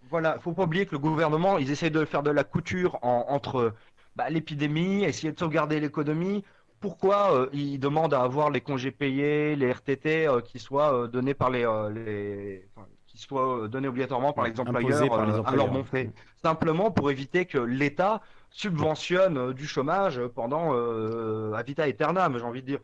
[0.09, 3.25] Voilà, faut pas oublier que le gouvernement, ils essayent de faire de la couture en-
[3.30, 3.74] entre
[4.15, 6.43] bah, l'épidémie, essayer de sauvegarder l'économie.
[6.80, 11.07] Pourquoi euh, ils demandent à avoir les congés payés, les RTT euh, qui soient euh,
[11.07, 15.32] donnés par les, euh, les- enfin, qui soient donnés obligatoirement par les employeurs par les
[15.33, 15.65] à employeurs.
[15.65, 16.11] leur bon fait
[16.43, 18.22] Simplement pour éviter que l'État
[18.56, 22.80] subventionne euh, du chômage pendant euh, à vita aeternam, j'ai envie de dire.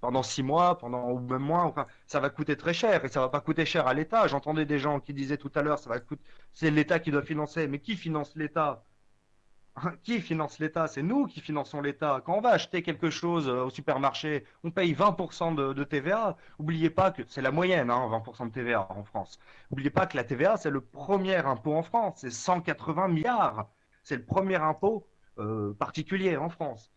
[0.00, 1.74] Pendant six mois, pendant ou même moins,
[2.06, 4.26] ça va coûter très cher et ça va pas coûter cher à l'État.
[4.28, 6.22] J'entendais des gens qui disaient tout à l'heure, ça va coûter,
[6.52, 7.66] c'est l'État qui doit financer.
[7.68, 8.84] Mais qui finance l'État?
[10.04, 10.86] Qui finance l'État?
[10.86, 12.22] C'est nous qui finançons l'État.
[12.24, 16.36] Quand on va acheter quelque chose euh, au supermarché, on paye 20% de, TVA.
[16.58, 19.40] Oubliez pas que c'est la moyenne, hein, 20% de TVA en France.
[19.70, 22.18] Oubliez pas que la TVA, c'est le premier impôt en France.
[22.18, 23.68] C'est 180 milliards.
[24.04, 26.90] C'est le premier impôt euh, particulier en France.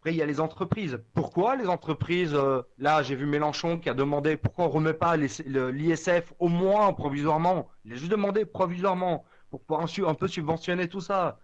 [0.00, 1.00] Après, il y a les entreprises.
[1.14, 4.94] Pourquoi les entreprises euh, Là, j'ai vu Mélenchon qui a demandé pourquoi on ne remet
[4.94, 7.68] pas l'ISF au moins provisoirement.
[7.84, 11.38] Il a juste demandé provisoirement pour pouvoir un, peu subventionner tout ça.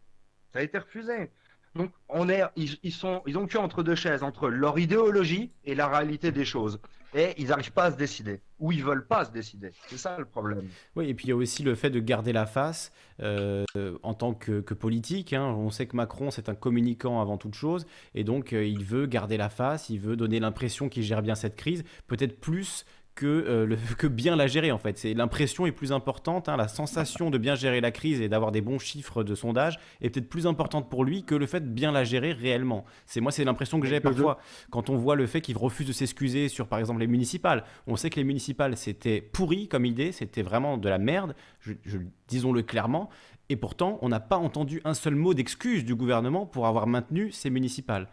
[0.52, 1.30] Ça a été refusé.
[1.76, 5.76] Donc, on est, ils, ils sont, ils ont entre deux chaises, entre leur idéologie et
[5.76, 6.80] la réalité des choses.
[7.14, 8.40] Et ils n'arrivent pas à se décider.
[8.58, 9.70] Ou ils veulent pas se décider.
[9.88, 10.68] C'est ça le problème.
[10.96, 13.64] Oui, et puis il y a aussi le fait de garder la face euh,
[14.02, 15.32] en tant que, que politique.
[15.32, 15.44] hein.
[15.44, 19.06] On sait que Macron, c'est un communicant avant toute chose, et donc euh, il veut
[19.06, 22.84] garder la face, il veut donner l'impression qu'il gère bien cette crise, peut-être plus
[23.18, 24.96] que, euh, le- que bien la gérer en fait.
[24.98, 28.52] C'est l'impression est plus importante, hein, la sensation de bien gérer la crise et d'avoir
[28.52, 31.68] des bons chiffres de sondage est peut-être plus importante pour lui que le fait de
[31.68, 32.84] bien la gérer réellement.
[33.06, 34.38] C'est moi, c'est l'impression que j'ai parfois
[34.70, 37.64] quand on voit le fait qu'il refuse de s'excuser sur par exemple les municipales.
[37.86, 41.72] On sait que les municipales c'était pourri comme idée, c'était vraiment de la merde, je-
[41.84, 41.98] je-
[42.28, 43.10] disons-le clairement.
[43.50, 47.32] Et pourtant, on n'a pas entendu un seul mot d'excuse du gouvernement pour avoir maintenu
[47.32, 48.06] ces municipales.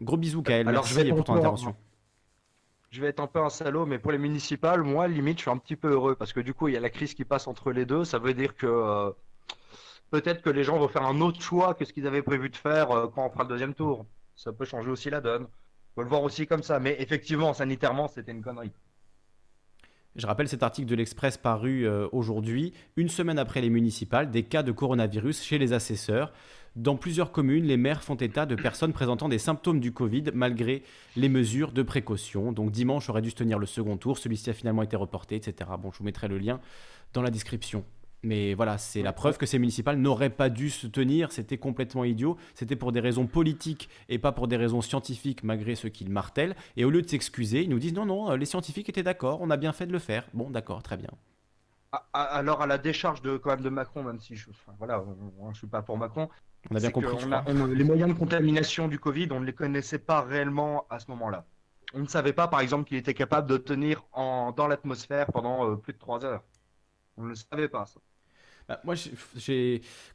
[0.00, 0.68] Gros bisous, Kael.
[0.68, 1.74] Alors, Merci je vais pour ton intervention.
[2.96, 5.50] Je vais être un peu un salaud, mais pour les municipales, moi, limite, je suis
[5.50, 7.46] un petit peu heureux parce que du coup, il y a la crise qui passe
[7.46, 8.06] entre les deux.
[8.06, 9.10] Ça veut dire que euh,
[10.10, 12.56] peut-être que les gens vont faire un autre choix que ce qu'ils avaient prévu de
[12.56, 14.06] faire euh, quand on fera le deuxième tour.
[14.34, 15.46] Ça peut changer aussi la donne.
[15.94, 16.80] Faut le voir aussi comme ça.
[16.80, 18.72] Mais effectivement, sanitairement, c'était une connerie.
[20.14, 24.44] Je rappelle cet article de l'Express paru euh, aujourd'hui, une semaine après les municipales, des
[24.44, 26.32] cas de coronavirus chez les assesseurs.
[26.76, 30.82] Dans plusieurs communes, les maires font état de personnes présentant des symptômes du Covid malgré
[31.16, 32.52] les mesures de précaution.
[32.52, 35.70] Donc dimanche aurait dû se tenir le second tour, celui-ci a finalement été reporté, etc.
[35.80, 36.60] Bon, je vous mettrai le lien
[37.14, 37.82] dans la description.
[38.22, 42.04] Mais voilà, c'est la preuve que ces municipales n'auraient pas dû se tenir, c'était complètement
[42.04, 46.10] idiot, c'était pour des raisons politiques et pas pour des raisons scientifiques, malgré ce qu'ils
[46.10, 46.56] martèlent.
[46.76, 49.48] Et au lieu de s'excuser, ils nous disent non, non, les scientifiques étaient d'accord, on
[49.48, 50.28] a bien fait de le faire.
[50.34, 51.10] Bon, d'accord, très bien.
[52.12, 55.04] Alors à la décharge de quand même de Macron, même si je, enfin, voilà,
[55.52, 56.28] je suis pas pour Macron,
[56.70, 57.16] on a bien compris.
[57.74, 61.46] les moyens de contamination du Covid, on ne les connaissait pas réellement à ce moment-là.
[61.94, 65.70] On ne savait pas, par exemple, qu'il était capable de tenir en, dans l'atmosphère pendant
[65.70, 66.42] euh, plus de trois heures.
[67.16, 68.00] On ne le savait pas, ça.
[68.68, 68.96] Bah, moi,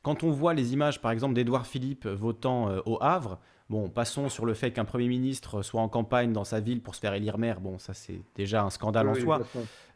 [0.02, 3.40] quand on voit les images, par exemple, d'Edouard Philippe votant euh, au Havre,
[3.72, 6.94] Bon, passons sur le fait qu'un Premier ministre soit en campagne dans sa ville pour
[6.94, 7.62] se faire élire maire.
[7.62, 9.40] Bon, ça c'est déjà un scandale en soi.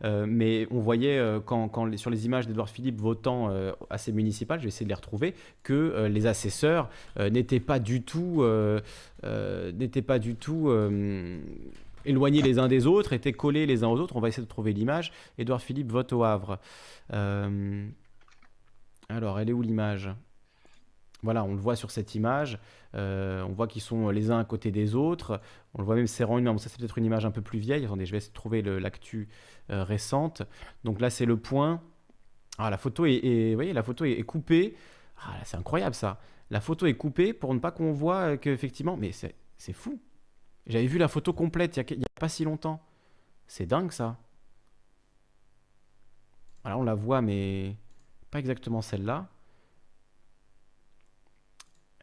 [0.06, 4.14] Euh, mais on voyait euh, quand, sur les images d'Edouard Philippe votant euh, à ces
[4.14, 6.90] municipales, je vais essayer de les retrouver, que les assesseurs
[7.20, 8.46] n'étaient pas du tout,
[9.74, 10.72] n'étaient pas du tout
[12.06, 14.16] éloignés les uns des autres, étaient collés les uns aux autres.
[14.16, 15.12] On va essayer de trouver l'image.
[15.38, 16.60] Édouard Philippe vote au Havre.
[17.10, 17.90] alors,
[19.38, 20.12] elle est où l'image?
[21.26, 22.60] Voilà, on le voit sur cette image.
[22.94, 25.42] Euh, on voit qu'ils sont les uns à côté des autres.
[25.74, 26.58] On le voit même serrant une main.
[26.58, 27.84] ça, c'est peut-être une image un peu plus vieille.
[27.84, 29.28] Attendez, je vais essayer de trouver l'actu
[29.72, 30.44] euh, récente.
[30.86, 31.82] Donc là, c'est le point.
[32.58, 34.76] Ah, la photo est, voyez, la photo est, coupée.
[35.18, 36.22] Ah, c'est incroyable ça.
[36.52, 38.96] La photo est coupée pour ne pas qu'on voit qu'effectivement.
[38.96, 40.00] Mais c'est fou.
[40.68, 42.82] J'avais vu la photo complète il n'y a, a, pas si longtemps.
[43.48, 44.18] C'est dingue ça.
[46.64, 47.76] Alors on la voit, mais
[48.32, 49.28] pas exactement celle-là.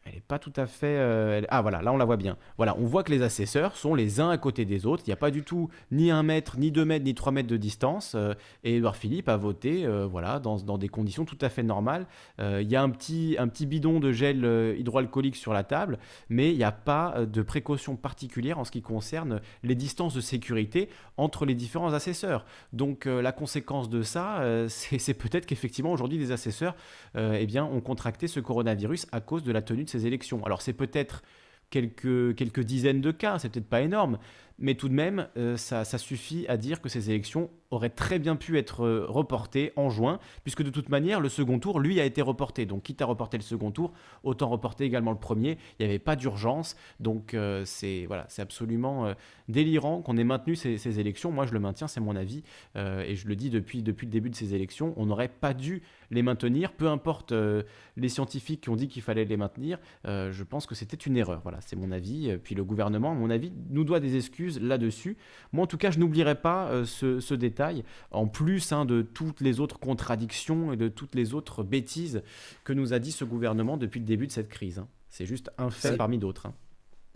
[0.05, 0.97] Elle n'est pas tout à fait.
[0.97, 2.37] Euh, ah voilà, là on la voit bien.
[2.57, 5.03] Voilà, on voit que les assesseurs sont les uns à côté des autres.
[5.05, 7.47] Il n'y a pas du tout ni un mètre, ni deux mètres, ni trois mètres
[7.47, 8.13] de distance.
[8.15, 8.33] Euh,
[8.65, 12.05] et Edouard Philippe a voté euh, voilà, dans, dans, des conditions tout à fait normales.
[12.39, 14.45] il y a un petit, un petit bidon de gel
[14.77, 15.99] hydroalcoolique sur la table,
[16.29, 20.21] mais il n'y a pas de précaution particulière en ce qui concerne les distances de
[20.21, 22.45] sécurité entre les différents assesseurs.
[22.73, 26.75] Donc la conséquence de ça, c'est peut-être qu'effectivement aujourd'hui les assesseurs
[27.15, 30.45] eh bien, ont contracté ce coronavirus à cause de la tenue de élections.
[30.45, 31.23] Alors c'est peut-être
[31.69, 34.19] quelques, quelques dizaines de cas, c'est peut-être pas énorme,
[34.59, 38.35] mais tout de même, euh, ça, suffit à dire que ces élections auraient très bien
[38.35, 42.05] pu être euh, reportées en juin, puisque de toute manière, le second tour, lui, a
[42.05, 42.65] été reporté.
[42.65, 45.57] Donc, quitte à reporter le second tour, autant reporter également le premier.
[45.79, 46.75] Il n'y avait pas d'urgence.
[46.99, 49.13] Donc, euh, c'est voilà, absolument
[49.47, 51.31] délirant qu'on ait maintenu ces, élections.
[51.31, 52.43] Moi, je le maintiens, c'est mon avis,
[52.75, 54.93] et je le dis depuis, depuis le début de ces élections.
[54.97, 59.25] On n'aurait pas dû les maintenir, peu importe les scientifiques qui ont dit qu'il fallait
[59.25, 59.79] les maintenir.
[60.05, 61.41] je pense que c'était une erreur.
[61.43, 62.37] Voilà, c'est mon avis.
[62.43, 65.17] Puis le gouvernement, à mon avis, nous doit des excuses là-dessus.
[65.51, 69.41] Moi, en tout cas, je n'oublierai pas euh, ce, détail, en plus hein, de toutes
[69.41, 72.23] les autres contradictions et de toutes les autres bêtises
[72.63, 74.79] que nous a dit ce gouvernement depuis le début de cette crise.
[74.79, 74.87] Hein.
[75.09, 76.47] C'est juste un fait parmi d'autres.
[76.47, 76.53] Hein.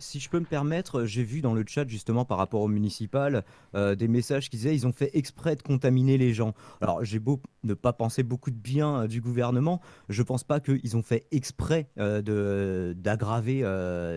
[0.00, 3.44] Si je peux me permettre, j'ai vu dans le chat justement par rapport au municipal
[3.74, 6.54] euh, des messages qui disaient ils ont fait exprès de contaminer les gens.
[6.80, 10.60] Alors j'ai beau ne pas penser beaucoup de bien euh, du gouvernement, je pense pas
[10.60, 13.62] qu'ils ont fait exprès d'aggraver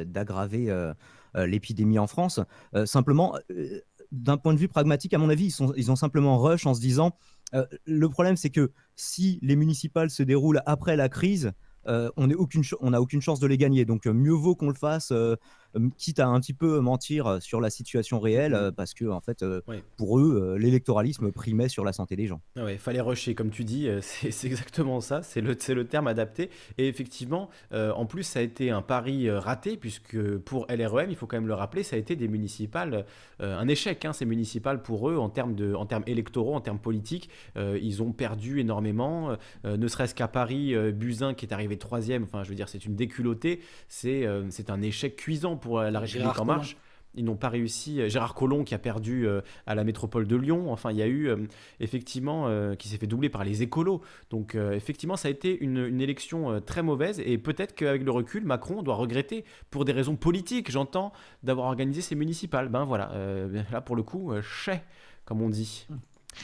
[0.05, 0.93] d'aggraver euh,
[1.35, 2.39] l'épidémie en France.
[2.75, 6.65] Euh, simplement, euh, d'un point de vue pragmatique, à mon avis, ils, ont simplement rush
[6.65, 7.15] en se disant
[7.85, 11.51] le problème, c'est que si les municipales se déroulent après la crise,
[11.85, 13.85] on n'a aucune, chance de les gagner.
[13.85, 15.35] Donc, mieux vaut qu'on le fasse euh,
[15.97, 18.55] quitte à un petit peu mentir euh, sur la situation réelle, mmh.
[18.55, 19.45] euh, parce que en fait,
[19.97, 22.41] pour eux, l'électoralisme primait sur la santé des gens.
[22.55, 26.49] Ah ouais, fallait rusher, comme tu dis, c'est exactement ça, c'est le, le terme adapté.
[26.77, 31.27] Et effectivement, en plus, ça a été un pari raté, puisque pour LREM, il faut
[31.27, 33.05] quand même le rappeler, ça a été des municipales,
[33.39, 36.79] un échec, hein, ces municipales pour eux, en termes, de, en termes électoraux, en termes
[36.79, 37.29] politiques.
[37.57, 42.49] ils ont perdu énormément, ne serait-ce qu'à Paris, Buzyn qui est arrivé troisième, enfin, je
[42.49, 46.45] veux dire, c'est une déculottée, c'est c'est un échec cuisant pour euh, la République en
[46.45, 46.77] marche.
[47.13, 47.99] Ils n'ont pas réussi.
[47.99, 50.71] Euh, Gérard Collomb qui a perdu euh, à la métropole de Lyon.
[50.71, 51.29] Enfin, il y a eu
[51.79, 54.01] effectivement qui s'est fait doubler par les écolos.
[54.29, 57.21] Donc effectivement, ça a été une, élection très mauvaise.
[57.25, 61.11] Et peut-être qu'avec le recul, Macron doit regretter pour des raisons politiques, j'entends,
[61.43, 62.69] d'avoir organisé ces municipales.
[62.69, 63.11] Ben voilà,
[63.71, 64.83] là pour le coup, chais,
[65.25, 65.87] comme on dit.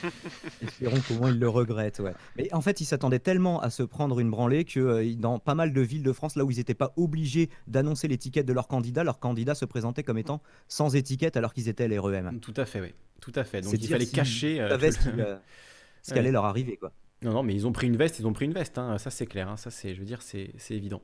[0.62, 2.14] Espérons comment il le regrette, ouais.
[2.38, 5.56] Mais en fait, ils s'attendaient tellement à se prendre une branlée que euh, dans pas
[5.56, 8.68] mal de villes de France, là où ils n'étaient pas obligés d'annoncer l'étiquette de leur
[8.68, 12.40] candidat, leur candidat se présentait comme étant sans étiquette alors qu'ils étaient les REM.
[12.40, 12.94] Tout à fait, oui.
[13.22, 13.62] Tout à fait.
[13.62, 15.38] Donc il fallait cacher euh, euh,
[16.02, 16.92] ce qui allait leur arriver, quoi.
[17.24, 19.00] Non, non, mais ils ont pris une veste, ils ont pris une veste, hein.
[19.00, 19.58] ça c'est clair, hein.
[19.58, 21.02] ça c'est, je veux dire, c'est évident.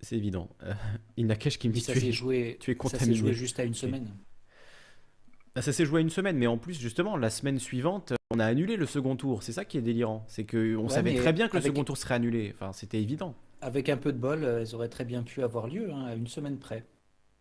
[0.00, 0.50] C'est évident.
[1.16, 3.06] il n'a qu'à qui me dit tu, es, joué, tu es contaminé.
[3.06, 4.08] Ça s'est joué juste à une semaine.
[5.54, 8.38] Ah, Ça s'est joué à une semaine, mais en plus, justement, la semaine suivante, on
[8.38, 9.42] a annulé le second tour.
[9.42, 10.24] C'est ça qui est délirant.
[10.28, 12.52] C'est qu'on Ouais, savait très bien que le second tour serait annulé.
[12.54, 13.34] Enfin, c'était évident.
[13.60, 16.14] Avec un peu de bol, euh, elles auraient très bien pu avoir lieu, hein, à
[16.14, 16.84] une semaine près.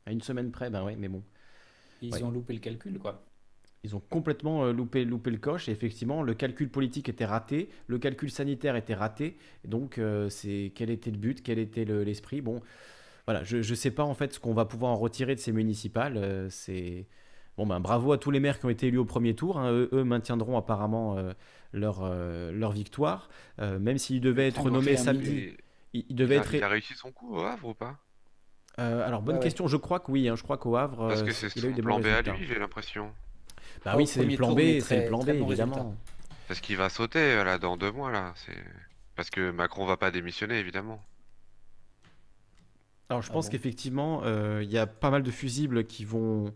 [0.05, 1.23] À une semaine près, ben ouais, mais bon.
[2.01, 2.23] Ils Ouais.
[2.23, 3.23] ont loupé le calcul, quoi.
[3.83, 5.67] Ils ont complètement euh, loupé, loupé le coche.
[5.69, 9.37] Et effectivement, le calcul politique était raté, le calcul sanitaire était raté.
[9.65, 12.41] Donc, euh, c'est quel était le but, quel était le- l'esprit?
[12.41, 12.61] Bon,
[13.27, 15.51] voilà, je ne sais pas en fait ce qu'on va pouvoir en retirer de ces
[15.51, 16.17] municipales.
[16.17, 17.07] euh, c'est
[17.57, 19.57] bon, ben bravo à tous les maires qui ont été élus au premier tour.
[19.59, 19.71] hein.
[19.71, 21.33] Eux, eux maintiendront apparemment euh,
[21.73, 25.53] leur, euh, leur victoire, Euh, même s'ils devaient être nommés samedi.
[25.93, 26.53] Il, il devait il, a, être.
[26.53, 27.97] il a réussi son coup au Havre ou pas?
[28.79, 29.41] Euh, alors, bonne ouais.
[29.43, 29.67] question.
[29.67, 30.27] Je crois que oui.
[30.29, 32.05] hein, je crois qu'au Havre, Parce que c'est il a eu son des plan B
[32.07, 33.13] à lui, j'ai l'impression.
[33.85, 35.75] Bah oui, c'est le plan tour, B, c'est le plan B, bon évidemment.
[35.75, 35.95] résultat.
[36.47, 38.33] Parce qu'il va sauter là dans deux mois là.
[38.35, 38.57] C'est
[39.15, 41.03] parce que Macron va pas démissionner évidemment.
[43.09, 43.51] Alors, je Ah pense bon?
[43.51, 46.53] qu'effectivement, euh, il y a pas mal de fusibles qui vont,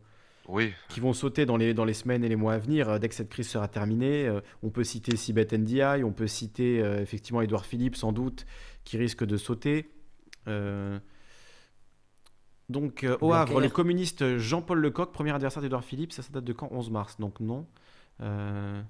[0.47, 0.73] Oui.
[0.89, 3.09] qui vont sauter dans les, dans les semaines et les mois à venir, euh, dès
[3.09, 4.27] que cette crise sera terminée.
[4.27, 8.45] Euh, on peut citer Sibeth Ndiaye, on peut citer euh, effectivement Édouard Philippe, sans doute,
[8.83, 9.89] qui risque de sauter.
[10.47, 10.99] Euh,
[12.69, 13.51] Donc, euh, au Blanquer.
[13.51, 16.69] Havre, le communiste Jean-Paul Lecoq, premier adversaire d'Édouard Philippe, ça, ça date de quand?
[16.71, 17.65] 11 mars, donc non.
[18.21, 18.81] Euh,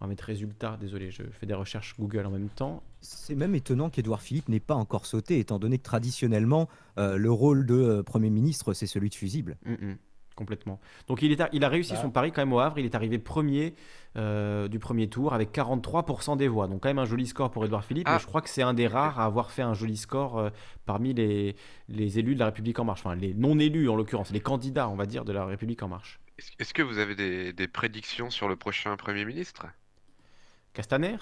[0.00, 2.82] on va mettre résultats, désolé, je fais des recherches Google en même temps.
[3.00, 6.68] C'est même étonnant qu'Édouard Philippe n'ait pas encore sauté, étant donné que traditionnellement,
[6.98, 9.56] euh, le rôle de Premier ministre, c'est celui de fusible.
[9.64, 9.96] Mm, mm,
[10.34, 10.80] complètement.
[11.08, 12.00] Donc il, est a, il a réussi Bah.
[12.02, 12.78] son pari quand même au Havre.
[12.78, 13.74] Il est arrivé premier
[14.16, 16.66] euh, du premier tour avec 43% des voix.
[16.68, 18.06] Donc quand même un joli score pour Édouard Philippe.
[18.10, 18.18] Ah.
[18.20, 20.50] Je crois que c'est un des rares à avoir fait un joli score euh,
[20.86, 21.56] parmi les,
[21.88, 23.00] les élus de la République en marche.
[23.04, 25.88] Enfin les non élus en l'occurrence, les candidats on va dire de la République en
[25.88, 26.20] marche.
[26.58, 29.66] Est-ce que vous avez des, des prédictions sur le prochain Premier ministre?
[30.72, 31.16] Castaner?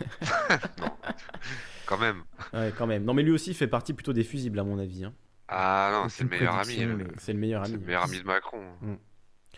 [1.86, 2.22] Quand même.
[2.52, 3.04] Ouais quand même.
[3.04, 5.04] Non mais lui aussi fait partie plutôt des fusibles à mon avis.
[5.04, 5.12] hein.
[5.56, 6.76] Ah non, c'est le meilleur ami.
[6.82, 7.74] euh, C'est le meilleur ami.
[7.74, 8.60] le meilleur ami de Macron.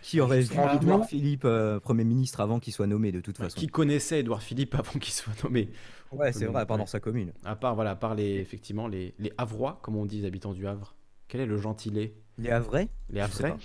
[0.02, 3.58] Qui aurait vu Édouard Philippe euh, Premier ministre avant qu'il soit nommé, de toute façon
[3.58, 5.70] Qui connaissait Édouard Philippe avant qu'il soit nommé
[6.12, 7.32] Ouais, c'est vrai, à part dans sa commune.
[7.44, 10.52] À part voilà, à part les effectivement les les Havrois comme on dit les habitants
[10.52, 10.94] du Havre.
[11.28, 12.14] Quel est le gentilé?
[12.38, 12.88] Les Havrais?
[13.10, 13.50] Les Havrais?
[13.52, 13.56] pas.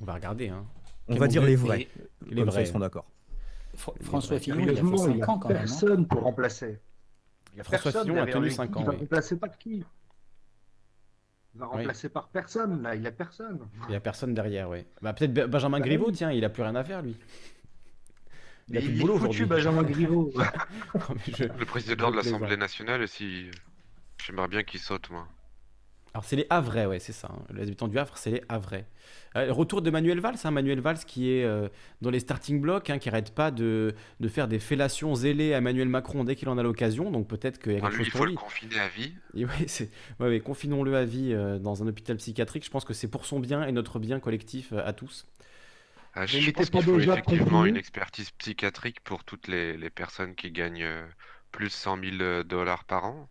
[0.00, 0.48] On va regarder.
[0.48, 0.66] Hein.
[1.08, 1.88] On Quel va dire les vrais.
[2.28, 2.62] Les Comme ça, vrais.
[2.64, 3.06] ils seront d'accord.
[3.78, 4.38] Fr- François.
[4.38, 5.56] Fillon, il a fait Sérieusement, 5 il y a ans quand même.
[5.56, 5.60] hein.
[5.60, 6.78] personne pour remplacer.
[7.62, 8.52] François Fillon a tenu lui.
[8.54, 8.96] cinq ans, Il oui.
[8.96, 9.84] remplacer par qui?
[11.54, 11.76] Il va Oui.
[11.78, 13.58] remplacer par personne, là, il a personne.
[13.84, 14.86] Il n'y a personne derrière, ouais.
[15.02, 16.12] Bah, peut-être Be- Benjamin Bah Griveaux, oui.
[16.12, 17.16] tiens, il a plus rien à faire, lui.
[18.68, 19.46] Il a plus de boulot foutu, aujourd'hui.
[19.46, 20.32] Benjamin Griveaux.
[20.36, 23.50] Non, mais je- Le président de je l'Assemblée nationale aussi.
[24.24, 25.26] J'aimerais bien qu'il saute moi.
[26.14, 27.28] Alors, c'est les Havrais, ouais, c'est ça.
[27.32, 27.42] hein.
[27.54, 28.86] Les habitants du Havre, c'est les Havrais.
[29.36, 31.68] Euh, retour de Manuel Valls, hein, Manuel Valls qui est euh,
[32.02, 35.58] dans les starting blocks, hein, qui arrête pas de, de faire des fellations zélées à
[35.58, 37.10] Emmanuel Macron dès qu'il en a l'occasion.
[37.12, 38.32] Donc, peut-être qu'il y a quelque lui, chose il pour faut lui.
[38.32, 39.14] le confiner à vie.
[39.34, 39.90] Et ouais, c'est...
[40.18, 42.64] ouais, ouais, confinons-le à vie euh, dans un hôpital psychiatrique.
[42.64, 45.26] Je pense que c'est pour son bien et notre bien collectif euh, à tous.
[46.24, 49.76] Je je était pense pas qu'il faut déjà effectivement une expertise psychiatrique pour toutes les,
[49.76, 50.88] les personnes qui gagnent
[51.52, 53.28] plus de 100 000 dollars par an.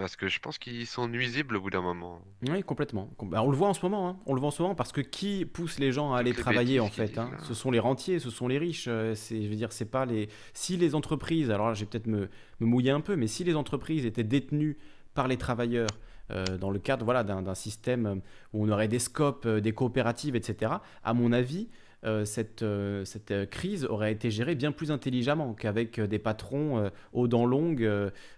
[0.00, 2.22] Parce que je pense qu'ils sont nuisibles au bout d'un moment.
[2.48, 3.10] Oui, complètement.
[3.18, 4.08] Com- bah, on le voit en ce moment.
[4.08, 4.16] hein.
[4.24, 6.80] On le voit en ce moment parce que qui pousse les gens à aller travailler
[6.80, 7.30] en fait hein.
[7.42, 8.86] Ce sont les rentiers, ce sont les riches.
[8.88, 10.30] euh, C'est, je veux dire, c'est pas les.
[10.54, 12.30] Si les entreprises, alors là, je vais peut-être me,
[12.60, 14.78] me mouiller un peu, mais si les entreprises étaient détenues
[15.12, 15.90] par les travailleurs
[16.30, 18.14] euh, dans le cadre voilà d'un, système euh,
[18.54, 20.72] où on aurait des scopes, euh, des coopératives, etc.
[21.04, 21.68] À mon avis.
[22.04, 26.90] Euh, cette, euh, cette euh, crise aurait été gérée bien plus intelligemment qu'avec des patrons
[27.12, 27.88] aux dents longues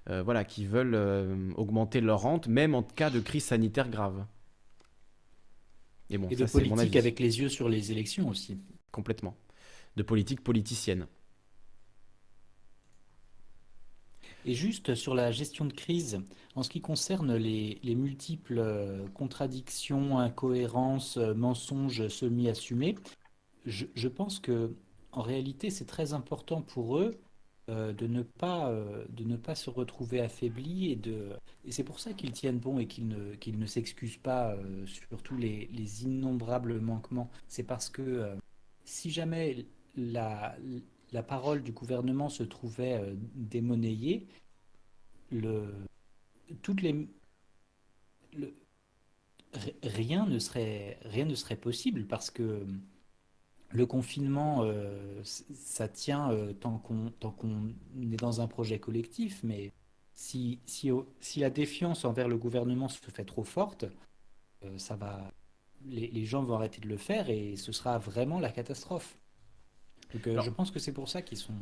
[0.06, 4.26] voilà, qui veulent augmenter leur rente, même en cas de crise sanitaire grave.
[6.10, 6.98] Et bon, Et ça, de c'est mon politique avis.
[6.98, 8.58] avec les yeux sur les élections aussi.
[8.90, 9.36] Complètement.
[9.96, 11.06] De politique politicienne.
[14.44, 16.20] Et juste sur la gestion de crise,
[16.56, 18.62] en ce qui concerne les, les multiples
[19.14, 22.96] contradictions, incohérences, mensonges semi-assumés,
[23.64, 24.74] je, pense que
[25.12, 27.20] en réalité c'est très important pour eux
[27.70, 30.96] euh, de ne pas euh, de ne pas se retrouver affaiblis et
[31.64, 34.86] et c'est pour ça qu'ils tiennent bon et qu'ils ne qu'ils ne s'excusent pas euh,
[34.86, 37.30] sur tous les, les innombrables manquements.
[37.48, 38.34] C'est parce que euh,
[38.84, 39.66] si jamais
[39.96, 40.56] la,
[41.12, 44.26] la parole du gouvernement se trouvait démonnayée,
[45.30, 45.74] le,
[46.62, 47.08] toutes les,
[48.36, 48.54] le-
[49.54, 52.66] ri- rien ne serait, rien ne serait possible parce que
[53.72, 57.12] le confinement, euh, ça tient euh, tant qu'on,
[58.00, 59.72] est dans un projet collectif, mais
[60.14, 63.86] si, si, au- si la défiance envers le gouvernement se fait trop forte,
[64.64, 65.32] euh, ça va,
[65.86, 69.18] les, les gens vont arrêter de le faire et ce sera vraiment la catastrophe.
[70.12, 71.54] Donc je pense que c'est pour ça qu'ils sont...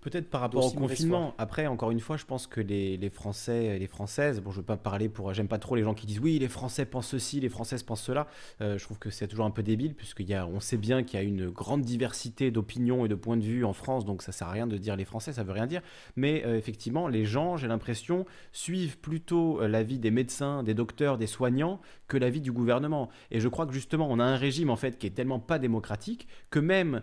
[0.00, 1.34] Peut-être par rapport au confinement.
[1.36, 4.56] Après, encore une fois, je pense que les, les Français et les Françaises, bon, je
[4.56, 7.08] veux pas parler pour, j'aime pas trop les gens qui disent oui, les Français pensent
[7.08, 8.26] ceci, les Françaises pensent cela.
[8.62, 11.20] Euh, je trouve que c'est toujours un peu débile, puisqu'il a, on sait bien qu'il
[11.20, 14.32] y a une grande diversité d'opinions et de points de vue en France, donc ça
[14.32, 15.82] sert à rien de dire les Français, ça veut rien dire.
[16.16, 21.18] Mais euh, effectivement, les gens, j'ai l'impression, suivent plutôt euh, l'avis des médecins, des docteurs,
[21.18, 23.10] des soignants que l'avis du gouvernement.
[23.30, 25.58] Et je crois que justement, on a un régime en fait qui est tellement pas
[25.58, 27.02] démocratique que même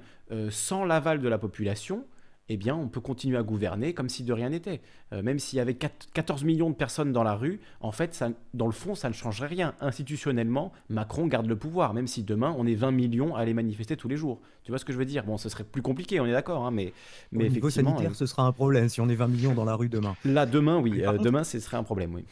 [0.49, 2.05] sans l'aval de la population,
[2.49, 4.81] eh bien, on peut continuer à gouverner comme si de rien n'était.
[5.11, 8.29] Euh, même s'il y avait 14 millions de personnes dans la rue, en fait, ça,
[8.53, 9.75] dans le fond, ça ne changerait rien.
[9.81, 13.97] Institutionnellement, Macron garde le pouvoir, même si demain, on est 20 millions à aller manifester
[13.97, 14.39] tous les jours.
[14.63, 15.25] Tu vois ce que je veux dire?
[15.25, 16.93] Bon, ce serait plus compliqué, on est d'accord, hein, mais,
[17.31, 19.65] mais Au niveau sanitaire, euh, ce sera un problème si on est 20 millions dans
[19.65, 20.15] la rue demain.
[20.23, 21.03] Là, demain, oui.
[21.05, 22.25] Euh, demain, ce serait un problème, oui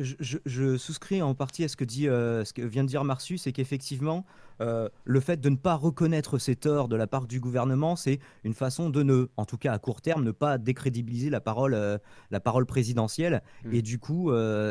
[0.00, 3.52] je, souscris en partie à ce que, dit, ce que vient de dire Marsus, c'est
[3.52, 4.24] qu'effectivement,
[4.60, 8.18] euh, le fait de ne pas reconnaître ces torts de la part du gouvernement, c'est
[8.44, 11.74] une façon de ne, en tout cas à court terme, ne pas décrédibiliser la parole,
[11.74, 11.98] euh,
[12.30, 13.42] la parole présidentielle.
[13.64, 13.74] Mmh.
[13.74, 14.30] Et du coup,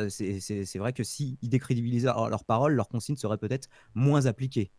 [0.10, 4.72] c'est vrai que s'ils décrédibilisaient leur parole, leur consigne serait peut-être moins appliquée.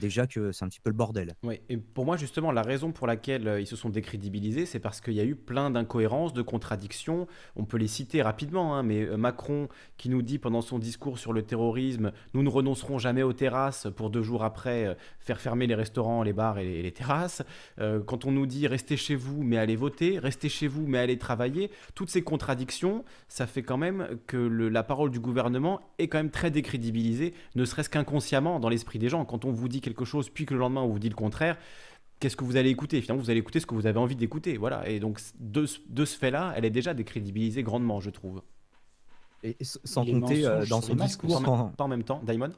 [0.00, 1.34] Déjà que c'est un petit peu le bordel.
[1.42, 4.78] Oui, et pour moi, justement, la raison pour laquelle euh, ils se sont décrédibilisés, c'est
[4.78, 7.26] parce qu'il y a eu plein d'incohérences, de contradictions.
[7.56, 11.18] On peut les citer rapidement, hein, mais euh, Macron qui nous dit pendant son discours
[11.18, 15.40] sur le terrorisme Nous ne renoncerons jamais aux terrasses pour deux jours après euh, faire
[15.40, 17.42] fermer les restaurants, les bars et les, terrasses.
[18.06, 21.18] quand on nous dit Restez chez vous, mais allez voter, restez chez vous, mais allez
[21.18, 21.70] travailler.
[21.94, 26.30] Toutes ces contradictions, ça fait quand même que la parole du gouvernement est quand même
[26.30, 29.24] très décrédibilisée, ne serait-ce qu'inconsciemment dans l'esprit des gens.
[29.24, 31.56] Quand on vous dit quelque chose, puis que le lendemain on vous dit le contraire,
[32.20, 33.00] qu'est-ce que vous allez écouter?
[33.00, 34.56] Finalement, vous allez écouter ce que vous avez envie d'écouter.
[34.56, 34.88] Voilà.
[34.88, 38.42] Et donc, de, de ce fait-là, elle est déjà décrédibilisée grandement, je trouve.
[39.44, 41.42] Et sans compter euh, dans son discours.
[41.76, 42.52] Pas en même temps, Diamond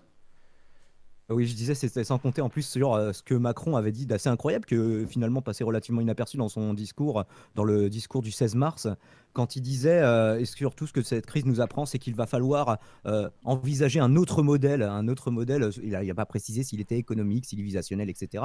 [1.30, 4.06] oui, je disais, c'était sans compter en plus sur euh, ce que Macron avait dit
[4.06, 8.56] d'assez incroyable, que finalement passait relativement inaperçu dans son discours, dans le discours du 16
[8.56, 8.88] mars,
[9.32, 12.26] quand il disait, euh, et surtout ce que cette crise nous apprend, c'est qu'il va
[12.26, 16.98] falloir euh, envisager un autre modèle, un autre modèle, il n'a pas précisé s'il était
[16.98, 18.44] économique, civilisationnel, etc.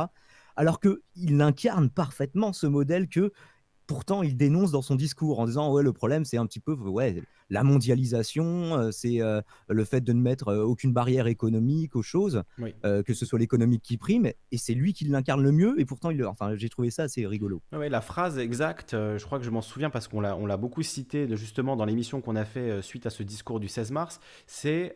[0.55, 3.33] Alors qu'il incarne parfaitement ce modèle que
[3.87, 6.73] pourtant il dénonce dans son discours en disant ouais le problème c'est un petit peu
[6.73, 11.95] ouais la mondialisation euh, c'est euh, le fait de ne mettre euh, aucune barrière économique
[11.95, 12.43] aux choses
[12.83, 16.09] que ce soit l'économique qui prime et c'est lui qui l'incarne le mieux et pourtant
[16.09, 17.61] il enfin j'ai trouvé ça assez rigolo.
[17.71, 20.57] Ouais, la phrase exacte je crois que je m'en souviens parce qu'on l'a on l'a
[20.57, 23.91] beaucoup cité de, justement dans l'émission qu'on a fait suite à ce discours du 16
[23.91, 24.95] mars c'est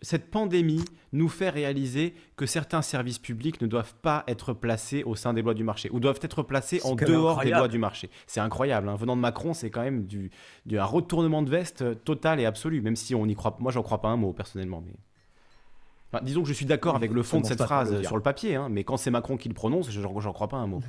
[0.00, 5.14] cette pandémie nous fait réaliser que certains services publics ne doivent pas être placés au
[5.14, 8.10] sein des lois du marché ou doivent être placés en dehors des lois du marché.
[8.26, 8.88] C'est incroyable.
[8.88, 8.96] Hein.
[8.96, 10.30] Venant de Macron, c'est quand même du,
[10.72, 13.56] un retournement de veste euh, total et absolu, même si on y croit.
[13.60, 16.20] Moi, j'en crois pas un mot personnellement, mais.
[16.22, 18.68] disons que je suis d'accord avec le fond de cette phrase sur le papier, hein,
[18.70, 20.80] mais quand c'est Macron qui le prononce, j'en crois pas un mot.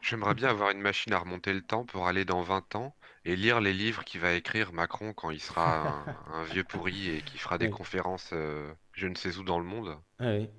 [0.00, 3.36] J'aimerais bien avoir une machine à remonter le temps pour aller dans 20 ans et
[3.36, 7.38] lire les livres qu'il va écrire Macron quand il sera un, vieux pourri et qui
[7.38, 9.96] fera des conférences euh, je ne sais où dans le monde.
[10.18, 10.50] Ah oui.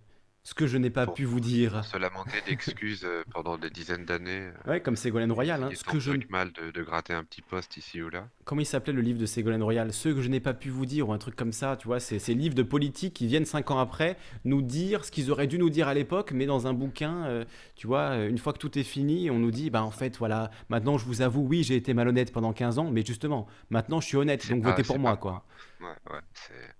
[0.45, 1.85] Ce que je n'ai pas pu vous dire.
[1.85, 4.49] Se lamenter d'excuses euh, pendant des dizaines d'années.
[4.67, 5.63] Ouais, comme Ségolène Royal.
[5.63, 5.69] Hein.
[5.73, 8.27] Ce que je mal de, gratter un petit poste ici ou là.
[8.43, 9.93] Comment il s'appelait le livre de Ségolène Royal?
[9.93, 11.77] Ce que je n'ai pas pu vous dire ou un truc comme ça.
[11.77, 15.11] Tu vois, c'est ces livres de politique qui viennent cinq ans après nous dire ce
[15.11, 17.25] qu'ils auraient dû nous dire à l'époque, mais dans un bouquin.
[17.25, 19.91] Euh, tu vois, euh, une fois que tout est fini, on nous dit, bah en
[19.91, 23.47] fait, voilà, maintenant je vous avoue, oui, j'ai été malhonnête pendant 15 ans, mais justement,
[23.69, 25.45] maintenant je suis honnête, donc votez pour moi, quoi.
[25.79, 26.72] Ouais, ouais, c'est.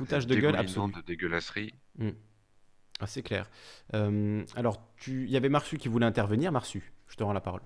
[0.00, 0.94] Foutage de gueule absolu.
[0.94, 1.74] de dégueulasserie.
[1.98, 2.12] Hmm.
[3.00, 3.50] Ah, c'est clair.
[3.92, 6.50] Euh, alors, il y avait Marsu qui voulait intervenir.
[6.52, 7.60] Marsu, je te rends la parole.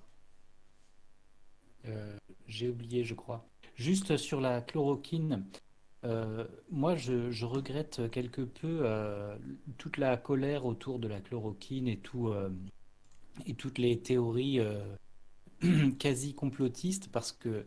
[1.86, 3.48] Euh, j'ai oublié, je crois.
[3.76, 5.46] Juste sur la chloroquine,
[6.04, 8.84] euh, moi, je, regrette quelque peu
[9.78, 12.34] toute la colère autour de la chloroquine et, tout,
[13.46, 14.58] et toutes les théories
[16.00, 17.64] quasi complotistes parce que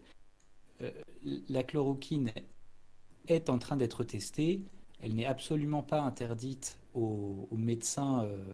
[1.47, 2.33] la chloroquine
[3.27, 4.61] est en train d'être testée.
[5.01, 8.53] Elle n'est absolument pas interdite aux, médecins euh,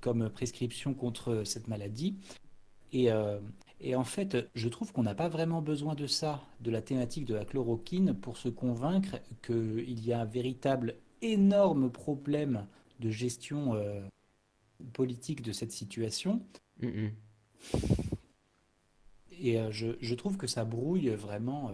[0.00, 2.16] comme prescription contre cette maladie.
[2.94, 3.40] Euh,
[3.80, 7.24] et, en fait, je trouve qu'on n'a pas vraiment besoin de ça, de la thématique
[7.24, 12.66] de la chloroquine, pour se convaincre qu'il y a un véritable énorme problème
[13.00, 14.00] de gestion euh,
[14.92, 16.40] politique de cette situation.
[19.38, 21.72] Et je, je, trouve que ça brouille vraiment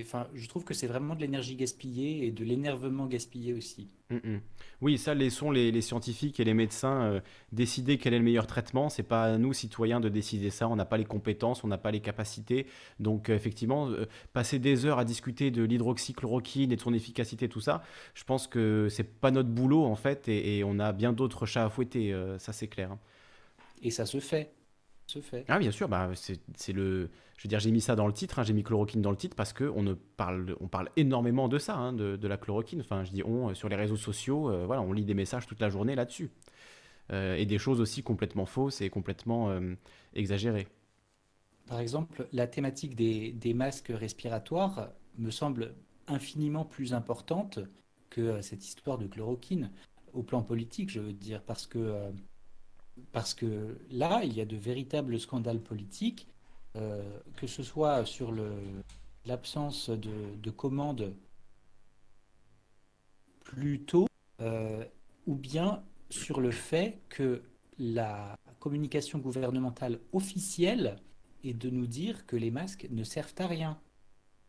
[0.00, 3.88] enfin, je trouve que c'est vraiment de l'énergie gaspillée et de l'énervement gaspillé aussi.
[4.10, 4.40] Mm, mm.
[4.80, 7.20] Oui, ça, laissons les, les scientifiques et les médecins euh,
[7.52, 8.88] décider quel est le meilleur traitement.
[8.88, 10.68] C'est pas à nous, citoyens, de décider ça.
[10.68, 12.66] On n'a pas les compétences, on n'a pas les capacités.
[12.98, 17.48] Donc, euh, effectivement, euh, passer des heures à discuter de l'hydroxychloroquine et de son efficacité,
[17.48, 17.82] tout ça,
[18.14, 21.46] je pense que c'est pas notre boulot, en fait, et, et on a bien d'autres
[21.46, 22.14] chats à fouetter.
[22.38, 22.92] ça, c'est clair.
[22.92, 22.98] hein.
[23.82, 24.52] Et ça se fait,
[25.10, 25.44] se fait.
[25.48, 27.10] Ah, bien sûr, bah, c'est le.
[27.36, 29.16] Je veux dire, j'ai mis ça dans le titre, hein, j'ai mis chloroquine dans le
[29.16, 32.80] titre parce qu'on ne parle, on parle énormément de ça, hein, de, de la chloroquine.
[32.80, 35.46] Enfin, je dis on, euh, sur les réseaux sociaux, euh, voilà, on lit des messages
[35.46, 36.30] toute la journée là-dessus.
[37.12, 39.74] Euh, et des choses aussi complètement fausses et complètement euh,
[40.14, 40.68] exagérées.
[41.66, 45.74] Par exemple, la thématique des, des masques respiratoires me semble
[46.06, 47.58] infiniment plus importante
[48.10, 49.70] que cette histoire de chloroquine,
[50.12, 52.12] au plan politique, je veux dire, parce que,
[53.12, 56.28] parce que là, il y a de véritables scandales politiques,
[56.76, 57.02] euh,
[57.36, 58.52] que ce soit sur le,
[59.26, 61.14] l'absence de, de commandes
[63.44, 64.06] plus tôt,
[64.40, 64.84] euh,
[65.26, 67.42] ou bien sur le fait que
[67.78, 70.96] la communication gouvernementale officielle
[71.44, 73.80] est de nous dire que les masques ne servent à rien.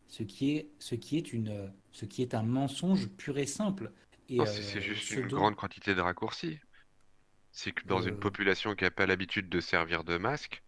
[0.08, 3.92] Ce qui est, ce qui est, une, ce qui est un mensonge pur et simple.
[4.28, 6.58] Et, euh, c'est c'est juste une dont- grande quantité de raccourcis.
[7.52, 8.18] C'est que dans une Euh.
[8.20, 10.62] population qui n'a pas l'habitude de servir de masque,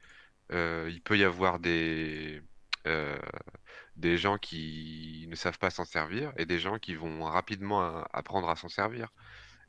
[0.53, 2.43] euh, il peut y avoir des,
[2.87, 3.17] euh,
[3.97, 8.49] des gens qui ne savent pas s'en servir et des gens qui vont rapidement apprendre
[8.51, 9.09] à s'en servir.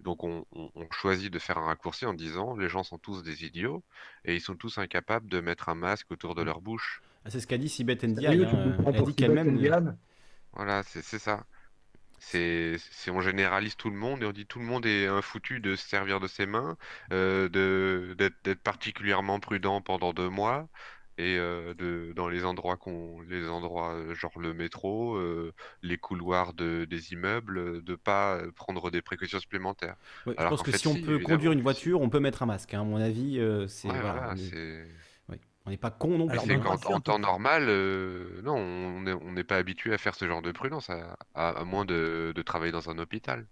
[0.02, 3.24] Donc on, on- on choisit de faire un raccourci en disant les gens sont tous
[3.24, 3.82] des idiots
[4.26, 7.02] et ils sont tous incapables de mettre un masque autour de leur bouche.
[7.24, 8.44] Ah, c'est ce qu'a dit Sibeth Ndiaye.
[8.44, 9.52] Hein, Elle dit qu'elle-même.
[9.56, 9.82] Ndiaye
[10.52, 11.46] Voilà, c'est ça.
[12.20, 12.78] C'est,
[13.10, 15.76] on généralise tout le monde et on dit tout le monde est un foutu de
[15.76, 16.78] se servir de ses mains,
[17.12, 20.68] euh, d'être particulièrement prudent pendant deux mois
[21.18, 25.98] et euh, de dans les endroits qu'on les endroits euh, genre le métro, euh, les
[25.98, 29.96] couloirs de, des immeubles, de pas prendre des précautions supplémentaires.
[30.26, 32.48] Ouais, je pense que fait, si on peut conduire une voiture, on peut mettre un
[32.48, 32.74] masque.
[32.74, 32.82] hein.
[32.82, 34.36] À mon avis, c'est Ouais, voilà, voilà,
[35.66, 36.38] on n'est pas con non plus.
[36.38, 36.60] hein.
[36.60, 40.52] qu'en en temps normal, euh, non, on n'est pas habitué à faire ce genre de
[40.52, 43.46] prudence, à, à- à moins de, de travailler dans un hôpital.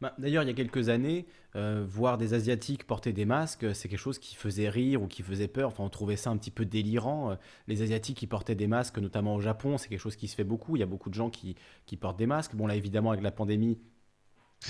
[0.00, 3.86] Bah, D'ailleurs, il y a quelques années, euh, voir des Asiatiques porter des masques, c'est
[3.90, 5.68] quelque chose qui faisait rire ou qui faisait peur.
[5.68, 7.32] Enfin, on trouvait ça un petit peu délirant.
[7.32, 7.34] Euh,
[7.68, 10.44] Les Asiatiques qui portaient des masques, notamment au Japon, c'est quelque chose qui se fait
[10.44, 10.74] beaucoup.
[10.76, 12.54] Il y a beaucoup de gens qui, qui portent des masques.
[12.54, 13.78] Bon, là, évidemment, avec la pandémie,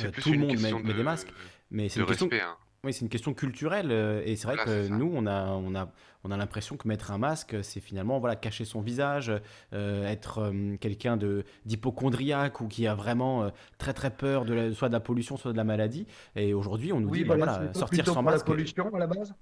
[0.00, 1.28] euh, tout le monde met, question met des de- masques.
[1.70, 2.56] Mais c'est une question, respect, hein.
[2.84, 3.90] Oui, c'est une question culturelle.
[3.90, 4.96] euh, Et c'est vrai Voilà, que c'est ça.
[4.96, 5.92] nous, on a, on a,
[6.24, 9.30] on a l'impression que mettre un masque, c'est finalement voilà, cacher son visage,
[9.74, 14.54] euh, être euh, quelqu'un de d'hypochondriaque ou qui a vraiment euh, très très peur de
[14.54, 16.06] la- soit de la pollution, soit de la maladie.
[16.36, 18.36] Et aujourd'hui, on nous Oui, dit, bah, voilà, voilà, c'était sortir plutôt sans pour la
[18.36, 18.46] masque.
[18.46, 19.34] pollution à la base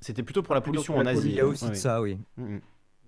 [0.00, 1.28] C'était plutôt pour la Plutôt pollution pour en la Asie.
[1.28, 1.76] Il y a aussi de Oui.
[1.76, 2.18] ça, oui.
[2.36, 2.60] Mm, mm.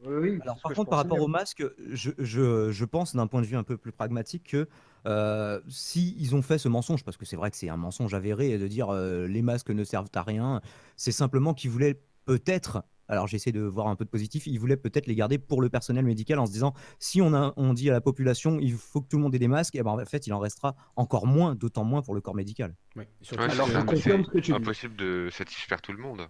[0.05, 1.09] Oui, oui, Alors, c'est ce par que je contre, par pensais.
[1.09, 4.45] rapport au masque, je, je- je pense d'un point de vue un peu plus pragmatique
[4.49, 4.69] que
[5.07, 8.15] euh, si ils ont fait ce mensonge, parce que c'est vrai que c'est un mensonge
[8.15, 10.61] avéré de dire euh, les masques ne servent à rien,
[10.97, 14.77] c'est simplement qu'ils voulaient peut-être, alors j'essaie de voir un peu de positif, ils voulaient
[14.77, 17.91] peut-être les garder pour le personnel médical en se disant si on, a, on dit
[17.91, 20.05] à la population il faut que tout le monde ait des masques, et ben en
[20.05, 22.75] fait il en restera encore moins, d'autant moins pour le corps médical.
[22.97, 26.29] Oui, Ouais, Alors, c'est impossible de satisfaire tout le monde.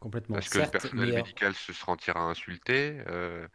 [0.00, 0.36] Complètement.
[0.36, 3.48] Parce que le personnel médical se sentira insulté, euh,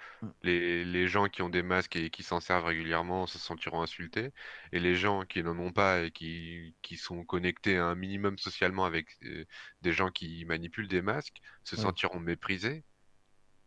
[0.44, 4.32] les, les gens qui ont des masques et qui s'en servent régulièrement se sentiront insultés,
[4.72, 8.86] et les gens qui n'en ont pas et qui, qui sont connectés un minimum socialement
[8.86, 9.46] avec euh,
[9.82, 12.86] des gens qui manipulent des masques se sentiront méprisés,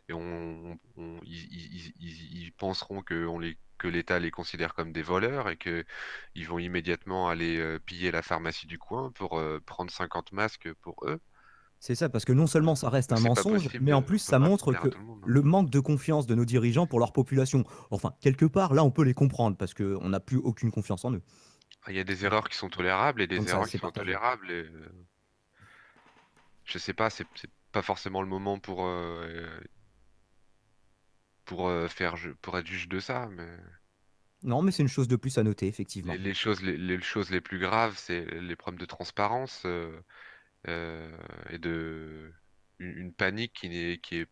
[0.08, 4.74] et on, on- ils, ils- ils- ils penseront que, on les, que l'État les considère
[4.74, 5.84] comme des voleurs et que
[6.34, 10.72] ils vont immédiatement aller euh, piller la pharmacie du coin pour euh, prendre 50 masques
[10.82, 11.20] pour eux.
[11.80, 14.38] C'est ça, parce que non seulement ça reste un mensonge, possible mais en plus ça
[14.38, 15.20] montre que tout le monde.
[15.24, 17.64] le manque de confiance de nos dirigeants pour leur population.
[17.90, 21.12] Enfin, quelque part, là, on peut les comprendre parce qu'on n'a plus aucune confiance en
[21.14, 21.22] eux.
[21.88, 24.50] Il y a des erreurs qui sont tolérables et des ça, erreurs qui sont tolérables.
[24.50, 24.88] Et, euh,
[26.64, 27.26] je sais pas, c'est
[27.72, 29.46] pas forcément le moment pour euh,
[31.44, 33.46] pour euh, faire pour être juge de ça, mais
[34.42, 36.12] Non, mais c'est une chose de plus à noter, effectivement.
[36.12, 39.98] les, les choses les, les choses les plus graves, c'est les problèmes de transparence euh,
[41.50, 42.32] et de
[42.78, 44.28] une, une panique qui n'est qui est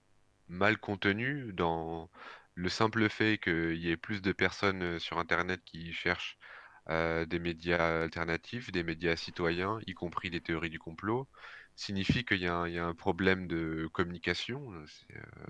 [0.48, 2.10] mal contenue dans
[2.54, 6.38] le simple fait qu'il y ait plus de personnes euh, sur Internet qui cherchent
[6.90, 11.28] euh, des médias alternatifs, des médias citoyens, y compris des théories du complot,
[11.76, 14.84] signifie qu'il y a un, il y a un problème de communication, euh,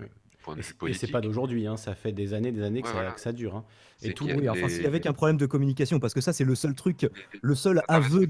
[0.01, 0.07] euh,
[0.41, 2.99] point de Et c'est- pas d'aujourd'hui, hein, ça fait des années, des années que, ça,
[2.99, 3.11] voilà.
[3.11, 3.55] que ça dure.
[3.55, 3.65] hein.
[4.01, 6.33] Et tout, y Oui, enfin, les- c'est avec un problème de communication, parce que ça,
[6.33, 7.07] c'est le seul truc,
[7.41, 8.27] le seul laisse-moi aveu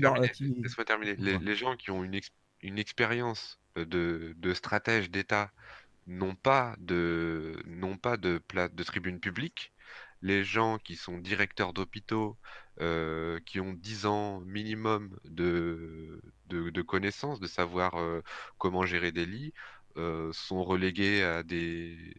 [0.86, 1.16] terminer.
[1.18, 2.20] Les, les gens qui ont une,
[2.62, 5.52] une expérience de, de stratège d'État
[6.08, 8.40] n'ont pas de, n'ont pas de,
[8.84, 9.74] tribune publique
[10.22, 12.38] les gens qui sont directeurs d'hôpitaux,
[12.82, 18.22] euh, qui ont 10 ans minimum de, de, connaissances, de savoir euh,
[18.58, 19.54] comment gérer des lits,
[19.98, 22.16] euh, sont relégués à des,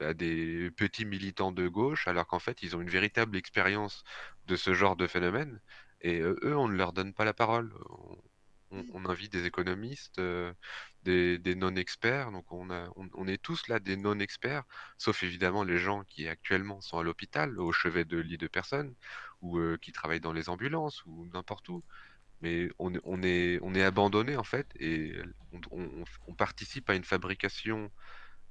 [0.00, 4.04] à des petits militants de gauche, alors qu'en fait, ils ont une véritable expérience
[4.46, 5.60] de ce genre de phénomène.
[6.00, 7.72] Et eux, on ne leur donne pas la parole.
[9.06, 10.20] Invite des économistes,
[11.04, 12.32] des, non-experts.
[12.32, 14.64] Donc on, on, est tous là des non-experts,
[14.98, 18.94] sauf évidemment les gens qui actuellement sont à l'hôpital, au chevet de lits de personnes,
[19.42, 21.82] ou qui travaillent dans les ambulances, ou n'importe où.
[22.40, 25.16] Mais on, on, est, on est abandonné en fait, et
[25.72, 27.90] on, participe à une fabrication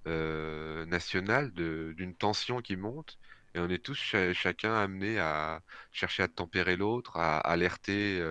[0.06, 3.18] nationale d'une tension qui monte
[3.58, 3.96] et on est tous
[4.34, 8.22] chacun amené à chercher à tempérer l'autre, à alerter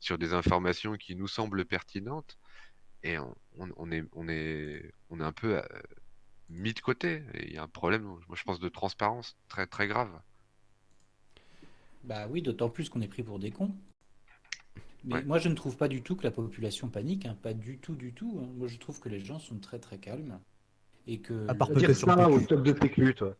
[0.00, 2.38] sur des informations qui nous semblent pertinentes.
[3.02, 5.62] Et on, est, on, est, on est un peu
[6.50, 7.22] mis de côté.
[7.40, 10.10] Il y a un problème, moi, je pense, de transparence très, très grave.
[12.04, 13.74] Bah oui, d'autant plus qu'on est pris pour des cons.
[15.04, 17.38] Mais moi, je ne trouve pas du tout que la population panique, hein.
[17.42, 18.40] pas du tout, du tout.
[18.42, 18.48] Hein.
[18.56, 20.38] Moi, je trouve que les gens sont très, très calmes.
[21.06, 21.48] Et que...
[21.48, 23.36] À part peut-être sur au top de PQ, toi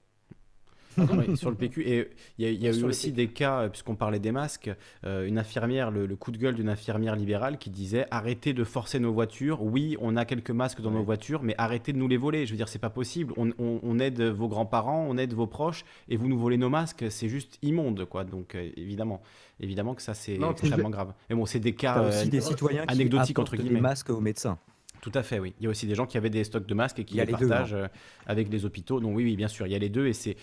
[1.37, 1.83] sur le PQ.
[1.83, 4.71] Et il y a, eu aussi des cas, euh, puisqu'on parlait des masques,
[5.05, 8.99] euh, une infirmière, le, coup de gueule d'une infirmière libérale qui disait arrêtez de forcer
[8.99, 9.63] nos voitures.
[9.63, 12.47] Oui, on a quelques masques dans nos voitures, mais arrêtez de nous les voler.
[12.47, 13.35] Je veux dire, c'est pas possible.
[13.37, 17.07] On, aide vos grands-parents, on aide vos proches, et vous nous volez nos masques.
[17.11, 18.25] C'est juste immonde, quoi.
[18.25, 19.23] Donc, euh, évidemment,
[19.61, 21.13] évidemment que ça, c'est extrêmement grave.
[21.31, 23.77] Mais bon, c'est des cas aussi des citoyens anecdotiques entre guillemets.
[23.77, 24.59] Des masques aux médecins.
[25.07, 25.55] Tout à fait, oui.
[25.61, 27.27] Il y a aussi des gens qui avaient des stocks de masques et qui les,
[27.27, 27.87] partagent euh,
[28.27, 28.99] avec les hôpitaux.
[28.99, 30.37] Donc oui, oui, bien sûr, il y a les deux et c'est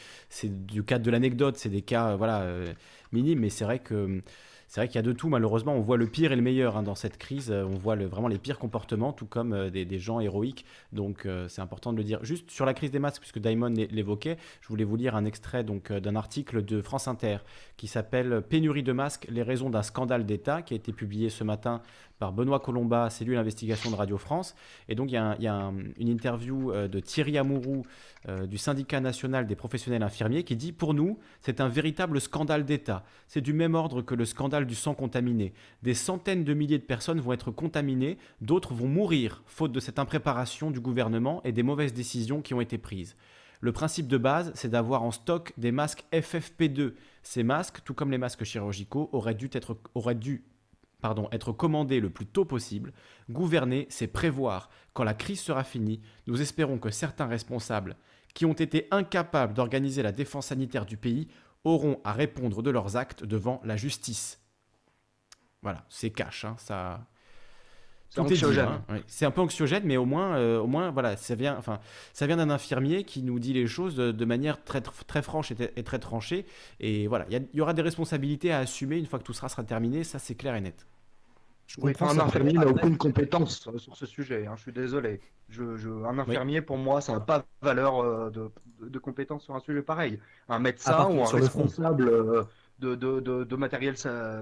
[0.65, 2.71] du cadre de l'anecdote, c'est des cas euh, voilà euh,
[3.11, 4.21] minimes, mais c'est vrai que
[4.73, 5.75] c'est vrai qu'il y a de tout, malheureusement.
[5.75, 7.51] On voit le pire et le meilleur hein, dans cette crise.
[7.51, 10.65] On voit le, vraiment les pires comportements, tout comme euh, des, gens héroïques.
[10.93, 12.23] Donc, euh, c'est important de le dire.
[12.23, 15.63] Juste sur la crise des masques, puisque Daimon l'évoquait, je voulais vous lire un extrait
[15.63, 17.37] donc euh, d'un article de France Inter
[17.77, 21.43] qui s'appelle Pénurie de masques, les raisons d'un scandale d'État, qui a été publié ce
[21.43, 21.83] matin
[22.23, 24.55] par Benoît Colomba, cellule investigation de Radio France.
[24.87, 27.83] Et donc, il y a, une interview de Thierry Amourou
[28.47, 33.03] du syndicat national des professionnels infirmiers qui dit Pour nous, c'est un véritable scandale d'État.
[33.27, 35.53] C'est du même ordre que le scandale du sang contaminé.
[35.81, 39.99] Des centaines de milliers de personnes vont être contaminées, d'autres vont mourir, faute de cette
[39.99, 43.17] impréparation du gouvernement et des mauvaises décisions qui ont été prises.
[43.59, 46.93] Le principe de base, c'est d'avoir en stock des masques FFP2.
[47.21, 50.43] Ces masques, tout comme les masques chirurgicaux, auraient dû être, auraient dû,
[51.03, 52.93] pardon, être commandés le plus tôt possible.
[53.29, 54.69] Gouverner, c'est prévoir.
[54.93, 57.97] Quand la crise sera finie, nous espérons que certains responsables
[58.33, 61.27] qui ont été incapables d'organiser la défense sanitaire du pays
[61.65, 64.39] auront à répondre de leurs actes devant la justice.
[65.61, 67.05] Voilà, c'est cash, hein, ça.
[68.07, 68.67] C'est anxiogène.
[68.87, 71.79] Hein, c'est un peu anxiogène, mais au moins, euh, au moins, voilà, ça vient, enfin,
[72.13, 75.83] ça vient d'un infirmier qui nous dit les choses de, manière très, très franche et,
[75.83, 76.45] très tranchée.
[76.79, 79.63] Et voilà, il y, aura des responsabilités à assumer une fois que tout sera, sera
[79.63, 80.03] terminé.
[80.03, 80.85] Ça, c'est clair et net.
[81.75, 84.45] Je oui, un infirmier n'a aucune compétence sur ce sujet.
[84.45, 85.21] Hein, je suis désolé.
[85.49, 88.51] Je, un infirmier, pour moi, ça n'a pas valeur euh, de,
[88.87, 90.19] de, compétence sur un sujet pareil.
[90.49, 92.43] Un médecin ou un responsable euh,
[92.77, 93.95] de, de, matériel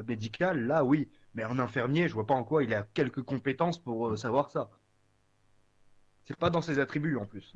[0.07, 1.07] médical, là oui.
[1.33, 4.51] Mais un infirmier, je vois pas en quoi il a quelques compétences pour euh, savoir
[4.51, 4.69] ça.
[6.25, 7.55] C'est pas dans ses attributs en plus.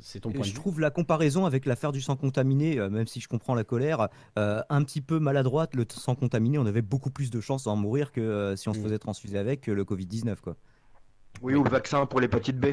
[0.00, 3.20] C'est ton point je trouve la comparaison avec l'affaire du sang contaminé, euh, même si
[3.20, 4.08] je comprends la colère,
[4.38, 5.74] euh, un petit peu maladroite.
[5.74, 8.80] Le sang contaminé, on avait beaucoup plus de chances d'en mourir que si on se
[8.80, 8.82] mm.
[8.82, 10.36] faisait transfuser avec le Covid-19.
[10.40, 10.56] quoi.
[11.42, 12.66] Oui, ou le vaccin pour l'hépatite B.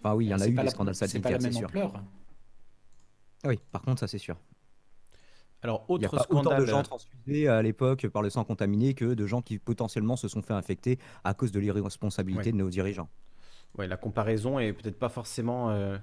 [0.00, 1.70] Enfin oui, il y en a eu des scandales sanitaires, c'est sûr.
[3.44, 4.36] Oui, par contre, ça c'est sûr.
[5.62, 6.52] Alors, autre Il y a pas scandale.
[6.52, 10.16] autant de gens transfusés à l'époque par le sang contaminé que de gens qui potentiellement
[10.16, 13.08] se sont fait infecter à cause de l'irresponsabilité de nos dirigeants.
[13.78, 15.98] Ouais, la comparaison est peut-être pas forcément euh,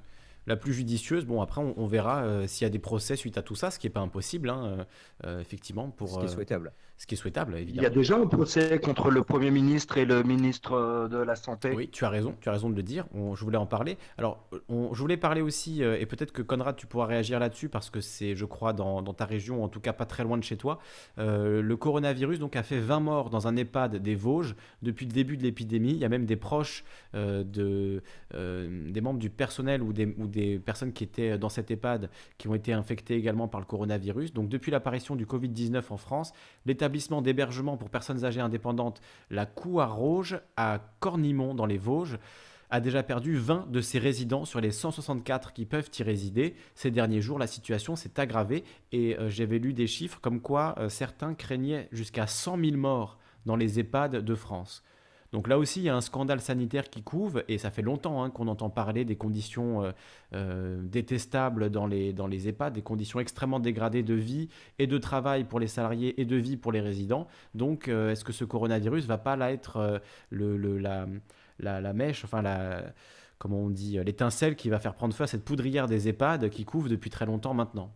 [0.48, 1.26] la plus judicieuse.
[1.26, 3.80] Bon, après, on, verra euh, s'il y a des procès suite à tout ça, ce
[3.80, 4.86] qui n'est pas impossible, hein,
[5.26, 5.90] euh, effectivement.
[5.90, 6.74] Pour, ce qui est souhaitable
[7.04, 7.82] ce qui est souhaitable, évidemment.
[7.82, 11.18] Il y a déjà un procès contre le Premier ministre et le ministre euh, de
[11.18, 11.74] la Santé.
[11.76, 13.06] Oui, tu as raison, tu as raison de le dire.
[13.14, 13.98] je voulais en parler.
[14.18, 17.90] Alors, je voulais parler aussi, euh, et peut-être que Conrad, tu pourras réagir là-dessus parce
[17.90, 20.56] que c'est, je crois, dans, ta région, en tout cas pas très loin de chez
[20.56, 20.80] toi.
[21.18, 25.12] Euh, le coronavirus donc a fait 20 morts dans un EHPAD des Vosges depuis le
[25.12, 25.92] début de l'épidémie.
[25.92, 28.02] Il y a même des proches de,
[28.34, 32.48] des membres du personnel ou des, ou des personnes qui étaient dans cet EHPAD qui
[32.48, 34.34] ont été infectés également par le coronavirus.
[34.34, 36.34] Donc, depuis l'apparition du Covid-19 en France,
[36.66, 42.20] l'établissement d'hébergement pour personnes âgées indépendantes, la Couarauge, à Cornimont, dans les Vosges,
[42.74, 46.56] a déjà perdu 20 de ses résidents sur les 164 qui peuvent y résider.
[46.74, 50.74] Ces derniers jours, la situation s'est aggravée et euh, j'avais lu des chiffres comme quoi
[50.80, 54.84] euh, certains craignaient jusqu'à 100 000 morts dans les EHPAD de France.
[55.34, 58.24] Donc là aussi, il y a un scandale sanitaire qui couve, et ça fait longtemps
[58.24, 59.92] hein, qu'on entend parler des conditions euh,
[60.34, 64.48] euh, détestables dans les, dans les EHPAD, des conditions extrêmement dégradées de vie
[64.78, 67.28] et de travail pour les salariés et de vie pour les résidents.
[67.56, 71.08] Donc est-ce que ce coronavirus va pas là être le, le, la,
[71.60, 72.94] la, la, mèche, enfin la
[73.40, 76.64] comment on dit, l'étincelle qui va faire prendre feu à cette poudrière des EHPAD qui
[76.64, 77.92] couvre depuis très longtemps maintenant?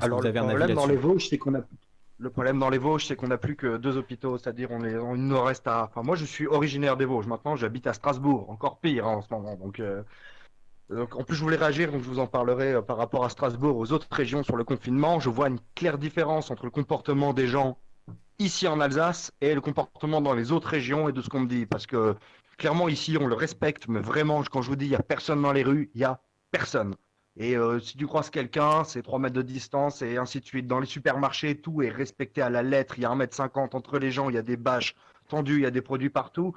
[0.00, 1.62] Alors, le problème dans les Vosges, c'est qu'on a
[2.18, 4.96] le problème dans les Vosges, c'est qu'on n'a plus que deux hôpitaux, c'est-à-dire on, est,
[4.96, 5.84] on ne reste à.
[5.84, 7.26] Enfin, moi, je suis originaire des Vosges.
[7.26, 9.54] Maintenant, j'habite à Strasbourg, encore pire hein, en ce moment.
[9.54, 10.02] Donc, euh,
[10.90, 13.28] donc, en plus, je voulais réagir, donc je vous en parlerai euh, par rapport à
[13.28, 15.20] Strasbourg, aux autres régions sur le confinement.
[15.20, 17.78] Je vois une claire différence entre le comportement des gens
[18.40, 21.48] ici en Alsace et le comportement dans les autres régions et de ce qu'on me
[21.48, 22.16] dit, parce que
[22.56, 25.42] clairement, ici, on le respecte, mais vraiment, quand je vous dis, il n'y a personne
[25.42, 26.94] dans les rues, il n'y a personne.
[27.38, 30.66] Et euh, si tu croises quelqu'un, c'est 3 mètres de distance et ainsi de suite.
[30.66, 32.98] Dans les supermarchés, tout est respecté à la lettre.
[32.98, 34.96] Il y a 1m50 entre les gens, il y a des bâches
[35.28, 36.52] tendues, il y a des produits partout.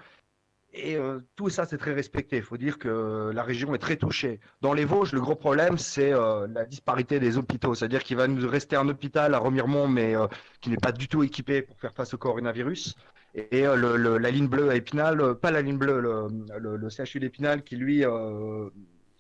[0.74, 2.38] Et euh, tout ça, c'est très respecté.
[2.38, 4.40] Il faut dire que la région est très touchée.
[4.62, 7.76] Dans les Vosges, le gros problème, c'est euh, la disparité des hôpitaux.
[7.76, 10.16] C'est-à-dire qu'il va nous rester un hôpital à Remiremont, mais
[10.62, 12.96] qui n'est pas du tout équipé pour faire face au coronavirus.
[13.36, 17.76] Et la ligne bleue à Épinal, pas la ligne bleue, le, le CHU d'Épinal, qui
[17.76, 18.04] lui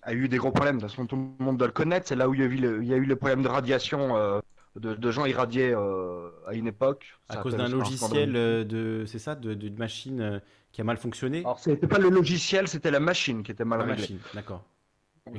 [0.03, 0.77] a eu des gros problèmes.
[0.77, 2.07] De toute façon, tout le monde doit le connaître.
[2.07, 3.47] C'est là où il y a eu le, il y a eu le problème de
[3.47, 4.39] radiation, euh,
[4.75, 7.05] de, gens irradiés euh, à une époque.
[7.29, 11.39] À cause d'un logiciel euh, de, c'est ça, d'une machine qui a mal fonctionné.
[11.39, 14.63] Alors c'était pas le logiciel, c'était la machine qui était mal la machine, d'accord.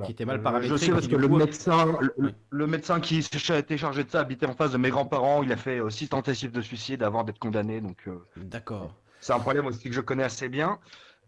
[0.04, 0.76] Qui était mal paramétrée.
[0.76, 1.98] Je sais parce que le médecin,
[2.50, 5.42] le, médecin qui été chargé de ça habitait en face de mes grands-parents.
[5.42, 7.80] Il a fait six tentatives de suicide avant d'être condamné.
[7.80, 8.08] Donc.
[8.36, 8.94] D'accord.
[9.20, 10.78] C'est un problème aussi que je connais assez bien.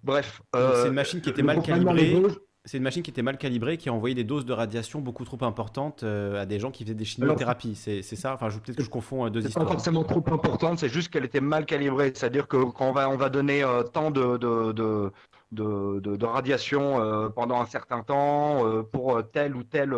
[0.04, 0.40] Bref.
[0.54, 2.22] c'est une machine qui était mal calibrée.
[2.66, 5.26] C'est une machine qui était mal calibrée, qui a envoyé des doses de radiation beaucoup
[5.26, 7.74] trop importantes euh, à des gens qui faisaient des chimiothérapies.
[7.74, 8.32] C'est ça?
[8.32, 9.66] Enfin, peut-être que je confonds euh, deux histoires.
[9.66, 12.12] pas forcément trop importante, c'est juste qu'elle était mal calibrée.
[12.14, 15.12] C'est-à-dire que quand on va, on va donner euh, tant de, de, de,
[15.52, 19.94] de, de radiation pendant un certain temps pour telle ou telle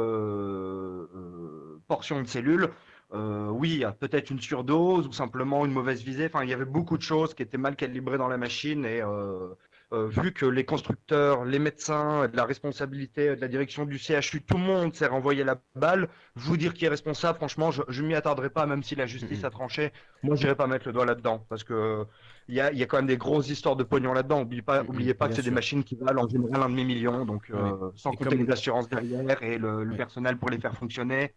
[1.86, 2.70] portion de cellules,
[3.12, 6.26] oui, il y a peut-être une surdose ou simplement une mauvaise visée.
[6.26, 9.00] Enfin, il y avait beaucoup de choses qui étaient mal calibrées dans la machine et
[9.02, 9.54] euh,
[9.92, 14.65] vu que les constructeurs, les médecins, la responsabilité de la direction du CHU, tout le
[14.65, 16.08] monde s'est renvoyé la balle.
[16.34, 19.44] Vous dire qui est responsable, franchement, je, ne m'y attarderai pas, même si la justice
[19.44, 19.92] a tranché.
[20.23, 22.05] Moi, je n'irai pas mettre le doigt là-dedans, parce que
[22.48, 24.40] il y a, y a, quand même des grosses histoires de pognon là-dedans.
[24.40, 27.50] N'oubliez pas, oubliez pas que c'est des machines qui valent en général un demi-million, donc
[27.50, 31.32] euh, sans compter les assurances derrière et le, personnel pour les faire fonctionner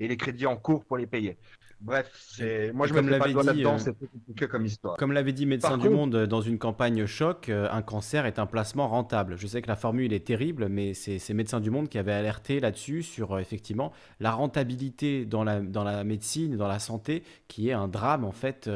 [0.00, 1.36] et les crédits en cours pour les payer.
[1.84, 4.96] Bref, c'est moi je me pas là-dedans, euh, c'est compliqué comme histoire.
[4.96, 8.46] Comme l'avait dit Médecins du Monde dans une campagne choc, euh, un cancer est un
[8.46, 9.36] placement rentable.
[9.36, 12.58] Je sais que la formule est terrible, mais c'est Médecins du Monde qui avait alerté
[12.58, 17.68] là-dessus sur euh, effectivement la rentabilité dans la, dans la médecine, dans la santé, qui
[17.68, 18.70] est un drame en fait,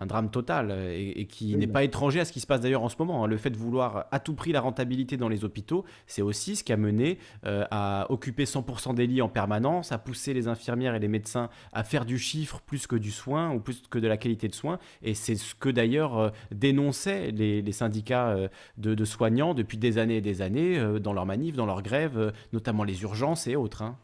[0.00, 2.88] un drame total et, qui n'est pas étranger à ce qui se passe d'ailleurs en
[2.88, 3.24] ce moment.
[3.24, 3.28] Hein.
[3.28, 6.64] Le fait de vouloir à tout prix la rentabilité dans les hôpitaux, c'est aussi ce
[6.64, 10.98] qui a mené à occuper 100% des lits en permanence, à pousser les infirmières et
[10.98, 14.16] les médecins à faire du chiffre plus que du soin ou plus que de la
[14.16, 14.78] qualité de soins.
[15.02, 18.48] Et c'est ce que d'ailleurs euh, dénonçaient les, syndicats euh,
[18.78, 22.32] de, soignants depuis des années et des années euh, dans leurs manifs, dans leurs grèves,
[22.52, 23.82] notamment les urgences et autres.
[23.82, 23.96] Hein.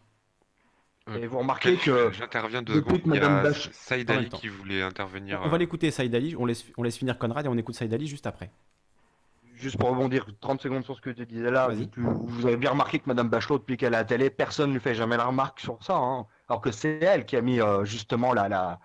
[1.15, 2.11] Et vous remarquez que.
[2.13, 3.01] J'interviens deux secondes.
[3.07, 5.41] Il y a Saïd Ali qui voulait intervenir.
[5.45, 6.35] On va l'écouter, Saïd Ali.
[6.37, 8.51] On laisse, on laisse finir Conrad et on écoute Saïd Ali juste après.
[9.55, 12.99] Juste pour rebondir 30 secondes sur ce que tu disais là, vous avez bien remarqué
[12.99, 15.25] que Madame Bachelot, depuis qu'elle est à la télé, personne ne lui fait jamais la
[15.25, 15.97] remarque sur ça.
[15.97, 18.79] Hein alors que c'est elle qui a mis euh, justement la, la,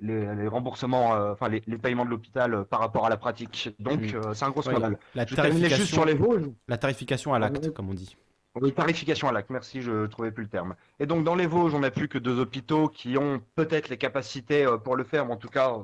[0.00, 3.70] les, remboursements, euh, enfin les, paiements de l'hôpital euh, par rapport à la pratique.
[3.78, 4.00] Donc
[4.32, 4.98] c'est un gros scandale.
[5.14, 6.50] La, tarification, juste sur les Vosges.
[6.66, 8.16] La tarification à l'acte, comme on dit.
[8.60, 10.74] Oui, tarification à l'acte, merci, je ne trouvais plus le terme.
[10.98, 13.98] Et donc dans les Vosges, on n'a plus que deux hôpitaux qui ont peut-être les
[13.98, 15.76] capacités pour le faire, mais en tout cas,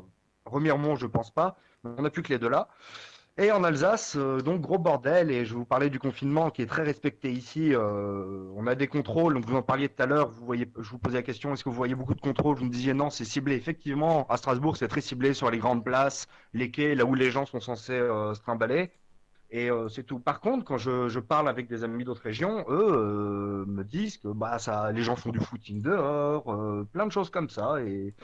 [0.44, 1.56] Remiremont, je pense pas.
[1.84, 2.68] On n'a plus que les deux là.
[3.36, 6.66] Et en Alsace, euh, donc gros bordel, et je vous parlais du confinement qui est
[6.66, 7.74] très respecté ici.
[7.74, 10.88] Euh, on a des contrôles, donc vous en parliez tout à l'heure, vous voyez, je
[10.88, 12.56] vous posais la question, est-ce que vous voyez beaucoup de contrôles?
[12.56, 13.56] Vous me disiez non, c'est ciblé.
[13.56, 17.32] Effectivement, à Strasbourg, c'est très ciblé sur les grandes places, les quais, là où les
[17.32, 18.92] gens sont censés euh, se trimballer.
[19.57, 20.18] Et c'est tout.
[20.18, 24.58] Par contre, quand je, parle avec des amis d'autres régions, eux me disent que bah,
[24.58, 26.44] ça, les gens font du footing dehors,
[26.92, 27.81] plein de choses comme ça.
[27.81, 28.15] Et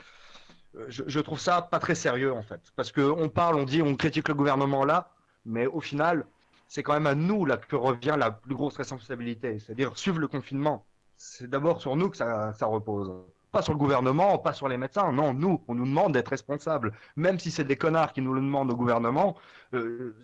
[0.77, 2.61] euh, je, trouve ça pas très sérieux en fait.
[2.75, 5.11] Parce qu'on parle, on dit, on critique le gouvernement là,
[5.45, 6.25] mais au final,
[6.67, 10.27] c'est quand même à nous là que revient la plus grosse responsabilité, c'est-à-dire suivre le
[10.27, 10.85] confinement.
[11.17, 13.11] C'est d'abord sur nous que ça, repose.
[13.51, 15.11] Pas sur le gouvernement, pas sur les médecins.
[15.11, 16.93] Non, nous, on nous demande d'être responsables.
[17.17, 19.35] Même si c'est des connards qui nous le demandent au gouvernement,
[19.73, 20.15] euh,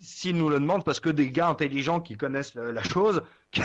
[0.00, 3.22] s'ils nous le demandent parce que des gars intelligents qui connaissent la, chose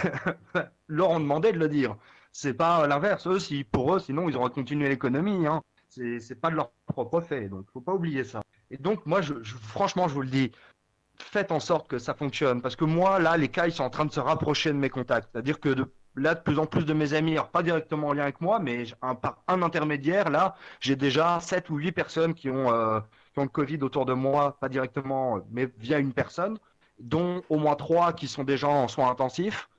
[0.88, 1.96] leur ont demandé de le dire.
[2.32, 3.28] C'est pas l'inverse.
[3.28, 5.48] Eux, si, pour eux, sinon, ils auraient continué l'économie.
[5.48, 8.42] Hein c'est pas de leur propre fait, donc faut pas oublier ça.
[8.72, 10.52] Et donc, moi, je, franchement, je vous le dis,
[11.18, 12.62] faites en sorte que ça fonctionne.
[12.62, 14.90] Parce que moi, là, les cas, ils sont en train de se rapprocher de mes
[14.90, 15.30] contacts.
[15.32, 15.76] C'est-à-dire que
[16.16, 18.60] là, de plus en plus de mes amis, alors pas directement en lien avec moi,
[18.60, 23.00] mais un, par un intermédiaire, là, j'ai déjà 7 ou 8 personnes qui ont, euh,
[23.44, 26.58] le Covid autour de moi, pas directement, mais via une personne,
[27.00, 29.70] dont au moins 3 qui sont déjà en soins intensifs.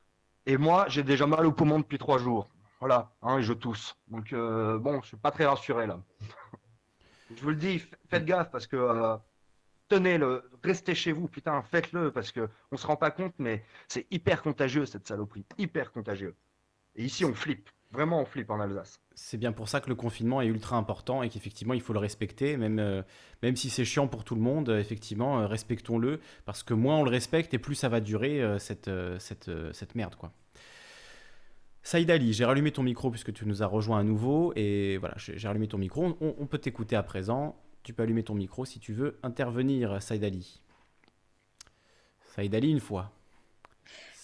[0.46, 2.48] Et moi, j'ai déjà mal au poumon depuis 3 jours.
[2.80, 3.96] Voilà, hein, et je tousse.
[4.08, 6.00] Donc, euh, bon, je suis pas très rassuré là.
[7.36, 9.16] je vous le dis, faites gaffe parce que euh,
[9.88, 14.06] tenez-le, restez chez vous, putain, faites-le, parce que on se rend pas compte, mais c'est
[14.10, 16.34] hyper contagieux cette saloperie, hyper contagieux.
[16.96, 19.00] Et ici, on flippe, vraiment, on flippe en Alsace.
[19.14, 21.98] C'est bien pour ça que le confinement est ultra important et qu'effectivement, il faut le
[21.98, 23.02] respecter, même, euh,
[23.42, 27.04] même si c'est chiant pour tout le monde, effectivement, euh, respectons-le, parce que moins on
[27.04, 30.32] le respecte et plus ça va durer euh, cette, cette, cette merde, quoi.
[31.82, 35.14] Saïd Ali, j'ai rallumé ton micro puisque tu nous as rejoint à nouveau et voilà,
[35.16, 36.14] j'ai rallumé ton micro.
[36.20, 37.56] on peut t'écouter à présent.
[37.82, 40.60] Tu peux allumer ton micro si tu veux intervenir, Saïd Ali.
[42.34, 43.10] Saïd Ali, une fois.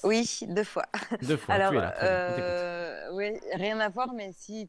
[0.04, 0.86] Oui, deux fois.
[1.22, 1.54] Deux fois.
[1.54, 2.85] Alors, euh,
[3.16, 4.68] oui, rien à voir, mais si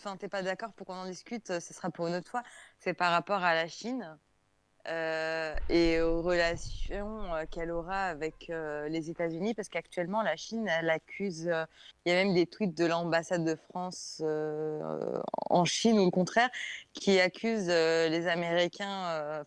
[0.00, 2.42] tu n'es pas d'accord pour qu'on en discute, ce sera pour une autre fois.
[2.78, 4.18] C'est par rapport à la Chine.
[4.88, 10.66] Euh, et aux relations euh, qu'elle aura avec euh, les États-Unis, parce qu'actuellement, la Chine,
[10.68, 11.52] elle accuse,
[12.04, 16.48] il y a même des tweets de l'ambassade de France en Chine, ou le contraire,
[16.94, 19.44] qui accusent les Américains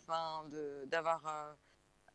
[0.86, 1.56] d'avoir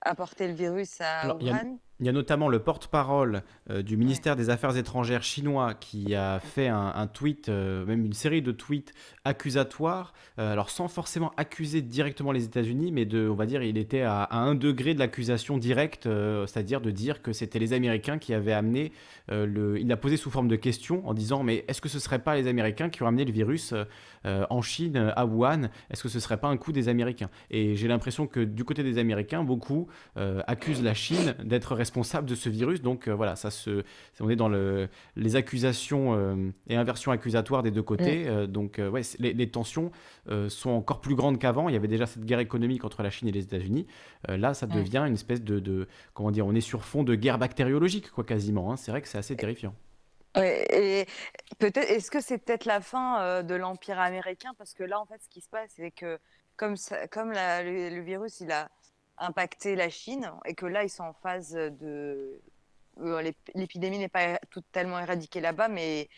[0.01, 1.79] apporté le virus à Wuhan.
[2.01, 6.39] Il y a notamment le porte-parole euh, du ministère des Affaires étrangères chinois qui a
[6.39, 8.95] fait un, tweet, euh, même une série de tweets
[9.25, 13.77] accusatoires, euh, alors sans forcément accuser directement les États-Unis, mais de, on va dire, il
[13.77, 16.09] était à, un degré de l'accusation directe,
[16.47, 18.93] c'est-à-dire de dire que c'était les Américains qui avaient amené
[19.29, 19.79] le.
[19.81, 22.21] Il l'a posé sous forme de question en disant mais est-ce que ce ne serait
[22.21, 23.75] pas les Américains qui ont amené le virus
[24.25, 25.69] en Chine, à Wuhan?
[25.91, 27.31] Est-ce que ce ne serait pas un coup des Américains?
[27.51, 32.29] Et j'ai l'impression que du côté des Américains, beaucoup accusent la Chine d'être responsable responsable
[32.29, 32.83] de ce virus.
[32.83, 33.83] Donc euh, voilà, ça se,
[34.21, 38.25] on est dans le, les accusations euh, et inversions accusatoires des deux côtés.
[38.25, 38.29] Mm.
[38.29, 39.91] Euh, donc ouais, les, tensions
[40.49, 41.69] sont encore plus grandes qu'avant.
[41.69, 43.87] Il y avait déjà cette guerre économique entre la Chine et les États-Unis.
[44.29, 47.39] là, ça devient une espèce de, de, comment dire, on est sur fond de guerre
[47.39, 48.71] bactériologique, quoi, quasiment.
[48.71, 48.77] Hein.
[48.77, 49.75] C'est vrai que c'est assez terrifiant.
[50.37, 51.07] et
[51.59, 54.51] peut-être, est-ce que c'est peut-être la fin de l'empire américain?
[54.59, 56.19] Parce que là, en fait, ce qui se passe, c'est que
[56.59, 58.69] comme, ça, comme le, virus, il a
[59.21, 62.41] impacté la Chine et que là, ils sont en phase de.
[63.01, 66.09] Euh, l'épidémie n'est pas totalement éradiquée là-bas, mais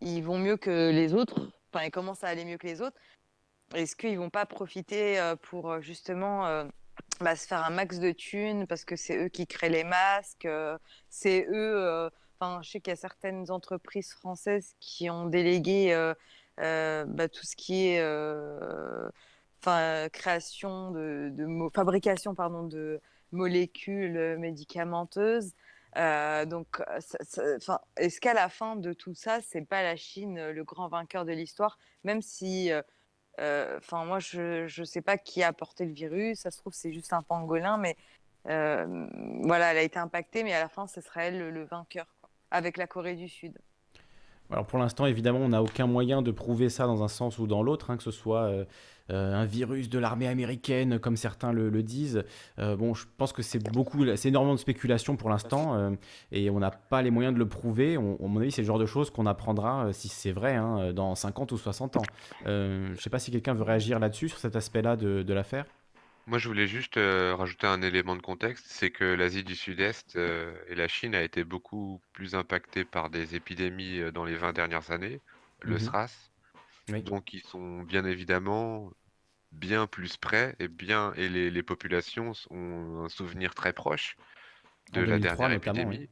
[0.00, 1.52] ils vont mieux que les autres.
[1.72, 2.96] Enfin, ils commencent à aller mieux que les autres.
[3.74, 6.64] Est-ce qu'ils vont pas profiter euh, pour euh, justement
[7.20, 10.48] bah, se faire un max de thunes parce que c'est eux qui créent les masques,
[11.08, 12.10] c'est eux.
[12.38, 15.94] Enfin, je sais qu'il y a certaines entreprises françaises qui ont délégué
[16.56, 18.00] bah, tout ce qui est
[20.12, 21.32] création de,
[21.74, 23.00] fabrication pardon, de
[23.32, 25.52] molécules médicamenteuses.
[25.96, 26.80] Euh, donc,
[27.96, 31.32] est-ce qu'à la fin de tout ça, c'est pas la Chine le grand vainqueur de
[31.32, 32.82] l'histoire, même si, euh,
[33.40, 36.40] euh, enfin, moi, je ne sais pas qui a apporté le virus.
[36.40, 37.96] Ça se trouve, c'est juste un pangolin, mais
[38.44, 42.06] voilà, elle a été impactée, mais à la fin, ce sera elle le, vainqueur,
[42.50, 43.58] avec la Corée du Sud.
[44.50, 47.46] Alors pour l'instant, évidemment, on n'a aucun moyen de prouver ça dans un sens ou
[47.46, 48.64] dans l'autre, hein, que ce soit euh,
[49.14, 52.24] un virus de l'armée américaine, comme certains le, disent.
[52.58, 55.90] Euh, bon, je pense que c'est beaucoup, c'est énormément de spéculation pour l'instant, euh,
[56.32, 57.96] et on n'a pas les moyens de le prouver.
[57.96, 60.92] On, à mon avis, c'est le genre de choses qu'on apprendra, si c'est vrai, hein,
[60.92, 62.02] dans 50 ou 60 ans.
[62.44, 65.64] je ne sais pas si quelqu'un veut réagir là-dessus, sur cet aspect-là de, de l'affaire.
[66.26, 70.74] Moi, je voulais juste rajouter un élément de contexte, c'est que l'Asie du Sud-Est et
[70.74, 75.20] la Chine a été beaucoup plus impactées par des épidémies dans les 20 dernières années,
[75.62, 76.29] le mmh SRAS.
[76.98, 78.90] Donc, ils sont bien évidemment
[79.52, 84.16] bien plus près et bien et les, les populations ont un souvenir très proche
[84.92, 86.08] de la dernière épidémie.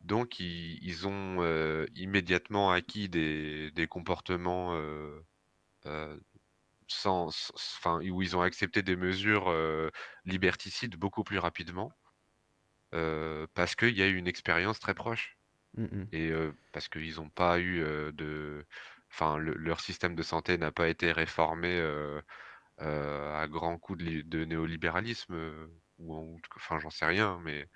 [0.00, 5.20] Donc ils, ils ont euh, immédiatement acquis des, des comportements euh,
[5.86, 6.18] euh,
[6.88, 9.52] sans, enfin, où ils ont accepté des mesures
[10.24, 11.92] liberticides beaucoup plus rapidement
[12.90, 15.38] parce qu'il y a eu une expérience très proche.
[15.74, 16.30] Mmh et
[16.72, 17.80] parce qu'ils n'ont pas eu
[18.12, 18.66] de,
[19.12, 21.80] enfin leur système de santé n'a pas été réformé
[22.78, 25.36] à grands coups de, néolibéralisme,
[25.98, 27.68] ou enfin j'en sais rien, mais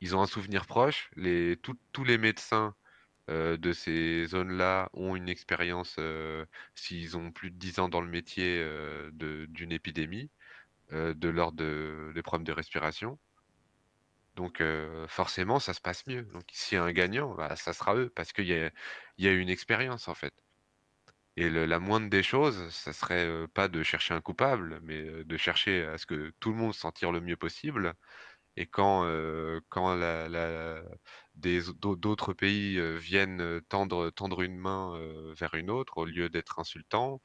[0.00, 1.10] ils ont un souvenir proche.
[1.16, 2.74] Les, tous les médecins
[3.28, 5.98] de ces zones-là ont une expérience,
[6.74, 8.64] s'ils ont plus de 10 ans dans le métier
[9.12, 10.30] d'une épidémie,
[10.92, 13.18] de l'ordre des problèmes de respiration.
[14.38, 14.62] Donc
[15.08, 16.22] forcément, ça se passe mieux.
[16.22, 18.70] Donc s'il y a un gagnant, bah, ça sera eux, parce qu'il y a,
[19.18, 20.32] y une expérience en fait.
[21.36, 25.84] Et la moindre des choses, ça serait pas de chercher un coupable, mais de chercher
[25.84, 27.94] à ce que tout le monde s'en tire le mieux possible.
[28.56, 29.04] Et quand,
[29.68, 29.96] quand
[31.36, 34.98] d'autres pays viennent tendre, tendre une main
[35.38, 37.20] vers une autre, au lieu d'être insultants,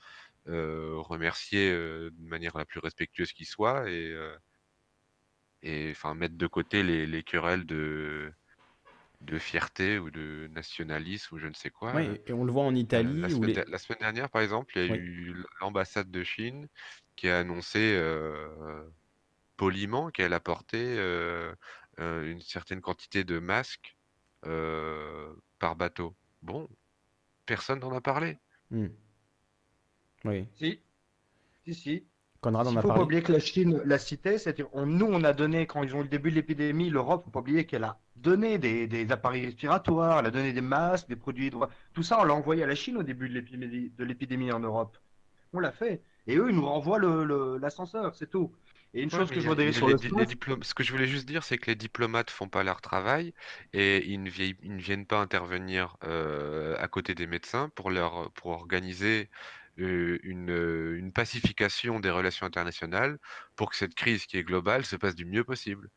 [0.45, 3.85] remercier de manière la plus respectueuse qui soit
[5.63, 8.31] et enfin mettre de côté les, les querelles de,
[9.21, 11.95] de fierté ou de nationalisme ou je ne sais quoi.
[11.95, 13.21] Oui, et on le voit en Italie.
[13.21, 16.67] La, semaine, la semaine dernière, par exemple, il y a eu l'ambassade de Chine
[17.15, 17.99] qui a annoncé
[19.55, 20.97] poliment qu'elle apportait
[21.97, 23.95] une certaine quantité de masques
[24.41, 26.13] par bateau.
[26.41, 26.67] Bon,
[27.45, 28.37] personne n'en a parlé.
[28.71, 28.87] Mmh.
[30.25, 30.47] Oui.
[30.53, 30.81] Si,
[31.65, 32.03] si, si.
[32.43, 35.05] Conrad Il en a faut pas oublier que la Chine l'a cité, c'est-à-dire on- nous
[35.07, 37.65] on a donné, quand ils ont eu le début de l'épidémie, l'Europe, faut pas oublier
[37.65, 41.65] qu'elle a donné des, des appareils respiratoires, elle a donné des masques, des produits hydro...
[41.93, 44.59] Tout ça, on l'a envoyé à la Chine au début de l'épidémie de l'épidémie en
[44.59, 44.97] Europe.
[45.53, 46.03] On l'a fait.
[46.27, 48.53] Et eux, ils nous renvoient le- le- l'ascenseur, c'est tout.
[48.93, 51.07] Et une Ouais, chose que je voudrais sur les le les Ce que je voulais
[51.07, 53.33] juste dire, c'est que les diplomates font pas leur travail
[53.73, 57.91] et ils ne, vie- ils ne viennent pas intervenir euh, à côté des médecins pour
[57.91, 63.17] leur pour organiser euh, une, une pacification des relations internationales
[63.55, 65.89] pour que cette crise qui est globale se passe du mieux possible.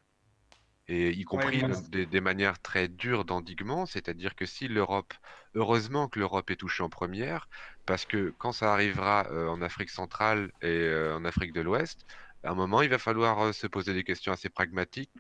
[0.89, 5.13] Et y compris de- des, des manières très dures d'endiguement, c'est-à-dire que si l'Europe,
[5.55, 7.49] heureusement que l'Europe est touchée en première,
[7.87, 12.05] parce que quand ça arrivera euh, en Afrique centrale et euh, en Afrique de l'Ouest,
[12.47, 15.11] à un moment, il va falloir euh, se poser des questions assez pragmatiques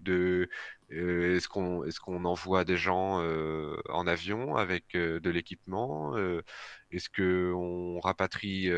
[0.93, 6.17] euh, est-ce qu'on est-ce qu'on envoie des gens euh, en avion avec de l'équipement
[6.91, 8.71] Est-ce qu'on rapatrie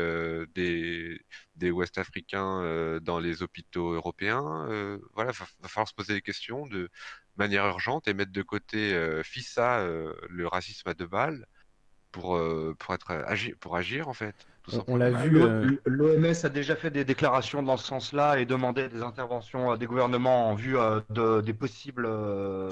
[0.55, 1.21] des,
[1.55, 4.67] des Ouest-Africains euh, dans les hôpitaux européens
[5.13, 6.89] Voilà, va, falloir se poser des questions de
[7.37, 9.85] manière urgente et mettre de côté FISA,
[10.29, 11.45] le racisme à deux balles,
[12.11, 14.35] pour, euh, pour, être, agir, pour agir en fait.
[14.63, 15.11] tout On- l'a simplement.
[15.11, 19.71] vu, euh, L'OMS a déjà fait des déclarations dans ce sens-là et demandé des interventions
[19.73, 22.69] euh, des gouvernements en vue euh, de, des possibles euh,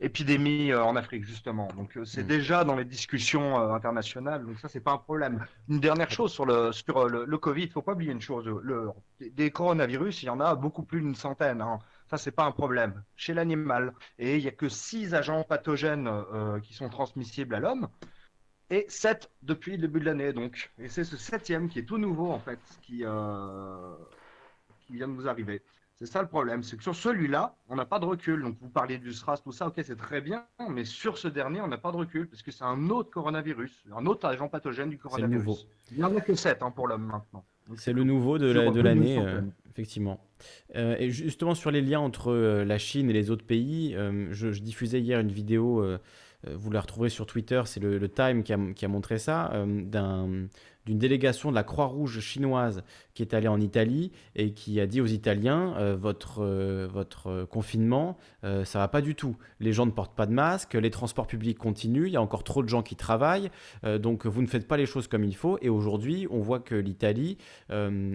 [0.00, 1.68] épidémies euh, en Afrique, justement.
[1.76, 2.26] Donc euh, c'est Mm.
[2.26, 5.44] déjà dans les discussions euh, internationales, donc ça, c'est pas un problème.
[5.68, 8.20] Une dernière chose sur le, sur euh, le, le Covid, il faut pas oublier une
[8.20, 8.46] chose.
[8.62, 11.60] Le, des- des coronavirus, il y en a beaucoup plus d'une centaine.
[11.62, 11.78] hein.
[12.10, 13.02] Ça, c'est pas un problème.
[13.16, 17.60] Chez l'animal, et il y a que six agents pathogènes euh, qui sont transmissibles à
[17.60, 17.88] l'homme
[18.70, 20.32] et 7 depuis le début de l'année.
[20.32, 23.94] Donc, et c'est ce septième qui est tout nouveau en fait, qui, euh,
[24.86, 25.62] qui vient de vous arriver.
[25.94, 28.40] C'est ça le problème, c'est que sur celui-là, on n'a pas de recul.
[28.42, 31.60] Donc, vous parliez du SRAS, tout ça, ok, c'est très bien, mais sur ce dernier,
[31.60, 34.90] on n'a pas de recul parce que c'est un autre coronavirus, un autre agent pathogène
[34.90, 35.44] du coronavirus.
[35.44, 35.58] nouveau.
[35.90, 37.44] Il n'y en a que 7 pour l'homme maintenant.
[37.74, 39.40] C'est le nouveau de la- l'année, euh,
[39.70, 40.20] effectivement.
[40.76, 43.94] Euh, et justement, sur les liens entre la Chine et les autres pays,
[44.30, 45.84] je, je diffusais hier une vidéo,
[46.46, 49.82] vous la retrouverez sur Twitter, c'est le, Time qui a, qui a montré ça, euh,
[49.82, 50.46] d'un-
[50.88, 52.82] d'une délégation de la Croix-Rouge chinoise
[53.18, 57.26] qui est allée en Italie et qui a dit aux Italiens, euh, votre, euh, votre
[57.26, 59.36] euh, confinement, ça va pas du tout.
[59.58, 62.44] Les gens ne portent pas de masque, les transports publics continuent, il y a encore
[62.44, 63.50] trop de gens qui travaillent,
[64.00, 65.58] donc vous ne faites pas les choses comme il faut.
[65.60, 67.36] Et aujourd'hui, on voit que l'Italie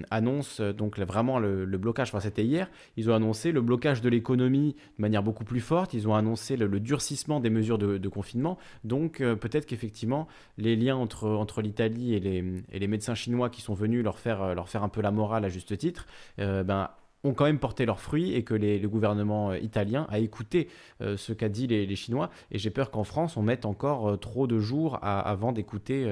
[0.10, 4.76] annonce donc vraiment le, blocage, enfin c'était hier, ils ont annoncé le blocage de l'économie
[4.98, 8.58] de manière beaucoup plus forte, ils ont annoncé le, durcissement des mesures de, de confinement,
[8.86, 10.28] donc peut-être qu'effectivement
[10.58, 14.20] les liens entre, entre l'Italie et les, et les médecins chinois qui sont venus leur
[14.20, 16.08] faire, euh, leur faire un peu la morale à juste titre,
[16.40, 16.90] euh, ben,
[17.26, 20.68] ont quand même porté leurs fruits et que le gouvernement euh, italien a écouté
[21.00, 22.30] ce qu'a dit les, Chinois.
[22.52, 26.06] Et j'ai peur qu'en France, on mette encore trop de jours avant d'écouter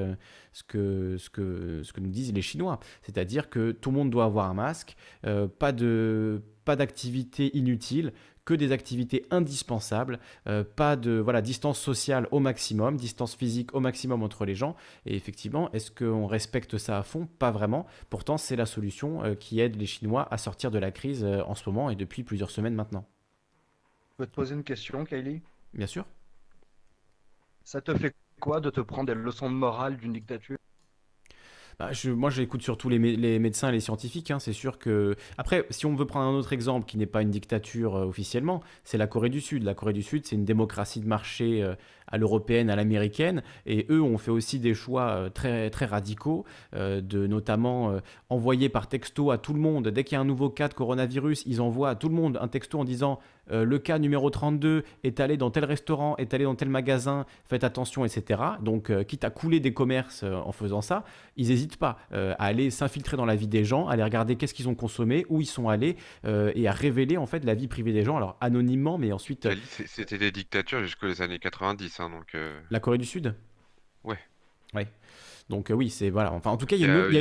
[0.53, 2.80] ce, que, ce, que, ce que nous disent les Chinois.
[3.01, 4.95] C'est-à-dire que tout le monde doit avoir un masque,
[5.59, 8.13] pas de pas d'activité inutile,
[8.45, 13.79] que des activités indispensables, euh, pas de voilà distance sociale au maximum, distance physique au
[13.79, 14.75] maximum entre les gens.
[15.05, 17.27] Et effectivement, est-ce qu'on respecte ça à fond?
[17.39, 17.85] Pas vraiment.
[18.09, 21.41] Pourtant, c'est la solution euh, qui aide les Chinois à sortir de la crise euh,
[21.43, 23.05] en ce moment et depuis plusieurs semaines maintenant.
[24.11, 25.41] Je peux te poser une question, Kylie
[25.73, 26.05] Bien sûr.
[27.63, 30.57] Ça te fait quoi de te prendre des leçons de morale d'une dictature?
[31.81, 32.99] Bah, moi, j'écoute surtout les
[33.39, 34.29] médecins et les scientifiques.
[34.29, 34.37] hein.
[34.37, 35.15] C'est sûr que.
[35.39, 38.61] Après, si on veut prendre un autre exemple qui n'est pas une dictature euh, officiellement,
[38.83, 39.63] c'est la Corée du Sud.
[39.63, 41.73] La Corée du Sud, c'est une démocratie de marché euh,
[42.11, 43.43] à l'européenne, à l'américaine.
[43.65, 47.99] Et eux ont fait aussi des choix euh, très, très radicaux, euh, de notamment euh,
[48.30, 50.73] envoyer par texto à tout le monde, dès qu'il y a un nouveau cas de
[50.73, 53.19] coronavirus, ils envoient à tout le monde un texto en disant
[53.51, 57.25] euh, le cas numéro 32 est allé dans tel restaurant, est allé dans tel magasin,
[57.45, 58.41] faites attention, etc.
[58.61, 61.03] Donc, quitte à couler des commerces en faisant ça,
[61.35, 64.53] ils n'hésitent pas à aller s'infiltrer dans la vie des gens, à aller regarder qu'est-ce
[64.53, 67.93] qu'ils ont consommé, où ils sont allés, et à révéler en fait la vie privée
[67.93, 69.48] des gens, alors anonymement, mais ensuite...
[69.85, 72.35] c'était des dictatures jusqu'aux années 90, hein, donc.
[72.35, 73.33] euh, La Corée du Sud?
[74.03, 74.19] Ouais.
[74.73, 74.88] Ouais.
[75.49, 76.31] Donc oui, c'est voilà.
[76.31, 77.11] Enfin, en tout cas, il y a une, autre-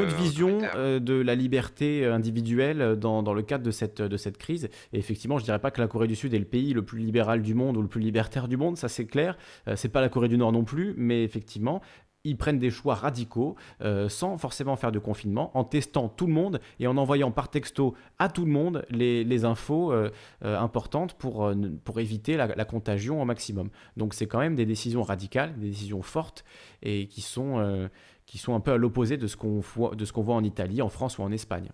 [0.00, 4.16] euh, vision euh, de la liberté euh, individuelle dans, dans le cadre de cette, de
[4.16, 4.70] cette crise.
[4.94, 6.98] Et effectivement, je dirais pas que la Corée du Sud est le pays le plus
[7.00, 9.36] libéral du monde ou le plus libertaire du monde, ça c'est clair.
[9.68, 11.82] Euh, c'est pas la Corée du Nord non plus, mais effectivement,
[12.24, 16.32] ils prennent des choix radicaux euh, sans forcément faire de confinement, en testant tout le
[16.32, 20.10] monde et en envoyant par texto à tout le monde les, les infos euh,
[20.44, 21.52] euh, importantes pour,
[21.84, 23.70] pour éviter la, la contagion au maximum.
[23.96, 26.44] Donc c'est quand même des décisions radicales, des décisions fortes
[26.82, 27.88] et qui sont,
[28.26, 30.44] qui sont un peu à l'opposé de ce qu'on voit, de ce qu'on voit en
[30.44, 31.70] Italie, en France ou en Espagne.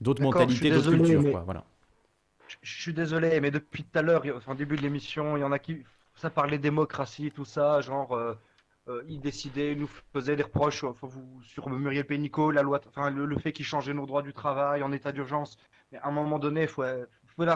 [0.00, 1.64] D'autres mentalités, d'autres cultures, mais- quoi, voilà.
[2.48, 5.40] Je je suis désolé, mais depuis tout à l'heure, enfin, au début de l'émission, il
[5.40, 5.82] y en a qui.
[6.14, 8.12] Ça parlait démocratie, tout ça, genre.
[8.12, 8.34] euh,
[8.88, 12.80] euh, ils décidaient, ils nous faisaient des reproches enfin, vous, sur Muriel Pénicaud, la loi,
[12.88, 15.56] enfin, le, fait qu'ils changeaient nos droits du travail en état d'urgence.
[15.90, 16.84] Mais à un moment donné, il faut.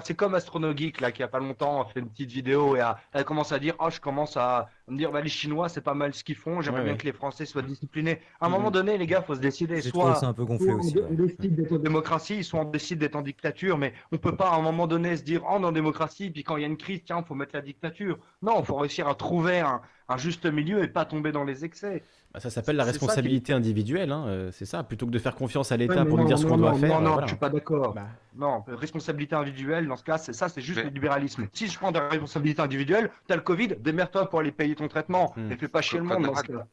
[0.05, 2.99] C'est comme Astronogeek, là, qui a pas longtemps a fait une petite vidéo et a,
[3.13, 5.95] elle commence à dire Oh, je commence à me dire, bah, les Chinois, c'est pas
[5.95, 6.99] mal ce qu'ils font, j'aimerais Ouais, bien ouais.
[6.99, 8.21] que les Français soient disciplinés.
[8.41, 8.55] À un Mhm.
[8.57, 9.81] moment donné, les gars, faut se décider.
[9.81, 11.05] Soit, un peu gonflé aussi, ouais.
[11.11, 14.51] on décide d'être en démocratie, soit on décide d'être en dictature, mais on peut pas
[14.51, 16.65] à un moment donné se dire, oh, on est en démocratie, puis quand il y
[16.65, 18.19] a une crise, tiens, faut mettre la dictature.
[18.43, 21.65] Non, il faut réussir à trouver un, un juste milieu et pas tomber dans les
[21.65, 22.03] excès.
[22.33, 24.85] Bah, ça s'appelle la qui- responsabilité individuelle, hein, euh, c'est ça.
[24.85, 26.79] Plutôt que de faire confiance à l'État pour nous non, dire ce qu'on doit non,
[26.79, 27.27] faire, Non, bah, non, voilà.
[27.27, 27.97] je suis pas d'accord.
[28.37, 31.49] Non, responsabilité individuelle, dans ce cas, c'est ça, c'est juste le libéralisme.
[31.53, 34.87] Si je prends de la responsabilité individuelle, t'as le Covid, démerde-toi pour aller payer ton
[34.87, 35.33] traitement.
[35.37, 35.51] Hmm.
[35.51, 36.67] Et fais pas chier le monde dans ce cas.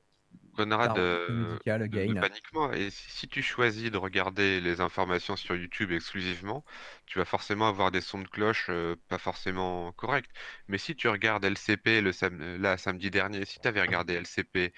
[0.58, 1.60] Conrad, euh,
[1.92, 2.76] ne- panique-moi.
[2.77, 6.66] Et si, tu choisis de regarder les informations sur YouTube exclusivement,
[7.06, 10.30] tu vas forcément avoir des sons de cloche euh, pas forcément corrects.
[10.68, 14.74] Mais si tu regardes LCP le sam- là, samedi dernier, si tu avais regardé LCP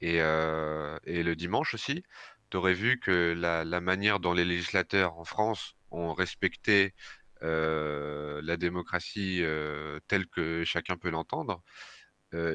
[0.00, 2.04] et, euh, et le dimanche aussi,
[2.50, 6.94] tu aurais vu que la, la manière dont les législateurs en France ont respecté
[7.42, 11.93] euh, la démocratie euh, telle que chacun peut l'entendre, euh,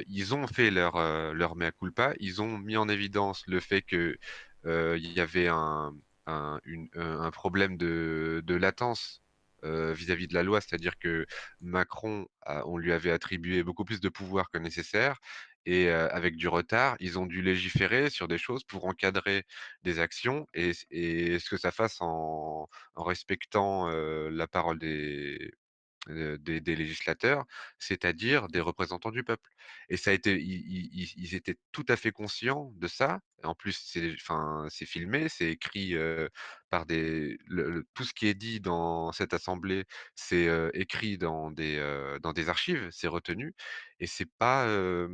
[0.08, 3.82] ils ont fait leur, euh, leur mea culpa, ils ont mis en évidence le fait
[3.82, 4.18] que
[4.66, 5.94] euh, y avait un,
[6.28, 9.22] un, problème de, de latence
[9.64, 11.26] euh, vis-à-vis de la loi, c'est-à-dire que
[11.62, 12.28] Macron,
[12.66, 15.20] on lui avait attribué beaucoup plus de pouvoir que nécessaire,
[15.66, 19.46] et euh, avec du retard, ils ont dû légiférer sur des choses pour encadrer
[19.84, 25.52] des actions et, et ce que ça fasse en, respectant euh, la parole des, euh,
[26.10, 27.46] des, des législateurs,
[27.78, 29.50] c'est-à-dire des représentants du peuple.
[29.90, 33.20] Et ça a été, ils, étaient tout à fait conscients de ça.
[33.44, 36.28] En plus, c'est, enfin, filmé, c'est écrit euh,
[36.70, 37.38] par des,
[37.94, 42.34] tout ce qui est dit dans cette assemblée, c'est euh, écrit dans des, euh, dans
[42.34, 43.54] des archives, c'est retenu,
[44.00, 45.08] et c'est pas, euh,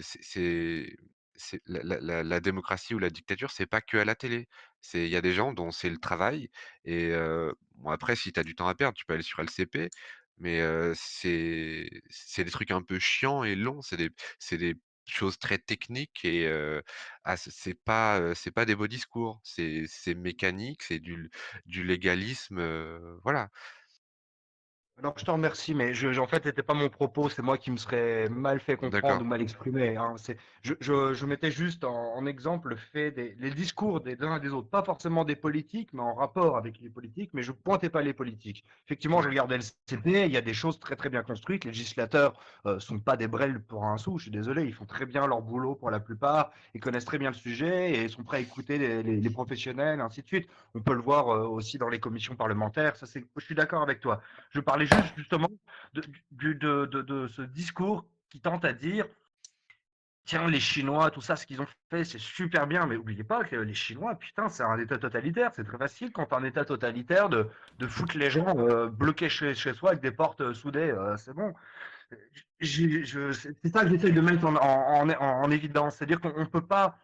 [0.00, 0.96] c'est,
[1.38, 4.48] c'est- la, démocratie ou la dictature, c'est pas que à la télé.
[4.80, 6.48] C'est, il y a des gens dont c'est le travail
[6.84, 7.12] et
[7.86, 9.90] après si tu as du temps à perdre, tu peux aller sur LCP,
[10.38, 10.60] mais
[10.94, 14.10] c'est des trucs un peu chiants et longs, c'est des
[14.58, 16.82] des choses très techniques et heu,
[17.24, 17.36] ah
[17.84, 21.30] pas, pas des beaux discours, c'est mécanique, c'est du
[21.66, 22.60] du légalisme,
[23.22, 23.50] voilà.
[24.98, 27.70] Alors, je te remercie, mais je, en fait, c'était pas mon propos, c'est moi qui
[27.70, 29.94] me serais mal fait comprendre ou mal exprimé.
[29.94, 30.14] hein.
[30.62, 34.38] Je, je, je mettais juste en, en exemple le fait des les discours des uns
[34.38, 37.52] et des autres, pas forcément des politiques, mais en rapport avec les politiques, mais je
[37.52, 38.64] pointais pas les politiques.
[38.86, 41.64] Effectivement, je regardais le CP, il y a des choses très très bien construites.
[41.66, 44.86] Les législateurs euh, sont pas des brels pour un sou, je suis désolé, ils font
[44.86, 48.24] très bien leur boulot pour la plupart, ils connaissent très bien le sujet et sont
[48.24, 50.48] prêts à écouter les, les- les professionnels, ainsi de suite.
[50.74, 53.82] On peut le voir euh, aussi dans les commissions parlementaires, ça c'est, je suis d'accord
[53.82, 54.20] avec toi.
[54.50, 55.48] Je parlais juste justement
[55.94, 59.06] de, ce discours qui tente à dire
[60.24, 63.44] tiens, les Chinois, tout ça, ce qu'ils ont fait, c'est super bien, mais n'oubliez pas
[63.44, 65.52] que les Chinois, putain, c'est un État totalitaire.
[65.54, 67.48] C'est très facile quand un État totalitaire de,
[67.78, 70.90] de foutre les gens euh, bloqués chez, chez soi avec des portes euh, soudées.
[70.90, 71.54] euh, c'est bon.
[72.60, 75.96] C'est ça que j'essaye de mettre en, en, en- en évidence.
[75.96, 76.98] C'est-à-dire qu'on ne peut pas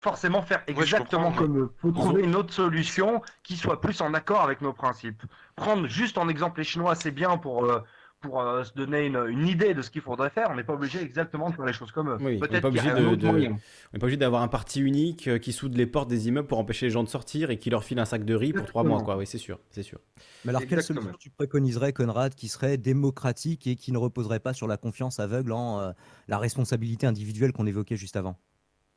[0.00, 1.72] forcément faire exactement comme eux.
[1.76, 5.22] Il faut trouver une autre solution qui soit plus en accord avec nos principes.
[5.56, 7.80] Prendre juste en exemple les Chinois, c'est bien pour, euh,
[8.20, 10.48] pour euh, se donner une, une idée de ce qu'il faudrait faire.
[10.50, 12.16] On n'est pas obligé exactement de faire les choses comme eux.
[12.20, 15.52] Oui, on n'est Peut-être pas obligé on n'est pas d'avoir un parti unique euh, qui
[15.52, 17.98] soude les portes des immeubles pour empêcher les gens de sortir et qui leur file
[17.98, 19.16] un sac de riz pour trois mois, quoi.
[19.16, 19.98] Oui, c'est sûr, c'est sûr.
[20.44, 24.52] Mais alors, quelle solution tu préconiserais, Conrad, qui serait démocratique et qui ne reposerait pas
[24.52, 25.92] sur la confiance aveugle en euh,
[26.28, 28.38] la responsabilité individuelle qu'on évoquait juste avant?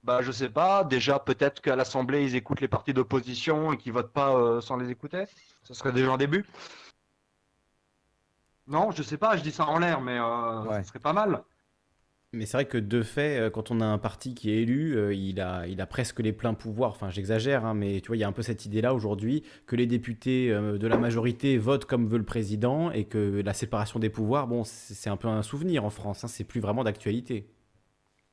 [0.03, 0.83] Bah, je sais pas.
[0.83, 4.77] Déjà, peut-être qu'à l'Assemblée, ils écoutent les partis d'opposition et qu'ils votent pas euh, sans
[4.77, 5.25] les écouter.
[5.63, 6.45] Ce serait déjà un début.
[8.67, 9.35] Non, je sais pas.
[9.35, 11.43] Je dis ça en l'air, mais euh, ce serait pas mal.
[12.31, 15.15] Mais c'est vrai que de fait, euh, quand on a un parti qui est élu,
[15.15, 16.91] il a, il a presque les pleins pouvoirs.
[16.91, 19.75] Enfin, j'exagère, hein, mais tu vois, il y a un peu cette idée-là aujourd'hui que
[19.75, 24.11] les députés de la majorité votent comme veut le président et que la séparation des
[24.11, 26.23] pouvoirs, bon, c'est c'est un peu un souvenir en France.
[26.23, 27.49] hein, c'est plus vraiment d'actualité.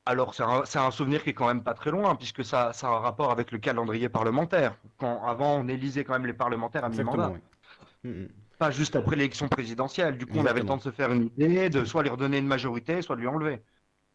[0.08, 2.90] Alors, c'est un, souvenir qui est quand même pas très loin, puisque ça, ça a
[2.92, 4.76] un rapport avec le calendrier parlementaire.
[4.98, 7.32] Quand, avant, on élisait quand même les parlementaires à mi-mandat.
[7.34, 8.10] Oui.
[8.10, 8.28] Mm, mm.
[8.58, 10.16] Pas juste après l'élection présidentielle.
[10.16, 12.38] Du coup, on avait le temps de se faire une idée, de soit lui redonner
[12.38, 13.60] une majorité, soit de lui enlever.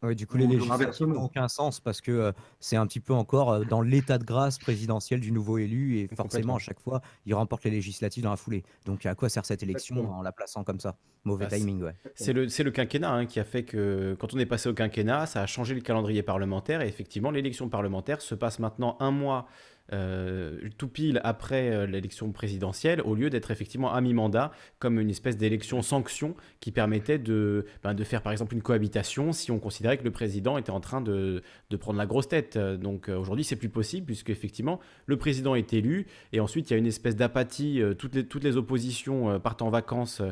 [0.02, 3.12] Ouais, du coup, les législatives n'ont aucun sens parce que euh, c'est un petit peu
[3.12, 7.02] encore euh, dans l'état de grâce présidentiel du nouveau élu et forcément, à chaque fois,
[7.24, 8.64] il remporte les législatives dans la foulée.
[8.84, 10.18] Donc, à quoi sert cette élection Exactement.
[10.18, 10.96] en la plaçant comme ça?
[11.24, 11.94] Mauvais Bah, timing, ouais.
[12.16, 14.74] C'est le, c'est le quinquennat hein, qui a fait que quand on est passé au
[14.74, 19.12] quinquennat, ça a changé le calendrier parlementaire et effectivement l'élection parlementaire se passe maintenant un
[19.12, 19.46] mois
[19.92, 25.10] euh, tout pile après euh, l'élection présidentielle au lieu d'être effectivement à mi-mandat comme une
[25.10, 29.58] espèce d'élection sanction qui permettait de, ben, de faire par exemple une cohabitation si on
[29.58, 32.56] considérait que le président était en train de, de prendre la grosse tête.
[32.56, 36.74] Donc euh, aujourd'hui c'est plus possible puisque effectivement le président est élu et ensuite il
[36.74, 40.22] y a une espèce d'apathie, euh, toutes, les, toutes les oppositions euh, partent en vacances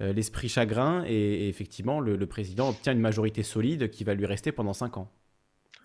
[0.00, 4.14] euh, l'esprit chagrin et, et effectivement le, le président obtient une majorité solide qui va
[4.14, 5.10] lui rester pendant 5 ans.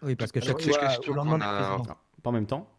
[0.01, 2.69] Oui, parce Alors, chaque fois, qu'on du a- pas en même temps.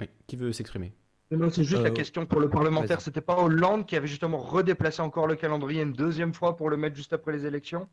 [0.00, 0.92] Oui, Qui veut s'exprimer
[1.30, 3.00] Non, c'est juste la Euh, question pour le parlementaire.
[3.00, 6.76] C'était pas Hollande qui avait justement redéplacé encore le calendrier une deuxième fois pour le
[6.76, 7.88] mettre juste après les élections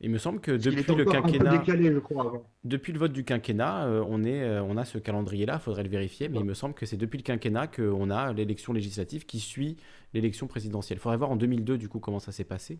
[0.00, 2.42] Il me semble que depuis le quinquennat, décalé, je crois, avant.
[2.64, 5.82] depuis le vote du quinquennat, euh, on, est, euh, on a ce calendrier-là, il faudrait
[5.82, 9.26] le vérifier, mais il me semble que c'est depuis le quinquennat qu'on a l'élection législative
[9.26, 9.76] qui suit
[10.14, 10.98] l'élection présidentielle.
[10.98, 12.78] Il faudrait voir en 2002 du coup comment ça s'est passé.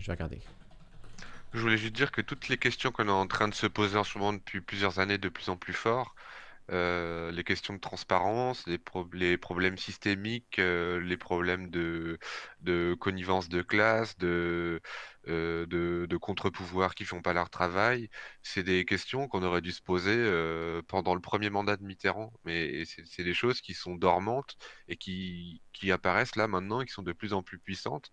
[0.00, 0.40] Je vais regarder.
[1.52, 3.96] Je voulais juste dire que toutes les questions qu'on est en train de se poser
[3.96, 6.16] en ce moment depuis plusieurs années de plus en plus fort,
[6.70, 12.18] euh, les questions de transparence, les, pro- les problèmes systémiques, euh, les problèmes de,
[12.60, 14.80] de connivence de classe, de,
[15.28, 15.66] euh,
[16.18, 18.08] contre-pouvoirs qui font pas leur travail,
[18.42, 20.16] c'est des questions qu'on aurait dû se poser
[20.88, 22.32] pendant le premier mandat de Mitterrand.
[22.44, 24.56] Mais c'est des choses qui sont dormantes
[24.88, 25.60] et qui,
[25.90, 28.10] apparaissent là maintenant qui sont de plus en plus puissantes.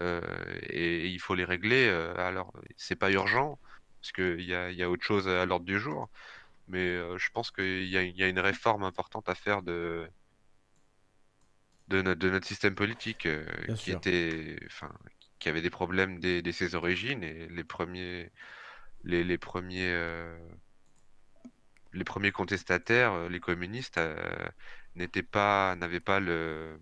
[0.00, 1.88] Et, il faut les régler.
[2.16, 3.58] alors, c'est pas urgent,
[4.00, 6.10] parce qu'il y y a autre chose à l'ordre du jour,
[6.68, 9.62] mais euh, je pense qu'il y a, il y a une réforme importante à faire
[9.62, 10.08] de,
[11.88, 13.44] de, notre, de notre système politique, euh,
[13.76, 13.96] qui sûr.
[13.98, 14.92] était, enfin,
[15.38, 18.32] qui avait des problèmes dès, dès ses origines, et les premiers,
[19.04, 20.38] les, les premiers, euh,
[21.92, 24.48] les premiers contestataires, les communistes, euh,
[24.96, 26.78] n'étaient pas, n'avaient pas le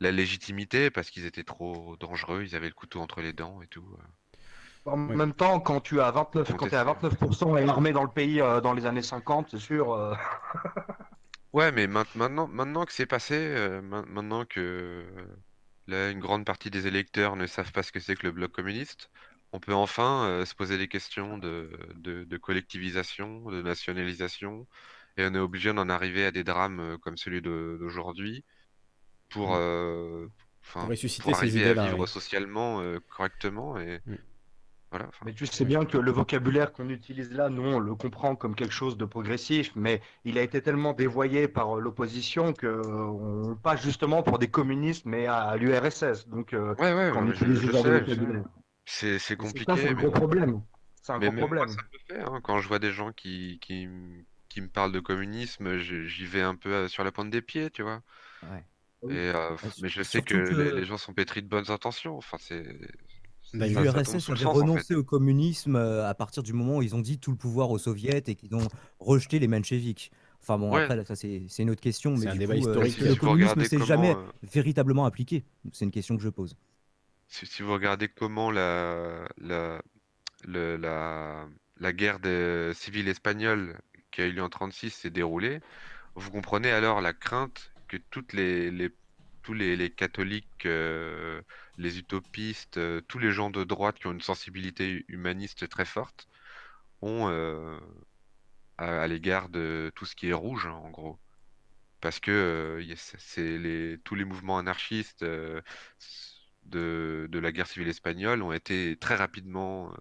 [0.00, 3.68] la légitimité parce qu'ils étaient trop dangereux, ils avaient le couteau entre les dents et
[3.68, 3.96] tout.
[4.84, 8.10] En même temps, quand tu as 29, quand es à 29% et armé dans le
[8.10, 9.92] pays euh, dans les années 50, c'est sûr.
[9.92, 10.14] euh,
[11.52, 15.04] Ouais, mais maint- maintenant, maintenant que c'est passé, euh, main- maintenant que
[15.86, 18.52] là, une grande partie des électeurs ne savent pas ce que c'est que le bloc
[18.52, 19.10] communiste,
[19.52, 24.66] on peut enfin euh, se poser des questions de, de, de collectivisation, de nationalisation,
[25.18, 28.44] et on est obligé d'en arriver à des drames comme celui de- d'aujourd'hui
[29.28, 29.56] pour, Mm.
[29.56, 30.26] euh,
[30.64, 32.06] enfin, Pour ressusciter pour ces arriver à idées-là, vivre oui.
[32.08, 34.14] socialement euh, correctement et Mm.
[34.92, 35.08] Voilà.
[35.08, 38.36] enfin, Mais tu sais bien que le vocabulaire qu'on utilise là, nous, on le comprend
[38.36, 42.66] comme quelque chose de progressif, mais il a été tellement dévoyé par euh, l'opposition que
[42.66, 46.28] euh, passe justement pour des communistes, mais à, à l'URSS.
[46.28, 49.18] Donc, euh, Ouais, ouais, on utilise ce.
[49.18, 50.60] C'est compliqué, c'est un gros problème.
[51.00, 51.68] C'est un Mais gros moi, problème.
[51.68, 55.78] ça me fait, hein, quand je vois des gens qui, qui, me parlent de communisme,
[55.78, 58.02] j'y vais un peu sur la pointe des pieds, tu vois.
[58.42, 58.62] Ouais.
[59.08, 61.48] Et, euh, Ouais, mais je sais que, surtout les, que- les gens sont pétris de
[61.48, 62.16] bonnes intentions.
[62.18, 62.62] Enfin, c'est.
[63.54, 64.60] Bah, ça- ça tombe L'URSS sous le avait sens, en fait.
[64.60, 67.70] renoncé au communisme euh, à partir du moment où ils ont dit tout le pouvoir
[67.70, 68.66] aux soviets et qu'ils ont
[68.98, 70.10] rejeté les mencheviks.
[70.40, 70.82] Enfin bon, Ouais.
[70.84, 72.88] après, ça c'est une autre question, mais un du débat coup, historique.
[72.88, 76.22] est-ce que Si le communisme regardez s'est jamais euh, véritablement appliqué C'est une question que
[76.22, 76.56] je pose.
[77.28, 79.82] Si, si vous regardez comment la, la,
[80.44, 81.46] le- la,
[81.78, 85.60] la guerre de- civile espagnole qui a eu lieu en 36 s'est déroulée,
[86.16, 88.90] vous comprenez alors la crainte que toutes les, les-
[89.42, 91.42] tous les, les catholiques, euh,
[91.78, 96.28] les utopistes, euh, tous les gens de droite qui ont une sensibilité humaniste très forte
[97.02, 97.78] ont euh,
[98.78, 101.18] à, l'égard de tout ce qui est rouge, hein, en gros.
[102.00, 105.60] Parce que euh, c'est tous les mouvements anarchistes de,
[107.32, 109.94] la guerre civile espagnole ont été très rapidement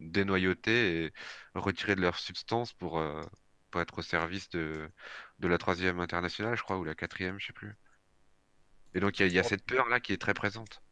[0.00, 1.12] dénoyautés et
[1.54, 3.00] retirés de leur substance pour,
[3.76, 4.90] être au service de,
[5.40, 7.76] la troisième internationale, je crois, ou la quatrième, je sais plus.
[8.94, 10.83] Et donc il y y a cette peur-là qui est très présente.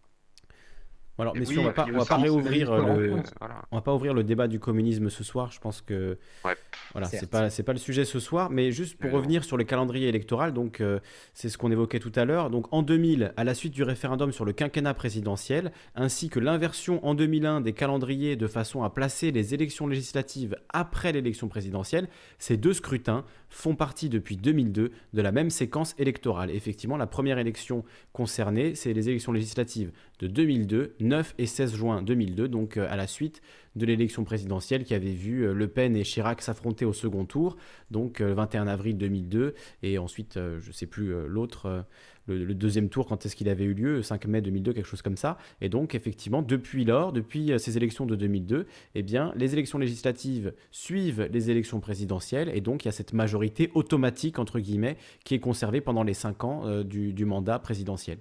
[1.18, 3.62] Alors, Et messieurs, oui, on va pas, on va pas réouvrir en le, voilà.
[3.70, 5.52] on va pas ouvrir le débat du communisme ce soir.
[5.52, 6.56] Je pense que Ouais.
[6.92, 8.50] voilà, c'est pas c'est pas le sujet ce soir.
[8.50, 9.18] Mais juste pour Mais non.
[9.18, 10.98] revenir sur le calendrier électoral, donc euh,
[11.34, 12.50] c'est ce qu'on évoquait tout à l'heure.
[12.50, 17.04] Donc en 2000, à la suite du référendum sur le quinquennat présidentiel, ainsi que l'inversion
[17.06, 22.08] en 2001 des calendriers de façon à placer les élections législatives après l'élection présidentielle,
[22.38, 26.50] ces deux scrutins font partie depuis 2002 de la même séquence électorale.
[26.50, 27.84] Effectivement, la première élection
[28.14, 29.92] concernée, c'est les élections législatives
[30.22, 33.42] de 2002, 9 et 16 juin 2002, donc à la suite
[33.76, 37.56] de l'élection présidentielle qui avait vu Le Pen et Chirac s'affronter au second tour,
[37.90, 41.84] donc le 21 avril 2002, et ensuite, je ne sais plus l'autre
[42.26, 45.16] le, deuxième tour, quand est-ce qu'il avait eu lieu 5 mai 2002, quelque chose comme
[45.16, 45.38] ça.
[45.60, 49.78] Et donc, effectivement, depuis lors, depuis euh, ces élections de 2002, eh bien, les élections
[49.78, 52.50] législatives suivent les élections présidentielles.
[52.54, 56.14] Et donc, il y a cette majorité automatique, entre guillemets, qui est conservée pendant les
[56.14, 58.18] 5 ans euh, du, mandat présidentiel.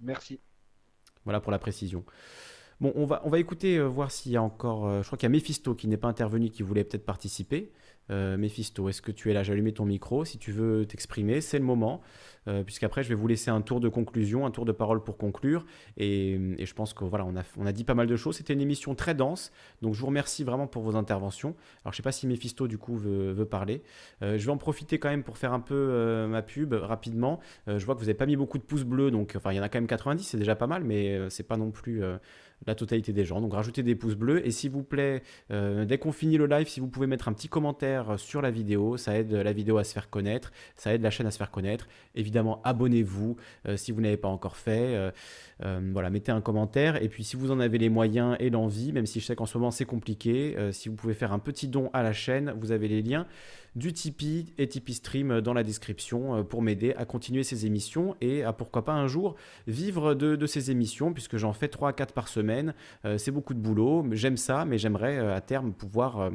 [0.00, 0.40] Merci.
[1.26, 2.04] Voilà pour la précision.
[2.80, 5.02] Bon, on va, écouter, euh, voir s'il y a encore.
[5.02, 7.70] je crois qu'il y a Mephisto qui n'est pas intervenu, qui voulait peut-être participer.
[8.08, 9.42] Mephisto, est-ce que tu es là?
[9.42, 10.24] J'ai allumé ton micro.
[10.24, 12.02] Si tu veux t'exprimer, c'est le moment.
[12.48, 15.16] Euh, puisqu'après je vais vous laisser un tour de conclusion, un tour de parole pour
[15.16, 15.66] conclure.
[15.96, 18.36] Et, je pense que voilà, on a, on a dit pas mal de choses.
[18.36, 19.52] C'était une émission très dense,
[19.82, 21.54] donc je vous remercie vraiment pour vos interventions.
[21.84, 23.82] Alors je sais pas si Mephisto du coup veut, veut parler.
[24.22, 27.40] Euh, je vais en profiter quand même pour faire un peu euh, ma pub rapidement.
[27.66, 29.60] je vois que vous n'avez pas mis beaucoup de pouces bleus, donc enfin il y
[29.60, 32.02] en a quand même 90, c'est déjà pas mal, mais c'est pas non plus
[32.66, 33.40] la totalité des gens.
[33.40, 36.80] Donc rajoutez des pouces bleus et s'il vous plaît, dès qu'on finit le live, si
[36.80, 39.92] vous pouvez mettre un petit commentaire sur la vidéo, ça aide la vidéo à se
[39.92, 41.88] faire connaître, ça aide la chaîne à se faire connaître.
[42.14, 43.36] Évidemment, abonnez-vous
[43.66, 44.94] euh, si vous n'avez pas encore fait.
[44.94, 45.10] Euh,
[45.64, 47.02] euh, voilà, mettez un commentaire.
[47.02, 49.46] Et puis, si vous en avez les moyens et l'envie, même si je sais qu'en
[49.46, 52.72] ce moment c'est compliqué, si vous pouvez faire un petit don à la chaîne, vous
[52.72, 53.26] avez les liens
[53.76, 58.42] du Tipeee et Tipeee Stream dans la description pour m'aider à continuer ces émissions et
[58.42, 62.12] à pourquoi pas un jour vivre de, ces émissions puisque j'en fais 3 à 4
[62.12, 62.74] par semaine.
[63.18, 66.30] c'est beaucoup de boulot, j'aime ça, mais j'aimerais à terme pouvoir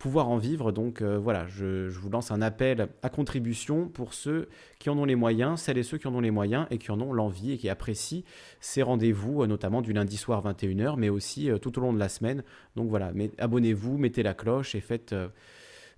[0.00, 0.72] pouvoir en vivre.
[0.72, 4.48] Donc euh, voilà, je, vous lance un appel à contribution pour ceux
[4.80, 6.90] qui en ont les moyens, celles et ceux qui en ont les moyens et qui
[6.90, 8.24] en ont l'envie et qui apprécient
[8.58, 11.98] ces rendez-vous, euh, notamment du lundi soir 21h, mais aussi euh, tout au long de
[11.98, 12.42] la semaine.
[12.74, 15.14] Donc voilà, abonnez-vous, mettez la cloche et faites...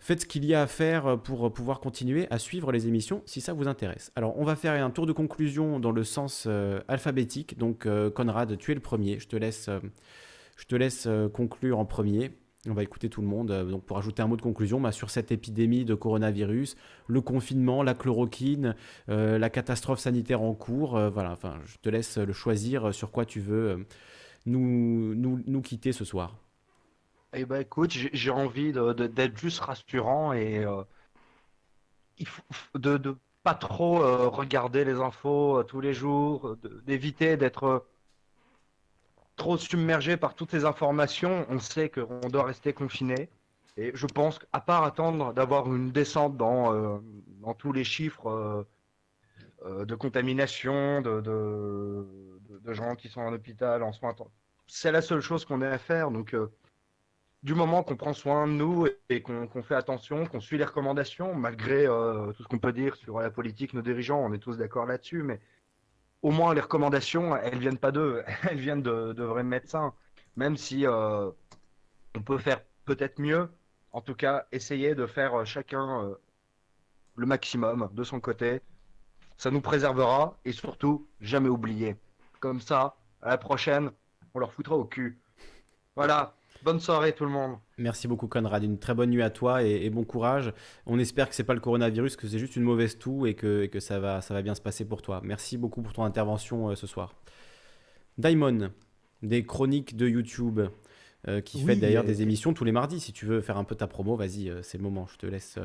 [0.04, 3.40] Faites ce qu'il y a à faire pour pouvoir continuer à suivre les émissions si
[3.40, 4.10] ça vous intéresse.
[4.16, 6.48] Alors, on va faire un tour de conclusion dans le sens
[6.88, 7.56] alphabétique.
[7.56, 9.20] Donc, Conrad, tu es le premier.
[9.20, 9.70] Je te laisse,
[10.56, 12.32] je te laisse conclure en premier.
[12.68, 13.50] On va écouter tout le monde.
[13.50, 16.76] Euh, donc pour ajouter un mot de conclusion, bah, sur cette épidémie de coronavirus,
[17.08, 18.76] le confinement, la chloroquine,
[19.08, 23.10] euh, la catastrophe sanitaire en cours, euh, voilà, enfin, je te laisse le choisir sur
[23.10, 23.84] quoi tu veux
[24.46, 26.36] nous, nous, nous quitter ce soir.
[27.34, 30.64] Eh ben écoute, j'ai envie d'être juste rassurant et
[32.26, 32.42] faut
[32.78, 33.98] de, de pas trop
[34.30, 37.84] regarder les infos tous les jours, d'éviter d'être
[39.36, 43.28] trop submergé par toutes ces informations, on sait qu'on doit rester confiné.
[43.76, 46.98] Et je pense qu'à part attendre d'avoir une descente dans, euh,
[47.58, 48.62] tous les chiffres euh,
[49.64, 52.06] euh, de contamination, de,
[52.68, 54.14] gens qui sont en hôpital en soins,
[54.66, 56.10] c'est la seule chose qu'on ait à faire.
[56.10, 56.36] Donc,
[57.42, 61.34] du moment qu'on prend soin de nous et qu'on fait attention, qu'on suit les recommandations,
[61.34, 64.86] malgré tout ce qu'on peut dire sur la politique, nos dirigeants, on est tous d'accord
[64.86, 65.40] là-dessus, mais
[66.22, 69.92] au moins les recommandations, elles viennent pas d'eux, elles viennent de, vrais médecins.
[70.36, 71.30] Même si euh,
[72.16, 73.50] on peut faire peut-être mieux,
[73.92, 76.14] en tout cas, essayer de faire euh, chacun euh,
[77.16, 78.62] le maximum de son côté.
[79.36, 81.96] Ça nous préservera et surtout, jamais oublier.
[82.40, 83.90] Comme ça, à la prochaine,
[84.34, 85.20] on leur foutra au cul.
[85.96, 86.34] Voilà,
[86.64, 87.56] Bonne soirée tout le monde.
[87.76, 90.52] Merci beaucoup Conrad, une très bonne nuit à toi et, bon courage.
[90.86, 93.66] On espère que c'est pas le coronavirus, que c'est juste une mauvaise toux et que,
[93.66, 95.20] que, ça, va, ça va bien se passer pour toi.
[95.24, 97.14] Merci beaucoup pour ton intervention euh, ce soir.
[98.16, 98.70] Daimon,
[99.22, 100.60] des chroniques de YouTube,
[101.26, 103.00] euh, qui fait d'ailleurs des émissions tous les mardis.
[103.00, 105.26] Si tu veux faire un peu ta promo, vas-y, euh, c'est le moment, je te
[105.26, 105.58] laisse.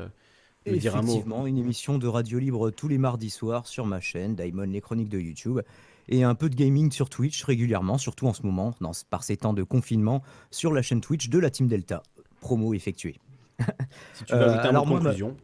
[0.66, 1.12] me dire un mot.
[1.12, 4.80] Effectivement, une émission de radio libre tous les mardis soirs sur ma chaîne, Daimon, les
[4.80, 5.60] chroniques de YouTube
[6.08, 8.74] et un peu de gaming sur Twitch régulièrement, surtout en ce moment,
[9.10, 12.02] par ces temps de confinement, sur la chaîne Twitch de la Team Delta.
[12.40, 13.16] Promo effectuée.
[14.14, 15.36] Si tu veux ajouter euh, alors, conclusion.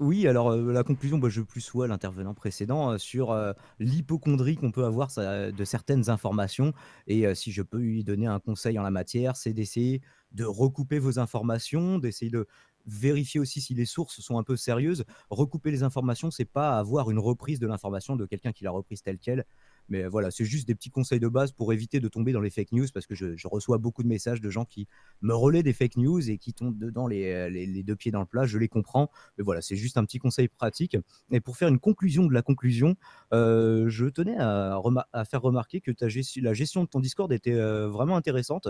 [0.00, 3.36] Oui, alors euh, la conclusion, bah, je plus sois l'intervenant précédent euh, sur
[3.78, 6.72] l'hypochondrie qu'on peut avoir de certaines informations.
[7.06, 10.02] Et si je peux lui donner un conseil en la matière, c'est d'essayer
[10.32, 12.46] de recouper vos informations, d'essayer de
[12.88, 15.04] vérifier aussi si les sources sont un peu sérieuses.
[15.30, 19.02] Recouper les informations, c'est pas avoir une reprise de l'information de quelqu'un qui l'a reprise
[19.02, 19.44] telle quelle.
[19.88, 22.50] Mais voilà, c'est juste des petits conseils de base pour éviter de tomber dans les
[22.50, 24.86] fake news parce que je, reçois beaucoup de messages de gens qui
[25.22, 28.26] me relaient des fake news et qui tombent dedans les, les, deux pieds dans le
[28.26, 28.44] plat.
[28.44, 29.10] Je les comprends.
[29.38, 30.96] Mais voilà, c'est juste un petit conseil pratique.
[31.30, 32.96] Et pour faire une conclusion de la conclusion,
[33.32, 34.80] euh, je tenais à,
[35.24, 35.92] faire remarquer que
[36.40, 38.68] la gestion de ton Discord était euh, vraiment intéressante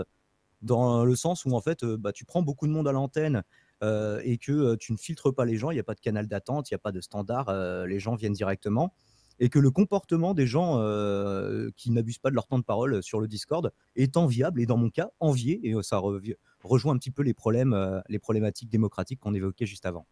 [0.61, 3.43] dans le sens où en fait, euh, bah, tu prends beaucoup de monde à l'antenne.
[3.81, 6.69] et que tu ne filtres pas les gens, il n'y a pas de canal d'attente,
[6.69, 7.47] il n'y a pas de standard,
[7.85, 8.93] les gens viennent directement
[9.39, 13.01] et que le comportement des gens euh, qui n'abusent pas de leur temps de parole
[13.01, 16.01] sur le Discord est enviable et dans mon cas envié et ça
[16.63, 20.05] rejoint un petit peu les problèmes, euh, les problématiques démocratiques qu'on évoquait juste avant.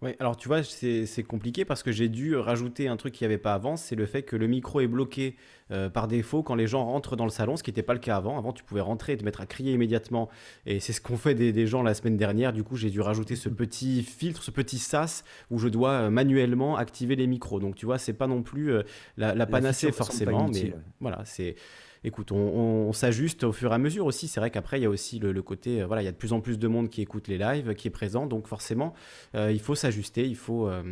[0.00, 3.32] Ouais, alors tu vois, c'est compliqué parce que j'ai dû rajouter un truc qu'il n'y
[3.34, 5.34] avait pas avant, c'est le fait que le micro est bloqué
[5.72, 7.98] euh, par défaut quand les gens rentrent dans le salon, ce qui n'était pas le
[7.98, 8.38] cas avant.
[8.38, 10.28] Avant, tu pouvais rentrer et te mettre à crier immédiatement,
[10.66, 12.52] et c'est ce qu'ont fait des, des gens la semaine dernière.
[12.52, 16.10] Du coup, j'ai dû rajouter ce petit filtre, ce petit sas où je dois euh,
[16.10, 17.58] manuellement activer les micros.
[17.58, 18.84] Donc tu vois, c'est pas non plus euh,
[19.16, 21.56] la, la panacée forcément, mais voilà, c'est
[22.04, 24.28] Écoute, on, s'ajuste au fur et à mesure aussi.
[24.28, 26.16] C'est vrai qu'après, il y a aussi le, côté, euh, voilà, il y a de
[26.16, 28.26] plus en plus de monde qui écoute les lives, qui est présent.
[28.26, 28.94] Donc forcément,
[29.34, 30.82] euh, il faut s'ajuster, il faut euh,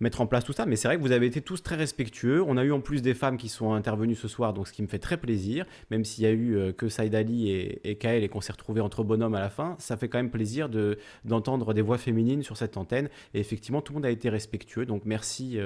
[0.00, 0.66] mettre en place tout ça.
[0.66, 2.42] Mais c'est vrai que vous avez été tous très respectueux.
[2.46, 4.82] On a eu en plus des femmes qui sont intervenues ce soir, donc ce qui
[4.82, 5.66] me fait très plaisir.
[5.90, 8.80] Même s'il y a eu que Saïd Ali et, et Kael et qu'on s'est retrouvés
[8.80, 12.42] entre bonhommes à la fin, ça fait quand même plaisir de, d'entendre des voix féminines
[12.42, 13.08] sur cette antenne.
[13.34, 14.86] Et effectivement, tout le monde a été respectueux.
[14.86, 15.58] Donc merci.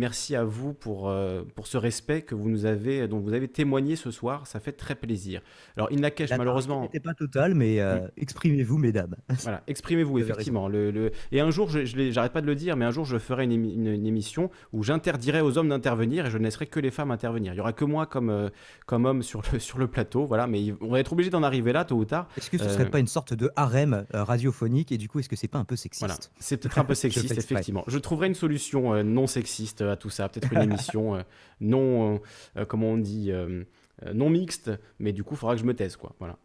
[0.00, 3.48] Merci à vous pour, euh, pour ce respect que vous nous avez, dont vous avez
[3.48, 4.46] témoigné ce soir.
[4.46, 5.42] Ça fait très plaisir.
[5.76, 6.80] Alors, Inlakesh, La malheureusement.
[6.82, 9.14] n'était pas totale, mais euh, exprimez-vous, mesdames.
[9.42, 10.68] Voilà, exprimez-vous effectivement.
[10.68, 13.18] Le, le- Et un jour, je, j'arrête pas de le dire, mais un jour, je
[13.18, 16.66] ferai une, émi- une- une émission où j'interdirai aux hommes d'intervenir et je ne laisserai
[16.66, 17.52] que les femmes intervenir.
[17.52, 18.48] Il y aura que moi comme, euh,
[18.86, 20.46] comme homme sur le, sur le plateau, voilà.
[20.46, 22.26] Mais on va être obligé d'en arriver là, tôt ou tard.
[22.38, 24.92] Est-ce que ce Euh, serait pas une sorte de harem radiophonique?
[24.92, 26.00] Et du coup, est-ce que c'est pas un peu sexiste?
[26.00, 27.84] Voilà, c'est peut-être un peu sexiste, effectivement.
[27.86, 31.22] Je trouverai une solution non sexiste à tout ça, peut-être une émission euh,
[31.60, 32.18] non, euh,
[32.58, 33.32] euh, comment on dit,
[34.14, 36.14] non mixte, mais du coup, il faudra que je me taise, quoi.
[36.18, 36.38] Voilà.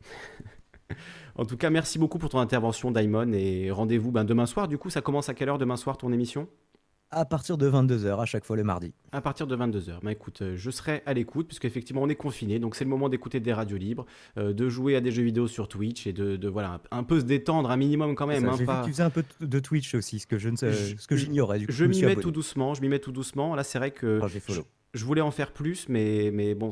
[1.36, 4.68] en tout cas, merci beaucoup pour ton intervention, Daimon, et rendez-vous ben, demain soir.
[4.68, 6.48] Du coup, ça commence à quelle heure demain soir ton émission?
[7.18, 8.94] À partir de 22h à chaque fois le mardi.
[9.14, 10.00] À partir de 22h.
[10.04, 12.90] Ben écoute, euh, je serai à l'écoute, puisque effectivement on est confiné, donc c'est le
[12.90, 14.06] moment d'écouter des radios libres,
[14.38, 17.22] euh, de jouer à des jeux vidéo sur Twitch et de, de, voilà, un, peu
[17.22, 18.46] se détendre un minimum quand même.
[18.50, 20.98] Hein, pas- tu faisais un peu de Twitch aussi, ce que je ne sais- Je-
[20.98, 21.62] ce que j'ignorais.
[21.70, 22.22] Je m'y mets abonné.
[22.22, 23.56] tout doucement, je m'y mets tout doucement.
[23.56, 24.64] Là, c'est vrai que Ah, j'ai follow.
[24.64, 26.72] je, je voulais en faire plus, mais, mais bon,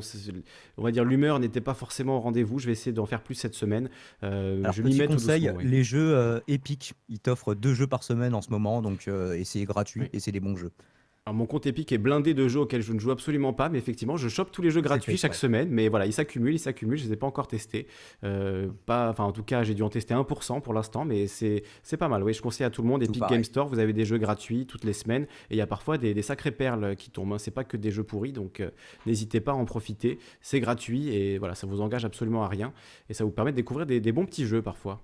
[0.78, 2.58] on va dire l'humeur n'était pas forcément au rendez-vous.
[2.58, 3.90] Je vais essayer d'en faire plus cette semaine.
[4.22, 5.58] Euh, Alors, je m'y mets conseil, doucement.
[5.58, 5.64] oui.
[5.66, 9.34] les jeux euh, Epic, ils t'offrent deux jeux par semaine en ce moment, donc euh,
[9.34, 10.08] et c'est gratuit Oui.
[10.12, 10.72] et c'est des bons jeux.
[11.26, 13.78] Alors, mon compte Epic est blindé de jeux auxquels je ne joue absolument pas, mais
[13.78, 15.68] effectivement, je chope tous les jeux gratuits chaque semaine.
[15.70, 16.98] Mais voilà, ils s'accumulent, ils s'accumulent.
[16.98, 17.86] Je ne les ai pas encore testés.
[18.24, 21.62] Euh, pas, enfin, en tout cas, j'ai dû en tester 1% pour l'instant, mais c'est
[21.98, 22.22] pas mal.
[22.22, 23.02] Oui, je conseille à tout le monde.
[23.02, 23.22] Epic.
[23.30, 25.22] Game Store, vous avez des jeux gratuits toutes les semaines.
[25.48, 27.32] Et il y a parfois des, des sacrées perles qui tombent.
[27.32, 27.38] hein.
[27.38, 28.68] C'est pas que des jeux pourris, donc euh,
[29.06, 30.18] n'hésitez pas à en profiter.
[30.42, 32.74] C'est gratuit et voilà, ça vous engage absolument à rien.
[33.08, 35.00] Et ça vous permet de découvrir des, des bons petits jeux parfois.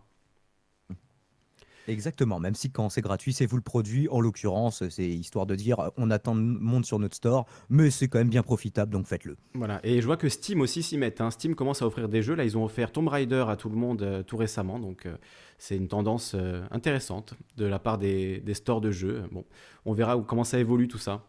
[1.88, 4.08] Exactement, même si quand c'est gratuit, c'est vous le produit.
[4.08, 8.08] En l'occurrence, c'est histoire de dire on attend de monde sur notre store, mais c'est
[8.08, 9.36] quand même bien profitable, donc faites-le.
[9.54, 11.20] Voilà, et je vois que Steam aussi s'y met.
[11.20, 11.30] hein.
[11.30, 12.34] Steam commence à offrir des jeux.
[12.34, 14.78] Là, ils ont offert Tomb Raider à tout le monde euh, tout récemment.
[14.78, 15.16] Donc, euh,
[15.58, 19.22] c'est une tendance euh, intéressante de la part des, stores de jeux.
[19.32, 19.44] Bon,
[19.84, 21.24] on verra comment ça évolue tout ça.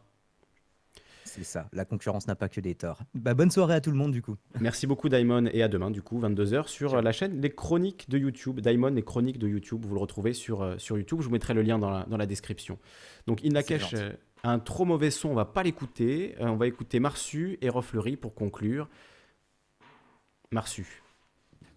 [1.34, 3.00] C'est ça, la concurrence n'a pas que des torts.
[3.14, 4.36] Bah, bonne soirée à tout le monde du coup.
[4.60, 8.10] Merci beaucoup, Daimon, et à demain, du coup, 22h, sur euh, la chaîne Les Chroniques
[8.10, 8.60] de YouTube.
[8.60, 11.20] Daimon, Les Chroniques de YouTube, vous le retrouvez sur, euh, sur YouTube.
[11.22, 12.78] Je vous mettrai le lien dans la, dans la description.
[13.28, 13.96] Donc, Inlakesh gentil.
[13.96, 14.12] euh,
[14.44, 16.36] a un trop mauvais son, on va pas l'écouter.
[16.42, 18.90] Euh, on va écouter Marsu et Rofleury pour conclure.
[20.52, 21.02] Marsu.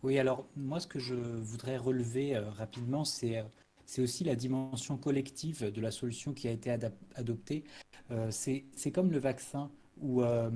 [0.03, 3.43] Oui, alors moi, ce que je voudrais relever euh, rapidement, c'est euh,
[3.87, 6.77] c'est aussi la dimension collective de la solution qui a été
[7.15, 7.65] adoptée.
[8.11, 10.51] Euh, c'est comme le vaccin où euh,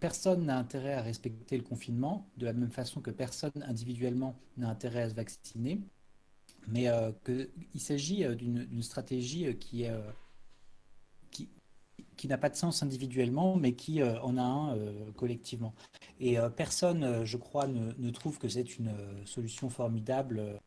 [0.00, 4.70] personne n'a intérêt à respecter le confinement, de la même façon que personne individuellement n'a
[4.70, 5.80] intérêt à se vacciner,
[6.68, 7.10] mais euh,
[7.74, 9.86] il s'agit euh, d'une stratégie euh, qui
[11.30, 11.48] qui,
[12.16, 14.76] qui n'a pas de sens individuellement, mais qui en a un
[15.16, 15.74] collectivement.
[16.18, 18.92] Et personne, je crois, ne, trouve que c'est une
[19.24, 20.60] solution formidable,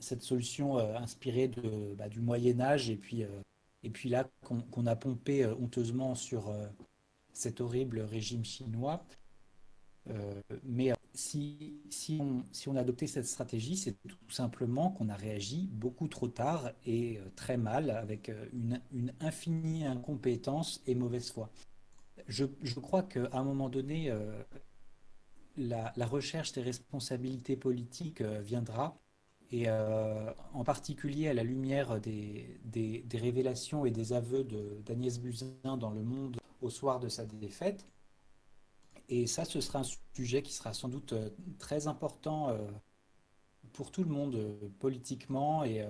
[0.00, 1.50] cette solution euh, inspirée
[1.96, 3.28] bah, du Moyen Âge, et puis, euh,
[3.82, 6.66] et puis là, qu'on a pompé euh, honteusement sur euh,
[7.32, 9.04] cet horrible régime chinois.
[10.08, 14.90] Euh, mais euh, si, si, on, si on a adopté cette stratégie, c'est tout simplement
[14.90, 20.82] qu'on a réagi beaucoup trop tard et euh, très mal, avec euh, une, infinie incompétence
[20.86, 21.50] et mauvaise foi.
[22.28, 24.42] Je, je crois qu'à un moment donné, euh,
[25.56, 28.98] la, recherche des responsabilités politiques euh, viendra,
[29.52, 35.18] et euh, en particulier à la lumière des, des, révélations et des aveux de- d'Agnès
[35.18, 37.86] Buzyn dans Le Monde au soir de sa défaite.
[39.08, 42.58] Et ça, ce sera un sujet qui sera sans doute euh, très important euh,
[43.72, 44.36] pour tout le monde,
[44.80, 45.86] politiquement et,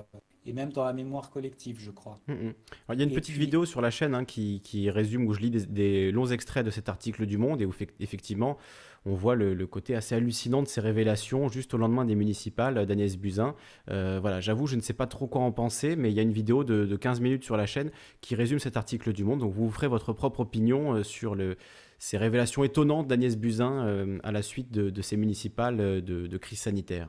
[0.46, 2.20] et même dans la mémoire collective, je crois.
[2.28, 2.36] Mm, mm.
[2.38, 2.54] Alors,
[2.94, 5.26] il y a une Et petite puis- vidéo sur la chaîne hein, qui, qui résume,
[5.26, 8.56] où je lis des, des longs extraits de cet article du Monde, et où effectivement,
[9.04, 12.86] on voit le, le côté assez hallucinant de ces révélations juste au lendemain des municipales
[12.86, 13.54] d'Agnès Buzyn.
[13.90, 16.22] Euh, voilà, j'avoue, je ne sais pas trop quoi en penser, mais il y a
[16.22, 19.40] une vidéo de, de 15 minutes sur la chaîne qui résume cet article du Monde,
[19.40, 21.56] donc vous ferez votre propre opinion euh, sur le,
[21.98, 26.38] ces révélations étonnantes d'Agnès Buzyn euh, à la suite de, de ces municipales de, de
[26.38, 27.08] crise sanitaire.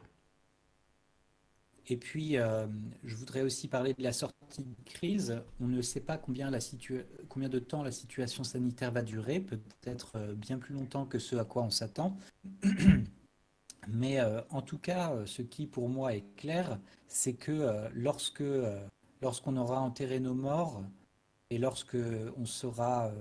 [1.90, 2.68] Et puis, euh,
[3.06, 5.42] je voudrais aussi parler de la sortie de crise.
[5.62, 10.58] On ne sait pas combien, de temps la situation sanitaire va durer, peut-être euh, bien
[10.58, 12.18] plus longtemps que ce à quoi on s'attend.
[13.88, 18.44] Mais euh, en tout cas, ce qui pour moi est clair, c'est que lorsque
[19.22, 20.84] lorsqu'on aura enterré nos morts
[21.50, 21.98] et lorsque
[22.36, 23.14] on sera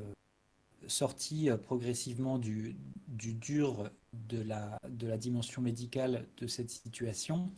[0.88, 7.52] sorti progressivement du, du dur de la, de la dimension médicale de cette situation,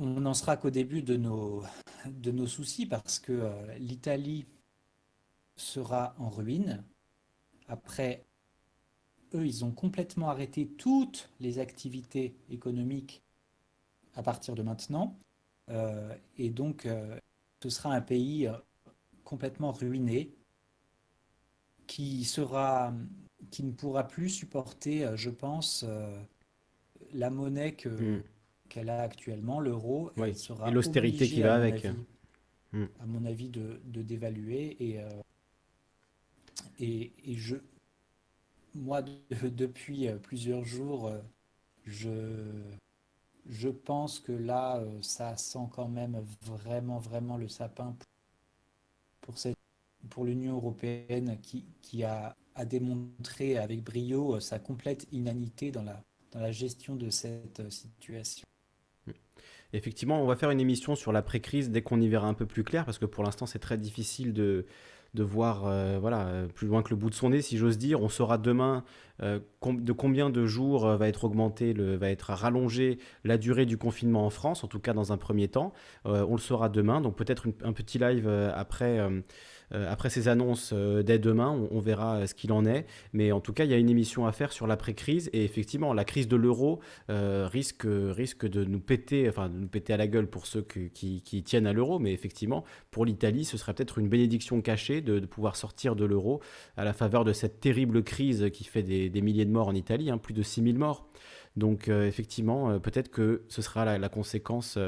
[0.00, 1.62] on n'en sera qu'au début de nos,
[2.46, 4.46] soucis parce que euh, l'Italie
[5.56, 6.82] sera en ruine.
[7.68, 8.24] Après,
[9.34, 13.22] eux, ils ont complètement arrêté toutes les activités économiques
[14.14, 15.18] à partir de maintenant.
[15.68, 17.18] Euh, et donc, euh,
[17.62, 18.50] ce sera un pays
[19.22, 20.34] complètement ruiné
[21.86, 25.84] qui ne pourra plus supporter, je pense,
[27.12, 28.22] la monnaie que, hmm
[28.70, 30.34] qu'elle a actuellement, l'euro, oui.
[30.34, 31.86] sera et l'austérité qui va avec.
[32.72, 32.86] Hmm.
[33.00, 34.76] À mon avis, de, de dévaluer.
[34.78, 35.08] Et, euh,
[36.78, 37.56] et, et, je,
[38.74, 39.02] moi,
[39.42, 41.18] depuis euh, plusieurs jours, euh,
[41.84, 42.46] je,
[43.48, 47.96] je pense que là, ça sent quand même vraiment, vraiment le sapin
[49.20, 49.56] pour, cette,
[50.08, 56.00] pour l'Union européenne qui, qui a, a démontré avec brio sa complète inanité dans la,
[56.30, 58.46] dans la gestion de cette situation.
[59.72, 62.64] Effectivement, on va faire une émission sur l'après-crise dès qu'on y verra un peu plus
[62.64, 64.66] clair, parce que pour l'instant, c'est très difficile de,
[65.14, 68.02] de voir euh, voilà, plus loin que le bout de son nez, si j'ose dire.
[68.02, 68.84] On saura demain
[69.22, 73.76] euh, de combien de jours euh, va être augmenté, va être rallongé la durée du
[73.76, 75.72] confinement en France, en tout cas dans un premier temps.
[76.04, 79.20] on le saura demain, donc peut-être un petit live après euh,
[79.72, 82.86] après ces annonces euh, dès demain, on, verra euh, ce qu'il en est.
[83.12, 85.30] Mais en tout cas, il y a une émission à faire sur l'après-crise.
[85.32, 89.92] Et effectivement, la crise de l'euro risque, risque de nous péter, enfin de nous péter
[89.92, 91.98] à la gueule pour ceux qui, tiennent à l'euro.
[91.98, 96.40] Mais effectivement, pour l'Italie, ce serait peut-être une bénédiction cachée de, pouvoir sortir de l'euro
[96.76, 100.10] à la faveur de cette terrible crise qui fait des, milliers de morts en Italie,
[100.10, 101.08] hein, plus de 6000 morts.
[101.56, 104.78] Donc effectivement, peut-être que ce sera la conséquence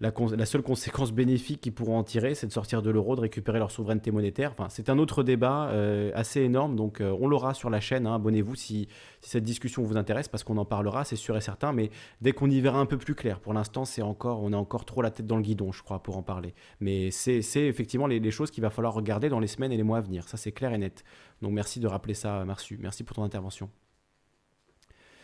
[0.00, 3.58] la, seule conséquence bénéfique qu'ils pourront en tirer, c'est de sortir de l'euro, de récupérer
[3.58, 4.52] leur souveraineté monétaire.
[4.52, 8.06] Enfin, c'est un autre débat euh, assez énorme, donc euh, on l'aura sur la chaîne.
[8.06, 8.14] Hein.
[8.14, 8.88] Abonnez-vous si,
[9.22, 11.72] cette discussion vous intéresse, parce qu'on en parlera, c'est sûr et certain.
[11.72, 14.56] Mais dès qu'on y verra un peu plus clair, pour l'instant, c'est encore, on a
[14.56, 16.54] encore trop la tête dans le guidon, je crois, pour en parler.
[16.80, 19.98] Mais c'est effectivement les, choses qu'il va falloir regarder dans les semaines et les mois
[19.98, 20.28] à venir.
[20.28, 21.02] Ça, c'est clair et net.
[21.42, 22.78] Donc merci de rappeler ça, Marsu.
[22.80, 23.68] Merci pour ton intervention.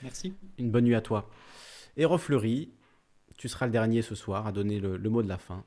[0.03, 0.35] Merci.
[0.59, 1.31] Une bonne nuit à toi.
[1.97, 2.73] Et Fleury,
[3.37, 5.65] tu seras le dernier ce soir à donner le, mot de la fin.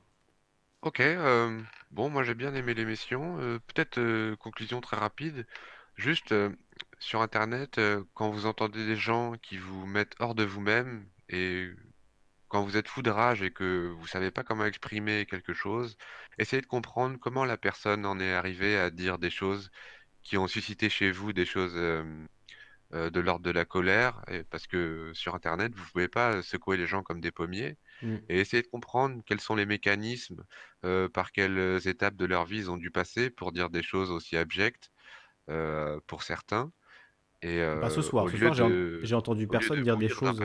[0.81, 3.37] Ok, euh, bon, moi j'ai bien aimé l'émission.
[3.39, 5.45] Euh, peut-être euh, conclusion très rapide.
[5.95, 6.33] Juste
[6.99, 7.81] sur Internet,
[8.13, 11.71] quand vous entendez des gens qui vous mettent hors de vous-même et
[12.49, 15.97] quand vous êtes fou de rage et que vous savez pas comment exprimer quelque chose,
[16.37, 19.71] essayez de comprendre comment la personne en est arrivée à dire des choses
[20.21, 21.75] qui ont suscité chez vous des choses
[22.93, 26.77] euh, de l'ordre de la colère, parce que sur Internet, vous ne pouvez pas secouer
[26.77, 28.16] les gens comme des pommiers, mmh.
[28.30, 30.45] et essayer de comprendre quels sont les mécanismes,
[30.85, 34.09] euh, par quelles étapes de leur vie ils ont dû passer pour dire des choses
[34.09, 34.90] aussi abjectes
[35.49, 36.72] euh, pour certains.
[37.41, 38.53] Et bah, ce soir, ce soir
[39.03, 40.41] j'ai entendu personne dire des choses.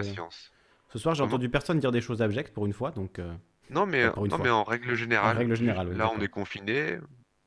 [0.88, 3.20] Ce soir, j'ai entendu personne dire des choses abjectes pour une fois, donc.
[3.70, 6.98] Non, mais, non mais en règle générale, règle générale là, on est confiné,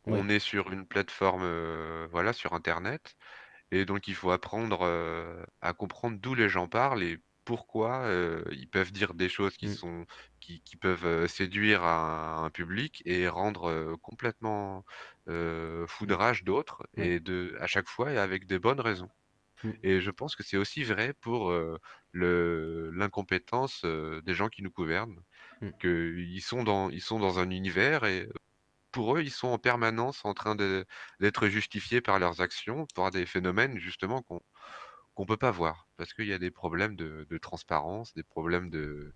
[0.05, 1.45] on est sur une plateforme,
[2.11, 3.17] voilà, sur Internet.
[3.71, 4.85] Et donc, il faut apprendre
[5.61, 8.09] à comprendre d'où les gens parlent et pourquoi
[8.51, 9.73] ils peuvent dire des choses qui mmh.
[9.73, 10.05] sont
[10.39, 14.83] qui, qui peuvent séduire un, public et rendre complètement
[15.27, 16.17] fou de mmh.
[16.17, 19.09] rage d'autres et de à chaque fois et avec des bonnes raisons.
[19.63, 19.71] Mmh.
[19.83, 21.51] Et je pense que c'est aussi vrai pour
[22.11, 25.21] le l'incompétence des gens qui nous gouvernent,
[25.79, 28.27] qu'ils sont dans ils sont dans un univers et
[28.95, 33.25] pour eux, ils sont en permanence en train d'être justifiés par leurs actions, par des
[33.25, 34.41] phénomènes justement qu'on
[35.15, 39.13] qu'on peut pas voir, parce qu'il y a des problèmes de, transparence, des problèmes de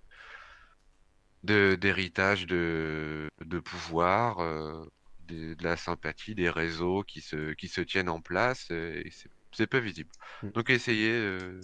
[1.44, 4.86] d'héritage de, de, pouvoir, euh,
[5.30, 9.10] de, la sympathie, des réseaux qui se, qui se tiennent en place, et
[9.54, 10.12] c'est peu visible.
[10.44, 10.50] Mmh.
[10.50, 11.62] Donc essayez, euh,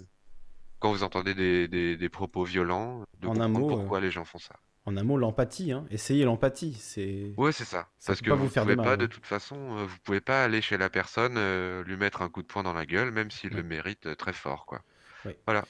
[0.78, 4.56] quand vous entendez des, des, propos violents, de comprendre pourquoi euh, les gens font ça
[4.86, 5.72] en un mot, l'empathie.
[5.72, 5.84] Hein.
[5.90, 6.74] Essayez l'empathie.
[6.74, 7.32] C'est...
[7.36, 7.88] Ouais, c'est ça.
[8.06, 9.08] Parce que vous, pouvez pas, de hein.
[9.08, 12.42] toute façon, euh, vous pouvez pas aller chez la personne, euh, lui mettre un coup
[12.42, 14.82] de poing dans la gueule, même s'il le mérite euh, très fort, quoi.
[15.44, 15.64] Voilà.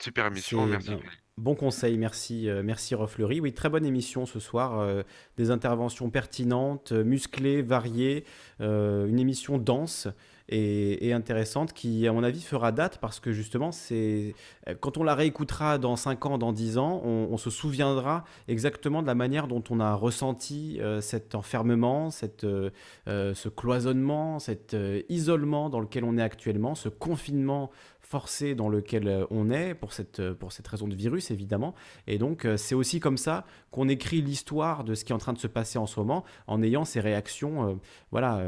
[0.00, 0.90] Super émission, merci.
[1.36, 2.94] Bon conseil, merci, euh, merci.
[2.96, 4.80] Oui, très bonne émission ce soir.
[4.80, 5.04] euh,
[5.36, 8.24] des interventions pertinentes, musclées, variées.
[8.58, 10.08] une émission dense
[10.48, 14.34] et, intéressante qui, à mon avis, fera date parce que justement, c'est
[14.68, 19.02] euh, quand on la réécoutera dans 5 ans, dans 10 ans, on, se souviendra exactement
[19.02, 22.70] de la manière dont on a ressenti euh, cet enfermement, cette, euh,
[23.06, 24.76] ce cloisonnement, cet
[25.08, 27.70] isolement dans lequel on est actuellement, ce confinement
[28.14, 31.74] forcé dans lequel euh, on est pour cette, euh, pour cette raison de virus évidemment.
[32.06, 35.18] Et donc euh, c'est aussi comme ça qu'on écrit l'histoire de ce qui est en
[35.18, 37.80] train de se passer en ce moment en ayant ces réactions
[38.12, 38.40] voilà,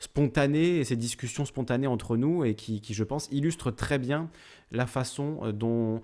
[0.00, 4.28] spontanées et ces discussions spontanées entre nous et qui, je pense illustrent très bien
[4.72, 6.02] la façon dont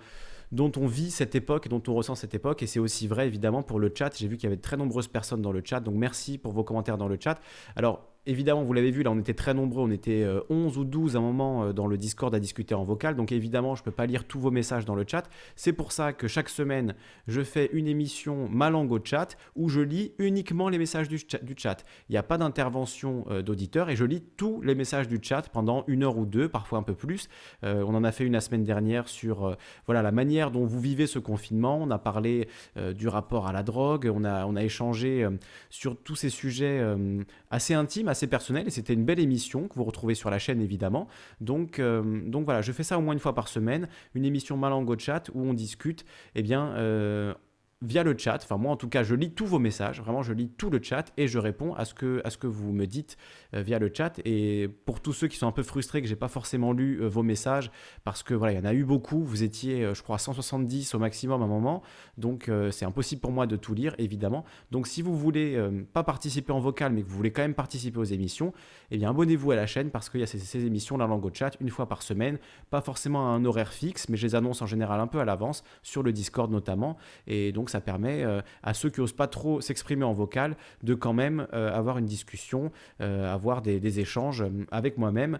[0.52, 2.62] dont on vit cette époque et dont on ressent cette époque.
[2.62, 4.16] Et c'est aussi vrai évidemment pour le chat.
[4.16, 5.80] J'ai vu qu'il y avait très nombreuses personnes dans le chat.
[5.80, 7.40] Donc merci pour vos commentaires dans le chat.
[7.74, 9.82] Alors évidemment, vous l'avez vu, là on était très nombreux.
[9.82, 12.74] On était euh, 11 ou 12 à un moment euh, dans le Discord à discuter
[12.74, 13.16] en vocal.
[13.16, 15.28] Donc évidemment, je ne peux pas lire tous vos messages dans le chat.
[15.56, 16.94] C'est pour ça que chaque semaine,
[17.26, 21.18] je fais une émission Ma langue au chat où je lis uniquement les messages du
[21.56, 21.84] chat.
[22.08, 25.48] Il n'y a pas d'intervention euh, d'auditeur et je lis tous les messages du chat
[25.48, 27.28] pendant une heure ou deux, parfois un peu plus.
[27.64, 29.54] Euh, on en a fait une la semaine dernière sur euh,
[29.86, 31.78] voilà, la manière dont vous vivez ce confinement.
[31.80, 35.30] On a parlé euh, du rapport à la drogue, on a, on a échangé euh,
[35.70, 39.74] sur tous ces sujets euh, assez intimes, assez personnels, et c'était une belle émission que
[39.74, 41.08] vous retrouvez sur la chaîne évidemment.
[41.40, 44.56] Donc, euh, donc voilà, je fais ça au moins une fois par semaine, une émission
[44.56, 46.04] Malango Chat où on discute
[46.34, 47.34] eh bien, euh,
[47.82, 48.40] via le chat.
[48.42, 50.00] Enfin, moi, en tout cas, je lis tous vos messages.
[50.00, 52.46] Vraiment, je lis tout le chat et je réponds à ce que, à ce que
[52.46, 53.16] vous me dites
[53.54, 54.20] euh, via le chat.
[54.24, 57.08] Et pour tous ceux qui sont un peu frustrés que j'ai pas forcément lu euh,
[57.08, 57.70] vos messages,
[58.04, 59.22] parce que voilà, il y en a eu beaucoup.
[59.22, 61.82] Vous étiez, euh, je crois, 170 au maximum à un moment.
[62.16, 64.44] Donc, c'est impossible pour moi de tout lire, évidemment.
[64.70, 65.58] Donc, si vous voulez
[65.92, 68.52] pas participer en vocal, mais que vous voulez quand même participer aux émissions,
[68.90, 71.24] eh bien, abonnez-vous à la chaîne parce qu'il y a ces, ces émissions, la langue
[71.24, 72.38] au chat, une fois par semaine.
[72.70, 75.24] Pas forcément à un horaire fixe, mais je les annonce en général un peu à
[75.24, 76.96] l'avance, sur le Discord notamment.
[77.26, 80.94] Et donc, ça permet euh, à ceux qui osent pas trop s'exprimer en vocal de
[80.94, 85.38] quand même euh, avoir une discussion, euh, avoir des, échanges avec moi-même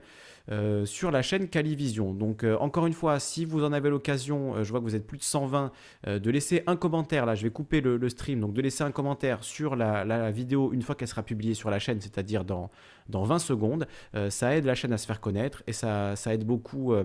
[0.86, 2.15] sur la chaîne Calivision.
[2.15, 5.18] Donc, encore une fois, si vous en avez l'occasion, je vois que vous êtes plus
[5.18, 5.70] de 120,
[6.07, 7.26] euh, de laisser un commentaire.
[7.26, 8.40] Là, je vais couper le, stream.
[8.40, 11.78] Donc, de laisser un commentaire sur la vidéo une fois qu'elle sera publiée sur la
[11.78, 12.70] chaîne, c'est-à-dire dans,
[13.08, 13.86] dans 20 secondes.
[14.14, 17.04] Euh, ça aide la chaîne à se faire connaître et ça, aide beaucoup euh,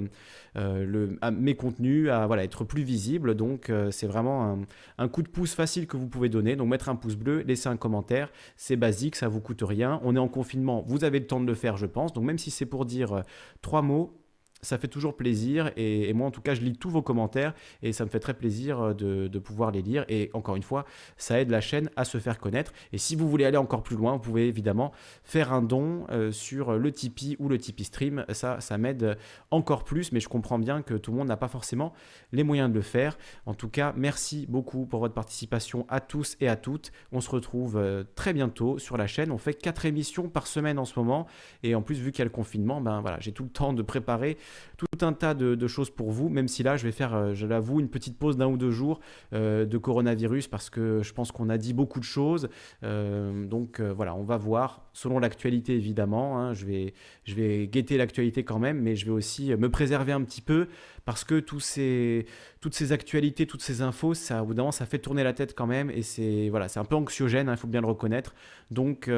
[0.57, 3.35] euh, mes contenus à être plus visible.
[3.35, 4.59] Donc, c'est vraiment
[4.97, 6.55] un, coup de pouce facile que vous pouvez donner.
[6.55, 9.99] Donc, mettre un pouce bleu, laisser un commentaire, c'est basique, ça vous coûte rien.
[10.03, 12.13] On est en confinement, vous avez le temps de le faire, je pense.
[12.13, 13.23] Donc, même si c'est pour dire
[13.61, 14.22] trois mots,
[14.63, 17.93] ça fait toujours plaisir et, moi en tout cas je lis tous vos commentaires et
[17.93, 20.85] ça me fait très plaisir euh, de, de pouvoir les lire et encore une fois
[21.17, 23.95] ça aide la chaîne à se faire connaître et si vous voulez aller encore plus
[23.95, 24.91] loin vous pouvez évidemment
[25.23, 28.25] faire un don euh, sur le Tipeee ou le Tipeee Stream.
[28.31, 29.17] Ça ça m'aide
[29.51, 31.93] encore plus mais je comprends bien que tout le monde n'a pas forcément
[32.31, 33.17] les moyens de le faire.
[33.45, 36.91] En tout cas merci beaucoup pour votre participation à tous et à toutes.
[37.11, 39.31] On se retrouve euh, très bientôt sur la chaîne.
[39.31, 41.27] On fait quatre émissions par semaine en ce moment
[41.63, 43.73] et en plus vu qu'il y a le confinement ben voilà j'ai tout le temps
[43.73, 44.37] de préparer
[44.77, 47.45] tout un tas de, choses pour vous, même si là, je vais faire, euh, je
[47.45, 48.99] l'avoue, une petite pause d'un ou deux jours
[49.33, 52.49] euh, de coronavirus parce que je pense qu'on a dit beaucoup de choses.
[52.83, 56.39] Euh, donc voilà, on va voir, selon l'actualité évidemment.
[56.39, 60.11] hein, je, vais, je vais guetter l'actualité quand même, mais je vais aussi me préserver
[60.11, 60.67] un petit peu
[61.05, 62.25] parce que ces,
[62.61, 66.01] toutes ces actualités, toutes ces infos, ça, ça fait tourner la tête quand même et
[66.01, 68.33] c'est voilà, un peu anxiogène, hein, il faut bien le reconnaître.
[68.71, 69.09] Donc.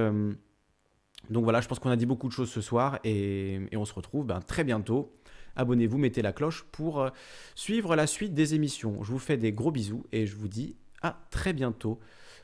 [1.30, 3.86] donc voilà, je pense qu'on a dit beaucoup de choses ce soir et, et on
[3.86, 5.12] se retrouve ben, très bientôt.
[5.56, 7.10] Abonnez-vous, mettez la cloche pour euh,
[7.56, 9.04] suivre la suite des émissions.
[9.04, 12.00] Je vous fais des gros bisous et je vous dis à très bientôt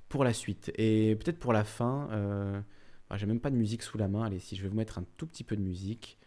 [0.08, 0.72] pour la suite.
[0.76, 2.60] Et peut-être pour la fin, euh,
[3.10, 4.24] ah, j'ai même pas de musique sous la main.
[4.24, 6.18] Allez, si je vais vous mettre un tout petit peu de musique.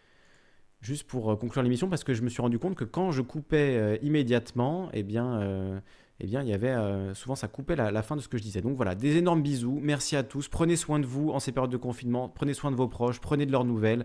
[0.81, 3.23] Juste pour euh, conclure l'émission, parce que je me suis rendu compte que quand je
[3.23, 5.83] coupais immédiatement, eh bien,
[6.21, 6.77] eh bien, il y avait
[7.15, 8.61] souvent ça coupait la fin de ce que je disais.
[8.61, 9.79] Donc voilà, des énormes bisous.
[9.81, 10.49] Merci à tous.
[10.49, 12.29] Prenez soin de vous en ces périodes de confinement.
[12.29, 13.19] Prenez soin de vos proches.
[13.19, 14.05] Prenez de leurs nouvelles.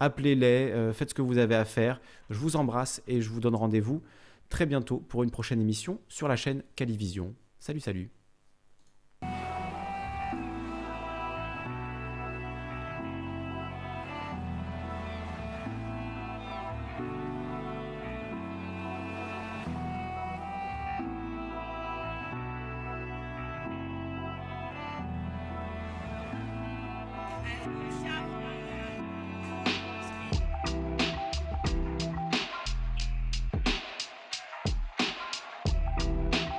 [0.00, 0.70] Appelez-les.
[0.72, 2.00] euh, faites ce que vous avez à faire.
[2.30, 4.02] Je vous embrasse et je vous donne rendez-vous
[4.48, 7.34] très bientôt pour une prochaine émission sur la chaîne Calivision.
[7.58, 8.17] Salut, salut.